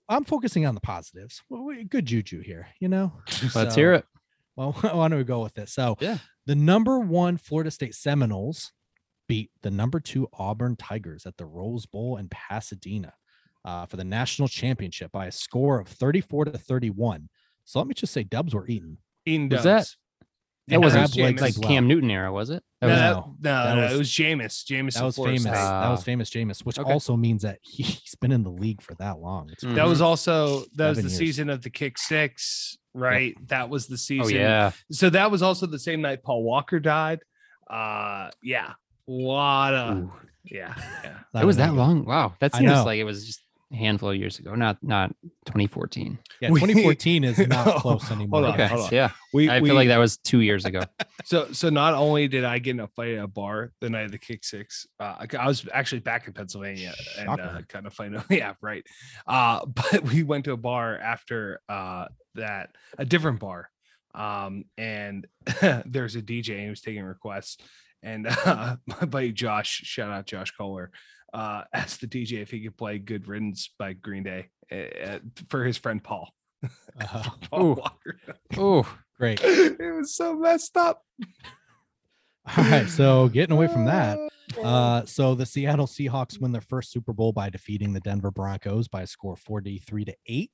I'm 0.10 0.24
focusing 0.24 0.66
on 0.66 0.76
the 0.76 0.82
positives. 0.82 1.42
Well, 1.50 1.74
good 1.90 2.06
juju 2.06 2.42
here, 2.42 2.68
you 2.80 2.88
know. 2.90 3.14
Let's 3.56 3.76
hear 3.76 3.94
it. 3.94 4.06
Well, 4.56 4.72
why 4.82 5.08
don't 5.08 5.18
we 5.18 5.24
go 5.24 5.42
with 5.42 5.54
this? 5.54 5.74
So, 5.74 5.96
Yeah. 6.00 6.18
the 6.46 6.56
number 6.56 7.00
one 7.00 7.38
Florida 7.38 7.72
State 7.72 7.96
Seminoles 7.96 8.72
beat 9.28 9.52
the 9.62 9.72
number 9.72 10.00
two 10.00 10.28
Auburn 10.34 10.76
Tigers 10.76 11.26
at 11.26 11.38
the 11.38 11.46
Rose 11.46 11.86
Bowl 11.86 12.18
in 12.18 12.28
Pasadena 12.30 13.14
uh, 13.64 13.86
for 13.86 13.96
the 13.96 14.04
national 14.04 14.50
championship 14.50 15.12
by 15.12 15.28
a 15.28 15.32
score 15.32 15.80
of 15.80 15.88
34 15.88 16.46
to 16.46 16.58
31. 16.58 17.30
So 17.64 17.80
let 17.80 17.88
me 17.88 17.94
just 17.94 18.12
say, 18.12 18.24
Dubs 18.24 18.54
were 18.54 18.68
eaten. 18.68 18.98
Eating 19.26 19.48
Was 19.50 19.64
dubs. 19.64 19.92
that- 19.92 19.96
Yeah, 20.72 20.78
That 20.78 20.82
wasn't 20.82 21.12
Crab 21.14 21.24
legs 21.26 21.42
like 21.42 21.58
well. 21.60 21.68
Cam 21.70 21.88
Newton 21.88 22.10
era, 22.10 22.32
was 22.32 22.50
it? 22.50 22.64
That 22.80 22.88
No, 22.88 22.92
was, 22.94 23.00
that- 23.00 23.12
No, 23.14 23.36
no, 23.42 23.64
that 23.66 23.76
no, 23.76 23.82
was- 23.84 23.92
it 23.94 23.98
was 23.98 24.10
Jameis. 24.10 24.66
Jameis. 24.66 24.94
That 24.94 25.04
was 25.04 25.16
famous. 25.18 25.42
State. 25.42 25.52
that 25.54 25.90
was 25.90 26.00
Ah. 26.00 26.04
famous 26.04 26.30
Jameis, 26.30 26.62
which 26.66 26.80
Okay. 26.80 26.92
also 26.92 27.18
means 27.18 27.42
that 27.44 27.60
he's 27.64 28.16
been 28.22 28.32
in 28.32 28.44
the 28.44 28.52
league 28.52 28.82
for 28.82 28.96
that 28.96 29.20
long. 29.20 29.50
It's 29.52 29.64
Mm. 29.64 29.76
That 29.76 29.88
was 29.88 30.02
also 30.02 30.64
that 30.76 30.90
was 30.90 30.98
the 30.98 31.04
years. 31.04 31.18
season 31.18 31.50
of 31.50 31.62
the 31.62 31.70
kick 31.70 31.98
six, 31.98 32.78
right? 32.94 33.36
That 33.48 33.70
was 33.70 33.88
the 33.88 33.94
oh 33.96 33.98
season. 33.98 34.36
yeah, 34.36 34.72
So 34.92 35.10
that 35.10 35.30
was 35.30 35.42
also 35.42 35.66
the 35.68 35.80
same 35.80 36.02
night 36.02 36.24
Paul 36.24 36.44
Walker 36.44 36.80
died. 36.80 37.20
Uh, 37.70 38.30
yeah, 38.44 38.72
a 39.08 39.12
lot 39.12 39.74
of 39.74 39.98
Ooh. 39.98 40.12
yeah, 40.46 40.74
yeah. 41.04 41.42
it 41.42 41.46
was 41.46 41.58
that 41.58 41.74
long. 41.74 42.06
Wow, 42.06 42.34
that 42.40 42.56
seems 42.56 42.72
like 42.86 43.00
it 43.00 43.04
was 43.04 43.26
just 43.26 43.40
a 43.40 43.51
handful 43.74 44.10
of 44.12 44.18
years 44.18 44.40
ago, 44.40 44.54
not 44.56 44.78
not 44.84 45.16
2014. 45.46 46.20
Yeah, 46.42 46.50
We- 46.52 46.60
2014 46.60 47.24
is 47.24 47.38
not 47.48 47.68
Oh, 47.68 47.80
close 47.80 48.12
anymore. 48.12 48.42
hold 48.42 48.54
on, 48.54 48.60
Okay, 48.60 48.68
hold 48.68 48.82
on. 48.88 48.90
yeah, 48.92 49.12
We, 49.34 49.50
I 49.50 49.60
we, 49.60 49.70
feel 49.70 49.76
like 49.76 49.88
that 49.88 49.98
was 49.98 50.18
two 50.18 50.40
years 50.42 50.66
ago. 50.66 50.82
So, 51.24 51.52
so 51.52 51.70
not 51.70 51.94
only 51.94 52.28
did 52.28 52.44
I 52.44 52.58
get 52.58 52.72
in 52.72 52.80
a 52.80 52.88
fight 52.88 53.14
at 53.14 53.24
a 53.24 53.28
bar 53.28 53.72
the 53.80 53.92
night 53.92 54.06
of 54.06 54.12
the 54.12 54.18
kick 54.18 54.44
six, 54.44 54.88
uh, 55.00 55.18
I 55.20 55.28
I 55.38 55.46
was 55.48 55.68
actually 55.72 56.00
back 56.00 56.26
in 56.26 56.34
Pennsylvania 56.34 56.94
and 57.20 57.30
uh, 57.30 57.62
kind 57.70 57.86
of 57.86 57.94
fighting. 57.94 58.24
Yeah, 58.32 58.56
right. 58.60 58.84
Uh, 59.28 59.64
but 59.68 60.02
we 60.04 60.24
went 60.24 60.46
to 60.46 60.54
a 60.54 60.58
bar 60.58 60.98
after 60.98 61.62
uh, 61.70 62.08
that, 62.34 62.72
a 62.98 63.06
different 63.06 63.40
bar, 63.40 63.70
um, 64.16 64.66
and 64.80 65.28
there's 65.86 66.16
a 66.16 66.24
DJ 66.24 66.54
and 66.56 66.64
he 66.64 66.70
was 66.72 66.82
taking 66.82 67.04
requests, 67.04 67.58
and 68.02 68.26
uh, 68.28 68.78
my 68.88 69.06
buddy 69.06 69.32
Josh, 69.32 69.82
shout 69.86 70.12
out 70.12 70.26
Josh 70.26 70.50
Kohler, 70.58 70.90
uh, 71.34 71.64
asked 71.74 72.02
the 72.02 72.08
DJ 72.08 72.42
if 72.42 72.52
he 72.52 72.62
could 72.64 72.78
play 72.78 72.98
"Good 73.00 73.28
Riddance" 73.28 73.70
by 73.78 73.94
Green 73.94 74.24
Day 74.24 74.50
uh, 74.72 75.20
for 75.50 75.64
his 75.66 75.78
friend 75.78 76.04
Paul. 76.04 76.30
Uh, 77.00 77.24
Paul 77.50 77.90
Oh, 78.58 78.98
great. 79.18 79.40
it 79.44 79.96
was 79.96 80.16
so 80.16 80.36
messed 80.36 80.78
up. 80.78 81.04
All 82.58 82.64
right, 82.66 82.88
so 82.88 83.28
getting 83.30 83.56
away 83.56 83.68
from 83.68 83.86
that, 83.86 84.18
uh, 84.64 85.06
so 85.06 85.34
the 85.36 85.46
Seattle 85.46 85.88
Seahawks 85.88 86.40
win 86.40 86.52
their 86.52 86.62
first 86.62 86.92
Super 86.92 87.14
Bowl 87.14 87.32
by 87.32 87.50
defeating 87.50 87.94
the 87.94 88.00
Denver 88.00 88.30
Broncos 88.32 88.88
by 88.88 89.02
a 89.04 89.08
score 89.08 89.36
43 89.36 90.06
to 90.06 90.16
8. 90.28 90.52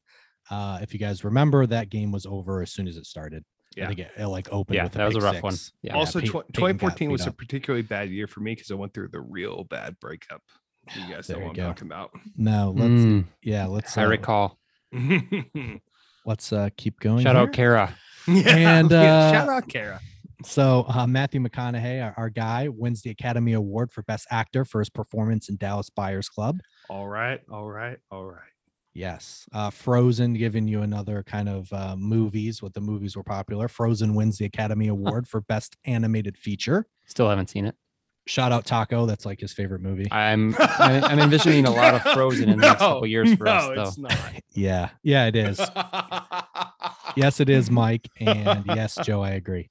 Uh, 0.50 0.80
if 0.82 0.94
you 0.94 1.00
guys 1.00 1.24
remember, 1.26 1.66
that 1.66 1.90
game 1.90 2.12
was 2.12 2.26
over 2.26 2.62
as 2.62 2.72
soon 2.72 2.88
as 2.88 2.96
it 2.98 3.06
started. 3.06 3.44
I 3.76 3.80
Yeah. 3.82 3.88
think 3.88 4.00
it, 4.00 4.12
it 4.18 4.28
like 4.28 4.48
opened 4.52 4.76
Yeah, 4.76 4.84
with 4.84 4.94
that 4.94 5.06
was 5.08 5.16
a 5.16 5.20
pick 5.20 5.24
rough 5.34 5.44
one. 5.44 5.56
Yeah. 5.82 5.96
also, 5.96 6.20
Pey- 6.22 6.28
tw- 6.28 6.54
2014 6.54 7.10
was 7.12 7.22
beat 7.24 7.28
a 7.28 7.32
particularly 7.34 7.84
bad 7.84 8.10
year 8.10 8.28
for 8.28 8.40
me 8.42 8.54
because 8.54 8.70
I 8.72 8.76
went 8.76 8.94
through 8.94 9.10
the 9.10 9.22
real 9.22 9.64
bad 9.66 10.00
breakup. 10.00 10.42
You 10.96 11.14
guys 11.14 11.30
know 11.30 11.36
There 11.36 11.44
you 11.44 11.48
what 11.50 11.50
I'm 11.50 11.56
go. 11.56 11.68
talking 11.68 11.88
about. 11.88 12.12
No, 12.38 12.74
let's 12.76 12.90
Mm, 13.02 13.26
yeah, 13.44 13.66
let's 13.68 13.98
I 13.98 14.06
uh, 14.06 14.08
recall. 14.10 14.58
let's 16.26 16.52
uh 16.54 16.70
keep 16.78 17.00
going. 17.00 17.24
Shout 17.24 17.36
out 17.36 17.48
here. 17.48 17.54
Kara. 17.54 17.96
yeah, 18.28 18.56
And, 18.80 18.92
uh, 18.94 19.32
shout 19.32 19.50
out 19.50 19.68
Kara. 19.68 20.00
So 20.46 20.86
uh, 20.88 21.08
Matthew 21.08 21.42
McConaughey, 21.42 22.04
our, 22.04 22.14
our 22.18 22.30
guy, 22.30 22.68
wins 22.68 23.02
the 23.02 23.10
Academy 23.10 23.54
Award 23.54 23.92
for 23.92 24.04
Best 24.04 24.28
Actor 24.30 24.66
for 24.66 24.80
his 24.80 24.90
performance 24.90 25.50
in 25.50 25.58
Dallas 25.58 25.90
Buyers 25.90 26.30
Club. 26.30 26.60
All 26.90 27.08
right, 27.08 27.42
all 27.52 27.66
right, 27.66 27.98
all 28.12 28.26
right. 28.26 28.42
Yes. 28.94 29.46
Uh, 29.54 29.70
Frozen, 29.70 30.34
giving 30.36 30.68
you 30.68 30.82
another 30.82 31.22
kind 31.24 31.48
of 31.50 31.72
uh, 31.74 31.96
movies. 31.98 32.64
What 32.64 32.74
the 32.74 32.82
movies 32.82 33.16
were 33.16 33.24
popular. 33.24 33.68
Frozen 33.68 34.16
wins 34.16 34.38
the 34.38 34.46
Academy 34.46 34.88
Award 34.90 35.28
for 35.28 35.42
Best 35.42 35.76
Animated 35.86 36.38
Feature. 36.38 36.88
Still 37.06 37.30
haven't 37.30 37.50
seen 37.50 37.66
it. 37.66 37.76
Shout 38.28 38.52
out 38.52 38.66
Taco. 38.66 39.06
That's 39.06 39.26
like 39.26 39.40
his 39.40 39.54
favorite 39.54 39.82
movie. 39.82 40.08
I'm 40.12 40.56
I- 40.60 41.02
I'm 41.04 41.20
envisioning 41.20 41.66
a 41.66 41.72
lot 41.72 41.96
of 41.96 42.02
Frozen 42.14 42.50
in 42.50 42.60
the 42.60 42.68
next 42.68 42.80
couple 42.80 43.08
years 43.08 43.34
for 43.36 43.48
us, 43.48 43.66
though. 43.74 43.82
It's 43.84 43.98
not. 43.98 44.18
Yeah. 44.54 44.90
Yeah, 45.04 45.28
it 45.28 45.36
is. 45.36 45.60
yes, 47.16 47.40
it 47.40 47.48
is, 47.50 47.70
Mike. 47.70 48.10
And 48.20 48.64
yes, 48.66 48.98
Joe, 49.04 49.22
I 49.22 49.32
agree. 49.32 49.70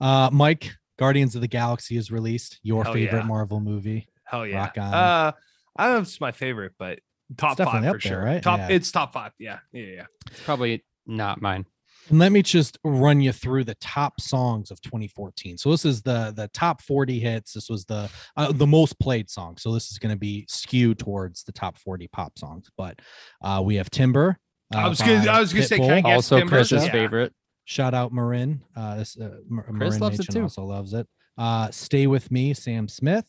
Uh, 0.00 0.30
Mike, 0.32 0.70
Guardians 0.98 1.34
of 1.34 1.40
the 1.40 1.48
Galaxy 1.48 1.96
is 1.96 2.10
released. 2.10 2.60
Your 2.62 2.84
Hell 2.84 2.92
favorite 2.92 3.20
yeah. 3.20 3.26
Marvel 3.26 3.58
movie. 3.60 4.08
Hell 4.24 4.46
yeah. 4.46 4.58
Rock 4.58 4.78
on. 4.78 4.94
Uh, 4.94 5.32
I 5.76 5.84
don't 5.84 5.92
know 5.94 5.98
if 6.00 6.04
it's 6.04 6.20
my 6.20 6.30
favorite, 6.32 6.74
but 6.78 7.00
top 7.36 7.56
five 7.58 7.66
for 7.66 7.76
up 7.76 7.82
there, 7.82 8.00
sure. 8.00 8.22
right? 8.22 8.42
Top, 8.42 8.58
Yeah. 8.60 8.68
it's 8.70 8.92
top 8.92 9.12
five. 9.12 9.32
Yeah, 9.38 9.58
yeah, 9.72 9.84
yeah. 9.86 10.06
It's 10.30 10.42
probably 10.42 10.84
not 11.06 11.42
mine. 11.42 11.66
And 12.10 12.18
let 12.18 12.32
me 12.32 12.42
just 12.42 12.78
run 12.84 13.20
you 13.20 13.32
through 13.32 13.64
the 13.64 13.74
top 13.76 14.20
songs 14.20 14.70
of 14.70 14.80
2014. 14.80 15.58
So 15.58 15.70
this 15.70 15.84
is 15.84 16.02
the 16.02 16.32
the 16.34 16.48
top 16.54 16.80
40 16.82 17.18
hits. 17.18 17.52
This 17.52 17.68
was 17.68 17.84
the 17.84 18.10
uh, 18.36 18.52
the 18.52 18.66
most 18.66 18.98
played 18.98 19.28
song. 19.28 19.56
So 19.58 19.72
this 19.72 19.90
is 19.90 19.98
going 19.98 20.14
to 20.14 20.18
be 20.18 20.46
skewed 20.48 20.98
towards 20.98 21.44
the 21.44 21.52
top 21.52 21.78
40 21.78 22.08
pop 22.08 22.38
songs. 22.38 22.68
But 22.76 23.00
uh, 23.42 23.62
we 23.64 23.76
have 23.76 23.90
Timber. 23.90 24.38
I 24.74 24.82
uh, 24.84 24.88
was 24.90 25.00
gonna- 25.00 25.24
by 25.24 25.32
I 25.32 25.40
was 25.40 25.52
gonna 25.52 25.64
say, 25.66 25.78
can 25.78 25.90
I 25.90 26.00
guess 26.00 26.14
also, 26.16 26.38
Timber? 26.38 26.50
Chris's 26.56 26.84
Yeah. 26.86 26.92
favorite. 26.92 27.34
Shout 27.64 27.92
out 27.94 28.12
Marin. 28.12 28.62
Uh, 28.74 28.96
this 28.96 29.16
uh, 29.18 29.36
Mar- 29.48 29.66
Marin 29.70 29.98
loves 30.00 30.18
it 30.20 30.28
too. 30.30 30.42
also 30.42 30.64
loves 30.64 30.94
it. 30.94 31.06
Uh, 31.36 31.70
Stay 31.70 32.06
with 32.06 32.30
Me, 32.30 32.54
Sam 32.54 32.88
Smith. 32.88 33.26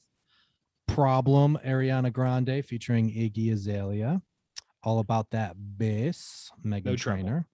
Problem, 0.88 1.58
Ariana 1.66 2.12
Grande 2.12 2.64
featuring 2.66 3.10
Iggy 3.10 3.52
Azalea. 3.54 4.22
All 4.84 5.00
about 5.00 5.30
that 5.32 5.56
bass, 5.78 6.50
Megan 6.64 6.94
No 6.94 6.96
trouble. 6.96 7.46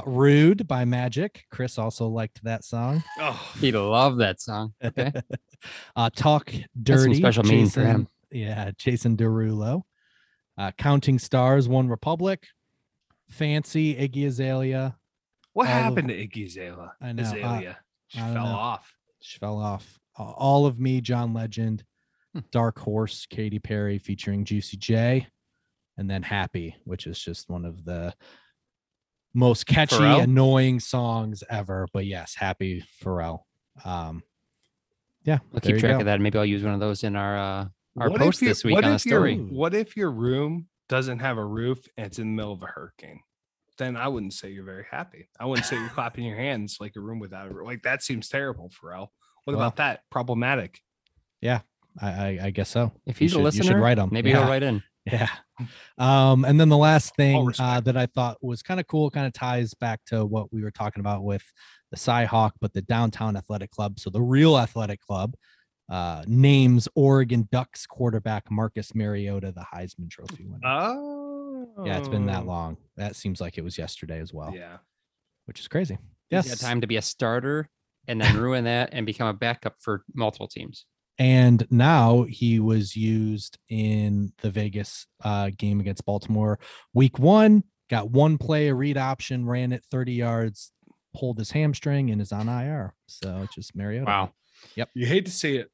Trainor. 0.00 0.02
Uh, 0.06 0.10
Rude 0.10 0.66
by 0.68 0.84
Magic. 0.84 1.44
Chris 1.50 1.78
also 1.78 2.06
liked 2.08 2.42
that 2.44 2.64
song. 2.64 3.02
Oh, 3.18 3.52
He 3.60 3.72
loved 3.72 4.20
that 4.20 4.40
song. 4.40 4.74
Okay. 4.82 5.12
uh, 5.96 6.10
Talk 6.14 6.46
That's 6.52 6.66
Dirty. 6.82 7.14
some 7.14 7.14
special 7.14 7.44
meaning 7.44 7.68
for 7.68 7.84
him. 7.84 8.08
Yeah, 8.30 8.70
Jason 8.78 9.16
Derulo. 9.16 9.82
Uh, 10.58 10.70
Counting 10.78 11.18
Stars, 11.18 11.68
OneRepublic. 11.68 12.38
Fancy, 13.30 13.94
Iggy 13.94 14.26
Azalea. 14.26 14.96
what 15.52 15.68
All 15.68 15.74
of- 15.74 15.82
happened 15.82 16.08
to 16.08 16.14
Iggy 16.14 16.46
Azalea? 16.46 16.92
I 17.00 17.12
know, 17.12 17.22
uh, 17.22 17.26
Azalea. 17.26 17.78
she 18.08 18.18
I 18.20 18.32
fell 18.34 18.46
know. 18.46 18.52
off. 18.52 18.92
She 19.20 19.38
fell 19.38 19.58
off. 19.58 19.98
Uh, 20.18 20.24
All 20.24 20.66
of 20.66 20.78
Me, 20.78 21.00
John 21.00 21.32
Legend. 21.32 21.84
Hmm. 22.34 22.40
Dark 22.50 22.78
Horse, 22.78 23.26
Katy 23.28 23.58
Perry 23.58 23.98
featuring 23.98 24.44
Juicy 24.44 24.76
J. 24.78 25.26
And 25.98 26.08
then 26.10 26.22
Happy, 26.22 26.74
which 26.84 27.06
is 27.06 27.18
just 27.18 27.50
one 27.50 27.64
of 27.66 27.84
the 27.84 28.14
most 29.34 29.66
catchy, 29.66 29.96
Pharrell? 29.96 30.22
annoying 30.22 30.80
songs 30.80 31.42
ever. 31.48 31.86
But 31.92 32.06
yes, 32.06 32.34
Happy 32.36 32.84
Pharrell. 33.02 33.40
Um, 33.84 34.22
yeah, 35.24 35.38
I'll 35.54 35.60
keep 35.60 35.78
track 35.78 35.92
go. 35.94 35.98
of 36.00 36.04
that. 36.06 36.20
Maybe 36.20 36.38
I'll 36.38 36.44
use 36.44 36.62
one 36.62 36.74
of 36.74 36.80
those 36.80 37.04
in 37.04 37.16
our 37.16 37.38
uh 37.38 37.66
our 37.98 38.10
What 38.10 38.20
post 38.20 38.38
if 38.38 38.42
you- 38.42 38.48
this 38.48 38.64
week 38.64 38.74
what 38.74 38.84
on 38.84 38.90
the 38.90 38.96
if 38.96 39.06
your- 39.06 39.28
What 39.36 39.74
if 39.74 39.96
your 39.96 40.10
room 40.10 40.66
doesn't 40.88 41.20
have 41.20 41.38
a 41.38 41.44
roof 41.44 41.78
and 41.96 42.06
it's 42.06 42.18
in 42.18 42.28
the 42.28 42.36
middle 42.36 42.52
of 42.52 42.62
a 42.62 42.66
hurricane? 42.66 43.20
Then 43.78 43.96
I 43.96 44.08
wouldn't 44.08 44.34
say 44.34 44.50
you're 44.50 44.64
very 44.64 44.84
happy. 44.90 45.28
I 45.40 45.46
wouldn't 45.46 45.66
say 45.66 45.76
you're 45.76 45.88
clapping 45.94 46.24
your 46.24 46.36
hands 46.36 46.76
like 46.80 46.92
a 46.96 47.00
room 47.00 47.18
without 47.18 47.50
a 47.50 47.54
roof. 47.54 47.66
Like 47.66 47.82
that 47.82 48.02
seems 48.02 48.28
terrible, 48.28 48.70
Pharrell. 48.70 49.08
What 49.44 49.56
Well, 49.56 49.56
about 49.56 49.76
that? 49.76 50.00
Problematic. 50.10 50.80
I, 52.00 52.08
I, 52.08 52.38
I 52.44 52.50
guess 52.50 52.70
so. 52.70 52.90
If 53.04 53.20
You 53.20 53.24
he's 53.26 53.32
should- 53.32 53.40
a 53.46 53.50
you 53.54 53.62
should 53.64 53.76
write 53.76 53.98
him. 53.98 54.08
Maybe 54.10 54.30
Yeah. 54.30 54.38
he'll 54.40 54.48
write 54.48 54.62
in. 54.62 54.82
Yeah. 55.04 55.28
Um, 55.98 56.44
and 56.44 56.60
then 56.60 56.68
the 56.68 56.76
last 56.76 57.16
thing 57.16 57.52
uh, 57.58 57.80
that 57.80 57.96
I 57.96 58.06
thought 58.06 58.38
was 58.42 58.62
kind 58.62 58.78
of 58.80 58.86
cool, 58.86 59.10
kind 59.10 59.26
of 59.26 59.32
ties 59.32 59.74
back 59.74 60.00
to 60.06 60.24
what 60.24 60.52
we 60.52 60.62
were 60.62 60.70
talking 60.70 61.00
about 61.00 61.24
with 61.24 61.42
the 61.90 61.96
Cyhawk, 61.96 62.52
but 62.60 62.72
the 62.72 62.82
downtown 62.82 63.36
athletic 63.36 63.70
club. 63.70 63.98
So 63.98 64.10
the 64.10 64.20
real 64.22 64.58
athletic 64.58 65.00
club 65.00 65.34
uh, 65.90 66.22
names 66.26 66.88
Oregon 66.94 67.48
Ducks 67.52 67.84
quarterback 67.86 68.50
Marcus 68.50 68.94
Mariota 68.94 69.52
the 69.52 69.66
Heisman 69.74 70.08
Trophy 70.10 70.46
winner. 70.46 70.66
Oh, 70.66 71.66
yeah, 71.84 71.98
it's 71.98 72.08
been 72.08 72.26
that 72.26 72.46
long. 72.46 72.76
That 72.96 73.16
seems 73.16 73.40
like 73.40 73.58
it 73.58 73.64
was 73.64 73.76
yesterday 73.76 74.20
as 74.20 74.32
well, 74.32 74.54
Yeah. 74.54 74.78
which 75.46 75.60
is 75.60 75.68
crazy. 75.68 75.98
Yes. 76.30 76.48
got 76.48 76.58
time 76.66 76.80
to 76.80 76.86
be 76.86 76.96
a 76.96 77.02
starter 77.02 77.68
and 78.08 78.20
then 78.20 78.36
ruin 78.38 78.64
that 78.64 78.90
and 78.92 79.04
become 79.04 79.28
a 79.28 79.34
backup 79.34 79.74
for 79.80 80.02
multiple 80.14 80.48
teams. 80.48 80.86
And 81.18 81.66
now 81.70 82.22
he 82.22 82.58
was 82.58 82.96
used 82.96 83.58
in 83.68 84.32
the 84.42 84.50
Vegas 84.50 85.06
uh, 85.22 85.50
game 85.56 85.80
against 85.80 86.04
Baltimore. 86.04 86.58
Week 86.94 87.18
one, 87.18 87.64
got 87.90 88.10
one 88.10 88.38
play, 88.38 88.68
a 88.68 88.74
read 88.74 88.96
option, 88.96 89.46
ran 89.46 89.72
it 89.72 89.84
30 89.90 90.12
yards, 90.12 90.72
pulled 91.14 91.38
his 91.38 91.50
hamstring, 91.50 92.10
and 92.10 92.20
is 92.20 92.32
on 92.32 92.48
IR. 92.48 92.94
So 93.06 93.40
it's 93.44 93.54
just 93.54 93.76
Mariota. 93.76 94.06
Wow. 94.06 94.32
Yep. 94.76 94.90
You 94.94 95.06
hate 95.06 95.26
to 95.26 95.32
see 95.32 95.56
it. 95.56 95.70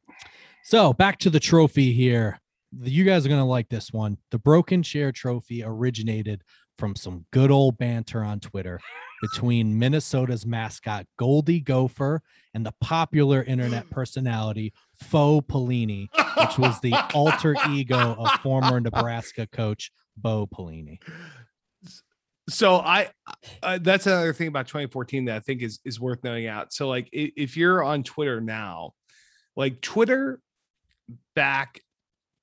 So 0.65 0.93
back 0.93 1.19
to 1.21 1.31
the 1.31 1.41
trophy 1.41 1.93
here. 1.93 2.41
You 2.83 3.05
guys 3.05 3.25
are 3.25 3.31
going 3.31 3.41
to 3.41 3.47
like 3.47 3.69
this 3.69 3.93
one. 3.93 4.19
The 4.31 4.39
Broken 4.39 4.83
Chair 4.83 5.13
Trophy 5.13 5.63
originated 5.65 6.43
from 6.79 6.95
some 6.95 7.25
good 7.33 7.51
old 7.51 7.79
banter 7.79 8.23
on 8.23 8.41
Twitter 8.41 8.79
between 9.21 9.79
Minnesota's 9.79 10.47
mascot 10.47 11.07
Goldie 11.19 11.61
Gopher 11.61 12.23
and 12.55 12.65
the 12.65 12.75
popular 12.81 13.43
internet 13.43 13.89
personality 13.91 14.73
Faux 15.01 15.47
Pelini, 15.47 16.09
which 16.37 16.59
was 16.59 16.81
the 16.81 16.93
alter 17.15 17.55
ego 17.71 18.15
of 18.19 18.31
former 18.41 18.81
Nebraska 18.81 19.47
coach 19.47 19.91
Bo 20.17 20.47
Pelini. 20.47 20.99
so 22.49 22.77
I 22.77 23.11
uh, 23.63 23.79
that's 23.81 24.07
another 24.07 24.33
thing 24.33 24.49
about 24.49 24.67
2014 24.69 25.27
that 25.27 25.37
I 25.37 25.41
think 25.41 25.63
is 25.63 25.81
is 25.85 26.01
worth 26.01 26.25
knowing 26.25 26.47
out. 26.47 26.73
So 26.73 26.89
like 26.89 27.09
i- 27.15 27.33
if 27.37 27.57
you're 27.57 27.83
on 27.83 28.03
Twitter 28.03 28.41
now, 28.41 28.93
like 29.57 29.81
Twitter 29.81 30.41
back 31.35 31.81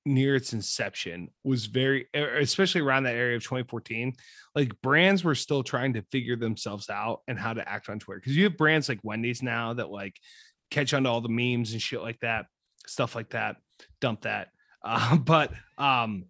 near 0.04 0.36
its 0.36 0.52
inception 0.52 1.28
was 1.42 1.66
very 1.66 2.06
especially 2.14 2.80
around 2.80 3.02
that 3.02 3.16
area 3.16 3.36
of 3.36 3.42
2014 3.42 4.12
like 4.54 4.70
brands 4.80 5.24
were 5.24 5.34
still 5.34 5.64
trying 5.64 5.94
to 5.94 6.02
figure 6.12 6.36
themselves 6.36 6.88
out 6.88 7.22
and 7.26 7.36
how 7.36 7.52
to 7.52 7.68
act 7.68 7.88
on 7.88 7.98
twitter 7.98 8.20
because 8.20 8.36
you 8.36 8.44
have 8.44 8.56
brands 8.56 8.88
like 8.88 9.00
wendy's 9.02 9.42
now 9.42 9.72
that 9.72 9.90
like 9.90 10.14
catch 10.70 10.92
on 10.94 11.04
to 11.04 11.08
all 11.08 11.20
the 11.20 11.28
memes 11.28 11.72
and 11.72 11.80
shit 11.82 12.00
like 12.02 12.18
that 12.20 12.46
stuff 12.86 13.14
like 13.14 13.30
that 13.30 13.56
dump 14.00 14.22
that 14.22 14.48
uh, 14.84 15.16
but 15.16 15.52
um 15.78 16.24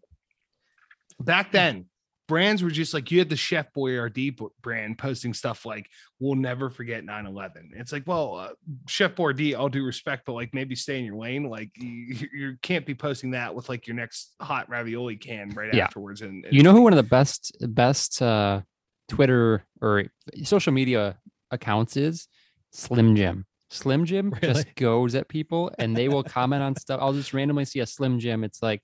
back 1.20 1.52
then 1.52 1.86
brands 2.28 2.60
were 2.62 2.70
just 2.70 2.92
like 2.92 3.10
you 3.12 3.18
had 3.20 3.28
the 3.28 3.36
Chef 3.36 3.72
Boyardee 3.72 4.36
brand 4.60 4.98
posting 4.98 5.32
stuff 5.32 5.64
like 5.64 5.88
"We'll 6.18 6.34
never 6.34 6.70
forget 6.70 7.04
9/11." 7.04 7.70
It's 7.74 7.92
like, 7.92 8.02
well, 8.04 8.34
uh, 8.34 8.48
Chef 8.88 9.14
Boyardee, 9.14 9.56
all 9.56 9.68
due 9.68 9.84
respect, 9.84 10.24
but 10.26 10.32
like 10.32 10.52
maybe 10.52 10.74
stay 10.74 10.98
in 10.98 11.04
your 11.04 11.14
lane. 11.16 11.44
Like 11.44 11.70
you, 11.76 12.28
you 12.32 12.56
can't 12.62 12.84
be 12.84 12.94
posting 12.96 13.30
that 13.32 13.54
with 13.54 13.68
like 13.68 13.86
your 13.86 13.94
next 13.94 14.34
hot 14.40 14.68
ravioli 14.68 15.16
can 15.16 15.50
right 15.50 15.72
Yeah. 15.72 15.84
afterwards. 15.84 16.22
And, 16.22 16.44
and 16.44 16.52
You 16.52 16.62
know 16.64 16.72
who 16.72 16.80
one 16.82 16.92
of 16.92 16.96
the 16.96 17.02
best 17.08 17.56
best 17.60 18.20
uh, 18.20 18.62
Twitter 19.08 19.64
or 19.80 20.04
social 20.42 20.72
media 20.72 21.18
accounts 21.52 21.96
is? 21.96 22.26
Slim 22.72 23.14
Jim. 23.14 23.46
Slim 23.70 24.04
Jim 24.04 24.30
Really? 24.42 24.54
just 24.54 24.74
goes 24.76 25.14
at 25.14 25.28
people 25.28 25.70
and 25.78 25.96
they 25.96 26.08
will 26.08 26.22
comment 26.22 26.62
on 26.62 26.76
stuff. 26.76 27.00
I'll 27.02 27.12
just 27.12 27.34
randomly 27.34 27.64
see 27.64 27.80
a 27.80 27.86
Slim 27.86 28.18
Jim. 28.18 28.44
It's 28.44 28.62
like, 28.62 28.82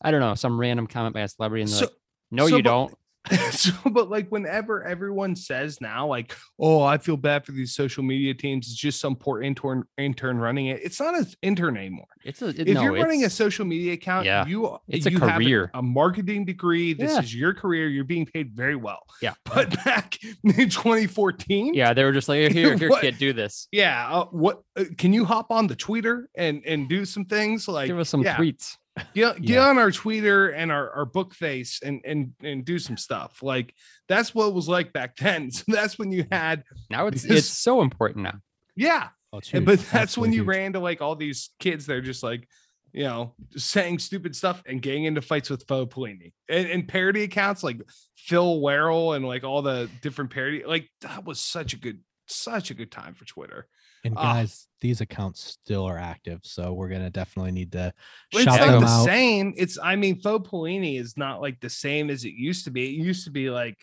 I 0.00 0.10
don't 0.10 0.20
know, 0.20 0.34
some 0.34 0.58
random 0.58 0.86
comment 0.86 1.14
by 1.14 1.20
a 1.20 1.28
celebrity, 1.28 1.62
and 1.62 1.70
So- 1.70 1.86
like, 1.86 1.94
"No, 2.30 2.48
so, 2.48 2.56
you 2.56 2.62
but- 2.62 2.70
don't." 2.70 2.94
so, 3.50 3.72
but 3.90 4.10
like 4.10 4.28
whenever 4.28 4.84
everyone 4.84 5.36
says 5.36 5.80
now, 5.80 6.06
like, 6.06 6.34
oh, 6.58 6.82
I 6.82 6.98
feel 6.98 7.16
bad 7.16 7.44
for 7.44 7.52
these 7.52 7.74
social 7.74 8.02
media 8.02 8.34
teams, 8.34 8.66
it's 8.66 8.76
just 8.76 9.00
some 9.00 9.16
poor 9.16 9.42
intern 9.42 9.84
intern 9.96 10.38
running 10.38 10.66
it. 10.66 10.80
It's 10.82 11.00
not 11.00 11.16
an 11.16 11.26
intern 11.42 11.76
anymore. 11.76 12.06
It's 12.24 12.42
a 12.42 12.48
it, 12.48 12.60
if 12.68 12.74
no, 12.74 12.82
you're 12.82 12.92
running 12.94 13.24
a 13.24 13.30
social 13.30 13.64
media 13.64 13.94
account, 13.94 14.26
Yeah, 14.26 14.46
you 14.46 14.78
it's 14.88 15.06
a 15.06 15.10
you 15.10 15.18
have 15.20 15.36
career. 15.36 15.70
a 15.74 15.82
marketing 15.82 16.44
degree. 16.44 16.92
This 16.92 17.12
Yeah. 17.12 17.20
is 17.20 17.34
your 17.34 17.54
career. 17.54 17.88
You're 17.88 18.04
being 18.04 18.26
paid 18.26 18.52
very 18.52 18.76
well. 18.76 19.02
Yeah. 19.22 19.34
But 19.44 19.70
back 19.84 20.16
in 20.44 20.70
2014, 20.70 21.74
yeah, 21.74 21.92
they 21.94 22.04
were 22.04 22.12
just 22.12 22.28
like, 22.28 22.52
"Here, 22.52 22.76
here, 22.78 22.90
What? 22.90 23.00
kid, 23.00 23.18
do 23.18 23.32
this." 23.32 23.68
yeah. 23.72 24.08
Uh, 24.10 24.24
what 24.26 24.62
uh, 24.76 24.84
can 24.96 25.12
you 25.12 25.24
hop 25.24 25.50
on 25.50 25.66
the 25.66 25.76
Twitter 25.76 26.28
and 26.34 26.62
and 26.66 26.88
do 26.88 27.04
some 27.04 27.24
things 27.24 27.68
like 27.68 27.86
Give 27.88 27.98
us 27.98 28.08
some 28.08 28.22
yeah, 28.22 28.36
tweets. 28.36 28.76
Get, 29.14 29.36
get 29.40 29.48
Yeah. 29.56 29.68
on 29.68 29.78
our 29.78 29.90
Twitter 29.90 30.48
and 30.50 30.70
our, 30.72 30.90
our 30.90 31.04
book 31.04 31.34
face 31.34 31.80
and 31.82 32.00
and 32.04 32.32
and 32.42 32.64
do 32.64 32.78
some 32.78 32.96
stuff. 32.96 33.42
Like 33.42 33.74
that's 34.08 34.34
what 34.34 34.48
it 34.48 34.54
was 34.54 34.68
like 34.68 34.92
back 34.92 35.16
then. 35.16 35.50
So 35.58 35.64
that's 35.68 35.98
when 35.98 36.12
you 36.12 36.24
mm. 36.24 36.32
had 36.32 36.64
Now 36.90 37.06
it's 37.06 37.22
Because- 37.22 37.38
it's 37.38 37.48
so 37.48 37.82
important 37.82 38.24
now. 38.24 38.38
yeah. 38.76 39.08
Oh, 39.32 39.40
And, 39.52 39.66
but 39.66 39.78
that's 39.80 40.16
when 40.16 40.30
Absolutely 40.30 40.36
you 40.36 40.42
huge. 40.42 40.48
ran 40.48 40.72
to 40.72 40.80
like 40.80 41.02
all 41.02 41.14
these 41.14 41.50
kids. 41.60 41.84
They're 41.84 42.00
just 42.00 42.22
like, 42.22 42.48
you 42.92 43.04
know, 43.04 43.34
saying 43.56 43.98
stupid 43.98 44.34
stuff 44.34 44.62
and 44.64 44.80
getting 44.80 45.04
into 45.04 45.20
fights 45.20 45.50
with 45.50 45.66
Faux 45.68 45.94
Pelini 45.94 46.32
and, 46.48 46.66
and 46.70 46.88
parody 46.88 47.24
accounts 47.24 47.62
like 47.62 47.78
Phil 48.16 48.60
Werrell 48.62 49.14
and 49.16 49.26
like 49.26 49.44
all 49.44 49.60
the 49.60 49.90
different 50.00 50.30
parody. 50.30 50.64
Like 50.66 50.88
that 51.02 51.26
was 51.26 51.40
such 51.40 51.74
a 51.74 51.76
good, 51.76 52.00
such 52.26 52.70
a 52.70 52.74
good 52.74 52.90
time 52.90 53.12
for 53.12 53.26
Twitter. 53.26 53.66
And 54.04 54.14
Ah. 54.16 54.34
guys, 54.34 54.68
these 54.80 55.00
accounts 55.00 55.42
still 55.42 55.84
are 55.84 55.98
active, 55.98 56.40
so 56.44 56.72
we're 56.72 56.88
gonna 56.88 57.10
definitely 57.10 57.52
need 57.52 57.72
to 57.72 57.92
shout 58.32 58.40
it's 58.40 58.46
not 58.46 58.58
them 58.66 58.80
the 58.82 58.86
out. 58.86 59.04
same. 59.04 59.54
It's 59.56 59.78
I 59.82 59.96
mean, 59.96 60.20
faux 60.20 60.48
Pelini 60.48 61.00
is 61.00 61.16
not 61.16 61.40
like 61.40 61.60
the 61.60 61.70
same 61.70 62.10
as 62.10 62.24
it 62.24 62.34
used 62.34 62.64
to 62.64 62.70
be. 62.70 62.86
It 62.86 63.02
used 63.02 63.24
to 63.24 63.30
be 63.30 63.50
like, 63.50 63.76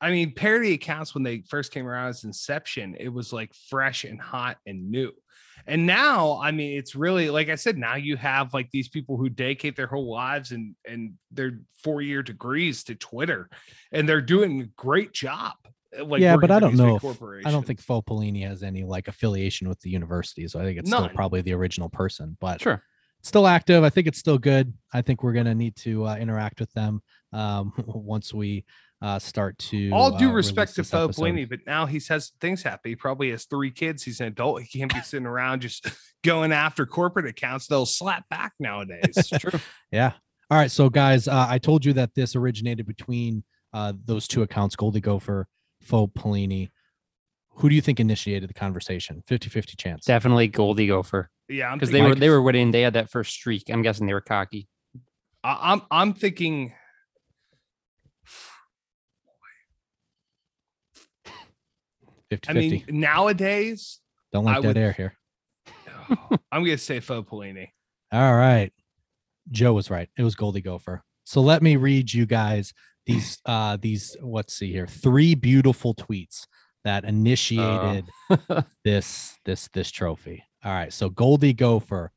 I 0.00 0.10
mean, 0.10 0.32
parody 0.34 0.72
accounts 0.74 1.14
when 1.14 1.22
they 1.22 1.42
first 1.48 1.72
came 1.72 1.86
around 1.86 2.08
as 2.08 2.24
inception, 2.24 2.96
it 2.98 3.08
was 3.10 3.32
like 3.32 3.52
fresh 3.68 4.04
and 4.04 4.20
hot 4.20 4.56
and 4.66 4.90
new. 4.90 5.12
And 5.66 5.86
now, 5.86 6.40
I 6.42 6.52
mean, 6.52 6.78
it's 6.78 6.94
really 6.94 7.28
like 7.28 7.50
I 7.50 7.54
said, 7.56 7.76
now 7.76 7.96
you 7.96 8.16
have 8.16 8.54
like 8.54 8.70
these 8.70 8.88
people 8.88 9.16
who 9.18 9.28
dedicate 9.28 9.76
their 9.76 9.86
whole 9.86 10.10
lives 10.10 10.52
and 10.52 10.74
and 10.86 11.14
their 11.30 11.60
four-year 11.84 12.22
degrees 12.22 12.84
to 12.84 12.94
Twitter, 12.94 13.48
and 13.92 14.08
they're 14.08 14.22
doing 14.22 14.60
a 14.62 14.66
great 14.76 15.12
job. 15.12 15.52
Uh, 15.98 16.04
Like 16.04 16.20
yeah, 16.20 16.36
but 16.36 16.50
I 16.50 16.60
don't 16.60 16.76
know. 16.76 16.96
If, 16.96 17.22
I 17.46 17.50
don't 17.50 17.66
think 17.66 17.80
Faux 17.80 18.08
Pelini 18.08 18.46
has 18.46 18.62
any 18.62 18.84
like 18.84 19.08
affiliation 19.08 19.68
with 19.68 19.80
the 19.80 19.90
university, 19.90 20.46
so 20.48 20.60
I 20.60 20.64
think 20.64 20.78
it's 20.78 20.90
still 20.90 21.08
probably 21.10 21.40
the 21.42 21.54
original 21.54 21.88
person. 21.88 22.36
But 22.40 22.60
Sure. 22.60 22.82
still 23.22 23.46
active. 23.46 23.82
I 23.84 23.90
think 23.90 24.06
it's 24.06 24.18
still 24.18 24.38
good. 24.38 24.72
I 24.92 25.02
think 25.02 25.22
we're 25.22 25.32
gonna 25.32 25.54
need 25.54 25.76
to 25.76 26.06
uh, 26.06 26.16
interact 26.16 26.60
with 26.60 26.72
them 26.72 27.02
um, 27.32 27.72
once 27.86 28.32
we 28.32 28.64
uh, 29.02 29.18
start 29.18 29.56
to. 29.58 29.90
all 29.90 30.16
due 30.18 30.30
uh, 30.30 30.34
respect 30.34 30.74
to 30.74 30.80
release 30.82 30.90
this 30.90 30.90
Faux 30.90 31.18
episode. 31.18 31.22
Pelini, 31.34 31.48
but 31.48 31.60
now 31.66 31.86
he 31.86 32.00
has 32.08 32.32
things 32.40 32.62
happen. 32.62 32.90
He 32.90 32.96
probably 32.96 33.30
has 33.30 33.44
three 33.46 33.70
kids. 33.70 34.02
He's 34.02 34.20
an 34.20 34.26
adult. 34.26 34.62
He 34.62 34.78
can't 34.78 34.92
be 34.92 35.00
sitting 35.00 35.26
around 35.26 35.62
just 35.62 35.86
going 36.24 36.52
after 36.52 36.86
corporate 36.86 37.26
accounts. 37.26 37.66
They'll 37.66 37.86
slap 37.86 38.28
back 38.28 38.52
nowadays. 38.58 39.32
True. 39.38 39.58
Yeah. 39.90 40.12
All 40.50 40.58
right. 40.58 40.70
So, 40.70 40.90
guys, 40.90 41.28
uh, 41.28 41.46
I 41.48 41.58
told 41.58 41.84
you 41.84 41.92
that 41.94 42.14
this 42.14 42.36
originated 42.36 42.86
between 42.86 43.42
uh, 43.72 43.92
those 44.04 44.28
two 44.28 44.42
accounts, 44.42 44.76
Goldie 44.76 45.00
Gopher, 45.00 45.46
Faux 45.82 46.12
Pelini. 46.20 46.70
Who 47.54 47.68
do 47.68 47.74
you 47.74 47.80
think 47.80 48.00
initiated 48.00 48.48
the 48.48 48.54
conversation? 48.54 49.22
50 49.26 49.48
50 49.50 49.76
chance. 49.76 50.04
Definitely 50.04 50.48
Goldie 50.48 50.86
Gopher 50.86 51.30
yeah, 51.48 51.74
because 51.74 51.90
they 51.90 51.98
thinking, 51.98 52.08
were 52.10 52.14
they 52.14 52.30
were 52.30 52.40
winning. 52.42 52.70
They 52.70 52.82
had 52.82 52.94
that 52.94 53.10
first 53.10 53.32
streak. 53.32 53.64
I'm 53.70 53.82
guessing 53.82 54.06
they 54.06 54.14
were 54.14 54.20
cocky. 54.20 54.68
I- 55.44 55.72
I'm 55.72 55.82
I'm 55.90 56.14
thinking. 56.14 56.72
50 62.30 62.48
I 62.48 62.52
mean, 62.52 62.84
nowadays, 62.88 63.98
Don't 64.32 64.44
like 64.44 64.58
I 64.58 64.60
dead 64.60 64.66
would- 64.68 64.76
air 64.78 64.92
here. 64.92 65.14
I'm 66.52 66.64
gonna 66.64 66.78
say 66.78 67.00
Faux 67.00 67.28
Pelini. 67.28 67.68
All 68.12 68.34
right. 68.34 68.72
Joe 69.50 69.72
was 69.72 69.90
right. 69.90 70.08
It 70.16 70.22
was 70.22 70.34
Goldie 70.34 70.60
Gopher. 70.60 71.02
So 71.24 71.40
let 71.40 71.62
me 71.62 71.76
read 71.76 72.12
you 72.12 72.26
guys 72.26 72.72
these 73.12 73.38
uh 73.44 73.76
these 73.80 74.16
let's 74.22 74.54
see 74.54 74.72
here. 74.72 74.86
Three 74.86 75.34
beautiful 75.34 75.94
tweets 75.94 76.46
that 76.84 77.04
initiated 77.04 78.08
this 78.84 79.38
this 79.44 79.68
this 79.72 79.90
trophy. 79.90 80.44
All 80.64 80.72
right. 80.72 80.92
So 80.92 81.08
Goldie 81.08 81.52
Gopher 81.52 82.12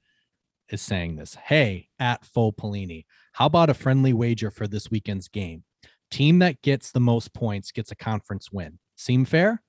is 0.70 0.82
saying 0.82 1.16
this. 1.16 1.36
Hey, 1.36 1.90
at 2.00 2.26
Faux 2.26 2.56
Pelini, 2.62 3.06
how 3.34 3.46
about 3.46 3.70
a 3.70 3.74
friendly 3.74 4.14
wager 4.14 4.52
for 4.52 4.68
this 4.68 4.90
weekend's 4.90 5.28
game? 5.28 5.64
Team 6.12 6.40
that 6.40 6.62
gets 6.62 6.92
the 6.92 7.00
most 7.00 7.34
points 7.34 7.72
gets 7.72 7.92
a 7.92 7.96
conference 7.96 8.52
win. 8.52 8.80
Seem 8.96 9.26
fair? 9.26 9.62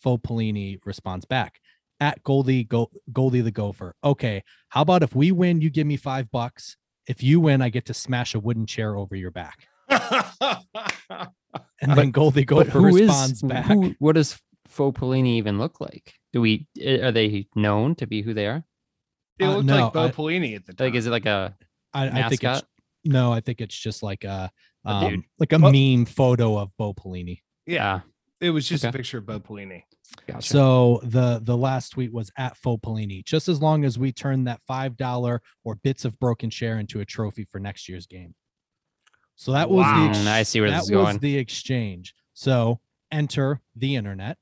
Faux 0.00 0.22
Pelini 0.22 0.78
responds 0.84 1.24
back 1.24 1.60
at 2.00 2.22
Goldie 2.22 2.64
Go, 2.64 2.90
Goldie 3.12 3.40
the 3.40 3.50
Gopher. 3.50 3.94
Okay, 4.04 4.42
how 4.68 4.82
about 4.82 5.02
if 5.02 5.14
we 5.14 5.32
win, 5.32 5.60
you 5.60 5.70
give 5.70 5.86
me 5.86 5.96
five 5.96 6.30
bucks. 6.30 6.76
If 7.06 7.22
you 7.22 7.40
win, 7.40 7.62
I 7.62 7.68
get 7.68 7.86
to 7.86 7.94
smash 7.94 8.34
a 8.34 8.40
wooden 8.40 8.66
chair 8.66 8.96
over 8.96 9.14
your 9.14 9.30
back. 9.30 9.66
And 11.80 11.98
then 11.98 12.10
Goldie 12.12 12.44
But 12.44 12.66
Gopher 12.66 12.78
who 12.80 12.86
is 12.96 13.02
responds 13.02 13.42
back. 13.42 13.66
who? 13.66 13.94
What 13.98 14.14
does 14.14 14.38
Faux 14.68 14.98
Pelini 14.98 15.36
even 15.36 15.58
look 15.58 15.80
like? 15.80 16.14
Do 16.32 16.40
we 16.40 16.66
eh, 16.80 17.00
are 17.06 17.12
they 17.12 17.46
known 17.54 17.94
to 17.96 18.06
be 18.06 18.22
who 18.22 18.32
they 18.32 18.46
are? 18.46 18.64
it 19.38 19.44
Uh, 19.44 19.56
looked 19.56 19.66
no, 19.66 19.84
like 19.84 19.92
Bo 19.92 20.04
I- 20.06 20.10
Pelini 20.10 20.56
at 20.56 20.64
the 20.64 20.72
time. 20.72 20.86
Like, 20.88 20.94
is 20.94 21.06
it 21.06 21.10
like 21.10 21.26
a 21.26 21.54
I, 21.92 22.06
I 22.06 22.10
think 22.28 22.34
it's 22.34 22.42
mascot? 22.42 22.64
no, 23.04 23.32
I 23.32 23.40
think 23.40 23.60
it's 23.60 23.76
just 23.76 24.02
like 24.02 24.24
a, 24.24 24.50
A 24.86 25.00
dude. 25.00 25.14
um, 25.18 25.24
like 25.38 25.52
a 25.52 25.58
Well- 25.58 25.72
meme 25.72 26.06
photo 26.06 26.56
of 26.58 26.70
Bo 26.78 26.94
Pelini. 26.94 27.40
yeah, 27.66 28.00
Ah, 28.02 28.04
it 28.40 28.50
was 28.50 28.66
just 28.68 28.84
a 28.84 28.90
picture 28.92 29.18
of 29.18 29.26
Bo 29.26 29.38
Pelini. 29.40 29.82
gotcha. 30.26 30.46
So 30.48 31.00
the 31.04 31.40
the 31.42 31.56
last 31.56 31.90
tweet 31.90 32.12
was 32.12 32.30
at 32.38 32.56
Faux 32.56 32.80
Pelini. 32.80 33.22
Just 33.24 33.48
as 33.48 33.60
long 33.60 33.84
as 33.84 33.98
we 33.98 34.10
turn 34.12 34.44
that 34.44 34.60
five 34.66 34.96
dollar 34.96 35.42
or 35.64 35.74
bits 35.76 36.04
of 36.06 36.18
broken 36.18 36.48
share 36.48 36.78
into 36.78 37.00
a 37.00 37.04
trophy 37.04 37.44
for 37.50 37.58
next 37.60 37.88
year's 37.88 38.06
game. 38.06 38.34
So 39.36 39.52
that 39.52 39.68
was 39.68 39.84
Wow. 39.84 40.04
the 40.04 40.08
ex- 40.10 40.26
I 40.26 40.42
see 40.44 40.60
where 40.60 40.70
that 40.70 40.76
this 40.80 40.84
is 40.86 40.90
was 40.92 41.04
going. 41.04 41.18
the 41.18 41.36
exchange. 41.38 42.14
So 42.34 42.80
enter 43.10 43.60
the 43.76 43.96
internet. 43.96 44.38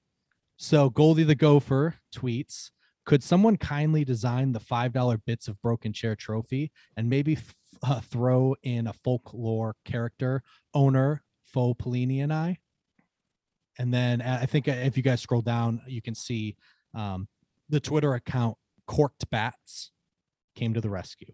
So 0.57 0.91
Goldie 0.91 1.25
the 1.25 1.35
Gopher 1.35 1.97
tweets, 2.15 2.71
could 3.05 3.23
someone 3.23 3.57
kindly 3.57 4.05
design 4.05 4.53
the 4.53 4.61
five 4.61 4.93
dollar 4.93 5.19
bits 5.19 5.49
of 5.49 5.61
broken 5.63 5.93
chair 5.93 6.15
trophy 6.15 6.71
and 6.97 7.09
maybe 7.11 7.35
th- 7.37 7.47
uh, 7.83 8.01
throw 8.01 8.55
in 8.63 8.87
a 8.87 8.93
folklore 8.93 9.77
character 9.85 10.43
owner 10.75 11.23
Faux 11.45 11.83
Pelini 11.83 12.23
and 12.23 12.33
I? 12.33 12.59
And 13.79 13.93
then 13.93 14.21
uh, 14.21 14.39
I 14.43 14.47
think 14.47 14.69
uh, 14.69 14.73
if 14.73 14.97
you 14.97 15.03
guys 15.03 15.21
scroll 15.23 15.41
down, 15.43 15.81
you 15.87 16.03
can 16.03 16.15
see 16.15 16.57
um, 16.95 17.27
the 17.71 17.81
Twitter 17.81 18.15
account 18.15 18.57
Corked 18.87 19.29
Bats 19.31 19.91
came 20.55 20.75
to 20.75 20.81
the 20.81 20.91
rescue. 20.91 21.33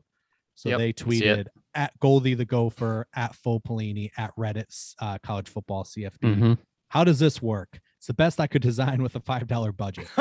So 0.58 0.70
Yep, 0.70 0.78
they 0.78 0.84
I 0.88 1.10
see 1.10 1.24
it. 1.24 1.38
tweeted 1.38 1.46
at 1.76 1.92
Goldie 2.00 2.34
the 2.34 2.44
Gopher, 2.44 3.06
at 3.14 3.36
Faux 3.36 3.64
Pelini, 3.64 4.10
at 4.18 4.32
Reddit's 4.36 4.96
uh, 5.00 5.16
college 5.22 5.48
football 5.48 5.84
CFB. 5.84 6.18
Mhm. 6.20 6.58
How 6.88 7.04
does 7.04 7.20
this 7.20 7.40
work? 7.40 7.78
It's 7.98 8.08
the 8.08 8.14
best 8.14 8.40
I 8.40 8.48
could 8.48 8.62
design 8.62 9.00
with 9.00 9.14
a 9.14 9.20
five 9.20 9.46
dollar 9.46 9.70
budget. 9.70 10.08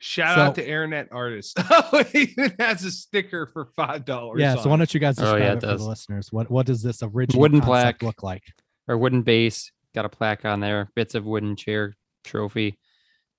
Shout 0.00 0.38
out 0.38 0.56
So- 0.56 0.62
to 0.62 0.66
Internet 0.66 1.08
Artist. 1.12 1.58
Oh, 1.70 2.04
even 2.14 2.54
has 2.58 2.84
a 2.84 2.90
sticker 2.90 3.46
for 3.46 3.66
five 3.76 4.04
dollars. 4.04 4.40
Yeah. 4.40 4.56
So 4.56 4.68
why 4.70 4.76
don't 4.76 4.92
you 4.92 5.00
guys 5.00 5.18
Oh, 5.18 5.22
describe 5.22 5.40
yeah, 5.42 5.52
it 5.52 5.56
it 5.58 5.60
for 5.62 5.76
the 5.78 5.84
listeners? 5.88 6.32
What 6.32 6.50
what 6.50 6.66
does 6.66 6.82
this 6.82 7.02
original 7.02 7.40
Wooden 7.40 7.60
plaque. 7.60 8.02
look 8.02 8.22
like? 8.22 8.42
Or 8.88 8.96
wooden 8.98 9.22
base, 9.22 9.70
got 9.94 10.04
a 10.04 10.08
plaque 10.08 10.44
on 10.44 10.60
there, 10.60 10.90
bits 10.96 11.14
of 11.14 11.24
wooden 11.24 11.54
chair 11.56 11.94
trophy, 12.24 12.78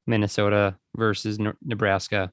Minnesota 0.07 0.77
versus 0.95 1.37
Nebraska. 1.63 2.31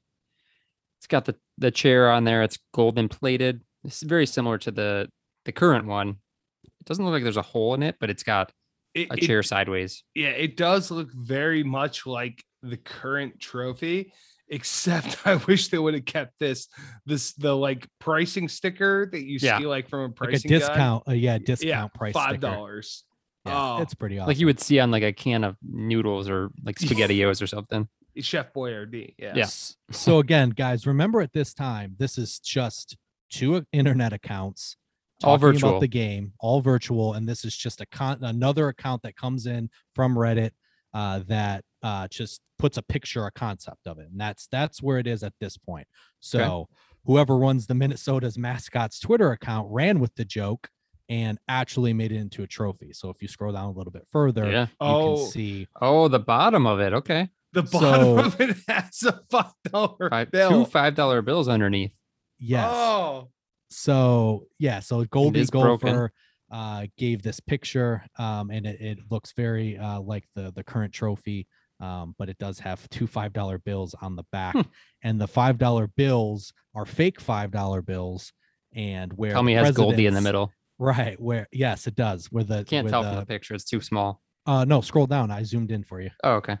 It's 0.99 1.07
got 1.07 1.25
the 1.25 1.35
the 1.57 1.71
chair 1.71 2.11
on 2.11 2.23
there. 2.23 2.43
It's 2.43 2.57
golden 2.73 3.09
plated. 3.09 3.61
It's 3.83 4.01
very 4.01 4.25
similar 4.25 4.57
to 4.59 4.71
the 4.71 5.09
the 5.45 5.51
current 5.51 5.85
one. 5.85 6.17
It 6.65 6.85
doesn't 6.85 7.03
look 7.03 7.13
like 7.13 7.23
there's 7.23 7.37
a 7.37 7.41
hole 7.41 7.73
in 7.73 7.83
it, 7.83 7.95
but 7.99 8.09
it's 8.09 8.23
got 8.23 8.51
It, 8.93 9.09
a 9.11 9.13
it- 9.15 9.21
chair 9.21 9.43
sideways. 9.43 10.03
yeah, 10.15 10.29
it 10.29 10.57
does 10.57 10.91
look 10.91 11.09
very 11.13 11.63
much 11.63 12.05
like 12.05 12.43
the 12.63 12.77
current 12.77 13.39
trophy, 13.39 14.11
except 14.49 15.17
I 15.27 15.35
wish 15.35 15.67
they 15.69 15.77
would 15.77 15.93
have 15.93 16.05
kept 16.05 16.33
this 16.39 16.67
this 17.05 17.33
the 17.33 17.55
like 17.55 17.87
pricing 17.99 18.47
sticker 18.47 19.07
that 19.11 19.23
you 19.23 19.37
Yeah. 19.41 19.59
see 19.59 19.65
like 19.67 19.87
from 19.89 19.99
a 19.99 20.03
like 20.03 20.11
a 20.11 20.15
pricing 20.15 20.49
discount. 20.49 21.03
Uh, 21.07 21.13
yeah, 21.13 21.37
discount 21.37 21.93
price. 21.93 22.13
Five 22.13 22.39
dollars. 22.39 23.03
Yeah, 23.45 23.75
Oh. 23.77 23.81
it's 23.81 23.93
pretty 23.93 24.17
awesome. 24.19 24.27
Like 24.27 24.39
you 24.39 24.45
would 24.47 24.59
see 24.59 24.79
on 24.79 24.91
like 24.91 25.03
a 25.03 25.13
can 25.13 25.43
of 25.43 25.55
noodles 25.61 26.27
or 26.29 26.49
like 26.65 26.75
spaghettios 26.79 27.41
or 27.41 27.47
something. 27.47 27.87
Chef 28.21 28.53
Boyardee. 28.53 29.13
Yeah. 29.17 29.33
Yeah. 29.35 29.47
So 29.91 30.19
again, 30.19 30.49
guys, 30.51 30.85
remember 30.87 31.21
at 31.21 31.33
this 31.33 31.53
time, 31.53 31.95
this 31.97 32.17
is 32.17 32.39
just 32.39 32.97
two 33.29 33.65
internet 33.73 34.13
accounts, 34.13 34.77
All 35.23 35.37
virtual. 35.37 35.69
about 35.71 35.81
the 35.81 35.87
game, 35.87 36.33
all 36.39 36.61
virtual, 36.61 37.13
and 37.13 37.27
this 37.27 37.43
is 37.45 37.55
just 37.55 37.81
a 37.81 37.85
con 37.87 38.23
another 38.23 38.69
account 38.69 39.01
that 39.03 39.15
comes 39.15 39.45
in 39.47 39.69
from 39.95 40.15
Reddit 40.15 40.51
uh, 40.93 41.19
that 41.27 41.63
uh, 41.83 42.07
just 42.07 42.41
puts 42.59 42.77
a 42.77 42.81
picture, 42.81 43.25
a 43.25 43.31
concept 43.31 43.85
of 43.87 43.99
it, 43.99 44.07
and 44.09 44.19
that's 44.19 44.47
that's 44.51 44.81
where 44.81 44.97
it 44.99 45.07
is 45.07 45.23
at 45.23 45.33
this 45.39 45.57
point. 45.57 45.87
So 46.19 46.67
whoever 47.05 47.37
runs 47.37 47.67
the 47.67 47.75
Minnesota's 47.75 48.37
mascots 48.37 48.99
Twitter 48.99 49.31
account 49.31 49.67
ran 49.71 49.99
with 49.99 50.13
the 50.15 50.25
joke 50.25 50.69
and 51.09 51.37
actually 51.47 51.93
made 51.93 52.11
it 52.11 52.17
into 52.17 52.43
a 52.43 52.47
trophy. 52.47 52.91
So 52.91 53.09
if 53.09 53.21
you 53.21 53.29
scroll 53.29 53.53
down 53.53 53.65
a 53.65 53.71
little 53.71 53.91
bit 53.93 54.05
further, 54.11 54.49
Yeah. 54.51 54.63
you 54.65 54.75
Oh. 54.81 55.15
can 55.15 55.27
see 55.27 55.67
Oh, 55.81 56.09
the 56.09 56.19
bottom 56.19 56.67
of 56.67 56.81
it. 56.81 56.91
Okay. 56.93 57.29
The 57.57 57.63
bottom 57.63 58.01
So- 58.03 58.19
of 58.19 58.41
it 58.41 58.57
has 58.67 59.03
a 59.03 59.19
five 59.31 59.53
dollar 59.71 60.25
bill. 60.31 60.49
two 60.49 60.65
five 60.65 60.95
dollar 60.95 61.21
bills 61.21 61.47
underneath. 61.47 61.97
yes. 62.39 62.69
Oh, 62.71 63.29
So 63.69 64.45
yeah, 64.59 64.79
so 64.79 65.03
Goldie 65.05 65.39
is 65.41 65.49
broken. 65.49 65.89
Gopher 65.89 66.11
uh, 66.51 66.85
gave 66.97 67.21
this 67.23 67.39
picture, 67.39 68.03
um, 68.17 68.49
and 68.51 68.65
it, 68.65 68.79
it 68.79 68.97
looks 69.11 69.33
very 69.35 69.77
uh, 69.77 69.99
like 69.99 70.23
the 70.35 70.51
the 70.55 70.63
current 70.63 70.93
trophy, 70.93 71.47
um, 71.81 72.15
but 72.17 72.29
it 72.29 72.37
does 72.37 72.59
have 72.59 72.87
two 72.89 73.07
five 73.07 73.33
dollar 73.33 73.57
bills 73.57 73.93
on 74.01 74.15
the 74.15 74.23
back, 74.31 74.53
Hmm. 74.53 74.61
and 75.03 75.19
the 75.19 75.27
five 75.27 75.57
dollar 75.57 75.87
bills 75.87 76.53
are 76.75 76.85
fake 76.85 77.19
five 77.19 77.51
dollar 77.51 77.81
bills, 77.81 78.31
and 78.73 79.11
where 79.13 79.31
Tell 79.31 79.41
the 79.41 79.47
me 79.47 79.53
has 79.53 79.75
Goldie 79.75 80.05
in 80.05 80.13
the 80.13 80.21
middle. 80.21 80.53
right? 80.79 81.19
Where 81.19 81.47
yes, 81.51 81.87
it 81.87 81.95
does. 81.95 82.27
Where 82.31 82.43
the 82.45 82.63
Can't 82.63 82.85
where 82.85 82.91
tell 82.91 83.03
the, 83.03 83.09
from 83.09 83.19
the 83.19 83.25
picture. 83.25 83.53
It's 83.55 83.65
too 83.65 83.81
small. 83.81 84.21
uh, 84.45 84.63
no, 84.63 84.79
scroll 84.81 85.07
down. 85.07 85.29
I 85.31 85.43
zoomed 85.43 85.71
in 85.71 85.83
for 85.83 85.99
you. 85.99 86.11
Oh, 86.23 86.35
okay. 86.35 86.57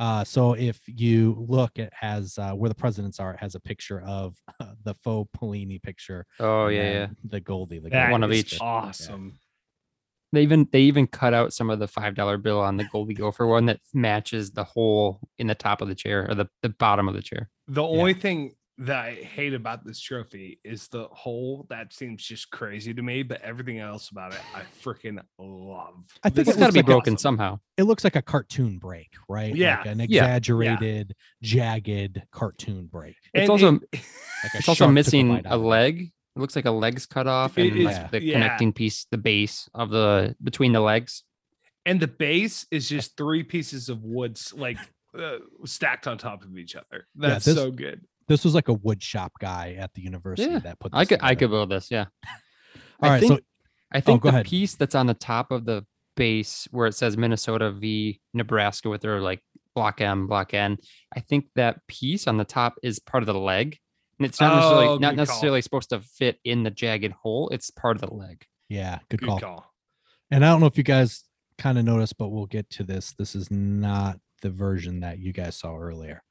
Uh, 0.00 0.24
so 0.24 0.54
if 0.54 0.80
you 0.86 1.44
look, 1.46 1.78
it 1.78 1.92
has 1.92 2.38
uh, 2.38 2.52
where 2.52 2.70
the 2.70 2.74
presidents 2.74 3.20
are. 3.20 3.34
It 3.34 3.40
has 3.40 3.54
a 3.54 3.60
picture 3.60 4.00
of 4.00 4.34
uh, 4.58 4.72
the 4.82 4.94
faux 4.94 5.30
Pelini 5.38 5.80
picture. 5.80 6.24
Oh 6.40 6.68
yeah, 6.68 6.90
yeah. 6.90 7.06
The 7.24 7.40
Goldie, 7.40 7.80
the 7.80 7.90
that 7.90 8.08
Goldie 8.08 8.12
One 8.12 8.24
of 8.24 8.32
each. 8.32 8.58
Awesome. 8.62 9.38
They 10.32 10.42
even 10.42 10.66
they 10.72 10.80
even 10.82 11.06
cut 11.06 11.34
out 11.34 11.52
some 11.52 11.68
of 11.68 11.80
the 11.80 11.88
five 11.88 12.14
dollar 12.14 12.38
bill 12.38 12.60
on 12.60 12.78
the 12.78 12.84
Goldie 12.84 13.12
Gopher 13.12 13.46
one 13.46 13.66
that 13.66 13.80
matches 13.92 14.52
the 14.52 14.64
hole 14.64 15.20
in 15.38 15.48
the 15.48 15.54
top 15.54 15.82
of 15.82 15.88
the 15.88 15.94
chair 15.94 16.26
or 16.30 16.34
the, 16.34 16.46
the 16.62 16.70
bottom 16.70 17.06
of 17.06 17.14
the 17.14 17.22
chair. 17.22 17.50
The 17.68 17.82
only 17.82 18.14
thing 18.14 18.54
that 18.80 18.96
I 19.04 19.12
hate 19.14 19.52
about 19.54 19.84
this 19.84 20.00
trophy 20.00 20.58
is 20.64 20.88
the 20.88 21.04
hole 21.12 21.66
that 21.68 21.92
seems 21.92 22.24
just 22.24 22.50
crazy 22.50 22.94
to 22.94 23.02
me, 23.02 23.22
but 23.22 23.40
everything 23.42 23.78
else 23.78 24.08
about 24.10 24.32
it 24.32 24.40
I 24.54 24.62
freaking 24.82 25.18
love. 25.38 26.04
I 26.24 26.30
think 26.30 26.46
This 26.46 26.48
it 26.48 26.50
It's 26.52 26.58
got 26.58 26.66
to 26.68 26.72
be 26.72 26.78
like 26.78 26.84
a- 26.84 26.86
broken 26.86 27.18
somehow. 27.18 27.60
it 27.76 27.82
looks 27.84 28.04
like 28.04 28.16
a 28.16 28.22
cartoon 28.22 28.78
break, 28.78 29.10
right? 29.28 29.54
Yeah, 29.54 29.78
like 29.78 29.86
an 29.86 29.98
yeah. 29.98 30.04
exaggerated, 30.04 31.14
jagged 31.42 32.22
cartoon 32.32 32.86
break. 32.86 33.16
It's 33.34 33.42
And 33.42 33.50
also 33.50 33.74
it- 33.92 34.00
Like 34.42 34.54
it's 34.54 34.68
also 34.68 34.88
missing 34.88 35.28
bite 35.28 35.44
a 35.46 35.56
leg. 35.58 36.10
It 36.36 36.38
looks 36.40 36.56
like 36.56 36.64
a 36.64 36.70
leg's 36.70 37.04
cut 37.04 37.26
off 37.26 37.58
It 37.58 37.72
and 37.72 37.76
is- 37.80 37.84
like 37.84 38.10
the 38.10 38.22
yeah. 38.22 38.32
connecting 38.34 38.72
piece, 38.72 39.04
the 39.10 39.18
base 39.18 39.68
of 39.74 39.90
the 39.90 40.34
between 40.42 40.72
the 40.72 40.80
legs. 40.80 41.22
and 41.84 42.00
the 42.00 42.08
base 42.08 42.66
is 42.70 42.88
just 42.88 43.16
three 43.16 43.42
pieces 43.42 43.88
of 43.90 44.02
woods 44.04 44.54
like 44.56 44.78
uh, 45.18 45.38
stacked 45.66 46.06
on 46.06 46.16
top 46.16 46.44
of 46.44 46.56
each 46.56 46.76
other. 46.76 47.06
That's 47.14 47.44
this- 47.44 47.56
so 47.56 47.70
good. 47.70 48.06
This 48.30 48.44
was 48.44 48.54
like 48.54 48.68
a 48.68 48.72
wood 48.72 49.02
shop 49.02 49.32
guy 49.40 49.76
at 49.78 49.92
the 49.94 50.02
university 50.02 50.50
Yeah, 50.50 50.60
that 50.60 50.78
put. 50.78 50.92
I 50.94 51.00
this 51.00 51.08
could 51.10 51.18
I 51.22 51.34
could 51.34 51.50
build 51.50 51.70
this. 51.70 51.90
Yeah. 51.90 52.06
All 53.02 53.08
I 53.08 53.12
right, 53.14 53.20
think, 53.20 53.32
so 53.32 53.40
I 53.92 53.98
oh, 53.98 54.00
think 54.00 54.22
go 54.22 54.30
the 54.30 54.36
ahead. 54.36 54.46
piece 54.46 54.76
that's 54.76 54.94
on 54.94 55.06
the 55.06 55.14
top 55.14 55.50
of 55.50 55.64
the 55.64 55.84
base 56.16 56.68
where 56.70 56.86
it 56.86 56.94
says 56.94 57.16
Minnesota 57.16 57.70
v 57.72 58.20
Nebraska 58.32 58.88
with 58.88 59.00
their 59.02 59.20
like 59.20 59.42
block 59.74 60.00
M, 60.00 60.26
block 60.26 60.54
N. 60.54 60.78
I 61.14 61.20
think 61.20 61.46
that 61.56 61.78
piece 61.88 62.26
on 62.28 62.36
the 62.36 62.44
top 62.44 62.74
is 62.82 62.98
part 63.00 63.22
of 63.22 63.26
the 63.26 63.34
leg. 63.34 63.78
And 64.18 64.26
it's 64.26 64.40
not 64.40 64.52
Oh, 64.52 64.56
necessarily 64.56 64.86
good 64.88 65.00
not 65.00 65.08
call. 65.08 65.16
necessarily 65.16 65.62
supposed 65.62 65.90
to 65.90 66.00
fit 66.00 66.38
in 66.44 66.62
the 66.62 66.70
jagged 66.70 67.12
hole. 67.12 67.48
It's 67.50 67.70
part 67.70 67.96
of 67.96 68.02
the 68.08 68.14
leg. 68.14 68.44
yeah, 68.68 68.98
good 69.08 69.20
Good 69.20 69.28
call. 69.28 69.40
call. 69.40 69.66
And 70.30 70.44
I 70.44 70.50
don't 70.50 70.60
know 70.60 70.66
if 70.66 70.76
you 70.78 70.84
guys 70.84 71.24
kind 71.58 71.78
of 71.78 71.84
noticed, 71.84 72.16
but 72.18 72.28
we'll 72.28 72.46
get 72.46 72.70
to 72.70 72.84
this. 72.84 73.12
This 73.18 73.34
is 73.34 73.50
not 73.50 74.18
the 74.42 74.50
version 74.50 75.00
that 75.00 75.18
you 75.18 75.32
guys 75.32 75.56
saw 75.56 75.76
earlier. 75.76 76.22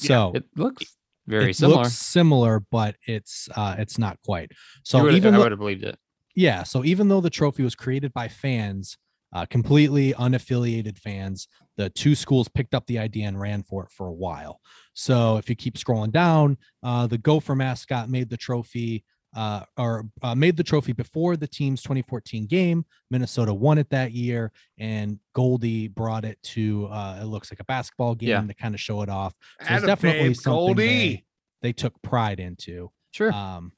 Yeah, 0.00 0.06
So 0.08 0.32
It 0.34 0.44
looks 0.56 0.95
very 1.26 1.50
it 1.50 1.56
similar. 1.56 1.84
similar, 1.84 2.60
but 2.70 2.96
it's 3.06 3.48
uh 3.56 3.76
it's 3.78 3.98
not 3.98 4.18
quite. 4.24 4.52
So 4.82 5.08
even 5.10 5.34
I 5.34 5.38
would 5.38 5.52
have 5.52 5.58
believed 5.58 5.84
it. 5.84 5.98
yeah, 6.34 6.62
so 6.62 6.84
even 6.84 7.08
though 7.08 7.20
the 7.20 7.30
trophy 7.30 7.62
was 7.62 7.74
created 7.74 8.12
by 8.12 8.28
fans, 8.28 8.96
uh, 9.32 9.44
completely 9.46 10.14
unaffiliated 10.14 10.98
fans, 10.98 11.48
the 11.76 11.90
two 11.90 12.14
schools 12.14 12.48
picked 12.48 12.74
up 12.74 12.86
the 12.86 12.98
idea 12.98 13.26
and 13.26 13.38
ran 13.40 13.62
for 13.62 13.84
it 13.84 13.90
for 13.90 14.06
a 14.06 14.12
while. 14.12 14.60
So 14.94 15.36
if 15.36 15.50
you 15.50 15.56
keep 15.56 15.76
scrolling 15.76 16.12
down, 16.12 16.56
uh, 16.82 17.06
the 17.06 17.18
Gopher 17.18 17.54
mascot 17.54 18.08
made 18.08 18.30
the 18.30 18.36
trophy. 18.36 19.04
Uh, 19.36 19.62
or 19.76 20.08
uh, 20.22 20.34
made 20.34 20.56
the 20.56 20.64
trophy 20.64 20.92
before 20.92 21.36
the 21.36 21.46
team's 21.46 21.82
2014 21.82 22.46
game. 22.46 22.84
Minnesota 23.10 23.52
won 23.52 23.76
it 23.76 23.90
that 23.90 24.12
year, 24.12 24.50
and 24.78 25.18
Goldie 25.34 25.88
brought 25.88 26.24
it 26.24 26.42
to. 26.42 26.86
Uh, 26.86 27.18
it 27.20 27.26
looks 27.26 27.52
like 27.52 27.60
a 27.60 27.64
basketball 27.64 28.14
game 28.14 28.30
Yeah. 28.30 28.40
to 28.40 28.54
kind 28.54 28.74
of 28.74 28.80
show 28.80 29.02
it 29.02 29.10
off. 29.10 29.34
So 29.68 29.74
it's 29.74 29.84
definitely 29.84 30.28
babe, 30.28 30.36
something 30.36 30.56
Goldie. 30.58 30.74
they, 30.86 31.24
they 31.60 31.72
took 31.74 32.00
pride 32.02 32.40
into. 32.40 32.90
Sure. 33.12 33.30
Um, 33.32 33.72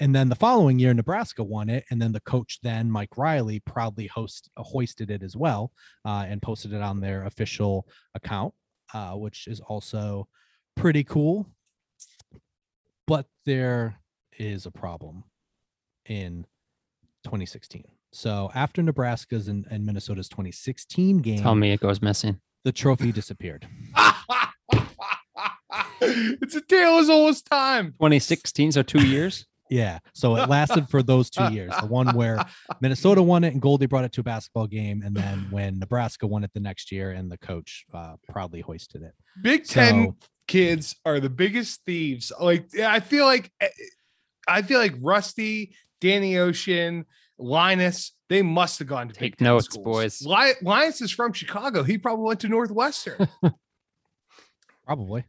and 0.00 0.14
then 0.14 0.28
the 0.28 0.34
following 0.36 0.78
year, 0.78 0.92
Nebraska 0.94 1.42
won 1.42 1.68
it, 1.70 1.84
and 1.90 2.00
then 2.00 2.12
the 2.12 2.20
coach 2.20 2.58
then 2.62 2.90
Mike 2.90 3.16
Riley 3.16 3.60
proudly 3.60 4.06
host 4.06 4.50
uh, 4.56 4.62
hoisted 4.62 5.10
it 5.10 5.22
as 5.22 5.34
well, 5.36 5.72
uh, 6.04 6.26
and 6.28 6.42
posted 6.42 6.72
it 6.74 6.82
on 6.82 7.00
their 7.00 7.24
official 7.24 7.86
account, 8.14 8.52
uh, 8.92 9.12
which 9.12 9.46
is 9.46 9.60
also 9.60 10.28
pretty 10.76 11.04
cool. 11.04 11.46
But 13.06 13.26
there 13.44 13.99
is 14.40 14.66
a 14.66 14.70
problem 14.70 15.24
in 16.06 16.46
2016. 17.24 17.84
So 18.12 18.50
after 18.54 18.82
Nebraska's 18.82 19.48
and, 19.48 19.66
and 19.70 19.86
Minnesota's 19.86 20.28
2016 20.28 21.18
game, 21.18 21.38
Tell 21.38 21.54
me 21.54 21.72
it 21.72 21.80
goes 21.80 22.02
missing. 22.02 22.40
the 22.64 22.72
trophy 22.72 23.12
disappeared. 23.12 23.66
it's 26.00 26.54
a 26.54 26.60
tale 26.62 26.98
as 26.98 27.10
old 27.10 27.30
as 27.30 27.42
time. 27.42 27.88
2016, 27.92 28.72
so 28.72 28.82
two 28.82 29.06
years. 29.06 29.46
Yeah. 29.72 30.00
So 30.14 30.34
it 30.34 30.48
lasted 30.48 30.88
for 30.88 31.00
those 31.00 31.30
two 31.30 31.52
years. 31.52 31.72
The 31.80 31.86
one 31.86 32.08
where 32.16 32.44
Minnesota 32.80 33.22
won 33.22 33.44
it 33.44 33.52
and 33.52 33.62
Goldie 33.62 33.86
brought 33.86 34.02
it 34.02 34.10
to 34.14 34.20
a 34.20 34.24
basketball 34.24 34.66
game. 34.66 35.00
And 35.04 35.14
then 35.14 35.46
when 35.50 35.78
Nebraska 35.78 36.26
won 36.26 36.42
it 36.42 36.50
the 36.52 36.58
next 36.58 36.90
year 36.90 37.12
and 37.12 37.30
the 37.30 37.38
coach 37.38 37.84
uh, 37.94 38.16
proudly 38.28 38.62
hoisted 38.62 39.02
it. 39.02 39.12
Big 39.42 39.66
Ten 39.66 40.16
kids 40.48 40.96
are 41.04 41.20
the 41.20 41.30
biggest 41.30 41.82
thieves. 41.86 42.32
Like 42.40 42.66
I 42.80 42.98
feel 42.98 43.26
like 43.26 43.52
eh, 43.60 43.68
I 44.48 44.62
feel 44.62 44.78
like 44.78 44.94
Rusty, 45.00 45.74
Danny 46.00 46.38
Ocean, 46.38 47.04
Linus, 47.38 48.12
they 48.28 48.42
must 48.42 48.78
have 48.78 48.88
gone 48.88 49.08
to 49.08 49.14
Take 49.14 49.38
Big 49.38 49.40
notes, 49.40 49.66
schools. 49.66 49.84
boys. 49.84 50.22
Li- 50.22 50.54
Linus 50.62 51.00
is 51.00 51.10
from 51.10 51.32
Chicago. 51.32 51.82
He 51.82 51.98
probably 51.98 52.24
went 52.24 52.40
to 52.40 52.48
Northwestern. 52.48 53.28
probably. 54.84 55.24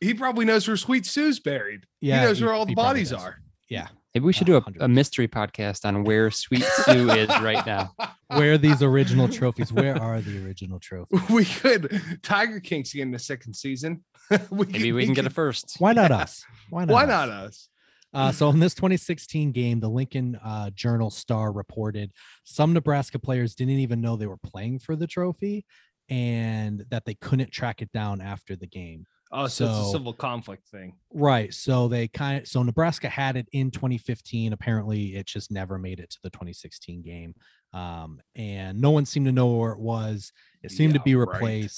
he 0.00 0.14
probably 0.14 0.44
knows 0.44 0.66
where 0.66 0.76
Sweet 0.76 1.04
Sioux's 1.04 1.40
buried. 1.40 1.86
Yeah. 2.00 2.20
he 2.20 2.26
knows 2.26 2.38
he- 2.38 2.44
where 2.44 2.54
all 2.54 2.66
the 2.66 2.74
bodies 2.74 3.12
are. 3.12 3.36
Yeah. 3.68 3.88
Maybe 4.14 4.26
we 4.26 4.34
should 4.34 4.46
do 4.46 4.56
a, 4.58 4.64
a 4.80 4.88
mystery 4.88 5.26
podcast 5.26 5.86
on 5.86 6.04
where 6.04 6.30
Sweet 6.30 6.64
Sue 6.64 7.10
is 7.12 7.28
right 7.40 7.64
now. 7.64 7.94
Where 8.26 8.52
are 8.52 8.58
these 8.58 8.82
original 8.82 9.26
trophies? 9.26 9.72
Where 9.72 9.96
are 9.98 10.20
the 10.20 10.44
original 10.44 10.78
trophies? 10.78 11.18
we 11.30 11.46
could 11.46 12.02
Tiger 12.22 12.60
Kings 12.60 12.92
get 12.92 13.00
in 13.02 13.10
the 13.10 13.18
second 13.18 13.54
season. 13.54 14.04
we 14.50 14.66
Maybe 14.66 14.92
we 14.92 15.06
can 15.06 15.14
get 15.14 15.24
a 15.24 15.30
first. 15.30 15.76
Why 15.78 15.94
not 15.94 16.10
us? 16.10 16.44
Why 16.68 16.84
not? 16.84 16.92
Why 16.92 17.02
us? 17.04 17.08
not 17.08 17.28
us? 17.30 17.68
Uh, 18.14 18.30
so 18.32 18.50
in 18.50 18.58
this 18.58 18.74
2016 18.74 19.52
game, 19.52 19.80
the 19.80 19.88
Lincoln 19.88 20.38
uh, 20.44 20.70
Journal 20.70 21.10
Star 21.10 21.52
reported 21.52 22.12
some 22.44 22.72
Nebraska 22.72 23.18
players 23.18 23.54
didn't 23.54 23.78
even 23.78 24.00
know 24.00 24.16
they 24.16 24.26
were 24.26 24.36
playing 24.36 24.80
for 24.80 24.96
the 24.96 25.06
trophy, 25.06 25.64
and 26.08 26.84
that 26.90 27.04
they 27.04 27.14
couldn't 27.14 27.50
track 27.50 27.80
it 27.80 27.90
down 27.92 28.20
after 28.20 28.54
the 28.56 28.66
game. 28.66 29.06
Oh, 29.34 29.46
so, 29.46 29.64
it's 29.64 29.88
a 29.88 29.90
civil 29.92 30.12
conflict 30.12 30.68
thing. 30.68 30.94
Right. 31.10 31.54
So 31.54 31.88
they 31.88 32.06
kind 32.06 32.42
of 32.42 32.46
so 32.46 32.62
Nebraska 32.62 33.08
had 33.08 33.36
it 33.38 33.48
in 33.52 33.70
2015. 33.70 34.52
Apparently, 34.52 35.16
it 35.16 35.26
just 35.26 35.50
never 35.50 35.78
made 35.78 36.00
it 36.00 36.10
to 36.10 36.18
the 36.22 36.28
2016 36.30 37.00
game. 37.00 37.34
Um, 37.72 38.20
and 38.36 38.78
no 38.78 38.90
one 38.90 39.06
seemed 39.06 39.24
to 39.26 39.32
know 39.32 39.46
where 39.46 39.72
it 39.72 39.78
was. 39.78 40.32
It 40.62 40.70
seemed 40.70 40.92
to 40.92 40.98
Yeah, 41.00 41.04
be 41.04 41.14
right. 41.14 41.72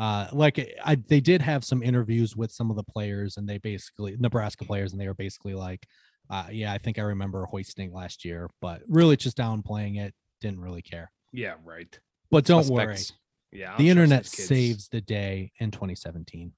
Uh, 0.00 0.26
like 0.32 0.58
I, 0.82 0.94
they 0.94 1.20
did 1.20 1.42
have 1.42 1.62
some 1.62 1.82
interviews 1.82 2.34
with 2.34 2.50
some 2.50 2.70
of 2.70 2.76
the 2.76 2.82
players, 2.82 3.36
and 3.36 3.46
they 3.46 3.58
basically 3.58 4.16
Nebraska 4.18 4.64
players, 4.64 4.92
and 4.92 5.00
they 5.00 5.06
were 5.06 5.14
basically 5.14 5.52
like, 5.52 5.86
uh, 6.30 6.46
"Yeah, 6.50 6.72
I 6.72 6.78
think 6.78 6.98
I 6.98 7.02
remember 7.02 7.44
hoisting 7.44 7.92
last 7.92 8.24
year, 8.24 8.48
but 8.62 8.80
really 8.88 9.18
just 9.18 9.36
downplaying 9.36 10.00
it. 10.00 10.14
Didn't 10.40 10.60
really 10.60 10.80
care." 10.80 11.12
Yeah, 11.32 11.54
right. 11.62 12.00
But 12.30 12.46
don't 12.46 12.66
worry. 12.68 12.96
Yeah, 13.52 13.66
I 13.66 13.68
don't 13.72 13.78
the 13.78 13.90
internet 13.90 14.24
saves 14.24 14.88
the 14.88 15.02
day 15.02 15.52
in 15.60 15.70
2017. 15.70 16.52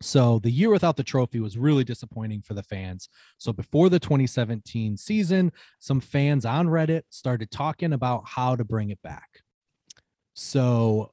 So 0.00 0.40
the 0.40 0.50
year 0.50 0.70
without 0.70 0.96
the 0.96 1.04
trophy 1.04 1.38
was 1.38 1.56
really 1.56 1.84
disappointing 1.84 2.42
for 2.42 2.54
the 2.54 2.62
fans. 2.64 3.08
So 3.38 3.52
before 3.52 3.88
the 3.88 4.00
2017 4.00 4.96
season, 4.96 5.52
some 5.78 6.00
fans 6.00 6.44
on 6.44 6.66
Reddit 6.66 7.02
started 7.10 7.52
talking 7.52 7.92
about 7.92 8.22
how 8.26 8.56
to 8.56 8.64
bring 8.64 8.90
it 8.90 9.02
back. 9.02 9.28
So 10.34 11.12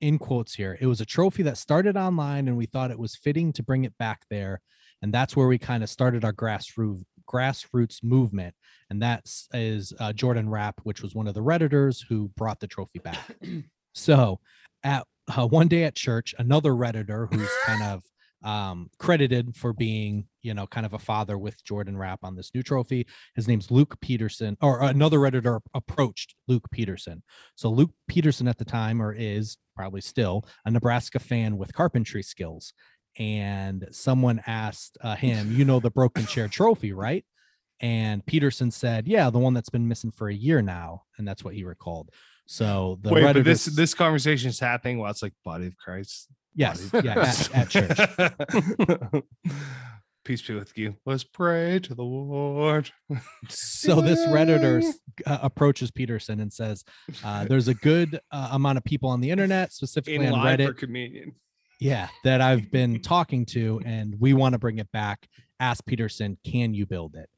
in 0.00 0.18
quotes 0.18 0.54
here, 0.54 0.76
it 0.80 0.86
was 0.86 1.00
a 1.00 1.06
trophy 1.06 1.42
that 1.44 1.58
started 1.58 1.96
online 1.96 2.48
and 2.48 2.56
we 2.56 2.66
thought 2.66 2.90
it 2.90 2.98
was 2.98 3.16
fitting 3.16 3.52
to 3.54 3.62
bring 3.62 3.84
it 3.84 3.96
back 3.98 4.22
there. 4.30 4.60
And 5.02 5.12
that's 5.12 5.36
where 5.36 5.46
we 5.46 5.58
kind 5.58 5.82
of 5.82 5.90
started 5.90 6.24
our 6.24 6.32
grassroots 6.32 7.04
grassroots 7.28 8.02
movement. 8.04 8.54
And 8.88 9.02
that's 9.02 9.48
is 9.52 9.92
uh, 9.98 10.12
Jordan 10.12 10.48
Rapp, 10.48 10.80
which 10.84 11.02
was 11.02 11.14
one 11.14 11.26
of 11.26 11.34
the 11.34 11.42
Redditors 11.42 12.04
who 12.08 12.28
brought 12.36 12.60
the 12.60 12.66
trophy 12.66 13.00
back. 13.00 13.36
So 13.98 14.40
at 14.84 15.06
uh, 15.34 15.46
one 15.46 15.68
day 15.68 15.84
at 15.84 15.94
church, 15.94 16.34
another 16.38 16.72
Redditor 16.72 17.32
who's 17.32 17.48
kind 17.64 17.82
of 17.82 18.02
um, 18.46 18.88
credited 18.98 19.56
for 19.56 19.72
being, 19.72 20.24
you 20.42 20.54
know, 20.54 20.68
kind 20.68 20.86
of 20.86 20.94
a 20.94 20.98
father 20.98 21.36
with 21.36 21.62
Jordan 21.64 21.98
Rapp 21.98 22.20
on 22.22 22.36
this 22.36 22.52
new 22.54 22.62
trophy. 22.62 23.06
His 23.34 23.48
name's 23.48 23.72
Luke 23.72 24.00
Peterson, 24.00 24.56
or 24.62 24.82
another 24.82 25.18
Redditor 25.18 25.60
approached 25.74 26.36
Luke 26.46 26.70
Peterson. 26.70 27.24
So 27.56 27.68
Luke 27.68 27.90
Peterson 28.06 28.46
at 28.46 28.56
the 28.56 28.64
time, 28.64 29.02
or 29.02 29.12
is 29.12 29.58
probably 29.74 30.00
still 30.00 30.46
a 30.64 30.70
Nebraska 30.70 31.18
fan 31.18 31.58
with 31.58 31.74
carpentry 31.74 32.22
skills. 32.22 32.72
And 33.18 33.88
someone 33.90 34.40
asked 34.46 34.96
uh, 35.00 35.16
him, 35.16 35.52
you 35.52 35.64
know, 35.64 35.80
the 35.80 35.90
broken 35.90 36.24
chair 36.28 36.46
trophy, 36.46 36.92
right? 36.92 37.24
And 37.80 38.24
Peterson 38.24 38.70
said, 38.70 39.08
yeah, 39.08 39.28
the 39.28 39.40
one 39.40 39.54
that's 39.54 39.70
been 39.70 39.88
missing 39.88 40.12
for 40.12 40.28
a 40.28 40.34
year 40.34 40.62
now. 40.62 41.02
And 41.18 41.26
that's 41.26 41.42
what 41.42 41.54
he 41.54 41.64
recalled. 41.64 42.10
So 42.46 43.00
the 43.02 43.10
Wait, 43.10 43.24
but 43.24 43.44
this 43.44 43.64
this 43.64 43.92
conversation 43.92 44.50
is 44.50 44.60
happening 44.60 44.98
while 44.98 45.10
it's 45.10 45.22
like 45.22 45.32
body 45.44 45.66
of 45.66 45.76
Christ. 45.76 46.28
Yes, 46.56 46.90
Body 46.90 47.06
yeah, 47.08 47.20
at, 47.20 47.54
at 47.54 47.68
church. 47.68 49.22
Peace 50.24 50.42
be 50.42 50.54
with 50.56 50.76
you. 50.76 50.96
Let's 51.06 51.22
pray 51.22 51.78
to 51.78 51.94
the 51.94 52.02
Lord. 52.02 52.90
So 53.48 54.00
this 54.00 54.18
redditor 54.26 54.82
uh, 55.26 55.38
approaches 55.40 55.92
Peterson 55.92 56.40
and 56.40 56.52
says, 56.52 56.82
uh, 57.24 57.44
"There's 57.44 57.68
a 57.68 57.74
good 57.74 58.18
uh, 58.32 58.48
amount 58.50 58.78
of 58.78 58.82
people 58.82 59.08
on 59.08 59.20
the 59.20 59.30
internet, 59.30 59.72
specifically 59.72 60.26
In 60.26 60.32
on 60.32 60.40
line 60.40 60.58
for 60.58 60.72
Reddit, 60.72 60.78
communion. 60.78 61.36
yeah, 61.78 62.08
that 62.24 62.40
I've 62.40 62.72
been 62.72 63.00
talking 63.02 63.46
to, 63.46 63.80
and 63.84 64.16
we 64.18 64.34
want 64.34 64.54
to 64.54 64.58
bring 64.58 64.78
it 64.78 64.90
back. 64.90 65.28
Ask 65.60 65.86
Peterson, 65.86 66.36
can 66.44 66.74
you 66.74 66.86
build 66.86 67.14
it?" 67.14 67.30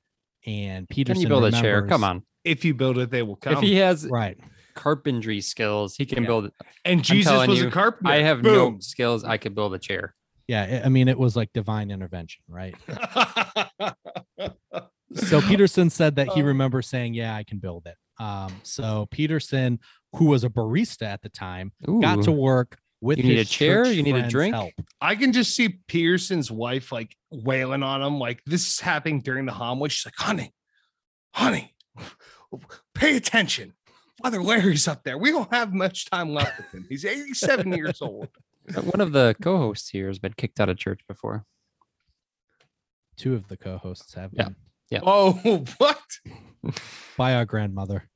And 0.46 0.88
Peterson, 0.88 1.16
Can 1.16 1.22
you 1.22 1.28
build 1.28 1.52
a 1.52 1.60
chair? 1.60 1.86
Come 1.86 2.04
on. 2.04 2.22
If 2.42 2.64
you 2.64 2.72
build 2.72 2.96
it, 2.96 3.10
they 3.10 3.22
will 3.22 3.36
come. 3.36 3.52
If 3.52 3.60
he 3.60 3.76
has 3.76 4.06
right? 4.06 4.38
Carpentry 4.78 5.40
skills, 5.40 5.96
he 5.96 6.06
can 6.06 6.22
Yeah. 6.22 6.26
build 6.28 6.44
it. 6.46 6.52
and 6.84 7.02
Jesus 7.04 7.46
was 7.46 7.58
you, 7.60 7.68
a 7.68 7.70
carpenter. 7.70 8.12
I 8.12 8.22
have 8.22 8.42
no 8.42 8.78
skills. 8.80 9.24
I 9.24 9.36
could 9.36 9.54
build 9.54 9.74
a 9.74 9.78
chair. 9.78 10.14
Yeah, 10.46 10.62
I- 10.82 10.86
I 10.86 10.88
mean, 10.88 11.08
it 11.08 11.18
was 11.18 11.36
like 11.36 11.52
divine 11.52 11.90
intervention, 11.90 12.42
right? 12.48 12.74
So 15.14 15.40
Peterson 15.48 15.90
said 15.90 16.16
that 16.16 16.28
he 16.28 16.42
Oh. 16.42 16.46
remembers 16.46 16.86
saying, 16.88 17.14
"Yeah, 17.14 17.34
I 17.34 17.44
can 17.44 17.58
build 17.58 17.86
it." 17.86 17.96
Um, 18.22 18.52
so 18.62 19.06
Peterson, 19.10 19.78
who 20.14 20.26
was 20.26 20.44
a 20.44 20.48
barista 20.50 21.02
at 21.06 21.22
the 21.22 21.28
time, 21.28 21.72
got 22.00 22.22
to 22.24 22.32
work 22.32 22.78
with 23.00 23.18
You 23.18 23.24
need 23.24 23.34
a 23.34 23.38
his 23.38 23.50
chair? 23.50 23.84
church 23.84 23.94
You 23.96 24.02
need 24.02 24.14
a 24.16 24.20
friends' 24.20 24.32
drink? 24.32 24.54
help. 24.54 24.72
I 25.00 25.14
can 25.16 25.32
just 25.32 25.54
see 25.54 25.68
peterson's 25.86 26.50
wife 26.50 26.90
like 26.92 27.14
wailing 27.30 27.82
on 27.82 28.02
him, 28.02 28.18
like 28.18 28.42
this 28.46 28.66
is 28.66 28.80
happening 28.80 29.20
during 29.20 29.46
the 29.46 29.52
homily. 29.52 29.88
She's 29.90 30.04
like, 30.06 30.16
honey, 30.16 30.52
honey, 31.34 31.74
pay 32.94 33.16
attention. 33.16 33.74
Father 34.22 34.42
Larry's 34.42 34.88
up 34.88 35.04
there. 35.04 35.16
We 35.18 35.30
don't 35.30 35.52
have 35.52 35.72
much 35.72 36.10
time 36.10 36.34
left 36.34 36.58
with 36.58 36.72
him. 36.72 36.86
He's 36.88 37.04
87 37.04 37.72
years 37.72 38.02
old. 38.02 38.28
One 38.74 39.00
of 39.00 39.12
the 39.12 39.36
co-hosts 39.42 39.88
here 39.88 40.08
has 40.08 40.18
been 40.18 40.32
kicked 40.34 40.60
out 40.60 40.68
of 40.68 40.76
church 40.76 41.00
before. 41.08 41.44
Two 43.16 43.34
of 43.34 43.48
the 43.48 43.56
co-hosts 43.56 44.14
have 44.14 44.30
Yeah. 44.32 44.44
been 44.44 44.56
Yeah. 44.90 45.00
Oh, 45.04 45.32
what? 45.78 46.02
by 47.16 47.34
our 47.34 47.44
grandmother. 47.44 48.08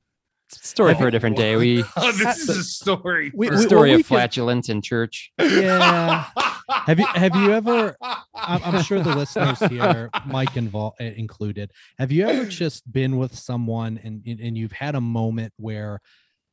It's 0.48 0.62
a 0.62 0.66
story 0.66 0.94
for 0.94 1.04
a 1.04 1.06
oh, 1.06 1.10
different 1.10 1.36
day. 1.36 1.56
We 1.56 1.82
Oh, 1.96 2.12
this 2.12 2.48
is 2.48 2.48
a 2.50 2.64
story. 2.64 3.30
We- 3.34 3.48
for- 3.48 3.56
we- 3.56 3.62
story 3.62 3.90
well, 3.90 3.94
of 3.94 3.98
we 3.98 4.02
could- 4.02 4.06
flatulence 4.08 4.68
in 4.68 4.82
church. 4.82 5.32
Yeah. 5.40 6.26
Have 6.86 6.98
you- 6.98 7.06
have 7.06 7.36
you 7.36 7.52
ever- 7.52 7.96
I'm, 8.34 8.60
I'm 8.64 8.82
sure 8.82 9.00
the 9.00 9.14
listeners 9.14 9.58
here, 9.60 10.10
Mike 10.26 10.54
invol- 10.54 10.92
uh, 11.00 11.04
included, 11.04 11.70
have 11.98 12.10
you 12.10 12.26
ever 12.26 12.44
just 12.62 12.90
been 12.90 13.16
with 13.18 13.34
someone 13.36 14.00
and 14.02 14.22
and 14.26 14.40
and 14.40 14.58
you've 14.58 14.72
had 14.72 14.94
a 14.94 15.00
moment 15.00 15.52
where 15.56 16.00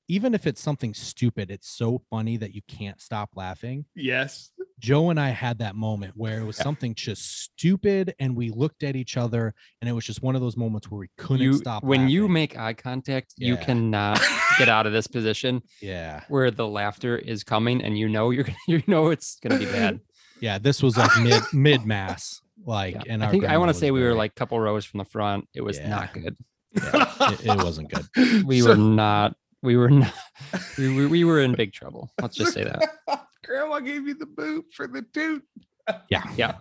even 0.08 0.34
if 0.34 0.48
it's 0.48 0.60
something 0.62 0.94
stupid, 0.96 1.52
it's 1.52 1.70
so 1.70 2.02
funny 2.10 2.36
that 2.38 2.54
you 2.56 2.62
can't 2.68 3.00
stop 3.00 3.30
laughing. 3.36 3.86
Yes. 3.96 4.50
Joe 4.80 5.10
and 5.12 5.20
I 5.20 5.30
had 5.30 5.60
that 5.60 5.76
moment 5.76 6.14
where 6.16 6.40
it 6.40 6.46
was 6.46 6.56
something 6.58 6.96
just 6.96 7.42
stupid, 7.44 8.16
and 8.18 8.36
we 8.36 8.50
looked 8.50 8.82
at 8.82 8.96
each 8.96 9.18
other, 9.18 9.54
and 9.82 9.90
it 9.90 9.94
was 9.94 10.06
just 10.06 10.24
one 10.24 10.36
of 10.36 10.42
those 10.42 10.56
moments 10.58 10.90
where 10.90 11.00
we 11.00 11.10
couldn't 11.18 11.42
You 11.44 11.54
stop. 11.58 11.84
when 11.84 12.08
you 12.10 12.28
make 12.30 12.58
eye 12.58 12.74
contact, 12.74 13.34
you 13.38 13.58
cannot 13.58 14.20
get 14.58 14.70
out 14.70 14.88
of 14.88 14.94
this 14.94 15.06
position 15.18 15.62
yeah, 15.82 16.24
where 16.30 16.50
the 16.50 16.66
laughter 16.68 17.18
is 17.18 17.44
coming, 17.44 17.84
and 17.84 18.00
you 18.00 18.08
know 18.10 18.30
you're 18.32 18.48
you 18.68 18.82
know 18.88 19.10
it's 19.10 19.38
gonna 19.44 19.60
be 19.60 19.66
bad. 19.66 20.00
Yeah, 20.42 20.58
this 20.58 20.82
was 20.84 20.98
like 20.98 21.12
mid 21.22 21.44
mid 21.54 21.86
mass, 21.86 22.42
like, 22.66 22.96
Yeah. 22.96 23.02
and 23.14 23.24
I 23.24 23.30
think 23.32 23.46
I 23.46 23.58
want 23.58 23.70
to 23.70 23.72
was 23.72 23.80
say 23.80 23.92
we 23.92 24.02
were 24.04 24.14
like 24.14 24.32
a 24.32 24.36
couple 24.36 24.60
rows 24.60 24.86
from 24.86 24.98
the 25.00 25.06
front. 25.06 25.48
It 25.54 25.62
was 25.62 25.78
Yeah. 25.78 25.90
not 25.90 26.14
good. 26.14 26.36
yeah, 26.74 27.32
it, 27.32 27.46
it 27.46 27.58
wasn't 27.64 27.90
good. 27.92 28.06
We 28.46 28.62
So- 28.62 28.70
were 28.70 28.76
not. 28.78 29.36
We 29.62 29.76
were 29.76 29.90
not. 29.90 30.14
We 30.78 30.96
were, 30.96 31.08
we 31.10 31.24
were 31.26 31.42
in 31.42 31.54
big 31.56 31.74
trouble. 31.74 32.10
Let's 32.22 32.36
just 32.38 32.54
say 32.54 32.64
that. 32.64 33.26
Grandma 33.44 33.80
gave 33.82 34.08
you 34.08 34.14
the 34.14 34.26
boot 34.26 34.66
for 34.74 34.88
the 34.88 35.02
toot. 35.14 35.44
Yeah. 36.10 36.24
Yeah. 36.38 36.56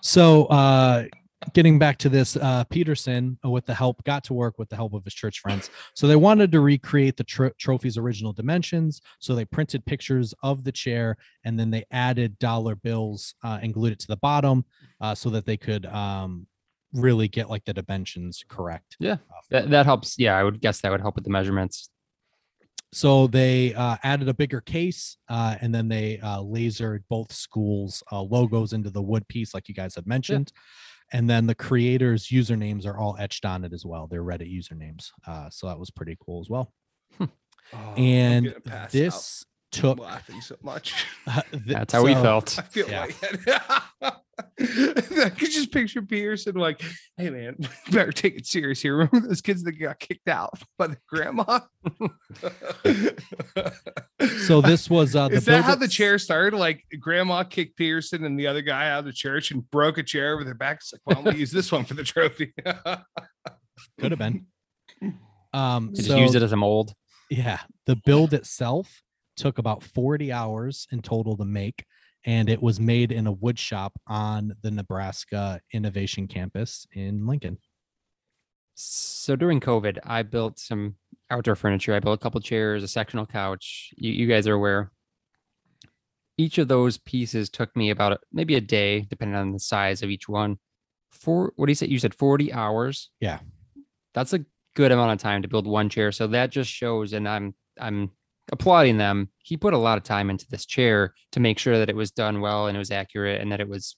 So, 0.00 0.46
uh, 0.46 1.06
getting 1.54 1.78
back 1.78 1.96
to 1.98 2.08
this, 2.08 2.36
uh, 2.36 2.64
Peterson, 2.64 3.38
uh, 3.44 3.50
with 3.50 3.64
the 3.66 3.74
help, 3.74 4.02
got 4.04 4.22
to 4.24 4.34
work 4.34 4.58
with 4.58 4.68
the 4.68 4.76
help 4.76 4.92
of 4.94 5.04
his 5.04 5.14
church 5.14 5.40
friends. 5.40 5.70
So 5.94 6.06
they 6.06 6.16
wanted 6.16 6.52
to 6.52 6.60
recreate 6.60 7.16
the 7.16 7.24
tro- 7.24 7.50
trophy's 7.58 7.96
original 7.96 8.32
dimensions. 8.32 9.00
So 9.18 9.34
they 9.34 9.44
printed 9.44 9.84
pictures 9.86 10.34
of 10.42 10.64
the 10.64 10.72
chair, 10.72 11.16
and 11.44 11.58
then 11.58 11.70
they 11.70 11.84
added 11.90 12.38
dollar 12.38 12.74
bills 12.76 13.34
uh, 13.42 13.58
and 13.62 13.72
glued 13.72 13.92
it 13.92 13.98
to 14.00 14.06
the 14.06 14.16
bottom, 14.18 14.64
uh, 15.00 15.14
so 15.14 15.30
that 15.30 15.46
they 15.46 15.56
could 15.56 15.86
um, 15.86 16.46
really 16.92 17.28
get 17.28 17.48
like 17.48 17.64
the 17.64 17.72
dimensions 17.72 18.44
correct. 18.48 18.96
Yeah, 19.00 19.14
Uh, 19.14 19.40
That, 19.50 19.70
that 19.70 19.86
helps. 19.86 20.18
Yeah, 20.18 20.36
I 20.36 20.44
would 20.44 20.60
guess 20.60 20.80
that 20.82 20.90
would 20.90 21.00
help 21.00 21.14
with 21.14 21.24
the 21.24 21.30
measurements. 21.30 21.88
so 22.92 23.28
they 23.28 23.72
uh, 23.74 23.96
added 24.02 24.28
a 24.28 24.34
bigger 24.34 24.60
case 24.60 25.16
uh, 25.28 25.54
and 25.60 25.72
then 25.72 25.86
they 25.88 26.18
uh, 26.20 26.38
lasered 26.40 27.02
both 27.08 27.32
schools 27.32 28.02
uh, 28.10 28.20
logos 28.20 28.72
into 28.72 28.90
the 28.90 29.00
wood 29.00 29.26
piece 29.28 29.54
like 29.54 29.68
you 29.68 29.74
guys 29.74 29.94
have 29.94 30.08
mentioned 30.08 30.50
and 31.12 31.28
then 31.28 31.46
the 31.46 31.54
creators 31.54 32.28
usernames 32.28 32.86
are 32.86 32.98
all 32.98 33.16
etched 33.18 33.44
on 33.44 33.64
it 33.64 33.72
as 33.72 33.84
well 33.84 34.06
they're 34.06 34.22
reddit 34.24 34.50
usernames 34.52 35.10
uh, 35.26 35.48
so 35.50 35.66
that 35.66 35.78
was 35.78 35.90
pretty 35.90 36.16
cool 36.24 36.40
as 36.40 36.48
well 36.50 36.72
Oh, 37.72 37.94
and 37.96 38.46
gonna 38.64 38.76
out. 38.82 38.90
this 38.90 39.44
I'm 39.72 39.80
took 39.80 39.98
laughing 40.00 40.40
so 40.40 40.56
much. 40.60 40.92
uh, 41.28 41.40
th- 41.52 41.62
That's 41.66 41.92
how 41.92 42.02
we 42.04 42.14
felt. 42.14 42.58
I 42.58 42.62
feel 42.62 42.88
Yeah. 42.90 43.06
like 44.02 44.14
I 44.60 45.30
could 45.30 45.50
just 45.50 45.72
picture 45.72 46.02
Pearson 46.02 46.54
like, 46.54 46.82
"Hey 47.16 47.30
man, 47.30 47.56
better 47.90 48.12
take 48.12 48.36
it 48.36 48.46
serious 48.46 48.80
here. 48.80 48.96
Remember 48.96 49.28
those 49.28 49.40
kids 49.40 49.62
that 49.64 49.72
got 49.72 49.98
kicked 49.98 50.28
out 50.28 50.58
by 50.78 50.86
the 50.88 50.96
grandma?" 51.08 51.60
so 54.46 54.60
this 54.60 54.88
was 54.88 55.14
uh, 55.16 55.28
the 55.28 55.36
is 55.36 55.44
that 55.44 55.52
build 55.52 55.64
how 55.64 55.74
the 55.74 55.88
chair 55.88 56.18
started? 56.18 56.56
Like 56.56 56.84
grandma 56.98 57.42
kicked 57.44 57.76
Pearson 57.76 58.24
and 58.24 58.38
the 58.38 58.46
other 58.46 58.62
guy 58.62 58.90
out 58.90 59.00
of 59.00 59.04
the 59.04 59.12
church 59.12 59.50
and 59.50 59.68
broke 59.70 59.98
a 59.98 60.02
chair 60.02 60.34
over 60.34 60.44
their 60.44 60.54
back. 60.54 60.78
It's 60.78 60.92
like, 60.92 61.00
why 61.04 61.14
don't 61.14 61.34
we 61.34 61.40
use 61.40 61.50
this 61.50 61.70
one 61.70 61.84
for 61.84 61.94
the 61.94 62.04
trophy? 62.04 62.52
could 63.98 64.10
have 64.12 64.18
been 64.18 64.46
um 65.52 65.90
They 65.94 66.02
just 66.02 66.18
use 66.18 66.34
it 66.34 66.42
as 66.42 66.52
a 66.52 66.56
mold. 66.56 66.92
yeah 67.30 67.60
the 67.86 67.96
build 67.96 68.34
itself 68.34 69.02
took 69.36 69.58
about 69.58 69.82
40 69.82 70.32
hours 70.32 70.86
in 70.92 71.00
total 71.00 71.36
to 71.38 71.44
make 71.44 71.84
and 72.24 72.48
it 72.50 72.62
was 72.62 72.78
made 72.80 73.12
in 73.12 73.26
a 73.26 73.32
wood 73.32 73.58
shop 73.58 73.92
on 74.06 74.54
the 74.62 74.70
nebraska 74.70 75.60
innovation 75.72 76.26
campus 76.28 76.86
in 76.92 77.26
lincoln 77.26 77.58
So 78.74 79.36
during 79.36 79.60
COVID, 79.60 79.98
I 80.04 80.22
built 80.22 80.58
some 80.58 80.96
outdoor 81.30 81.54
furniture. 81.54 81.94
I 81.94 82.00
built 82.00 82.18
a 82.18 82.22
couple 82.22 82.40
chairs, 82.40 82.82
a 82.82 82.88
sectional 82.88 83.26
couch. 83.26 83.92
You, 83.96 84.10
you 84.12 84.26
guys 84.26 84.46
are 84.46 84.54
aware. 84.54 84.90
Each 86.38 86.56
of 86.58 86.68
those 86.68 86.96
pieces 86.96 87.50
took 87.50 87.74
me 87.76 87.90
about 87.90 88.12
a- 88.12 88.18
maybe 88.32 88.54
a 88.54 88.60
day, 88.60 89.02
depending 89.02 89.36
on 89.36 89.52
the 89.52 89.58
size 89.60 90.02
of 90.02 90.08
each 90.10 90.28
one. 90.28 90.58
For 91.10 91.52
what 91.56 91.66
do 91.66 91.70
you 91.70 91.74
say? 91.76 91.86
You 91.88 91.98
said 91.98 92.14
40 92.14 92.52
hours? 92.52 93.10
Yeah. 93.20 93.40
That's 94.14 94.32
a 94.32 94.44
good 94.74 94.92
amount 94.92 95.12
of 95.12 95.18
time 95.18 95.42
to 95.42 95.48
build 95.48 95.66
one 95.66 95.88
chair. 95.90 96.12
So 96.12 96.26
that 96.28 96.50
just 96.50 96.70
shows, 96.70 97.12
and 97.12 97.28
I'm 97.28 97.54
I'm 97.78 98.12
applauding 98.52 98.98
them. 98.98 99.30
He 99.38 99.56
put 99.56 99.74
a 99.74 99.78
lot 99.78 99.98
of 99.98 100.04
time 100.04 100.30
into 100.30 100.46
this 100.48 100.66
chair 100.66 101.14
to 101.32 101.40
make 101.40 101.58
sure 101.58 101.78
that 101.78 101.88
it 101.88 101.96
was 101.96 102.10
done 102.10 102.40
well 102.40 102.66
and 102.66 102.76
it 102.76 102.78
was 102.78 102.90
accurate 102.90 103.40
and 103.40 103.50
that 103.52 103.60
it 103.60 103.68
was 103.68 103.96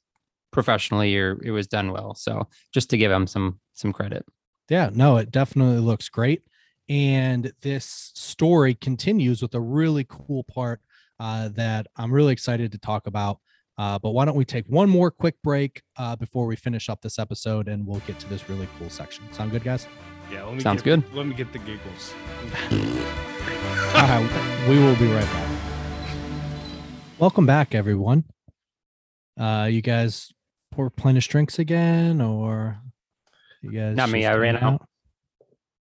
professionally 0.53 1.17
or 1.17 1.41
it 1.43 1.51
was 1.51 1.67
done 1.67 1.93
well. 1.93 2.15
So 2.15 2.49
just 2.73 2.91
to 2.91 2.97
give 2.97 3.11
him 3.11 3.27
some 3.27 3.59
some 3.75 3.93
credit. 3.93 4.25
yeah 4.69 4.91
no 4.93 5.17
it 5.17 5.31
definitely 5.31 5.79
looks 5.81 6.09
great 6.11 6.43
And 6.89 7.53
this 7.63 8.13
story 8.15 8.75
continues 8.75 9.41
with 9.41 9.55
a 9.55 9.61
really 9.61 10.05
cool 10.09 10.45
part 10.45 10.81
uh, 11.19 11.49
that 11.55 11.87
I'm 11.97 12.13
really 12.13 12.33
excited 12.33 12.73
to 12.73 12.79
talk 12.79 13.07
about. 13.07 13.39
Uh, 13.79 13.99
but 13.99 14.11
why 14.11 14.25
don't 14.27 14.37
we 14.37 14.45
take 14.45 14.67
one 14.67 14.91
more 14.91 15.11
quick 15.11 15.37
break 15.43 15.83
uh, 15.97 16.17
before 16.17 16.47
we 16.47 16.57
finish 16.57 16.89
up 16.91 17.01
this 17.01 17.19
episode 17.19 17.69
and 17.69 17.87
we'll 17.87 18.01
get 18.01 18.19
to 18.19 18.29
this 18.29 18.49
really 18.51 18.69
cool 18.79 18.91
section. 18.91 19.25
Sound 19.33 19.51
good, 19.53 19.65
guys? 19.65 19.87
Yeah, 20.31 20.45
let 20.45 20.55
me 20.55 20.61
Sounds 20.61 20.83
get, 20.83 21.01
good. 21.01 21.17
Let 21.17 21.27
me 21.27 21.35
get 21.35 21.53
the 21.53 21.59
giggles. 21.61 22.13
All 23.43 24.09
right, 24.09 24.67
we 24.69 24.79
will 24.79 24.97
be 24.97 25.07
right 25.13 25.25
back. 25.25 25.49
Welcome 27.19 27.47
back, 27.47 27.75
everyone. 27.75 28.25
Uh, 29.39 29.69
you 29.71 29.83
guys 29.83 30.33
replenish 30.77 31.29
drinks 31.29 31.59
again, 31.59 32.21
or 32.21 32.81
you 33.63 33.73
guys? 33.73 33.97
Not 33.97 34.11
me, 34.11 34.27
I 34.27 34.35
ran 34.37 34.55
hanging 34.55 34.75
out. 34.75 34.89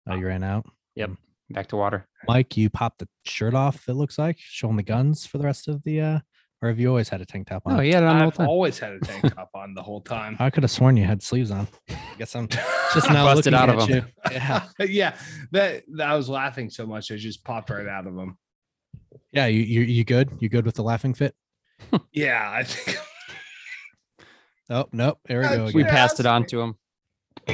Oh, 0.08 0.16
you 0.16 0.26
ran 0.28 0.44
out. 0.44 0.66
Yep. 0.96 1.12
Back 1.52 1.68
to 1.68 1.76
water. 1.76 2.08
Mike, 2.28 2.58
you 2.58 2.70
popped 2.70 3.00
the 3.00 3.08
shirt 3.26 3.54
off. 3.54 3.88
It 3.88 3.94
looks 3.94 4.18
like 4.18 4.38
showing 4.40 4.78
the 4.78 4.84
guns 4.84 5.26
for 5.26 5.38
the 5.38 5.46
rest 5.46 5.68
of 5.68 5.84
the. 5.84 6.02
uh 6.02 6.20
Or 6.66 6.70
have 6.70 6.80
you 6.80 6.90
always 6.90 7.10
had 7.10 7.22
a 7.22 7.26
tank 7.26 7.46
top 7.46 7.62
on? 7.68 7.78
Oh, 7.80 7.82
yeah, 7.84 7.98
on 8.00 8.06
the 8.06 8.14
whole 8.16 8.28
I've 8.30 8.34
time. 8.38 8.50
always 8.50 8.80
had 8.80 8.94
a 8.94 9.00
tank 9.04 9.36
top 9.36 9.52
on 9.54 9.76
the 9.76 9.84
whole 9.84 10.02
time. 10.02 10.36
I 10.40 10.50
could 10.50 10.64
have 10.64 10.72
sworn 10.72 10.98
you 10.98 11.06
had 11.06 11.22
sleeves 11.22 11.52
on. 11.52 11.68
I 11.92 11.96
guess 12.18 12.36
I'm 12.36 12.48
just 12.48 13.08
now 13.12 13.26
Busted 13.26 13.54
looking 13.54 13.70
out 13.70 13.70
at 13.70 13.76
of 13.76 13.88
'em. 13.88 13.96
you. 13.98 14.04
Yeah, 14.32 14.64
yeah, 14.80 15.16
that, 15.52 15.84
that 15.94 16.08
I 16.10 16.16
was 16.16 16.28
laughing 16.28 16.72
so 16.72 16.88
much 16.88 17.12
I 17.12 17.18
just 17.18 17.44
popped 17.44 17.70
right 17.70 17.86
out 17.86 18.08
of 18.08 18.16
them. 18.16 18.40
yeah. 19.32 19.46
You 19.46 19.62
you 19.62 19.82
you 19.82 20.04
good? 20.04 20.32
You 20.40 20.50
good 20.50 20.66
with 20.66 20.74
the 20.74 20.82
laughing 20.82 21.14
fit? 21.14 21.36
Yeah, 22.12 22.50
I 22.52 22.64
think 22.64 22.98
Oh 24.72 24.86
nope. 24.92 25.20
There 25.28 25.42
we 25.42 25.46
Uh, 25.46 25.56
go. 25.58 25.64
We 25.66 25.70
Again. 25.70 25.86
Yeah, 25.86 25.92
passed 25.92 26.20
it 26.20 26.26
on 26.26 26.48
to 26.48 26.62
him 26.62 26.76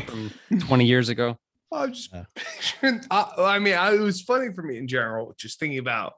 from 0.06 0.32
20 0.60 0.86
years 0.86 1.10
ago. 1.10 1.38
I 1.70 1.88
was 1.88 1.98
just 1.98 2.14
Yeah. 2.14 2.24
picturing. 2.34 3.02
I, 3.12 3.34
I 3.40 3.60
mean, 3.60 3.74
I, 3.74 3.94
it 3.94 4.00
was 4.00 4.22
funny 4.22 4.54
for 4.54 4.62
me 4.64 4.78
in 4.78 4.88
general, 4.88 5.34
just 5.38 5.60
thinking 5.60 5.80
about 5.80 6.14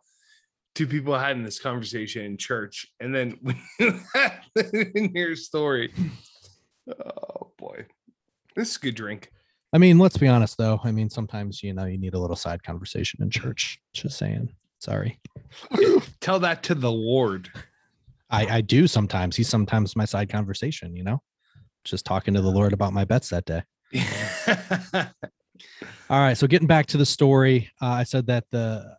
two 0.76 0.88
people 0.88 1.18
having 1.18 1.44
this 1.44 1.60
conversation 1.60 2.26
in 2.26 2.38
church, 2.38 2.88
and 3.00 3.14
then 3.14 3.38
when 3.42 3.58
you 3.80 4.00
had 4.14 4.42
it 4.56 4.92
in 4.96 5.12
your 5.14 5.36
story. 5.36 5.94
Oh 6.88 7.52
boy, 7.58 7.86
this 8.56 8.72
is 8.72 8.78
a 8.78 8.80
good 8.80 8.96
drink. 8.96 9.32
I 9.74 9.78
mean, 9.78 9.98
let's 9.98 10.18
be 10.18 10.28
honest 10.28 10.58
though. 10.58 10.80
I 10.84 10.92
mean, 10.92 11.10
sometimes 11.10 11.64
you 11.64 11.74
know 11.74 11.86
you 11.86 11.98
need 11.98 12.14
a 12.14 12.20
little 12.20 12.36
side 12.36 12.64
conversation 12.64 13.22
in 13.22 13.30
church. 13.30 13.80
Just 13.94 14.18
saying. 14.18 14.54
Sorry. 14.80 15.20
Tell 16.20 16.40
that 16.40 16.64
to 16.64 16.76
the 16.76 16.92
Lord. 16.92 17.50
I 18.30 18.58
I 18.58 18.62
do 18.62 18.88
sometimes. 18.88 19.36
He's 19.36 19.50
sometimes 19.50 19.96
my 19.96 20.06
side 20.06 20.30
conversation. 20.30 20.96
You 20.96 21.04
know, 21.04 21.22
just 21.84 22.06
talking 22.06 22.34
to 22.34 22.42
the 22.42 22.52
Lord 22.52 22.74
about 22.74 22.94
my 22.94 23.06
bets 23.06 23.30
that 23.30 23.46
day. 23.46 23.64
All 26.10 26.20
right. 26.20 26.38
So 26.38 26.48
getting 26.48 26.68
back 26.68 26.88
to 26.88 26.98
the 26.98 27.06
story, 27.06 27.70
uh, 27.82 27.88
I 27.88 28.04
said 28.04 28.28
that 28.28 28.46
the 28.52 28.98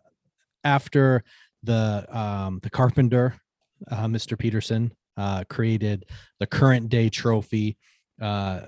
after 0.63 1.23
the 1.65 2.05
um, 2.11 2.59
the 2.63 2.69
carpenter, 2.69 3.35
uh, 3.91 4.05
Mr. 4.05 4.37
Peterson, 4.37 4.91
uh, 5.17 5.43
created 5.49 6.05
the 6.39 6.47
current 6.47 6.89
day 6.89 7.09
trophy. 7.09 7.77
Uh, 8.21 8.61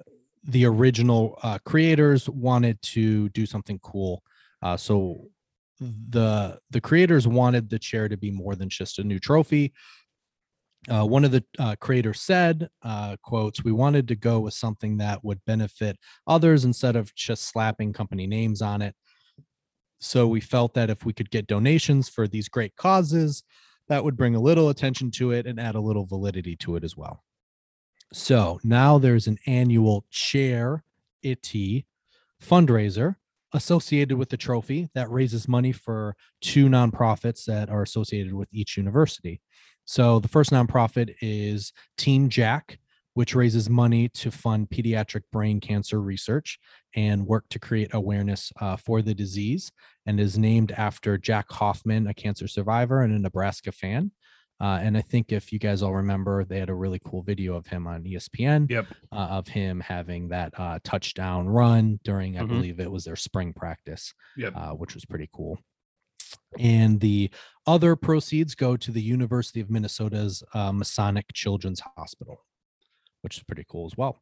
the 0.44 0.66
original 0.66 1.38
uh, 1.44 1.58
creators 1.66 2.30
wanted 2.30 2.82
to 2.82 3.30
do 3.30 3.46
something 3.46 3.80
cool, 3.80 4.24
uh, 4.62 4.78
so 4.78 5.28
the 5.80 6.58
the 6.70 6.82
creators 6.82 7.28
wanted 7.28 7.70
the 7.70 7.80
chair 7.80 8.08
to 8.08 8.18
be 8.18 8.32
more 8.32 8.56
than 8.56 8.70
just 8.70 9.00
a 9.00 9.04
new 9.04 9.20
trophy. 9.20 9.74
Uh, 10.90 11.06
one 11.06 11.26
of 11.26 11.32
the 11.32 11.44
uh, 11.60 11.76
creators 11.82 12.22
said, 12.22 12.70
uh, 12.82 13.18
"quotes 13.22 13.64
We 13.64 13.74
wanted 13.74 14.08
to 14.08 14.16
go 14.16 14.40
with 14.40 14.54
something 14.54 14.98
that 14.98 15.24
would 15.24 15.44
benefit 15.46 15.98
others 16.26 16.66
instead 16.66 16.96
of 16.96 17.14
just 17.14 17.44
slapping 17.44 17.92
company 17.92 18.26
names 18.26 18.62
on 18.62 18.82
it. 18.82 18.96
So 20.00 20.28
we 20.28 20.40
felt 20.40 20.74
that 20.76 20.90
if 20.90 21.06
we 21.06 21.14
could 21.14 21.32
get 21.32 21.48
donations 21.48 22.10
for 22.10 22.28
these 22.28 22.50
great 22.50 22.76
causes, 22.76 23.44
that 23.88 24.04
would 24.04 24.18
bring 24.18 24.36
a 24.36 24.40
little 24.40 24.70
attention 24.70 25.12
to 25.12 25.32
it 25.32 25.46
and 25.46 25.60
add 25.60 25.76
a 25.76 25.82
little 25.82 26.06
validity 26.06 26.56
to 26.58 26.76
it 26.76 26.84
as 26.84 26.96
well. 26.96 27.24
So 28.14 28.60
now 28.64 28.98
there's 28.98 29.28
an 29.28 29.38
annual 29.48 30.06
chair 30.12 30.84
IT 31.24 31.86
fundraiser 32.42 33.16
associated 33.54 34.18
with 34.18 34.30
the 34.30 34.38
trophy 34.38 34.90
that 34.94 35.10
raises 35.10 35.48
money 35.48 35.72
for 35.72 36.16
two 36.42 36.68
nonprofits 36.68 37.46
that 37.46 37.70
are 37.70 37.82
associated 37.82 38.34
with 38.34 38.50
each 38.52 38.78
university. 38.78 39.42
So 39.86 40.20
the 40.20 40.28
first 40.28 40.52
nonprofit 40.52 41.16
is 41.22 41.72
Team 41.98 42.30
Jack, 42.30 42.80
which 43.18 43.34
raises 43.34 43.68
money 43.68 44.08
to 44.10 44.30
fund 44.30 44.70
pediatric 44.70 45.24
brain 45.32 45.60
cancer 45.60 46.00
research 46.00 46.60
and 46.96 47.26
work 47.26 47.44
to 47.50 47.58
create 47.58 47.90
awareness 47.94 48.54
uh, 48.62 48.76
for 48.78 49.02
the 49.02 49.16
disease, 49.16 49.72
and 50.06 50.20
is 50.20 50.38
named 50.38 50.72
after 50.74 51.18
Jack 51.18 51.52
Hoffman, 51.52 52.06
a 52.06 52.14
cancer 52.14 52.48
survivor 52.48 53.02
and 53.02 53.12
a 53.12 53.18
Nebraska 53.18 53.72
fan. 53.72 54.12
Uh, 54.62 54.78
and 54.84 54.96
I 54.96 55.02
think 55.02 55.32
if 55.32 55.52
you 55.52 55.58
guys 55.58 55.82
all 55.82 55.96
remember, 55.96 56.46
they 56.46 56.60
had 56.60 56.70
a 56.70 56.76
really 56.76 57.02
cool 57.04 57.24
video 57.24 57.56
of 57.56 57.66
him 57.66 57.88
on 57.88 58.04
ESPN 58.04 58.70
Yep. 58.70 58.86
uh, 59.12 59.16
of 59.16 59.48
him 59.48 59.80
having 59.80 60.28
that 60.30 60.54
uh, 60.56 60.78
touchdown 60.84 61.48
run 61.50 62.00
during, 62.04 62.38
I 62.38 62.44
Mhm. 62.44 62.50
believe 62.50 62.80
it 62.80 62.92
was 62.92 63.04
their 63.06 63.16
spring 63.16 63.52
practice, 63.52 64.14
Yep. 64.36 64.54
uh, 64.56 64.72
which 64.74 64.94
was 64.94 65.06
pretty 65.06 65.28
cool. 65.34 65.58
And 66.60 67.00
the 67.00 67.32
other 67.66 67.96
proceeds 67.96 68.54
go 68.54 68.78
to 68.78 68.92
the 68.92 69.02
University 69.02 69.60
of 69.60 69.72
Minnesota's 69.72 70.44
uh, 70.54 70.72
Masonic 70.72 71.26
Children's 71.34 71.82
Hospital, 71.98 72.44
which 73.22 73.38
is 73.38 73.44
pretty 73.44 73.66
cool 73.70 73.86
as 73.86 73.98
well. 73.98 74.22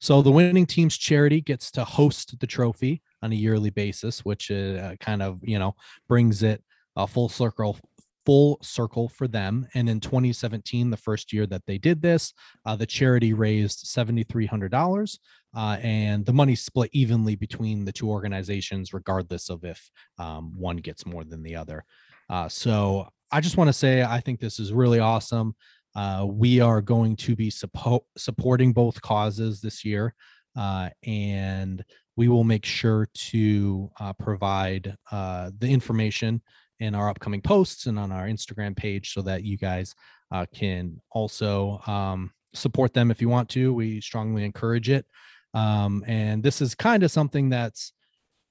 So 0.00 0.20
the 0.20 0.30
winning 0.30 0.66
team's 0.66 0.98
charity 0.98 1.40
gets 1.40 1.70
to 1.72 1.84
host 1.84 2.38
the 2.38 2.46
trophy 2.46 3.02
on 3.22 3.32
a 3.32 3.36
yearly 3.36 3.70
basis, 3.70 4.24
which 4.24 4.50
uh, 4.50 4.96
kind 5.00 5.22
of 5.22 5.40
you 5.42 5.58
know 5.58 5.74
brings 6.08 6.42
it 6.42 6.62
a 6.96 7.06
full 7.06 7.28
circle 7.28 7.78
full 8.26 8.58
circle 8.62 9.08
for 9.08 9.28
them. 9.28 9.66
And 9.74 9.88
in 9.88 10.00
2017 10.00 10.90
the 10.90 10.96
first 10.96 11.32
year 11.32 11.46
that 11.46 11.62
they 11.66 11.78
did 11.78 12.02
this 12.02 12.32
uh, 12.66 12.76
the 12.76 12.86
charity 12.86 13.32
raised 13.32 13.84
$7300 13.86 15.18
uh, 15.56 15.76
and 15.82 16.24
the 16.24 16.32
money 16.32 16.54
split 16.54 16.90
evenly 16.92 17.36
between 17.36 17.84
the 17.84 17.92
two 17.92 18.10
organizations 18.10 18.92
regardless 18.92 19.50
of 19.50 19.64
if 19.64 19.90
um, 20.18 20.52
one 20.58 20.78
gets 20.78 21.06
more 21.06 21.24
than 21.24 21.42
the 21.42 21.56
other. 21.56 21.84
Uh, 22.30 22.48
so 22.48 23.08
i 23.30 23.40
just 23.40 23.56
want 23.56 23.68
to 23.68 23.72
say 23.72 24.02
i 24.02 24.20
think 24.20 24.38
this 24.38 24.58
is 24.58 24.72
really 24.72 24.98
awesome 24.98 25.54
uh, 25.96 26.26
we 26.28 26.60
are 26.60 26.80
going 26.80 27.16
to 27.16 27.36
be 27.36 27.50
suppo- 27.50 28.04
supporting 28.16 28.72
both 28.72 29.00
causes 29.00 29.60
this 29.60 29.84
year 29.84 30.14
uh, 30.56 30.88
and 31.04 31.84
we 32.16 32.28
will 32.28 32.44
make 32.44 32.64
sure 32.64 33.08
to 33.14 33.90
uh, 34.00 34.12
provide 34.12 34.96
uh, 35.10 35.50
the 35.58 35.68
information 35.68 36.40
in 36.80 36.94
our 36.94 37.08
upcoming 37.08 37.40
posts 37.40 37.86
and 37.86 37.98
on 37.98 38.12
our 38.12 38.26
Instagram 38.26 38.76
page 38.76 39.12
so 39.12 39.22
that 39.22 39.44
you 39.44 39.56
guys 39.56 39.94
uh, 40.32 40.46
can 40.54 41.00
also 41.10 41.80
um, 41.86 42.32
support 42.52 42.94
them 42.94 43.10
if 43.10 43.20
you 43.20 43.28
want 43.28 43.48
to. 43.50 43.72
We 43.72 44.00
strongly 44.00 44.44
encourage 44.44 44.90
it. 44.90 45.06
Um, 45.54 46.04
and 46.06 46.42
this 46.42 46.60
is 46.60 46.74
kind 46.74 47.02
of 47.02 47.10
something 47.10 47.48
that's 47.48 47.92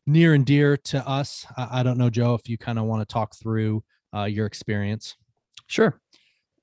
near 0.06 0.34
and 0.34 0.45
dear 0.45 0.78
to 0.78 1.07
us. 1.07 1.45
I, 1.57 1.80
I 1.80 1.84
don't 1.84 1.98
know, 1.98 2.10
Joe, 2.10 2.34
if 2.34 2.49
you 2.49 2.57
kind 2.57 2.80
of 2.80 2.86
want 2.86 3.07
to 3.07 3.11
talk 3.11 3.36
through 3.36 3.84
uh, 4.15 4.26
your 4.26 4.45
experience. 4.45 5.15
Sure. 5.68 5.99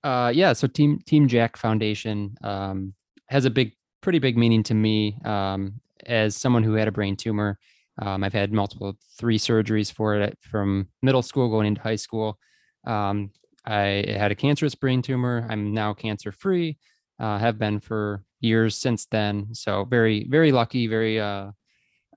Uh, 0.03 0.33
yeah. 0.35 0.53
So 0.53 0.67
Team 0.67 0.99
Team 1.07 1.29
Jack 1.29 1.57
Foundation 1.57 2.37
um, 2.43 2.95
has 3.27 3.45
a 3.45 3.51
big, 3.51 3.73
pretty 4.01 4.19
big 4.19 4.37
meaning 4.37 4.63
to 4.65 4.75
me 4.75 5.19
um, 5.25 5.81
as 6.07 6.37
someone 6.37 6.63
who 6.63 6.75
had 6.75 6.89
a 6.89 6.93
brain 6.93 7.17
tumor. 7.17 7.59
Um, 8.01 8.25
I've 8.25 8.33
had 8.33 8.53
multiple 8.53 8.97
three 9.19 9.39
surgeries 9.39 9.93
for 9.93 10.15
it 10.17 10.39
from 10.41 10.89
middle 11.03 11.23
school 11.23 11.51
going 11.51 11.67
into 11.67 11.83
high 11.83 11.97
school. 11.97 12.39
Um, 12.87 13.31
I 13.67 14.05
had 14.09 14.33
a 14.33 14.35
cancerous 14.35 14.75
brain 14.75 15.03
tumor. 15.03 15.47
I'm 15.51 15.75
now 15.75 15.93
cancer 15.93 16.33
free. 16.33 16.79
Uh, 17.19 17.37
have 17.37 17.59
been 17.59 17.81
for 17.81 18.25
years 18.41 18.77
since 18.77 19.05
then. 19.05 19.49
So 19.53 19.85
very, 19.85 20.27
very 20.31 20.53
lucky. 20.53 20.87
Very, 20.87 21.21
uh, 21.21 21.51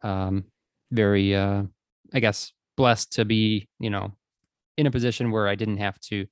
um, 0.01 0.45
very, 0.91 1.35
uh, 1.35 1.63
I 2.13 2.19
guess, 2.21 2.53
blessed 2.77 3.11
to 3.13 3.25
be, 3.25 3.67
you 3.79 3.89
know, 3.89 4.13
in 4.77 4.87
a 4.87 4.91
position 4.91 5.31
where 5.31 5.49
I 5.49 5.55
didn't 5.55 5.77
have 5.77 5.99
to 6.01 6.25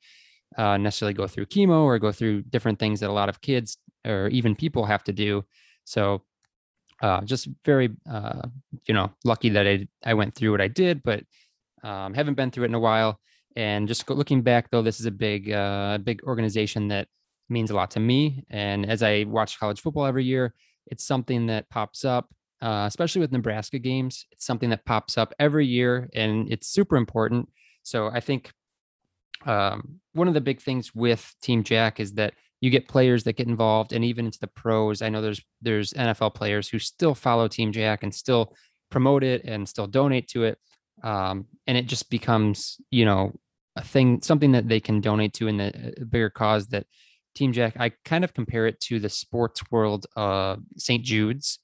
uh, 0.57 0.77
necessarily 0.77 1.13
go 1.13 1.27
through 1.27 1.45
chemo 1.45 1.83
or 1.83 1.99
go 1.99 2.11
through 2.11 2.43
different 2.43 2.79
things 2.79 2.99
that 2.99 3.09
a 3.09 3.13
lot 3.13 3.29
of 3.29 3.41
kids 3.41 3.77
or 4.05 4.27
even 4.29 4.55
people 4.55 4.85
have 4.85 5.03
to 5.03 5.13
do. 5.13 5.43
So 5.85 6.23
uh, 7.01 7.21
just 7.21 7.47
very, 7.65 7.89
uh, 8.09 8.47
you 8.85 8.93
know, 8.93 9.11
lucky 9.23 9.49
that 9.49 9.67
I, 9.67 9.87
I 10.05 10.13
went 10.13 10.35
through 10.35 10.51
what 10.51 10.61
I 10.61 10.67
did, 10.67 11.03
but 11.03 11.23
um, 11.83 12.13
haven't 12.13 12.35
been 12.35 12.51
through 12.51 12.65
it 12.65 12.67
in 12.67 12.75
a 12.75 12.79
while. 12.79 13.19
And 13.55 13.87
just 13.87 14.09
looking 14.09 14.41
back, 14.41 14.69
though, 14.71 14.81
this 14.81 14.99
is 14.99 15.05
a 15.05 15.11
big, 15.11 15.51
uh, 15.51 15.97
big 15.97 16.23
organization 16.23 16.87
that 16.89 17.07
means 17.49 17.71
a 17.71 17.75
lot 17.75 17.91
to 17.91 17.99
me. 17.99 18.45
And 18.49 18.89
as 18.89 19.03
I 19.03 19.25
watch 19.27 19.59
college 19.59 19.81
football 19.81 20.05
every 20.05 20.23
year, 20.23 20.53
it's 20.87 21.03
something 21.03 21.47
that 21.47 21.69
pops 21.69 22.05
up, 22.05 22.29
uh, 22.61 22.85
especially 22.87 23.21
with 23.21 23.31
Nebraska 23.31 23.79
games. 23.79 24.25
It's 24.31 24.45
something 24.45 24.69
that 24.69 24.85
pops 24.85 25.17
up 25.17 25.33
every 25.39 25.65
year, 25.65 26.09
and 26.13 26.51
it's 26.51 26.67
super 26.67 26.95
important. 26.95 27.49
So 27.83 28.07
I 28.07 28.19
think 28.19 28.51
um, 29.45 29.99
one 30.13 30.27
of 30.27 30.33
the 30.33 30.41
big 30.41 30.61
things 30.61 30.93
with 30.95 31.33
Team 31.41 31.63
Jack 31.63 31.99
is 31.99 32.13
that 32.13 32.33
you 32.61 32.69
get 32.69 32.87
players 32.87 33.23
that 33.23 33.33
get 33.37 33.47
involved, 33.47 33.91
and 33.93 34.05
even 34.05 34.25
into 34.25 34.39
the 34.39 34.47
pros. 34.47 35.01
I 35.01 35.09
know 35.09 35.21
there's 35.21 35.41
there's 35.61 35.93
NFL 35.93 36.35
players 36.35 36.67
who 36.69 36.79
still 36.79 37.15
follow 37.15 37.47
Team 37.47 37.71
Jack 37.71 38.03
and 38.03 38.13
still 38.13 38.55
promote 38.89 39.23
it 39.23 39.43
and 39.45 39.67
still 39.67 39.87
donate 39.87 40.27
to 40.29 40.43
it. 40.43 40.57
um, 41.03 41.47
and 41.67 41.77
it 41.77 41.87
just 41.87 42.09
becomes 42.09 42.77
you 42.91 43.05
know 43.05 43.31
a 43.75 43.83
thing 43.83 44.21
something 44.21 44.51
that 44.51 44.67
they 44.67 44.79
can 44.79 45.01
donate 45.01 45.33
to 45.33 45.47
in 45.47 45.57
the 45.57 45.93
bigger 46.09 46.29
cause 46.29 46.67
that 46.67 46.85
team 47.35 47.53
jack 47.53 47.75
i 47.79 47.89
kind 48.03 48.23
of 48.23 48.33
compare 48.33 48.67
it 48.67 48.79
to 48.81 48.99
the 48.99 49.09
sports 49.09 49.61
world 49.71 50.05
uh 50.17 50.55
st 50.77 51.03
jude's 51.03 51.59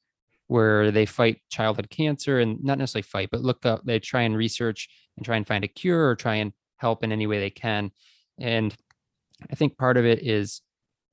where 0.48 0.92
they 0.92 1.06
fight 1.06 1.42
childhood 1.50 1.90
cancer 1.90 2.40
and 2.40 2.64
not 2.64 2.78
necessarily 2.78 3.04
fight 3.04 3.30
but 3.32 3.42
look 3.42 3.66
up 3.66 3.82
they 3.84 4.00
try 4.00 4.22
and 4.22 4.38
research 4.38 4.88
and 5.18 5.26
try 5.26 5.36
and 5.36 5.46
find 5.48 5.64
a 5.64 5.68
cure 5.68 6.08
or 6.10 6.16
try 6.16 6.36
and 6.36 6.54
help 6.78 7.04
in 7.04 7.12
any 7.12 7.28
way 7.28 7.40
they 7.40 7.50
can 7.50 7.92
and 8.40 8.76
i 9.52 9.56
think 9.56 9.78
part 9.78 9.98
of 9.98 10.06
it 10.06 10.26
is 10.26 10.62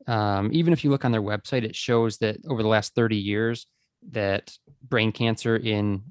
um, 0.06 0.50
even 0.52 0.74
if 0.74 0.84
you 0.84 0.90
look 0.90 1.04
on 1.04 1.12
their 1.12 1.22
website 1.22 1.62
it 1.62 1.74
shows 1.74 2.18
that 2.18 2.36
over 2.46 2.62
the 2.62 2.68
last 2.68 2.94
30 2.94 3.16
years 3.16 3.66
that 4.10 4.52
brain 4.82 5.12
cancer 5.12 5.56
in 5.56 6.02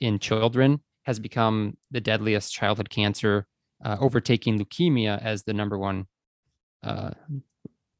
in 0.00 0.18
children 0.18 0.80
has 1.04 1.18
become 1.18 1.76
the 1.90 2.00
deadliest 2.00 2.52
childhood 2.52 2.90
cancer, 2.90 3.46
uh, 3.84 3.96
overtaking 4.00 4.58
leukemia 4.58 5.20
as 5.22 5.44
the 5.44 5.52
number 5.52 5.78
one 5.78 6.06
uh, 6.82 7.10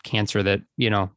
cancer 0.05 0.43
that 0.43 0.61
you 0.77 0.91
know 0.91 1.11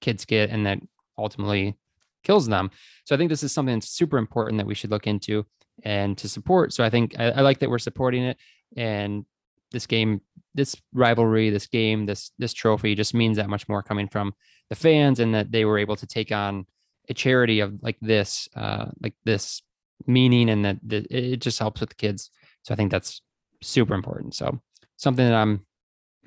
kids 0.00 0.24
get 0.24 0.50
and 0.50 0.66
that 0.66 0.78
ultimately 1.18 1.76
kills 2.22 2.46
them. 2.46 2.70
So 3.04 3.14
I 3.14 3.18
think 3.18 3.28
this 3.28 3.42
is 3.42 3.52
something 3.52 3.74
that's 3.74 3.90
super 3.90 4.18
important 4.18 4.58
that 4.58 4.66
we 4.66 4.74
should 4.74 4.90
look 4.90 5.06
into 5.06 5.46
and 5.82 6.16
to 6.18 6.28
support. 6.28 6.72
So 6.72 6.84
I 6.84 6.90
think 6.90 7.18
I, 7.18 7.30
I 7.30 7.40
like 7.40 7.58
that 7.58 7.70
we're 7.70 7.78
supporting 7.78 8.24
it 8.24 8.38
and 8.76 9.24
this 9.72 9.86
game, 9.86 10.20
this 10.54 10.76
rivalry, 10.92 11.50
this 11.50 11.66
game, 11.66 12.04
this 12.04 12.30
this 12.38 12.52
trophy 12.52 12.94
just 12.94 13.14
means 13.14 13.36
that 13.36 13.48
much 13.48 13.68
more 13.68 13.82
coming 13.82 14.08
from 14.08 14.34
the 14.70 14.76
fans 14.76 15.20
and 15.20 15.34
that 15.34 15.52
they 15.52 15.64
were 15.64 15.78
able 15.78 15.96
to 15.96 16.06
take 16.06 16.32
on 16.32 16.66
a 17.08 17.14
charity 17.14 17.60
of 17.60 17.74
like 17.82 17.98
this, 18.00 18.48
uh, 18.56 18.86
like 19.02 19.14
this 19.24 19.62
meaning 20.06 20.48
and 20.48 20.64
that, 20.64 20.78
that 20.86 21.06
it 21.10 21.36
just 21.36 21.58
helps 21.58 21.80
with 21.80 21.90
the 21.90 21.94
kids. 21.96 22.30
So 22.62 22.72
I 22.72 22.76
think 22.76 22.90
that's 22.90 23.20
super 23.62 23.94
important. 23.94 24.34
So 24.34 24.60
something 24.96 25.24
that 25.24 25.34
I'm 25.34 25.66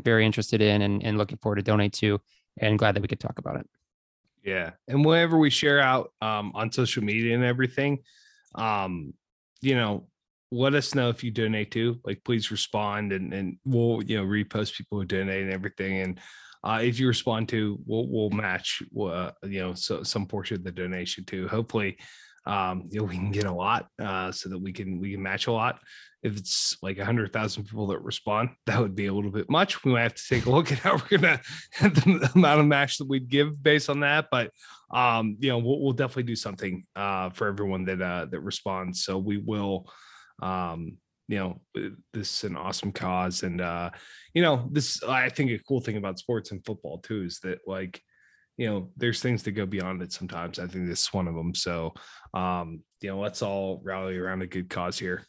very 0.03 0.25
interested 0.25 0.61
in 0.61 0.81
and, 0.83 1.03
and 1.03 1.17
looking 1.17 1.37
forward 1.39 1.55
to 1.55 1.63
donate 1.63 1.93
to 1.93 2.21
and 2.59 2.77
glad 2.77 2.95
that 2.95 3.01
we 3.01 3.07
could 3.07 3.19
talk 3.19 3.39
about 3.39 3.57
it. 3.57 3.67
Yeah. 4.43 4.71
And 4.87 5.03
whenever 5.03 5.37
we 5.37 5.49
share 5.49 5.79
out 5.79 6.13
um, 6.21 6.51
on 6.53 6.71
social 6.71 7.03
media 7.03 7.35
and 7.35 7.43
everything, 7.43 7.99
um, 8.55 9.13
you 9.61 9.75
know, 9.75 10.07
let 10.51 10.73
us 10.73 10.95
know 10.95 11.09
if 11.09 11.23
you 11.23 11.31
donate 11.31 11.71
to 11.71 11.99
like 12.05 12.23
please 12.23 12.51
respond 12.51 13.11
and, 13.11 13.33
and 13.33 13.57
we'll 13.65 14.01
you 14.03 14.17
know 14.17 14.25
repost 14.25 14.75
people 14.75 14.99
who 14.99 15.05
donate 15.05 15.43
and 15.43 15.53
everything 15.53 16.01
and 16.01 16.19
uh, 16.63 16.79
if 16.81 16.99
you 16.99 17.07
respond 17.07 17.47
to 17.47 17.79
we'll, 17.85 18.07
we'll 18.07 18.29
match 18.29 18.81
uh, 18.99 19.31
you 19.43 19.59
know 19.59 19.73
so, 19.73 20.03
some 20.03 20.25
portion 20.25 20.55
of 20.57 20.63
the 20.63 20.71
donation 20.71 21.25
too 21.25 21.47
hopefully 21.47 21.97
um, 22.47 22.83
you 22.89 22.99
know, 22.99 23.05
we 23.05 23.15
can 23.15 23.31
get 23.31 23.43
a 23.43 23.51
lot 23.51 23.87
uh, 24.01 24.31
so 24.31 24.47
that 24.47 24.57
we 24.57 24.71
can 24.71 24.99
we 25.01 25.11
can 25.11 25.21
match 25.21 25.47
a 25.47 25.51
lot. 25.51 25.79
If 26.23 26.37
it's 26.37 26.77
like 26.81 26.97
a 26.97 27.05
hundred 27.05 27.33
thousand 27.33 27.65
people 27.65 27.87
that 27.87 28.01
respond, 28.01 28.51
that 28.65 28.79
would 28.79 28.95
be 28.95 29.07
a 29.07 29.13
little 29.13 29.31
bit 29.31 29.49
much. 29.49 29.83
We 29.83 29.91
might 29.91 30.03
have 30.03 30.15
to 30.15 30.27
take 30.27 30.45
a 30.45 30.49
look 30.49 30.71
at 30.71 30.79
how 30.79 30.93
we're 30.95 31.17
gonna 31.17 31.41
the 31.81 32.31
amount 32.33 32.61
of 32.61 32.65
match 32.65 32.99
that 32.99 33.07
we'd 33.07 33.27
give 33.27 33.61
based 33.61 33.89
on 33.89 33.99
that. 33.99 34.27
But 34.31 34.51
um, 34.93 35.35
you 35.39 35.49
know, 35.49 35.57
we'll, 35.57 35.81
we'll 35.81 35.91
definitely 35.91 36.23
do 36.23 36.37
something 36.37 36.85
uh, 36.95 37.31
for 37.31 37.47
everyone 37.47 37.83
that 37.85 38.01
uh, 38.01 38.27
that 38.31 38.39
responds. 38.39 39.03
So 39.03 39.17
we 39.17 39.37
will. 39.37 39.89
Um, 40.41 40.97
you 41.27 41.37
know, 41.37 41.61
this 42.13 42.37
is 42.37 42.43
an 42.49 42.55
awesome 42.55 42.91
cause, 42.91 43.43
and 43.43 43.59
uh, 43.59 43.89
you 44.33 44.41
know, 44.41 44.69
this 44.71 45.03
I 45.03 45.29
think 45.29 45.51
a 45.51 45.59
cool 45.67 45.81
thing 45.81 45.97
about 45.97 46.19
sports 46.19 46.51
and 46.51 46.63
football 46.65 46.99
too 46.99 47.23
is 47.23 47.39
that 47.39 47.59
like 47.67 48.01
you 48.57 48.67
know 48.67 48.89
there's 48.97 49.21
things 49.21 49.43
that 49.43 49.51
go 49.51 49.65
beyond 49.65 50.01
it 50.01 50.11
sometimes. 50.11 50.59
I 50.59 50.67
think 50.67 50.87
this 50.87 51.01
is 51.01 51.13
one 51.13 51.27
of 51.27 51.35
them 51.35 51.53
so 51.53 51.93
um 52.33 52.81
you 53.01 53.09
know 53.09 53.19
let's 53.19 53.41
all 53.41 53.81
rally 53.83 54.17
around 54.17 54.41
a 54.41 54.47
good 54.47 54.69
cause 54.69 54.99
here. 54.99 55.25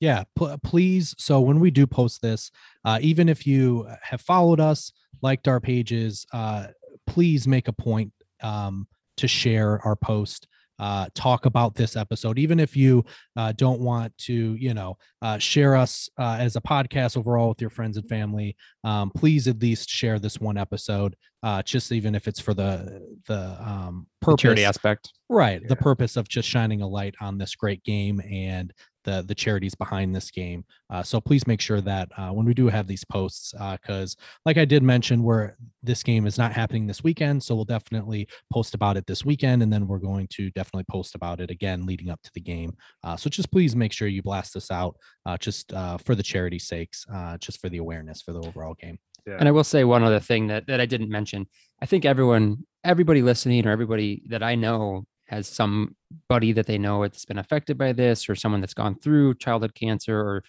Yeah 0.00 0.24
please 0.62 1.14
so 1.18 1.40
when 1.40 1.60
we 1.60 1.70
do 1.70 1.86
post 1.86 2.22
this 2.22 2.50
uh, 2.84 2.98
even 3.00 3.28
if 3.28 3.46
you 3.46 3.88
have 4.02 4.20
followed 4.20 4.60
us 4.60 4.92
liked 5.22 5.48
our 5.48 5.60
pages 5.60 6.26
uh, 6.32 6.66
please 7.06 7.46
make 7.48 7.68
a 7.68 7.72
point 7.72 8.12
um, 8.42 8.86
to 9.16 9.28
share 9.28 9.80
our 9.86 9.96
post 9.96 10.46
uh, 10.78 11.06
talk 11.14 11.46
about 11.46 11.74
this 11.74 11.96
episode, 11.96 12.38
even 12.38 12.58
if 12.58 12.76
you 12.76 13.04
uh, 13.36 13.52
don't 13.52 13.80
want 13.80 14.16
to, 14.18 14.54
you 14.54 14.74
know, 14.74 14.96
uh, 15.22 15.38
share 15.38 15.76
us 15.76 16.08
uh, 16.18 16.36
as 16.38 16.56
a 16.56 16.60
podcast 16.60 17.16
overall 17.16 17.50
with 17.50 17.60
your 17.60 17.70
friends 17.70 17.96
and 17.96 18.08
family. 18.08 18.56
Um, 18.82 19.10
please 19.14 19.48
at 19.48 19.60
least 19.60 19.88
share 19.88 20.18
this 20.18 20.40
one 20.40 20.58
episode, 20.58 21.16
uh, 21.42 21.62
just 21.62 21.92
even 21.92 22.14
if 22.14 22.26
it's 22.26 22.40
for 22.40 22.54
the 22.54 23.00
the 23.26 23.56
um, 23.60 24.06
purpose 24.20 24.42
the 24.42 24.48
charity 24.48 24.64
aspect, 24.64 25.12
right? 25.28 25.60
Yeah. 25.62 25.68
The 25.68 25.76
purpose 25.76 26.16
of 26.16 26.28
just 26.28 26.48
shining 26.48 26.82
a 26.82 26.88
light 26.88 27.14
on 27.20 27.38
this 27.38 27.54
great 27.54 27.82
game 27.84 28.20
and 28.20 28.72
the 29.04 29.22
the 29.26 29.34
charities 29.34 29.74
behind 29.74 30.14
this 30.14 30.30
game. 30.30 30.64
Uh, 30.90 31.02
so 31.02 31.20
please 31.20 31.46
make 31.46 31.60
sure 31.60 31.80
that 31.80 32.08
uh, 32.16 32.30
when 32.30 32.46
we 32.46 32.54
do 32.54 32.68
have 32.68 32.86
these 32.86 33.04
posts, 33.04 33.52
because 33.52 34.16
like 34.44 34.58
I 34.58 34.64
did 34.64 34.82
mention, 34.82 35.22
where 35.22 35.56
this 35.82 36.02
game 36.02 36.26
is 36.26 36.38
not 36.38 36.52
happening 36.52 36.86
this 36.86 37.04
weekend, 37.04 37.42
so 37.42 37.54
we'll 37.54 37.64
definitely 37.64 38.26
post 38.52 38.74
about 38.74 38.96
it 38.96 39.06
this 39.06 39.24
weekend, 39.24 39.62
and 39.62 39.72
then 39.72 39.86
we're 39.86 39.98
going 39.98 40.26
to 40.32 40.50
definitely 40.50 40.84
post 40.90 41.14
about 41.14 41.40
it 41.40 41.50
again 41.50 41.86
leading 41.86 42.10
up 42.10 42.20
to 42.22 42.30
the 42.34 42.40
game. 42.40 42.76
Uh, 43.02 43.16
so 43.16 43.30
just 43.30 43.50
please 43.50 43.76
make 43.76 43.92
sure 43.92 44.08
you 44.08 44.22
blast 44.22 44.54
this 44.54 44.70
out, 44.70 44.96
uh, 45.26 45.36
just 45.36 45.72
uh, 45.72 45.98
for 45.98 46.14
the 46.14 46.22
charity 46.22 46.58
sakes, 46.58 47.06
uh, 47.12 47.36
just 47.38 47.60
for 47.60 47.68
the 47.68 47.78
awareness 47.78 48.22
for 48.22 48.32
the 48.32 48.40
overall 48.40 48.74
game. 48.74 48.98
yeah 49.26 49.36
And 49.38 49.48
I 49.48 49.52
will 49.52 49.64
say 49.64 49.84
one 49.84 50.02
other 50.02 50.20
thing 50.20 50.48
that 50.48 50.66
that 50.66 50.80
I 50.80 50.86
didn't 50.86 51.10
mention. 51.10 51.46
I 51.82 51.86
think 51.86 52.04
everyone, 52.04 52.66
everybody 52.82 53.22
listening, 53.22 53.66
or 53.66 53.70
everybody 53.70 54.22
that 54.28 54.42
I 54.42 54.54
know 54.54 55.06
has 55.34 55.48
somebody 55.48 56.52
that 56.52 56.66
they 56.66 56.78
know 56.78 57.02
that's 57.02 57.24
been 57.24 57.38
affected 57.38 57.76
by 57.76 57.92
this, 57.92 58.28
or 58.28 58.34
someone 58.34 58.60
that's 58.60 58.74
gone 58.74 58.96
through 58.98 59.34
childhood 59.34 59.74
cancer, 59.74 60.18
or 60.18 60.44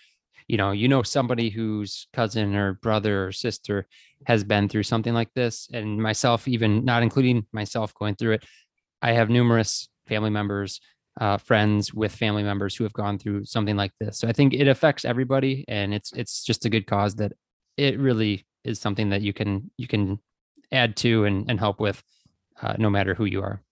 you 0.48 0.58
know, 0.58 0.72
you 0.72 0.88
know 0.88 1.02
somebody 1.02 1.50
whose 1.50 2.08
cousin 2.14 2.56
or 2.56 2.74
brother 2.74 3.28
or 3.28 3.32
sister 3.32 3.88
has 4.26 4.44
been 4.44 4.70
through 4.70 4.84
something 4.84 5.14
like 5.14 5.34
this, 5.34 5.68
and 5.74 6.02
myself, 6.02 6.48
even 6.48 6.86
not 6.86 7.04
including 7.04 7.46
myself 7.52 7.94
going 7.96 8.16
through 8.16 8.34
it, 8.34 8.46
I 9.02 9.14
have 9.14 9.30
numerous 9.30 9.90
family 10.08 10.30
members, 10.30 10.80
uh, 11.20 11.38
friends 11.38 11.94
with 11.94 12.16
family 12.16 12.44
members 12.44 12.76
who 12.76 12.84
have 12.84 12.94
gone 12.94 13.18
through 13.18 13.46
something 13.46 13.76
like 13.76 13.92
this. 14.00 14.20
So 14.20 14.28
I 14.28 14.34
think 14.34 14.54
it 14.54 14.68
affects 14.68 15.06
everybody, 15.06 15.66
and 15.68 15.94
it's 15.94 16.12
it's 16.14 16.44
just 16.44 16.66
a 16.66 16.70
good 16.70 16.88
cause 16.88 17.16
that 17.16 17.34
it 17.78 18.00
really 18.00 18.46
is 18.64 18.80
something 18.80 19.10
that 19.10 19.22
you 19.22 19.34
can 19.34 19.72
you 19.78 19.88
can 19.88 20.20
add 20.72 20.96
to 20.98 21.26
and, 21.26 21.50
and 21.50 21.60
help 21.60 21.80
with 21.80 22.04
uh, 22.62 22.76
no 22.78 22.90
matter 22.90 23.14
who 23.14 23.26
you 23.26 23.42
are 23.42 23.65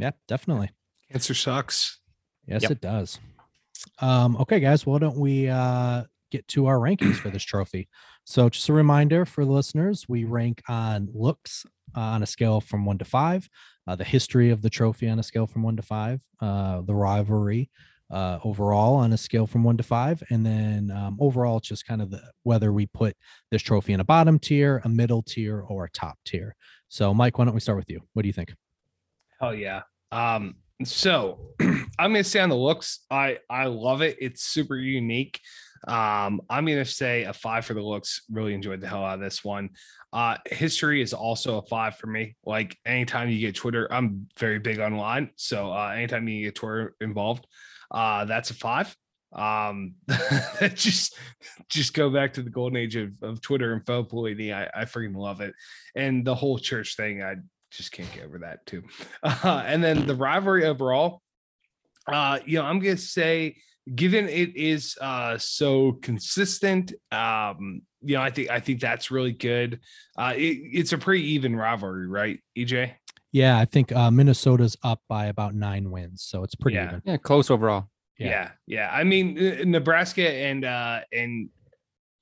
Yeah, 0.00 0.12
definitely. 0.26 0.70
cancer 1.10 1.34
sucks 1.34 1.98
Yes, 2.46 2.62
Yep. 2.62 2.70
it 2.72 2.80
does. 2.80 3.20
Um, 4.00 4.36
okay, 4.38 4.58
guys, 4.60 4.84
why 4.86 4.98
don't 4.98 5.16
we 5.16 5.48
uh, 5.48 6.04
get 6.30 6.48
to 6.48 6.66
our 6.66 6.78
rankings 6.78 7.16
for 7.16 7.30
this 7.30 7.42
trophy? 7.42 7.88
So, 8.24 8.48
just 8.48 8.68
a 8.68 8.72
reminder 8.72 9.24
for 9.24 9.44
the 9.44 9.52
listeners, 9.52 10.06
we 10.08 10.24
rank 10.24 10.62
on 10.68 11.08
looks 11.12 11.64
uh, 11.96 12.00
on 12.00 12.22
a 12.22 12.26
scale 12.26 12.60
from 12.60 12.84
one 12.84 12.98
to 12.98 13.04
five, 13.04 13.48
uh, 13.86 13.94
the 13.94 14.04
history 14.04 14.50
of 14.50 14.62
the 14.62 14.70
trophy 14.70 15.08
on 15.08 15.18
a 15.18 15.22
scale 15.22 15.46
from 15.46 15.62
one 15.62 15.76
to 15.76 15.82
five, 15.82 16.22
uh, 16.40 16.80
the 16.82 16.94
rivalry 16.94 17.70
uh, 18.10 18.38
overall 18.42 18.96
on 18.96 19.12
a 19.12 19.16
scale 19.16 19.46
from 19.46 19.62
one 19.64 19.76
to 19.76 19.82
five, 19.82 20.22
and 20.30 20.44
then 20.44 20.90
um, 20.90 21.16
overall, 21.20 21.58
it's 21.58 21.68
just 21.68 21.86
kind 21.86 22.02
of 22.02 22.10
the, 22.10 22.20
whether 22.42 22.72
we 22.72 22.86
put 22.86 23.16
this 23.50 23.62
trophy 23.62 23.92
in 23.92 24.00
a 24.00 24.04
bottom 24.04 24.38
tier, 24.38 24.80
a 24.84 24.88
middle 24.88 25.22
tier, 25.22 25.60
or 25.60 25.84
a 25.84 25.90
top 25.90 26.18
tier. 26.24 26.56
So, 26.88 27.14
Mike, 27.14 27.38
why 27.38 27.44
don't 27.44 27.54
we 27.54 27.60
start 27.60 27.78
with 27.78 27.90
you? 27.90 28.00
What 28.14 28.22
do 28.22 28.28
you 28.28 28.32
think? 28.32 28.54
Hell 29.40 29.54
yeah. 29.54 29.82
Um, 30.12 30.56
so 30.84 31.38
I'm 31.60 31.84
gonna 31.98 32.24
say 32.24 32.40
on 32.40 32.48
the 32.48 32.56
looks, 32.56 33.00
I 33.10 33.38
I 33.48 33.66
love 33.66 34.02
it. 34.02 34.16
It's 34.20 34.42
super 34.42 34.76
unique. 34.76 35.40
Um, 35.86 36.40
I'm 36.50 36.66
gonna 36.66 36.84
say 36.84 37.24
a 37.24 37.32
five 37.32 37.64
for 37.64 37.74
the 37.74 37.82
looks. 37.82 38.22
Really 38.30 38.54
enjoyed 38.54 38.80
the 38.80 38.88
hell 38.88 39.04
out 39.04 39.14
of 39.14 39.20
this 39.20 39.44
one. 39.44 39.70
Uh, 40.12 40.36
history 40.46 41.02
is 41.02 41.12
also 41.12 41.58
a 41.58 41.62
five 41.62 41.96
for 41.96 42.06
me. 42.06 42.36
Like 42.44 42.76
anytime 42.84 43.30
you 43.30 43.38
get 43.38 43.54
Twitter, 43.54 43.90
I'm 43.92 44.28
very 44.38 44.58
big 44.58 44.80
online. 44.80 45.30
So 45.36 45.72
uh, 45.72 45.92
anytime 45.96 46.28
you 46.28 46.46
get 46.46 46.56
Twitter 46.56 46.94
involved, 47.00 47.46
uh, 47.90 48.24
that's 48.24 48.50
a 48.50 48.54
five. 48.54 48.94
Um, 49.32 49.94
just 50.74 51.14
just 51.68 51.94
go 51.94 52.10
back 52.10 52.32
to 52.34 52.42
the 52.42 52.50
golden 52.50 52.76
age 52.76 52.96
of, 52.96 53.14
of 53.22 53.40
Twitter 53.40 53.72
and 53.72 53.86
faux 53.86 54.12
Pelini. 54.12 54.52
I, 54.52 54.68
I 54.74 54.84
freaking 54.84 55.16
love 55.16 55.40
it, 55.40 55.54
and 55.94 56.24
the 56.24 56.34
whole 56.34 56.58
church 56.58 56.96
thing. 56.96 57.22
I 57.22 57.36
just 57.70 57.92
can't 57.92 58.10
get 58.12 58.24
over 58.24 58.38
that 58.38 58.66
too. 58.66 58.82
Uh, 59.22 59.62
and 59.66 59.82
then 59.82 60.06
the 60.06 60.14
rivalry 60.14 60.64
overall, 60.66 61.22
uh, 62.06 62.38
you 62.44 62.58
know, 62.58 62.64
I'm 62.64 62.78
gonna 62.80 62.96
say, 62.96 63.56
given 63.94 64.28
it 64.28 64.56
is 64.56 64.96
uh 65.00 65.38
so 65.38 65.92
consistent, 66.02 66.92
um, 67.12 67.82
you 68.02 68.14
know, 68.16 68.22
I 68.22 68.30
think 68.30 68.50
I 68.50 68.60
think 68.60 68.80
that's 68.80 69.10
really 69.10 69.32
good. 69.32 69.80
Uh, 70.18 70.32
it, 70.36 70.58
it's 70.72 70.92
a 70.92 70.98
pretty 70.98 71.24
even 71.32 71.54
rivalry, 71.56 72.06
right, 72.08 72.40
EJ? 72.56 72.94
Yeah, 73.32 73.58
I 73.58 73.64
think 73.64 73.92
uh, 73.92 74.10
Minnesota's 74.10 74.76
up 74.82 75.00
by 75.08 75.26
about 75.26 75.54
nine 75.54 75.90
wins, 75.90 76.22
so 76.24 76.42
it's 76.42 76.54
pretty 76.56 76.76
Yeah. 76.76 76.86
even. 76.88 77.02
yeah 77.04 77.16
close 77.16 77.50
overall 77.50 77.88
Yeah. 78.18 78.28
Yeah. 78.28 78.50
yeah, 78.66 78.90
I 78.92 79.04
mean, 79.04 79.38
uh, 79.38 79.64
Nebraska 79.64 80.28
and 80.28 80.64
uh 80.64 81.00
and 81.12 81.48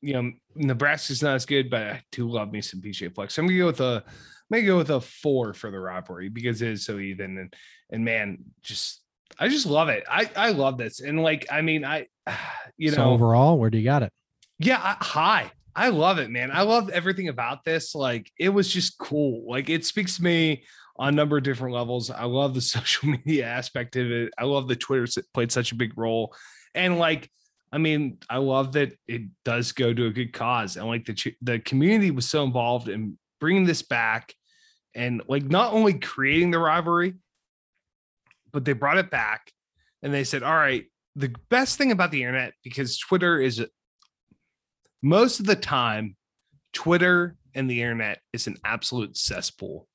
you 0.01 0.13
know, 0.15 0.31
Nebraska's 0.55 1.23
not 1.23 1.35
as 1.35 1.45
good, 1.47 1.71
but 1.71 1.83
I 1.83 2.03
do 2.13 2.29
love 2.31 2.53
me 2.53 2.61
some 2.61 2.81
PJ 2.81 3.15
Fleck. 3.15 3.31
So 3.33 3.43
I'm 3.43 3.49
gonna 3.49 3.59
go 3.59 3.67
with 3.67 3.81
a 3.81 4.05
I'm 4.51 4.59
gonna 4.59 4.67
go 4.67 4.79
with 4.79 4.91
a 4.91 5.01
four 5.01 5.53
for 5.53 5.71
the 5.71 5.79
robbery 5.79 6.29
because 6.29 6.63
it 6.63 6.69
is 6.69 6.85
so 6.85 6.99
even 6.99 7.39
and 7.39 7.55
and 7.91 8.05
man, 8.05 8.39
just 8.63 9.03
I 9.39 9.49
just 9.49 9.67
love 9.67 9.89
it. 9.89 10.05
I 10.11 10.31
I 10.37 10.51
love 10.51 10.79
this, 10.79 11.01
and 11.01 11.23
like 11.23 11.47
I 11.51 11.61
mean 11.61 11.85
I, 11.85 12.07
you 12.77 12.91
so 12.91 13.05
know, 13.05 13.11
overall, 13.13 13.59
where 13.59 13.71
do 13.71 13.79
you 13.79 13.85
got 13.85 14.03
it? 14.03 14.13
yeah, 14.59 14.81
I, 14.83 14.97
hi. 15.01 15.53
I 15.75 15.91
love 15.91 16.19
it, 16.19 16.29
man. 16.29 16.51
I 16.51 16.63
love 16.63 16.91
everything 16.91 17.29
about 17.29 17.65
this. 17.65 17.95
Like 17.95 18.33
it 18.39 18.49
was 18.49 18.73
just 18.73 18.99
cool. 18.99 19.49
Like 19.49 19.71
it 19.71 19.87
speaks 19.87 20.17
to 20.17 20.25
me 20.25 20.65
on 20.97 21.11
a 21.11 21.13
number 21.13 21.37
of 21.37 21.45
different 21.45 21.75
levels. 21.75 22.11
I 22.11 22.25
love 22.25 22.55
the 22.55 22.61
social 22.77 23.09
media 23.11 23.47
aspect 23.47 23.97
of 23.97 24.11
it. 24.11 24.33
I 24.37 24.45
love 24.45 24.67
the 24.67 24.77
Twitter 24.77 25.07
played 25.33 25.53
such 25.53 25.73
a 25.73 25.77
big 25.77 25.97
role, 25.97 26.35
and 26.75 26.99
like 26.99 27.31
I 27.71 27.79
mean, 27.79 28.19
I 28.31 28.39
love 28.39 28.73
that 28.73 28.95
it 29.07 29.23
does 29.45 29.73
go 29.73 29.93
to 29.93 30.07
a 30.07 30.11
good 30.11 30.33
cause, 30.33 30.77
and 30.77 30.87
like 30.87 31.05
the 31.05 31.35
the 31.43 31.59
community 31.61 32.11
was 32.11 32.29
so 32.29 32.43
involved 32.43 32.89
in 32.89 33.19
bringing 33.41 33.65
this 33.65 33.83
back, 33.83 34.35
and 34.95 35.23
like 35.29 35.45
not 35.45 35.73
only 35.73 35.95
creating 35.99 36.51
the 36.51 36.59
rivalry, 36.59 37.15
but 38.53 38.65
they 38.65 38.73
brought 38.73 38.99
it 38.99 39.11
back, 39.11 39.53
and 40.03 40.13
they 40.13 40.25
said, 40.25 40.43
"All 40.43 40.55
right, 40.55 40.87
the 41.17 41.35
best 41.49 41.79
thing 41.79 41.93
about 41.93 42.11
the 42.11 42.23
internet 42.23 42.55
because 42.63 42.99
Twitter 42.99 43.41
is 43.41 43.65
most 45.03 45.41
of 45.41 45.47
the 45.47 45.57
time, 45.57 46.17
Twitter 46.73 47.37
and 47.55 47.71
the 47.71 47.83
internet 47.83 48.21
is 48.33 48.47
an 48.47 48.57
absolute 48.65 49.17
cesspool, 49.17 49.89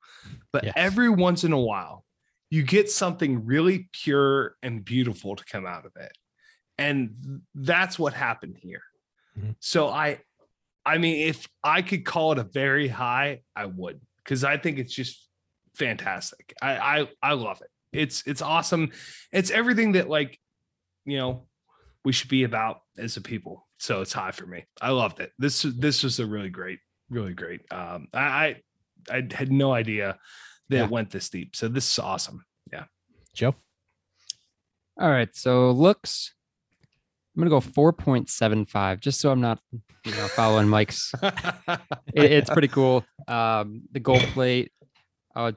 but 0.51 0.63
Yes. 0.65 0.73
every 0.75 1.09
once 1.09 1.43
in 1.43 1.51
a 1.53 1.59
while, 1.59 2.05
you 2.49 2.63
get 2.63 2.89
something 2.89 3.45
really 3.45 3.89
pure 3.93 4.55
and 4.61 4.83
beautiful 4.85 5.35
to 5.35 5.43
come 5.45 5.65
out 5.65 5.85
of 5.85 5.95
it 5.95 6.15
and 6.79 7.41
that's 7.53 7.99
what 7.99 8.13
happened 8.13 8.57
here 8.57 8.81
Mhm. 9.37 9.55
so 9.59 9.89
i 9.89 10.19
i 10.85 10.97
mean 10.97 11.27
if 11.27 11.47
i 11.63 11.81
could 11.81 12.05
call 12.05 12.31
it 12.33 12.37
a 12.39 12.43
very 12.43 12.87
high 12.87 13.41
i 13.55 13.65
would 13.65 13.99
because 14.23 14.43
i 14.43 14.57
think 14.57 14.79
it's 14.79 14.93
just 14.93 15.27
fantastic. 15.75 16.53
I 16.61 16.77
i 17.01 17.07
i 17.21 17.33
love 17.33 17.61
it. 17.61 17.69
It's 17.91 18.23
it's 18.27 18.41
awesome. 18.41 18.91
It's 19.31 19.49
everything 19.51 19.93
that 19.93 20.07
like 20.07 20.39
you 21.05 21.17
know 21.17 21.47
we 22.05 22.11
should 22.11 22.29
be 22.29 22.43
about 22.43 22.81
as 22.97 23.17
a 23.17 23.21
people. 23.21 23.67
So 23.79 24.01
it's 24.01 24.13
high 24.13 24.31
for 24.31 24.45
me. 24.45 24.65
I 24.81 24.91
loved 24.91 25.19
it. 25.19 25.31
This 25.39 25.63
this 25.63 26.03
was 26.03 26.19
a 26.19 26.25
really 26.27 26.49
great 26.49 26.79
really 27.09 27.33
great 27.33 27.61
um 27.71 28.07
i 28.13 28.21
i, 29.09 29.17
I 29.17 29.27
had 29.31 29.51
no 29.51 29.73
idea 29.73 30.17
that 30.69 30.77
Yeah. 30.77 30.83
it 30.85 30.89
went 30.91 31.09
this 31.11 31.29
deep. 31.29 31.55
So 31.55 31.67
this 31.67 31.91
is 31.91 31.99
awesome. 31.99 32.43
Yeah, 32.71 32.85
Joe? 33.33 33.55
All 34.99 35.09
right. 35.09 35.35
So 35.35 35.71
looks, 35.71 36.33
I'm 37.35 37.39
gonna 37.41 37.49
go 37.49 37.59
4.75, 37.61 38.99
just 38.99 39.19
so 39.19 39.31
I'm 39.31 39.41
not, 39.41 39.59
you 40.05 40.11
know, 40.11 40.27
following 40.27 40.67
Mike's. 40.69 41.11
It- 42.13 42.31
it's 42.31 42.49
pretty 42.49 42.67
cool. 42.67 43.03
Um, 43.27 43.83
the 43.91 43.99
gold 43.99 44.21
plate, 44.33 44.71
uh, 45.35 45.53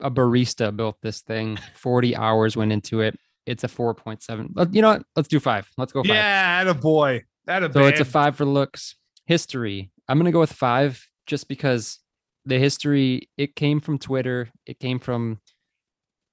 a 0.00 0.10
barista 0.10 0.74
built 0.74 0.96
this 1.02 1.20
thing. 1.20 1.58
40 1.74 2.16
hours 2.16 2.56
went 2.56 2.72
into 2.72 3.00
it. 3.02 3.18
It's 3.46 3.64
a 3.64 3.68
4.7. 3.68 4.48
But 4.50 4.74
You 4.74 4.80
know 4.82 4.88
what? 4.90 5.02
Let's 5.16 5.28
do 5.28 5.38
five. 5.40 5.68
Let's 5.76 5.92
go 5.92 6.02
five. 6.02 6.14
yeah 6.14 6.58
at 6.62 6.68
a 6.68 6.74
boy 6.74 7.24
at 7.46 7.62
a 7.62 7.72
So 7.72 7.86
it's 7.86 8.00
a 8.00 8.04
five 8.04 8.36
for 8.36 8.44
looks. 8.44 8.94
History. 9.26 9.90
I'm 10.08 10.18
gonna 10.18 10.32
go 10.32 10.40
with 10.40 10.52
five 10.52 11.06
just 11.26 11.48
because 11.48 11.98
the 12.46 12.58
history 12.58 13.28
it 13.36 13.54
came 13.56 13.80
from 13.80 13.98
Twitter. 13.98 14.48
It 14.64 14.78
came 14.78 14.98
from 14.98 15.40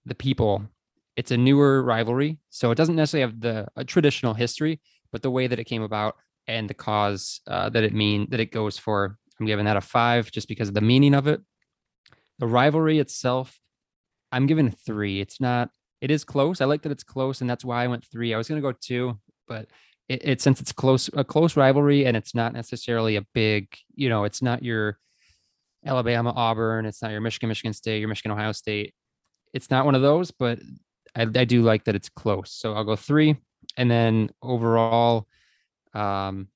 the 0.05 0.15
people. 0.15 0.67
It's 1.15 1.31
a 1.31 1.37
newer 1.37 1.81
rivalry, 1.83 2.39
so 2.49 2.71
it 2.71 2.75
doesn't 2.75 2.95
necessarily 2.95 3.21
have 3.31 3.39
the 3.39 3.85
traditional 3.85 4.33
history, 4.33 4.81
but 5.11 5.21
the 5.21 5.31
way 5.31 5.47
that 5.47 5.59
it 5.59 5.63
came 5.63 5.81
about 5.81 6.15
and 6.47 6.69
the 6.69 6.73
cause 6.73 7.41
uh, 7.47 7.69
that 7.69 7.83
it 7.83 7.93
mean 7.93 8.27
that 8.31 8.39
it 8.39 8.51
goes 8.51 8.77
for. 8.77 9.17
I'm 9.39 9.45
giving 9.45 9.65
that 9.65 9.77
a 9.77 9.81
five 9.81 10.31
just 10.31 10.47
because 10.47 10.67
of 10.67 10.73
the 10.73 10.81
meaning 10.81 11.13
of 11.13 11.27
it. 11.27 11.41
The 12.39 12.47
rivalry 12.47 12.99
itself, 12.99 13.59
I'm 14.31 14.45
giving 14.45 14.71
three. 14.71 15.21
It's 15.21 15.39
not. 15.39 15.69
It 16.01 16.11
is 16.11 16.23
close. 16.23 16.59
I 16.59 16.65
like 16.65 16.81
that 16.83 16.91
it's 16.91 17.03
close, 17.03 17.41
and 17.41 17.49
that's 17.49 17.65
why 17.65 17.83
I 17.83 17.87
went 17.87 18.05
three. 18.05 18.33
I 18.33 18.37
was 18.37 18.47
gonna 18.47 18.61
go 18.61 18.73
two, 18.73 19.17
but 19.47 19.67
it, 20.07 20.21
it 20.23 20.41
since 20.41 20.61
it's 20.61 20.71
close 20.71 21.09
a 21.13 21.23
close 21.23 21.57
rivalry 21.57 22.05
and 22.05 22.15
it's 22.15 22.35
not 22.35 22.53
necessarily 22.53 23.15
a 23.15 23.25
big 23.33 23.67
you 23.95 24.09
know 24.09 24.23
it's 24.23 24.41
not 24.41 24.63
your 24.63 24.99
alabama 25.85 26.31
auburn 26.35 26.85
it's 26.85 27.01
not 27.01 27.11
your 27.11 27.21
michigan 27.21 27.49
michigan 27.49 27.73
state 27.73 27.99
your 27.99 28.09
michigan 28.09 28.31
ohio 28.31 28.51
state 28.51 28.93
it's 29.53 29.69
not 29.71 29.85
one 29.85 29.95
of 29.95 30.01
those 30.01 30.31
but 30.31 30.59
i, 31.15 31.21
I 31.21 31.45
do 31.45 31.61
like 31.61 31.85
that 31.85 31.95
it's 31.95 32.09
close. 32.09 32.51
So 32.51 32.73
i'll 32.73 32.83
go 32.83 32.95
three 32.95 33.37
and 33.77 33.89
then 33.89 34.29
overall 34.41 35.27
um 35.93 36.47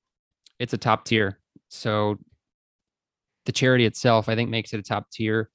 it's 0.58 0.74
a 0.74 0.78
top 0.78 1.04
tier. 1.04 1.38
So 1.68 2.18
the 3.46 3.52
charity 3.52 3.86
itself 3.86 4.28
i 4.28 4.34
think 4.34 4.50
makes 4.50 4.72
it 4.72 4.80
a 4.80 4.82
top 4.82 5.10
tier. 5.10 5.50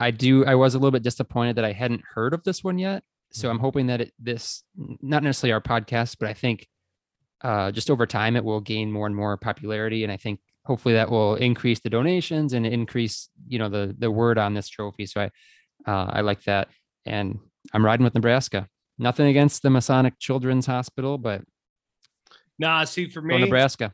I 0.00 0.10
do 0.10 0.44
i 0.44 0.54
was 0.54 0.74
a 0.74 0.78
little 0.78 0.90
bit 0.90 1.02
disappointed 1.02 1.56
that 1.56 1.64
i 1.64 1.72
hadn't 1.72 2.02
heard 2.14 2.34
of 2.34 2.42
this 2.44 2.62
one 2.64 2.78
yet. 2.78 3.02
So 3.32 3.50
i'm 3.50 3.58
hoping 3.58 3.86
that 3.88 4.00
it 4.00 4.12
this 4.18 4.62
not 4.76 5.22
necessarily 5.22 5.52
our 5.52 5.60
podcast 5.60 6.16
but 6.18 6.28
i 6.28 6.34
think 6.34 6.66
uh, 7.42 7.70
just 7.70 7.90
over 7.90 8.06
time, 8.06 8.36
it 8.36 8.44
will 8.44 8.60
gain 8.60 8.90
more 8.90 9.06
and 9.06 9.14
more 9.14 9.36
popularity, 9.36 10.02
and 10.02 10.12
I 10.12 10.16
think 10.16 10.40
hopefully 10.64 10.94
that 10.94 11.10
will 11.10 11.36
increase 11.36 11.80
the 11.80 11.90
donations 11.90 12.54
and 12.54 12.66
increase, 12.66 13.28
you 13.46 13.58
know, 13.58 13.68
the 13.68 13.94
the 13.98 14.10
word 14.10 14.38
on 14.38 14.54
this 14.54 14.68
trophy. 14.68 15.06
So 15.06 15.20
I, 15.20 15.90
uh, 15.90 16.10
I 16.14 16.20
like 16.22 16.42
that, 16.44 16.68
and 17.04 17.38
I'm 17.72 17.84
riding 17.84 18.04
with 18.04 18.14
Nebraska. 18.14 18.68
Nothing 18.98 19.26
against 19.26 19.62
the 19.62 19.70
Masonic 19.70 20.18
Children's 20.18 20.66
Hospital, 20.66 21.18
but 21.18 21.42
Nah, 22.58 22.84
see 22.84 23.08
for 23.08 23.20
go 23.20 23.26
me, 23.28 23.38
Nebraska. 23.40 23.92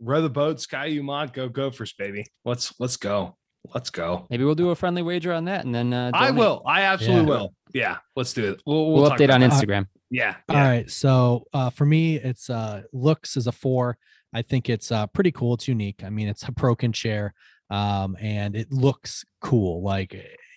row 0.00 0.20
the 0.20 0.28
boat, 0.28 0.60
Ski-U-Mah, 0.60 1.26
go 1.26 1.48
Gophers, 1.48 1.94
baby. 1.94 2.26
Let's 2.44 2.74
let's 2.78 2.96
go. 2.96 3.36
Let's 3.74 3.90
go. 3.90 4.26
Maybe 4.30 4.44
we'll 4.44 4.54
do 4.54 4.70
a 4.70 4.76
friendly 4.76 5.02
wager 5.02 5.32
on 5.32 5.46
that, 5.46 5.64
and 5.64 5.74
then 5.74 5.92
uh, 5.92 6.10
I 6.14 6.30
will. 6.30 6.62
I 6.66 6.82
absolutely 6.82 7.22
Yeah. 7.22 7.38
will. 7.38 7.54
Yeah, 7.74 7.96
let's 8.14 8.32
do 8.32 8.52
it. 8.52 8.62
We'll, 8.64 8.92
We'll, 8.92 9.08
talk 9.10 9.18
update 9.18 9.32
on 9.32 9.40
that. 9.40 9.50
Instagram. 9.50 9.86
Yeah, 10.10 10.36
All 10.48 10.56
yeah. 10.56 10.68
right. 10.68 10.90
So 10.90 11.44
uh, 11.52 11.70
for 11.70 11.84
me, 11.84 12.16
it's 12.16 12.48
uh, 12.48 12.82
looks 12.92 13.36
as 13.36 13.46
a 13.48 13.52
four. 13.52 13.98
I 14.32 14.42
think 14.42 14.68
it's 14.68 14.92
uh, 14.92 15.06
pretty 15.08 15.32
cool. 15.32 15.54
It's 15.54 15.66
unique. 15.66 16.04
I 16.04 16.10
mean, 16.10 16.28
it's 16.28 16.44
a 16.46 16.52
broken 16.52 16.92
chair, 16.92 17.34
um, 17.70 18.16
and 18.20 18.54
it 18.54 18.70
looks 18.70 19.24
cool. 19.40 19.82
Like 19.82 20.14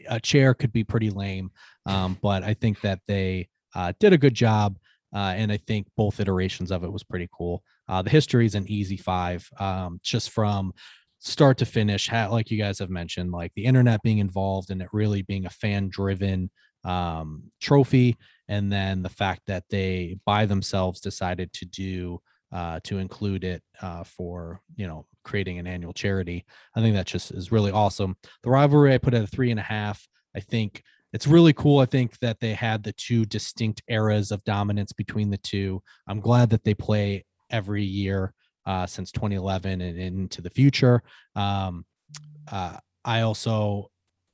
a 0.07 0.19
chair 0.19 0.53
could 0.53 0.71
be 0.71 0.83
pretty 0.83 1.09
lame, 1.09 1.49
um, 1.89 2.17
but 2.21 2.43
I 2.43 2.53
think 2.53 2.81
that 2.81 2.99
they 3.07 3.49
uh, 3.75 3.93
did 3.99 4.13
a 4.13 4.17
good 4.17 4.33
job, 4.33 4.77
uh, 5.13 5.33
and 5.35 5.51
I 5.51 5.57
think 5.57 5.87
both 5.97 6.19
iterations 6.19 6.71
of 6.71 6.83
it 6.83 6.91
was 6.91 7.03
pretty 7.03 7.29
cool. 7.35 7.63
Uh, 7.87 8.01
the 8.01 8.09
history 8.09 8.45
is 8.45 8.55
an 8.55 8.65
easy 8.67 8.97
five, 8.97 9.47
um, 9.59 9.99
just 10.03 10.29
from 10.29 10.73
start 11.19 11.57
to 11.57 11.65
finish. 11.65 12.11
Like 12.11 12.51
you 12.51 12.57
guys 12.57 12.79
have 12.79 12.89
mentioned, 12.89 13.31
like 13.31 13.51
the 13.55 13.65
internet 13.65 14.01
being 14.03 14.19
involved 14.19 14.71
and 14.71 14.81
it 14.81 14.89
really 14.93 15.21
being 15.23 15.45
a 15.45 15.49
fan-driven 15.49 16.49
um, 16.83 17.43
trophy 17.59 18.15
and 18.47 18.71
then 18.71 19.01
the 19.03 19.09
fact 19.09 19.41
that 19.47 19.63
they 19.69 20.17
by 20.25 20.45
themselves 20.45 21.01
decided 21.01 21.51
to 21.53 21.65
do 21.65 22.19
uh, 22.51 22.79
to 22.83 22.97
include 22.97 23.43
it 23.43 23.61
uh, 23.81 24.03
for 24.03 24.61
you 24.75 24.87
know 24.87 25.05
creating 25.23 25.59
an 25.59 25.67
annual 25.67 25.93
charity 25.93 26.45
i 26.75 26.81
think 26.81 26.95
that 26.95 27.05
just 27.05 27.31
is 27.31 27.51
really 27.51 27.71
awesome 27.71 28.15
the 28.43 28.49
rivalry 28.49 28.93
i 28.93 28.97
put 28.97 29.13
at 29.13 29.23
a 29.23 29.27
three 29.27 29.51
and 29.51 29.59
a 29.59 29.63
half 29.63 30.07
i 30.35 30.39
think 30.39 30.81
it's 31.13 31.27
really 31.27 31.53
cool 31.53 31.79
i 31.79 31.85
think 31.85 32.17
that 32.19 32.39
they 32.39 32.53
had 32.53 32.83
the 32.83 32.93
two 32.93 33.25
distinct 33.25 33.81
eras 33.87 34.31
of 34.31 34.43
dominance 34.43 34.91
between 34.91 35.29
the 35.29 35.37
two 35.37 35.81
i'm 36.07 36.19
glad 36.19 36.49
that 36.49 36.63
they 36.63 36.73
play 36.73 37.25
every 37.49 37.83
year 37.83 38.33
uh, 38.65 38.85
since 38.85 39.11
2011 39.11 39.81
and 39.81 39.97
into 39.97 40.41
the 40.41 40.49
future 40.49 41.01
um, 41.35 41.85
uh, 42.51 42.77
i 43.05 43.21
also 43.21 43.89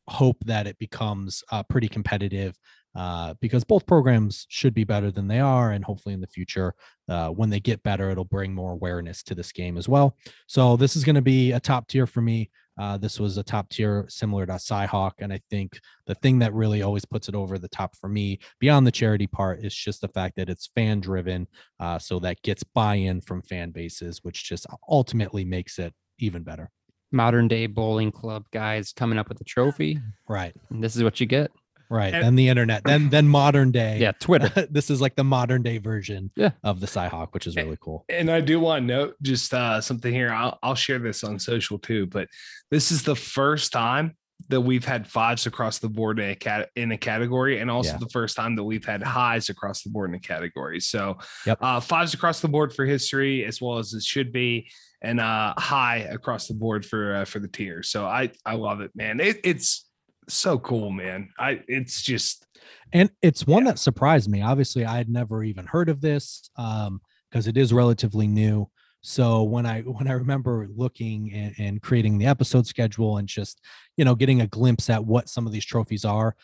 hope 0.08 0.38
that 0.46 0.68
it 0.68 0.78
becomes 0.78 1.44
uh, 1.52 1.64
pretty 1.64 1.88
competitive 1.88 2.58
uh, 2.96 3.34
because 3.42 3.66
both 3.66 3.86
programs 3.86 4.46
should 4.50 4.74
be 4.74 4.86
better 4.86 5.12
than 5.12 5.28
they 5.28 5.40
are. 5.40 5.72
And 5.72 5.84
hopefully 5.84 6.14
in 6.14 6.22
the 6.22 6.28
future, 6.28 6.74
uh, 7.10 7.28
when 7.30 7.50
they 7.50 7.60
get 7.60 7.84
better, 7.84 8.10
it'll 8.10 8.24
bring 8.24 8.54
more 8.54 8.72
awareness 8.72 9.22
to 9.24 9.36
this 9.36 9.52
game 9.52 9.78
as 9.78 9.90
well. 9.90 10.16
So 10.48 10.78
this 10.78 10.96
is 10.96 11.04
going 11.04 11.16
to 11.16 11.22
be 11.22 11.52
a 11.52 11.60
top 11.60 11.88
tier 11.88 12.08
for 12.08 12.22
me. 12.22 12.50
Uh, 12.78 12.98
this 12.98 13.20
was 13.20 13.38
a 13.38 13.44
top 13.44 13.70
tier 13.70 14.06
similar 14.10 14.46
to 14.46 14.54
Cyhawk. 14.54 15.14
And 15.20 15.32
I 15.32 15.40
think 15.50 15.80
the 16.08 16.16
thing 16.16 16.40
that 16.40 16.54
really 16.54 16.82
always 16.82 17.06
puts 17.06 17.30
it 17.30 17.36
over 17.36 17.58
the 17.58 17.70
top 17.70 17.96
for 17.96 18.10
me, 18.10 18.40
beyond 18.60 18.86
the 18.86 18.92
charity 18.92 19.28
part, 19.28 19.64
is 19.64 19.74
just 19.74 20.02
the 20.02 20.08
fact 20.08 20.36
that 20.38 20.50
it's 20.50 20.70
fan 20.76 21.00
driven. 21.00 21.48
Uh, 21.80 22.00
so 22.00 22.20
that 22.20 22.42
gets 22.42 22.64
buy 22.64 22.96
in 22.96 23.22
from 23.22 23.42
fan 23.42 23.72
bases, 23.72 24.20
which 24.24 24.44
just 24.44 24.66
ultimately 24.90 25.46
makes 25.46 25.80
it 25.80 25.94
even 26.20 26.44
better. 26.44 26.70
Modern 27.12 27.48
day 27.48 27.68
bowling 27.68 28.12
club 28.12 28.46
guys 28.52 28.92
coming 28.92 29.18
up 29.18 29.30
with 29.30 29.40
a 29.40 29.46
trophy. 29.46 30.00
Right. 30.28 30.54
And 30.70 30.84
this 30.84 30.96
is 30.96 31.04
what 31.04 31.20
you 31.20 31.26
get. 31.26 31.52
Right. 31.90 32.14
And- 32.14 32.24
then 32.24 32.36
the 32.36 32.50
internet, 32.50 32.84
then 32.84 33.10
then 33.10 33.28
modern 33.28 33.72
day. 33.72 34.00
Yeah, 34.00 34.12
Twitter. 34.20 34.68
this 34.72 34.90
is 34.90 35.02
like 35.02 35.16
the 35.16 35.24
modern 35.24 35.62
day 35.64 35.78
version 35.78 36.32
Yeah. 36.36 36.52
of 36.64 36.80
the 36.80 36.88
Cyhawk, 36.88 37.34
which 37.34 37.48
is 37.48 37.56
really 37.56 37.78
cool. 37.82 38.06
And 38.10 38.30
I 38.30 38.42
do 38.42 38.60
want 38.60 38.84
to 38.84 38.88
note 38.88 39.16
just 39.22 39.54
uh, 39.54 39.82
something 39.82 40.14
here. 40.14 40.32
I'll, 40.32 40.58
I'll 40.64 40.76
share 40.76 41.00
this 41.00 41.24
on 41.24 41.40
social 41.40 41.78
too, 41.80 42.08
but 42.08 42.28
this 42.72 42.92
is 42.92 43.04
the 43.04 43.16
first 43.16 43.72
time 43.72 44.16
that 44.50 44.62
we've 44.62 44.84
had 44.86 45.08
fives 45.08 45.46
across 45.48 45.80
the 45.80 45.88
board 45.90 46.20
in 46.20 46.30
a 46.30 46.36
cat 46.36 46.70
in 46.76 46.92
a 46.92 46.98
category, 46.98 47.60
and 47.62 47.72
also 47.72 47.94
Yeah. 47.94 47.98
the 48.00 48.10
first 48.10 48.36
time 48.36 48.56
that 48.58 48.64
we've 48.64 48.84
had 48.86 49.02
highs 49.02 49.50
across 49.50 49.82
the 49.82 49.90
board 49.90 50.10
in 50.10 50.16
a 50.16 50.20
category. 50.20 50.80
So, 50.82 51.18
Yep. 51.46 51.58
uh, 51.62 51.80
fives 51.80 52.14
across 52.14 52.42
the 52.42 52.48
board 52.50 52.74
for 52.74 52.86
history 52.86 53.46
as 53.46 53.62
well 53.62 53.78
as 53.80 53.94
it 53.94 54.04
should 54.04 54.32
be, 54.34 54.70
and 55.02 55.20
uh, 55.22 55.54
high 55.58 56.00
across 56.12 56.48
the 56.48 56.54
board 56.54 56.86
for 56.86 57.16
uh, 57.16 57.26
for 57.26 57.40
the 57.40 57.48
tier. 57.48 57.82
So 57.82 58.06
I 58.06 58.30
I 58.46 58.56
love 58.56 58.82
it, 58.82 58.92
man. 58.94 59.20
It, 59.20 59.40
it's 59.44 59.85
so 60.28 60.58
cool, 60.60 60.90
man. 60.92 61.30
I 61.40 61.62
it's 61.68 62.02
just 62.02 62.46
and 62.94 63.10
it's 63.22 63.46
one 63.48 63.66
Yeah. 63.66 63.72
that 63.72 63.80
surprised 63.80 64.30
me 64.30 64.42
obviously 64.42 64.86
i 64.86 64.98
had 64.98 65.10
never 65.10 65.44
even 65.44 65.66
heard 65.66 65.90
of 65.90 66.02
this 66.02 66.50
um 66.58 67.02
because 67.30 67.48
it 67.48 67.58
is 67.58 67.74
relatively 67.74 68.28
new 68.28 68.70
so 69.02 69.44
when 69.44 69.66
i 69.66 69.82
when 69.82 70.08
i 70.08 70.14
remember 70.14 70.68
looking 70.76 71.32
and, 71.34 71.54
and 71.58 71.82
creating 71.82 72.18
the 72.18 72.26
episode 72.26 72.66
schedule 72.68 73.18
and 73.18 73.28
just 73.28 73.62
you 73.98 74.06
know 74.06 74.16
getting 74.16 74.42
a 74.42 74.48
glimpse 74.48 74.90
at 74.90 75.04
what 75.04 75.30
some 75.30 75.46
of 75.48 75.52
these 75.54 75.66
trophies 75.66 76.06
are 76.06 76.36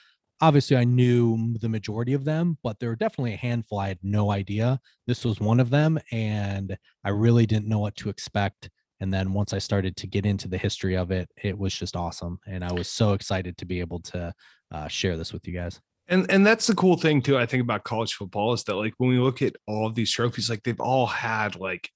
obviously 0.42 0.76
i 0.76 0.84
knew 0.84 1.56
the 1.60 1.70
majority 1.70 2.14
of 2.14 2.26
them 2.26 2.58
but 2.64 2.80
there 2.80 2.90
were 2.90 2.96
definitely 2.96 3.34
a 3.34 3.38
handful 3.38 3.80
i 3.80 3.88
had 3.88 4.00
no 4.04 4.32
idea 4.32 4.80
this 5.08 5.24
was 5.26 5.40
one 5.40 5.60
of 5.60 5.70
them 5.70 6.00
and 6.12 6.78
i 7.04 7.10
really 7.10 7.46
didn't 7.46 7.68
know 7.68 7.80
what 7.80 7.96
to 7.96 8.10
expect 8.10 8.70
and 9.02 9.14
then 9.14 9.34
once 9.34 9.54
i 9.54 9.58
started 9.58 9.96
to 9.98 10.08
get 10.08 10.26
into 10.26 10.48
the 10.48 10.58
history 10.58 10.96
of 10.96 11.12
it 11.12 11.30
it 11.44 11.58
was 11.58 11.76
just 11.76 11.96
awesome 11.98 12.40
and 12.48 12.64
i 12.64 12.72
was 12.72 12.88
so 12.88 13.14
excited 13.14 13.58
to 13.58 13.66
be 13.66 13.80
able 13.82 14.00
to 14.00 14.34
uh, 14.72 14.88
share 14.88 15.18
this 15.18 15.34
with 15.34 15.46
you 15.46 15.54
guys 15.54 15.82
and 16.12 16.30
and 16.30 16.46
that's 16.46 16.68
the 16.68 16.76
cool 16.76 16.98
thing 16.98 17.22
too. 17.22 17.38
I 17.38 17.46
think 17.46 17.64
about 17.64 17.86
college 17.86 18.14
football 18.14 18.54
is 18.54 18.64
that 18.66 18.76
like 18.76 18.94
when 18.98 19.10
we 19.10 19.18
look 19.18 19.42
at 19.42 19.56
all 19.66 19.88
of 19.88 19.96
these 19.96 20.12
trophies, 20.12 20.50
like 20.50 20.62
they've 20.64 20.80
all 20.80 21.08
had 21.08 21.56
like 21.56 21.90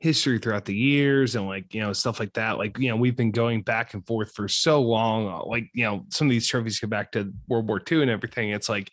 history 0.00 0.40
throughout 0.40 0.64
the 0.64 0.74
years 0.74 1.36
and 1.36 1.46
like 1.46 1.72
you 1.72 1.80
know 1.80 1.92
stuff 1.92 2.18
like 2.18 2.32
that. 2.32 2.58
Like 2.58 2.76
you 2.78 2.88
know 2.88 2.96
we've 2.96 3.16
been 3.16 3.30
going 3.30 3.62
back 3.62 3.94
and 3.94 4.04
forth 4.04 4.32
for 4.34 4.48
so 4.48 4.82
long. 4.82 5.28
uh, 5.28 5.44
Like 5.44 5.70
you 5.74 5.84
know 5.84 6.04
some 6.08 6.26
of 6.26 6.32
these 6.32 6.48
trophies 6.48 6.80
go 6.80 6.88
back 6.88 7.12
to 7.12 7.32
World 7.46 7.68
War 7.68 7.80
II 7.90 8.02
and 8.02 8.10
everything. 8.10 8.50
It's 8.50 8.68
like 8.68 8.90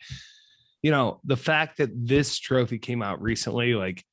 you 0.83 0.91
know 0.91 1.19
the 1.23 1.37
fact 1.37 1.77
that 1.77 1.89
this 1.95 2.37
trophy 2.37 2.77
came 2.77 3.01
out 3.01 3.23
recently, 3.23 3.73
like 3.73 4.05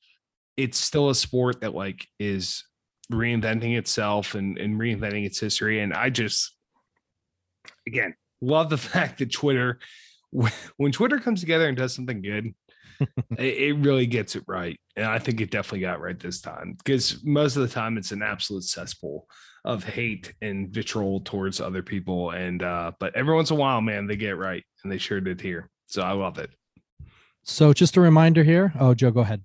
it's 0.57 0.79
still 0.79 1.09
a 1.11 1.15
sport 1.15 1.61
that 1.61 1.75
like 1.75 2.07
is 2.19 2.63
reinventing 3.11 3.77
itself 3.77 4.35
and 4.35 4.57
and 4.57 4.79
reinventing 4.79 5.25
its 5.25 5.39
history. 5.39 5.79
And 5.81 5.93
I 5.93 6.09
just 6.09 6.55
again 7.85 8.15
love 8.41 8.69
the 8.69 8.77
fact 8.77 9.19
that 9.19 9.31
Twitter 9.31 9.79
when 10.31 10.51
when 10.77 10.91
Twitter 10.91 11.19
comes 11.19 11.39
together 11.39 11.67
and 11.67 11.77
does 11.77 11.93
something 11.93 12.21
good, 12.21 12.53
it, 13.37 13.57
it 13.57 13.73
really 13.77 14.05
gets 14.05 14.35
it 14.35 14.43
right. 14.47 14.79
And 14.95 15.05
I 15.05 15.19
think 15.19 15.41
it 15.41 15.51
definitely 15.51 15.81
got 15.81 16.01
right 16.01 16.19
this 16.19 16.41
time 16.41 16.75
because 16.77 17.23
most 17.23 17.55
of 17.55 17.61
the 17.61 17.73
time 17.73 17.97
it's 17.97 18.11
an 18.11 18.21
absolute 18.21 18.63
cesspool 18.63 19.27
of 19.65 19.83
hate 19.83 20.33
and 20.41 20.69
vitriol 20.69 21.19
towards 21.21 21.59
other 21.59 21.83
people. 21.83 22.31
And 22.31 22.63
uh, 22.63 22.91
but 22.99 23.15
every 23.15 23.35
once 23.35 23.51
in 23.51 23.57
a 23.57 23.59
while, 23.59 23.81
man, 23.81 24.07
they 24.07 24.15
get 24.15 24.29
it 24.29 24.35
right, 24.35 24.63
and 24.83 24.91
they 24.91 24.97
sure 24.97 25.19
did 25.19 25.41
here. 25.41 25.69
So 25.85 26.01
I 26.01 26.11
love 26.11 26.37
it. 26.37 26.51
So 27.43 27.73
just 27.73 27.97
a 27.97 28.01
reminder 28.01 28.43
here. 28.43 28.73
Oh, 28.79 28.93
Joe, 28.93 29.11
go 29.11 29.21
ahead. 29.21 29.41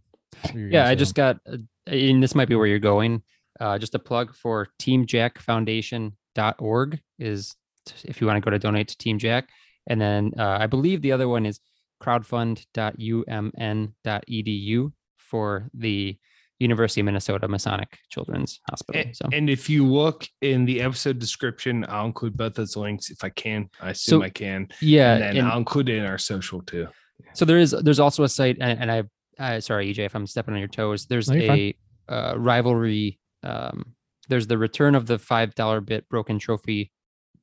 Yeah, 0.55 0.89
I 0.89 0.97
just 0.97 1.15
got, 1.15 1.39
uh, 1.47 1.59
and 1.87 2.23
this 2.23 2.35
might 2.35 2.49
be 2.49 2.57
where 2.57 2.67
you're 2.67 2.81
going. 2.81 3.23
Uh, 3.63 3.79
just 3.79 3.95
a 3.95 3.99
plug 3.99 4.35
for 4.35 4.67
teamjackfoundation.org 4.81 7.01
is 7.21 7.55
t- 7.87 7.95
if 8.05 8.21
you 8.21 8.27
want 8.27 8.37
to 8.37 8.41
go 8.41 8.51
to 8.51 8.59
donate 8.59 8.89
to 8.89 8.99
Team 8.99 9.19
Jack. 9.19 9.49
And 9.87 10.01
then 10.01 10.33
uh, 10.37 10.59
I 10.61 10.67
believe 10.67 11.01
the 11.01 11.13
other 11.13 11.29
one 11.29 11.47
is 11.47 11.61
crowdfund.umn.edu 12.03 14.93
for 15.19 15.69
the 15.75 16.17
University 16.59 17.01
of 17.01 17.05
Minnesota 17.07 17.47
Masonic 17.49 17.99
Children's 18.11 18.61
Hospital. 18.71 19.01
And, 19.03 19.17
So, 19.17 19.29
and 19.33 19.49
if 19.51 19.69
you 19.71 19.85
look 19.87 20.27
in 20.41 20.65
the 20.65 20.81
episode 20.81 21.19
description, 21.21 21.85
I'll 21.89 22.07
include 22.07 22.37
both 22.37 22.55
those 22.55 22.77
links 22.77 23.11
if 23.11 23.23
I 23.25 23.29
can. 23.31 23.69
I 23.81 23.91
assume 23.91 24.21
So- 24.21 24.25
I 24.25 24.31
can. 24.31 24.69
yeah, 24.81 25.15
and 25.15 25.23
then 25.23 25.37
and- 25.39 25.47
I'll 25.49 25.59
include 25.59 25.89
it 25.89 25.97
in 25.99 26.05
our 26.05 26.19
social 26.19 26.63
too. 26.63 26.87
So 27.35 27.45
there 27.45 27.59
is 27.59 27.71
there's 27.71 28.01
also 28.01 28.25
a 28.25 28.29
site, 28.29 28.57
and, 28.61 28.81
and 28.81 28.91
I, 28.91 29.05
I 29.39 29.61
sorry 29.61 29.93
EJ 29.93 30.01
if 30.01 30.17
I'm 30.17 30.27
stepping 30.27 30.55
on 30.55 30.61
your 30.61 30.69
toes. 30.69 31.07
There's 31.07 31.31
No, 31.31 31.37
a 31.37 31.75
uh, 32.09 32.35
rivalry. 32.37 33.21
Um, 33.43 33.95
there's 34.29 34.47
the 34.47 34.59
return 34.59 34.95
of 34.95 35.07
the 35.07 35.19
five 35.19 35.55
dollar 35.55 35.81
bit 35.81 36.09
broken 36.09 36.39
trophy 36.39 36.93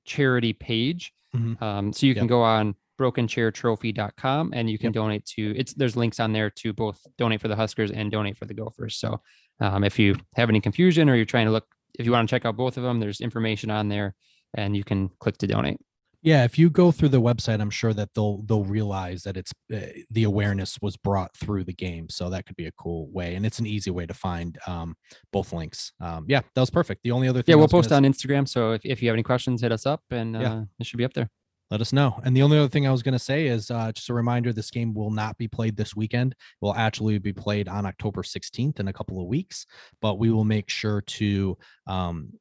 charity 0.06 0.54
page. 0.54 1.14
Mhm. 1.36 1.62
Um, 1.62 1.94
so 1.94 2.06
you 2.06 2.16
can 2.16 2.28
go 2.28 2.42
on 2.42 2.76
brokenchairtrophy.com 3.00 4.52
and 4.54 4.70
you 4.70 4.78
can 4.78 4.92
donate 4.92 5.26
to 5.26 5.54
it's 5.58 5.74
there's 5.74 5.96
links 5.96 6.20
on 6.20 6.34
there 6.34 6.50
to 6.50 6.74
both 6.74 7.00
donate 7.18 7.42
for 7.42 7.48
the 7.48 7.56
Huskers 7.56 7.92
and 7.92 8.12
donate 8.12 8.38
for 8.38 8.46
the 8.46 8.54
Gophers. 8.54 8.98
So 8.98 9.22
um, 9.60 9.84
if 9.84 9.98
you 10.00 10.16
have 10.36 10.50
any 10.50 10.60
confusion 10.60 11.10
or 11.10 11.16
you're 11.16 11.26
trying 11.26 11.46
to 11.46 11.52
look 11.52 11.68
if 11.98 12.06
you 12.06 12.12
want 12.12 12.28
to 12.28 12.34
check 12.34 12.46
out 12.46 12.56
both 12.58 12.78
of 12.78 12.84
them, 12.84 13.00
there's 13.00 13.22
information 13.22 13.70
on 13.70 13.90
there 13.90 14.16
and 14.54 14.76
you 14.76 14.84
can 14.84 15.10
click 15.20 15.38
to 15.40 15.48
donate. 15.48 15.80
Yeah, 16.22 16.44
if 16.44 16.60
you 16.60 16.70
go 16.70 16.92
through 16.92 17.10
the 17.10 17.22
website, 17.22 17.62
I'm 17.62 17.70
sure 17.70 17.94
that 17.94 18.10
they'll 18.14 18.42
they'll 18.44 18.66
realize 18.66 19.24
that 19.24 19.38
it's 19.38 19.52
uh, 19.74 19.80
the 20.12 20.24
awareness 20.24 20.78
was 20.82 20.98
brought 20.98 21.34
through 21.38 21.64
the 21.64 21.74
game, 21.74 22.10
so 22.10 22.30
that 22.30 22.46
could 22.46 22.58
be 22.58 22.66
a 22.68 22.72
cool 22.74 23.10
way, 23.12 23.36
and 23.36 23.46
it's 23.46 23.60
an 23.60 23.66
easy 23.66 23.90
way 23.92 24.06
to 24.06 24.14
find 24.14 24.58
um, 24.68 24.96
both 25.32 25.54
links. 25.54 25.94
Um, 26.02 26.26
yeah, 26.28 26.42
that 26.56 26.62
was 26.62 26.70
perfect. 26.70 27.04
The 27.04 27.12
only 27.12 27.30
other 27.30 27.42
thing 27.42 27.54
Yeah, 27.54 27.56
we'll 27.56 27.70
post 27.70 27.92
on 27.94 28.04
Instagram. 28.04 28.48
So 28.48 28.74
if, 28.74 28.82
if 28.84 29.02
you 29.02 29.08
have 29.10 29.16
any 29.16 29.24
questions, 29.24 29.62
hit 29.62 29.72
us 29.72 29.86
up 29.86 30.02
and 30.12 30.36
uh, 30.36 30.40
Yeah. 30.40 30.64
it 30.80 30.86
should 30.86 30.98
be 30.98 31.06
up 31.06 31.14
there. 31.14 31.30
let 31.72 31.80
us 31.82 31.94
know. 31.94 32.20
And 32.26 32.36
the 32.36 32.42
only 32.42 32.58
other 32.58 32.68
thing 32.68 32.88
I 32.88 32.92
was 32.92 33.04
going 33.04 33.14
to 33.14 33.20
say 33.20 33.46
is 33.48 33.70
uh, 33.72 33.92
just 33.94 34.10
a 34.10 34.14
reminder 34.14 34.52
this 34.52 34.72
game 34.72 34.94
will 34.94 35.12
not 35.12 35.38
be 35.38 35.48
played 35.48 35.78
this 35.78 35.96
weekend. 35.96 36.32
It 36.34 36.38
will 36.60 36.74
actually 36.74 37.18
be 37.20 37.32
played 37.32 37.70
on 37.70 37.86
October 37.86 38.24
16th 38.24 38.80
in 38.80 38.88
a 38.88 38.94
couple 38.94 39.22
of 39.22 39.28
weeks, 39.28 39.66
but 40.02 40.18
we 40.20 40.32
will 40.32 40.46
make 40.46 40.68
sure 40.70 41.00
to 41.02 41.58
um, 41.88 42.34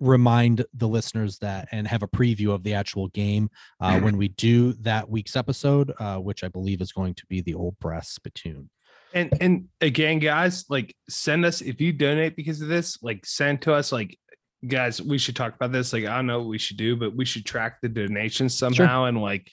remind 0.00 0.64
the 0.74 0.88
listeners 0.88 1.38
that 1.38 1.68
and 1.72 1.86
have 1.88 2.02
a 2.02 2.08
preview 2.08 2.52
of 2.52 2.62
the 2.62 2.74
actual 2.74 3.08
game 3.08 3.50
uh, 3.80 3.98
when 4.00 4.16
we 4.16 4.28
do 4.28 4.72
that 4.74 5.08
week's 5.08 5.36
episode, 5.36 5.92
uh, 5.98 6.16
which 6.16 6.44
I 6.44 6.48
believe 6.48 6.80
is 6.80 6.92
going 6.92 7.14
to 7.14 7.26
be 7.26 7.40
the 7.40 7.54
Old 7.54 7.78
Brass 7.78 8.10
Spittoon. 8.10 8.70
And 9.14 9.32
and 9.40 9.68
again, 9.80 10.18
guys, 10.18 10.66
like 10.68 10.94
send 11.08 11.44
us 11.44 11.62
if 11.62 11.80
you 11.80 11.92
donate 11.92 12.36
because 12.36 12.60
of 12.60 12.68
this, 12.68 13.02
like 13.02 13.24
send 13.24 13.62
to 13.62 13.72
us 13.72 13.92
like 13.92 14.18
guys, 14.66 15.00
we 15.00 15.18
should 15.18 15.36
talk 15.36 15.54
about 15.54 15.72
this. 15.72 15.92
Like, 15.92 16.04
I 16.04 16.16
don't 16.16 16.26
know 16.26 16.40
what 16.40 16.48
we 16.48 16.58
should 16.58 16.76
do, 16.76 16.96
but 16.96 17.14
we 17.14 17.24
should 17.24 17.44
track 17.46 17.80
the 17.80 17.88
donations 17.88 18.56
somehow 18.56 19.04
and 19.04 19.20
like 19.20 19.50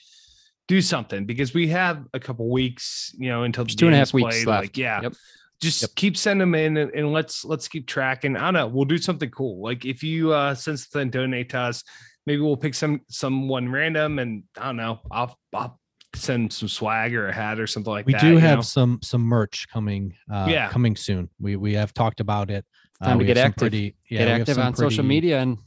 do 0.68 0.80
something 0.80 1.24
because 1.24 1.54
we 1.54 1.68
have 1.68 2.04
a 2.14 2.20
couple 2.20 2.48
weeks, 2.50 3.14
you 3.18 3.28
know, 3.28 3.42
until 3.42 3.64
the 3.64 3.72
two 3.72 3.86
and 3.86 3.94
a 3.94 3.98
half 3.98 4.08
game's 4.08 4.14
weeks 4.14 4.36
played. 4.36 4.46
left. 4.46 4.62
Like, 4.62 4.76
yeah. 4.76 5.02
Yep. 5.02 5.14
Just 5.60 5.82
Yep. 5.82 5.90
keep 5.96 6.16
sending 6.16 6.40
them 6.40 6.54
in 6.54 6.76
and, 6.76 6.90
and 6.92 7.12
let's 7.12 7.44
let's 7.44 7.68
keep 7.68 7.86
tracking. 7.86 8.36
I 8.36 8.46
don't 8.46 8.54
know. 8.54 8.66
We'll 8.66 8.84
do 8.84 8.98
something 8.98 9.30
cool. 9.30 9.62
Like 9.62 9.84
if 9.84 10.02
you 10.02 10.32
uh 10.32 10.54
send 10.54 10.78
something 10.80 11.10
donate 11.10 11.50
to 11.50 11.58
us, 11.58 11.82
maybe 12.26 12.42
we'll 12.42 12.56
pick 12.56 12.74
some 12.74 13.00
someone 13.08 13.70
random 13.70 14.18
and 14.18 14.42
I 14.58 14.66
don't 14.66 14.76
know. 14.76 15.00
I'll 15.10 15.38
I'll 15.54 15.80
send 16.14 16.52
some 16.52 16.68
swag 16.68 17.14
or 17.14 17.28
a 17.28 17.32
hat 17.32 17.58
or 17.58 17.66
something 17.66 17.92
like 17.92 18.06
We 18.06 18.12
that. 18.12 18.22
We 18.22 18.30
do 18.30 18.36
have 18.38 18.58
know? 18.58 18.62
some 18.62 18.98
some 19.02 19.22
merch 19.22 19.66
coming 19.72 20.14
uh 20.30 20.46
Yeah. 20.50 20.68
coming 20.70 20.96
soon. 20.96 21.30
We 21.40 21.56
we 21.56 21.74
have 21.74 21.94
talked 21.94 22.20
about 22.20 22.50
it. 22.50 22.64
Uh, 23.00 23.06
Time 23.06 23.18
to 23.20 23.24
get 23.24 23.36
active. 23.36 23.56
Pretty, 23.58 23.96
yeah, 24.10 24.18
Get 24.20 24.28
active 24.28 24.54
some 24.56 24.66
on 24.66 24.74
social 24.74 25.04
media 25.04 25.40
and 25.40 25.58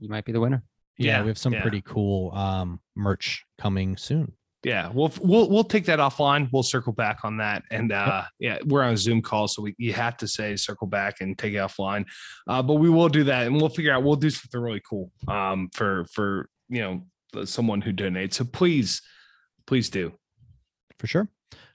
you 0.00 0.08
might 0.08 0.24
be 0.24 0.32
the 0.32 0.40
winner. 0.40 0.62
yeah, 0.96 1.18
Yeah, 1.18 1.22
we 1.22 1.28
have 1.28 1.38
some 1.38 1.52
yeah. 1.52 1.62
pretty 1.62 1.82
cool 1.82 2.32
um 2.34 2.80
merch 2.96 3.44
coming 3.58 3.96
soon 3.96 4.32
yeah 4.64 4.90
we'll 4.92 5.12
we'll 5.20 5.48
we'll 5.48 5.64
take 5.64 5.84
that 5.86 5.98
offline. 5.98 6.48
We'll 6.52 6.62
circle 6.62 6.92
back 6.92 7.20
on 7.24 7.36
that 7.38 7.64
and 7.70 7.92
uh 7.92 8.24
yeah 8.38 8.58
we're 8.64 8.82
on 8.82 8.94
a 8.94 8.96
zoom 8.96 9.22
call 9.22 9.48
so 9.48 9.62
we 9.62 9.74
you 9.78 9.92
have 9.92 10.16
to 10.18 10.28
say 10.28 10.56
circle 10.56 10.86
back 10.86 11.20
and 11.20 11.36
take 11.36 11.54
it 11.54 11.58
offline. 11.58 12.04
Uh 12.46 12.62
but 12.62 12.74
we 12.74 12.88
will 12.88 13.08
do 13.08 13.24
that 13.24 13.46
and 13.46 13.56
we'll 13.56 13.68
figure 13.68 13.92
out 13.92 14.02
we'll 14.02 14.16
do 14.16 14.30
something 14.30 14.60
really 14.60 14.82
cool 14.88 15.10
um 15.28 15.68
for 15.72 16.04
for 16.12 16.48
you 16.68 16.80
know 16.80 17.44
someone 17.44 17.80
who 17.80 17.92
donates. 17.92 18.34
So 18.34 18.44
please 18.44 19.02
please 19.66 19.90
do. 19.90 20.12
For 20.98 21.06
sure. 21.06 21.28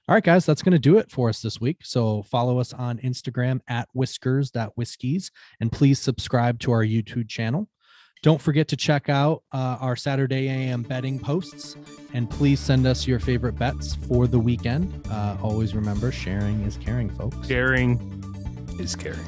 All 0.08 0.14
right 0.14 0.24
guys 0.24 0.46
that's 0.46 0.62
going 0.62 0.72
to 0.72 0.78
do 0.78 0.98
it 0.98 1.10
for 1.10 1.28
us 1.28 1.42
this 1.42 1.60
week. 1.60 1.78
So 1.84 2.22
follow 2.22 2.58
us 2.58 2.72
on 2.72 2.98
instagram 2.98 3.60
at 3.68 3.88
whiskers.whiskies 3.92 5.30
and 5.60 5.70
please 5.70 5.98
subscribe 5.98 6.58
to 6.60 6.72
our 6.72 6.84
youtube 6.84 7.28
channel 7.28 7.68
don't 8.22 8.40
forget 8.40 8.68
to 8.68 8.76
check 8.76 9.08
out 9.08 9.42
uh, 9.52 9.76
our 9.80 9.96
saturday 9.96 10.48
am 10.48 10.82
betting 10.82 11.18
posts 11.18 11.76
and 12.14 12.28
please 12.30 12.58
send 12.60 12.86
us 12.86 13.06
your 13.06 13.18
favorite 13.20 13.56
bets 13.58 13.94
for 13.94 14.26
the 14.26 14.38
weekend 14.38 14.92
uh, 15.10 15.36
always 15.42 15.74
remember 15.74 16.10
sharing 16.10 16.60
is 16.62 16.76
caring 16.78 17.10
folks 17.10 17.46
sharing 17.46 17.98
is 18.78 18.94
caring 18.96 19.24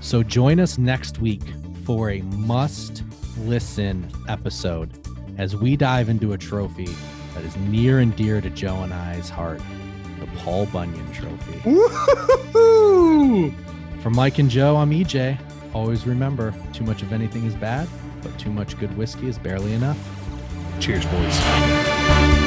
So 0.00 0.22
join 0.22 0.60
us 0.60 0.78
next 0.78 1.18
week 1.18 1.42
for 1.84 2.10
a 2.10 2.22
must 2.22 3.02
listen 3.38 4.08
episode 4.28 4.90
as 5.36 5.56
we 5.56 5.76
dive 5.76 6.08
into 6.08 6.32
a 6.32 6.38
trophy 6.38 6.88
that 7.34 7.44
is 7.44 7.56
near 7.56 7.98
and 7.98 8.14
dear 8.16 8.40
to 8.40 8.48
Joe 8.50 8.76
and 8.76 8.94
I's 8.94 9.28
heart 9.28 9.60
the 10.20 10.26
Paul 10.38 10.66
Bunyan 10.66 11.12
Trophy. 11.12 11.60
Woo-hoo-hoo! 11.70 13.52
For 14.02 14.10
Mike 14.10 14.38
and 14.38 14.48
Joe, 14.50 14.76
I'm 14.76 14.90
EJ. 14.90 15.38
Always 15.74 16.06
remember 16.06 16.54
too 16.72 16.84
much 16.84 17.02
of 17.02 17.12
anything 17.12 17.44
is 17.44 17.54
bad, 17.54 17.88
but 18.22 18.36
too 18.38 18.50
much 18.50 18.78
good 18.78 18.96
whiskey 18.96 19.28
is 19.28 19.38
barely 19.38 19.72
enough. 19.72 19.98
cheers 20.80 21.04
boys 21.06 22.37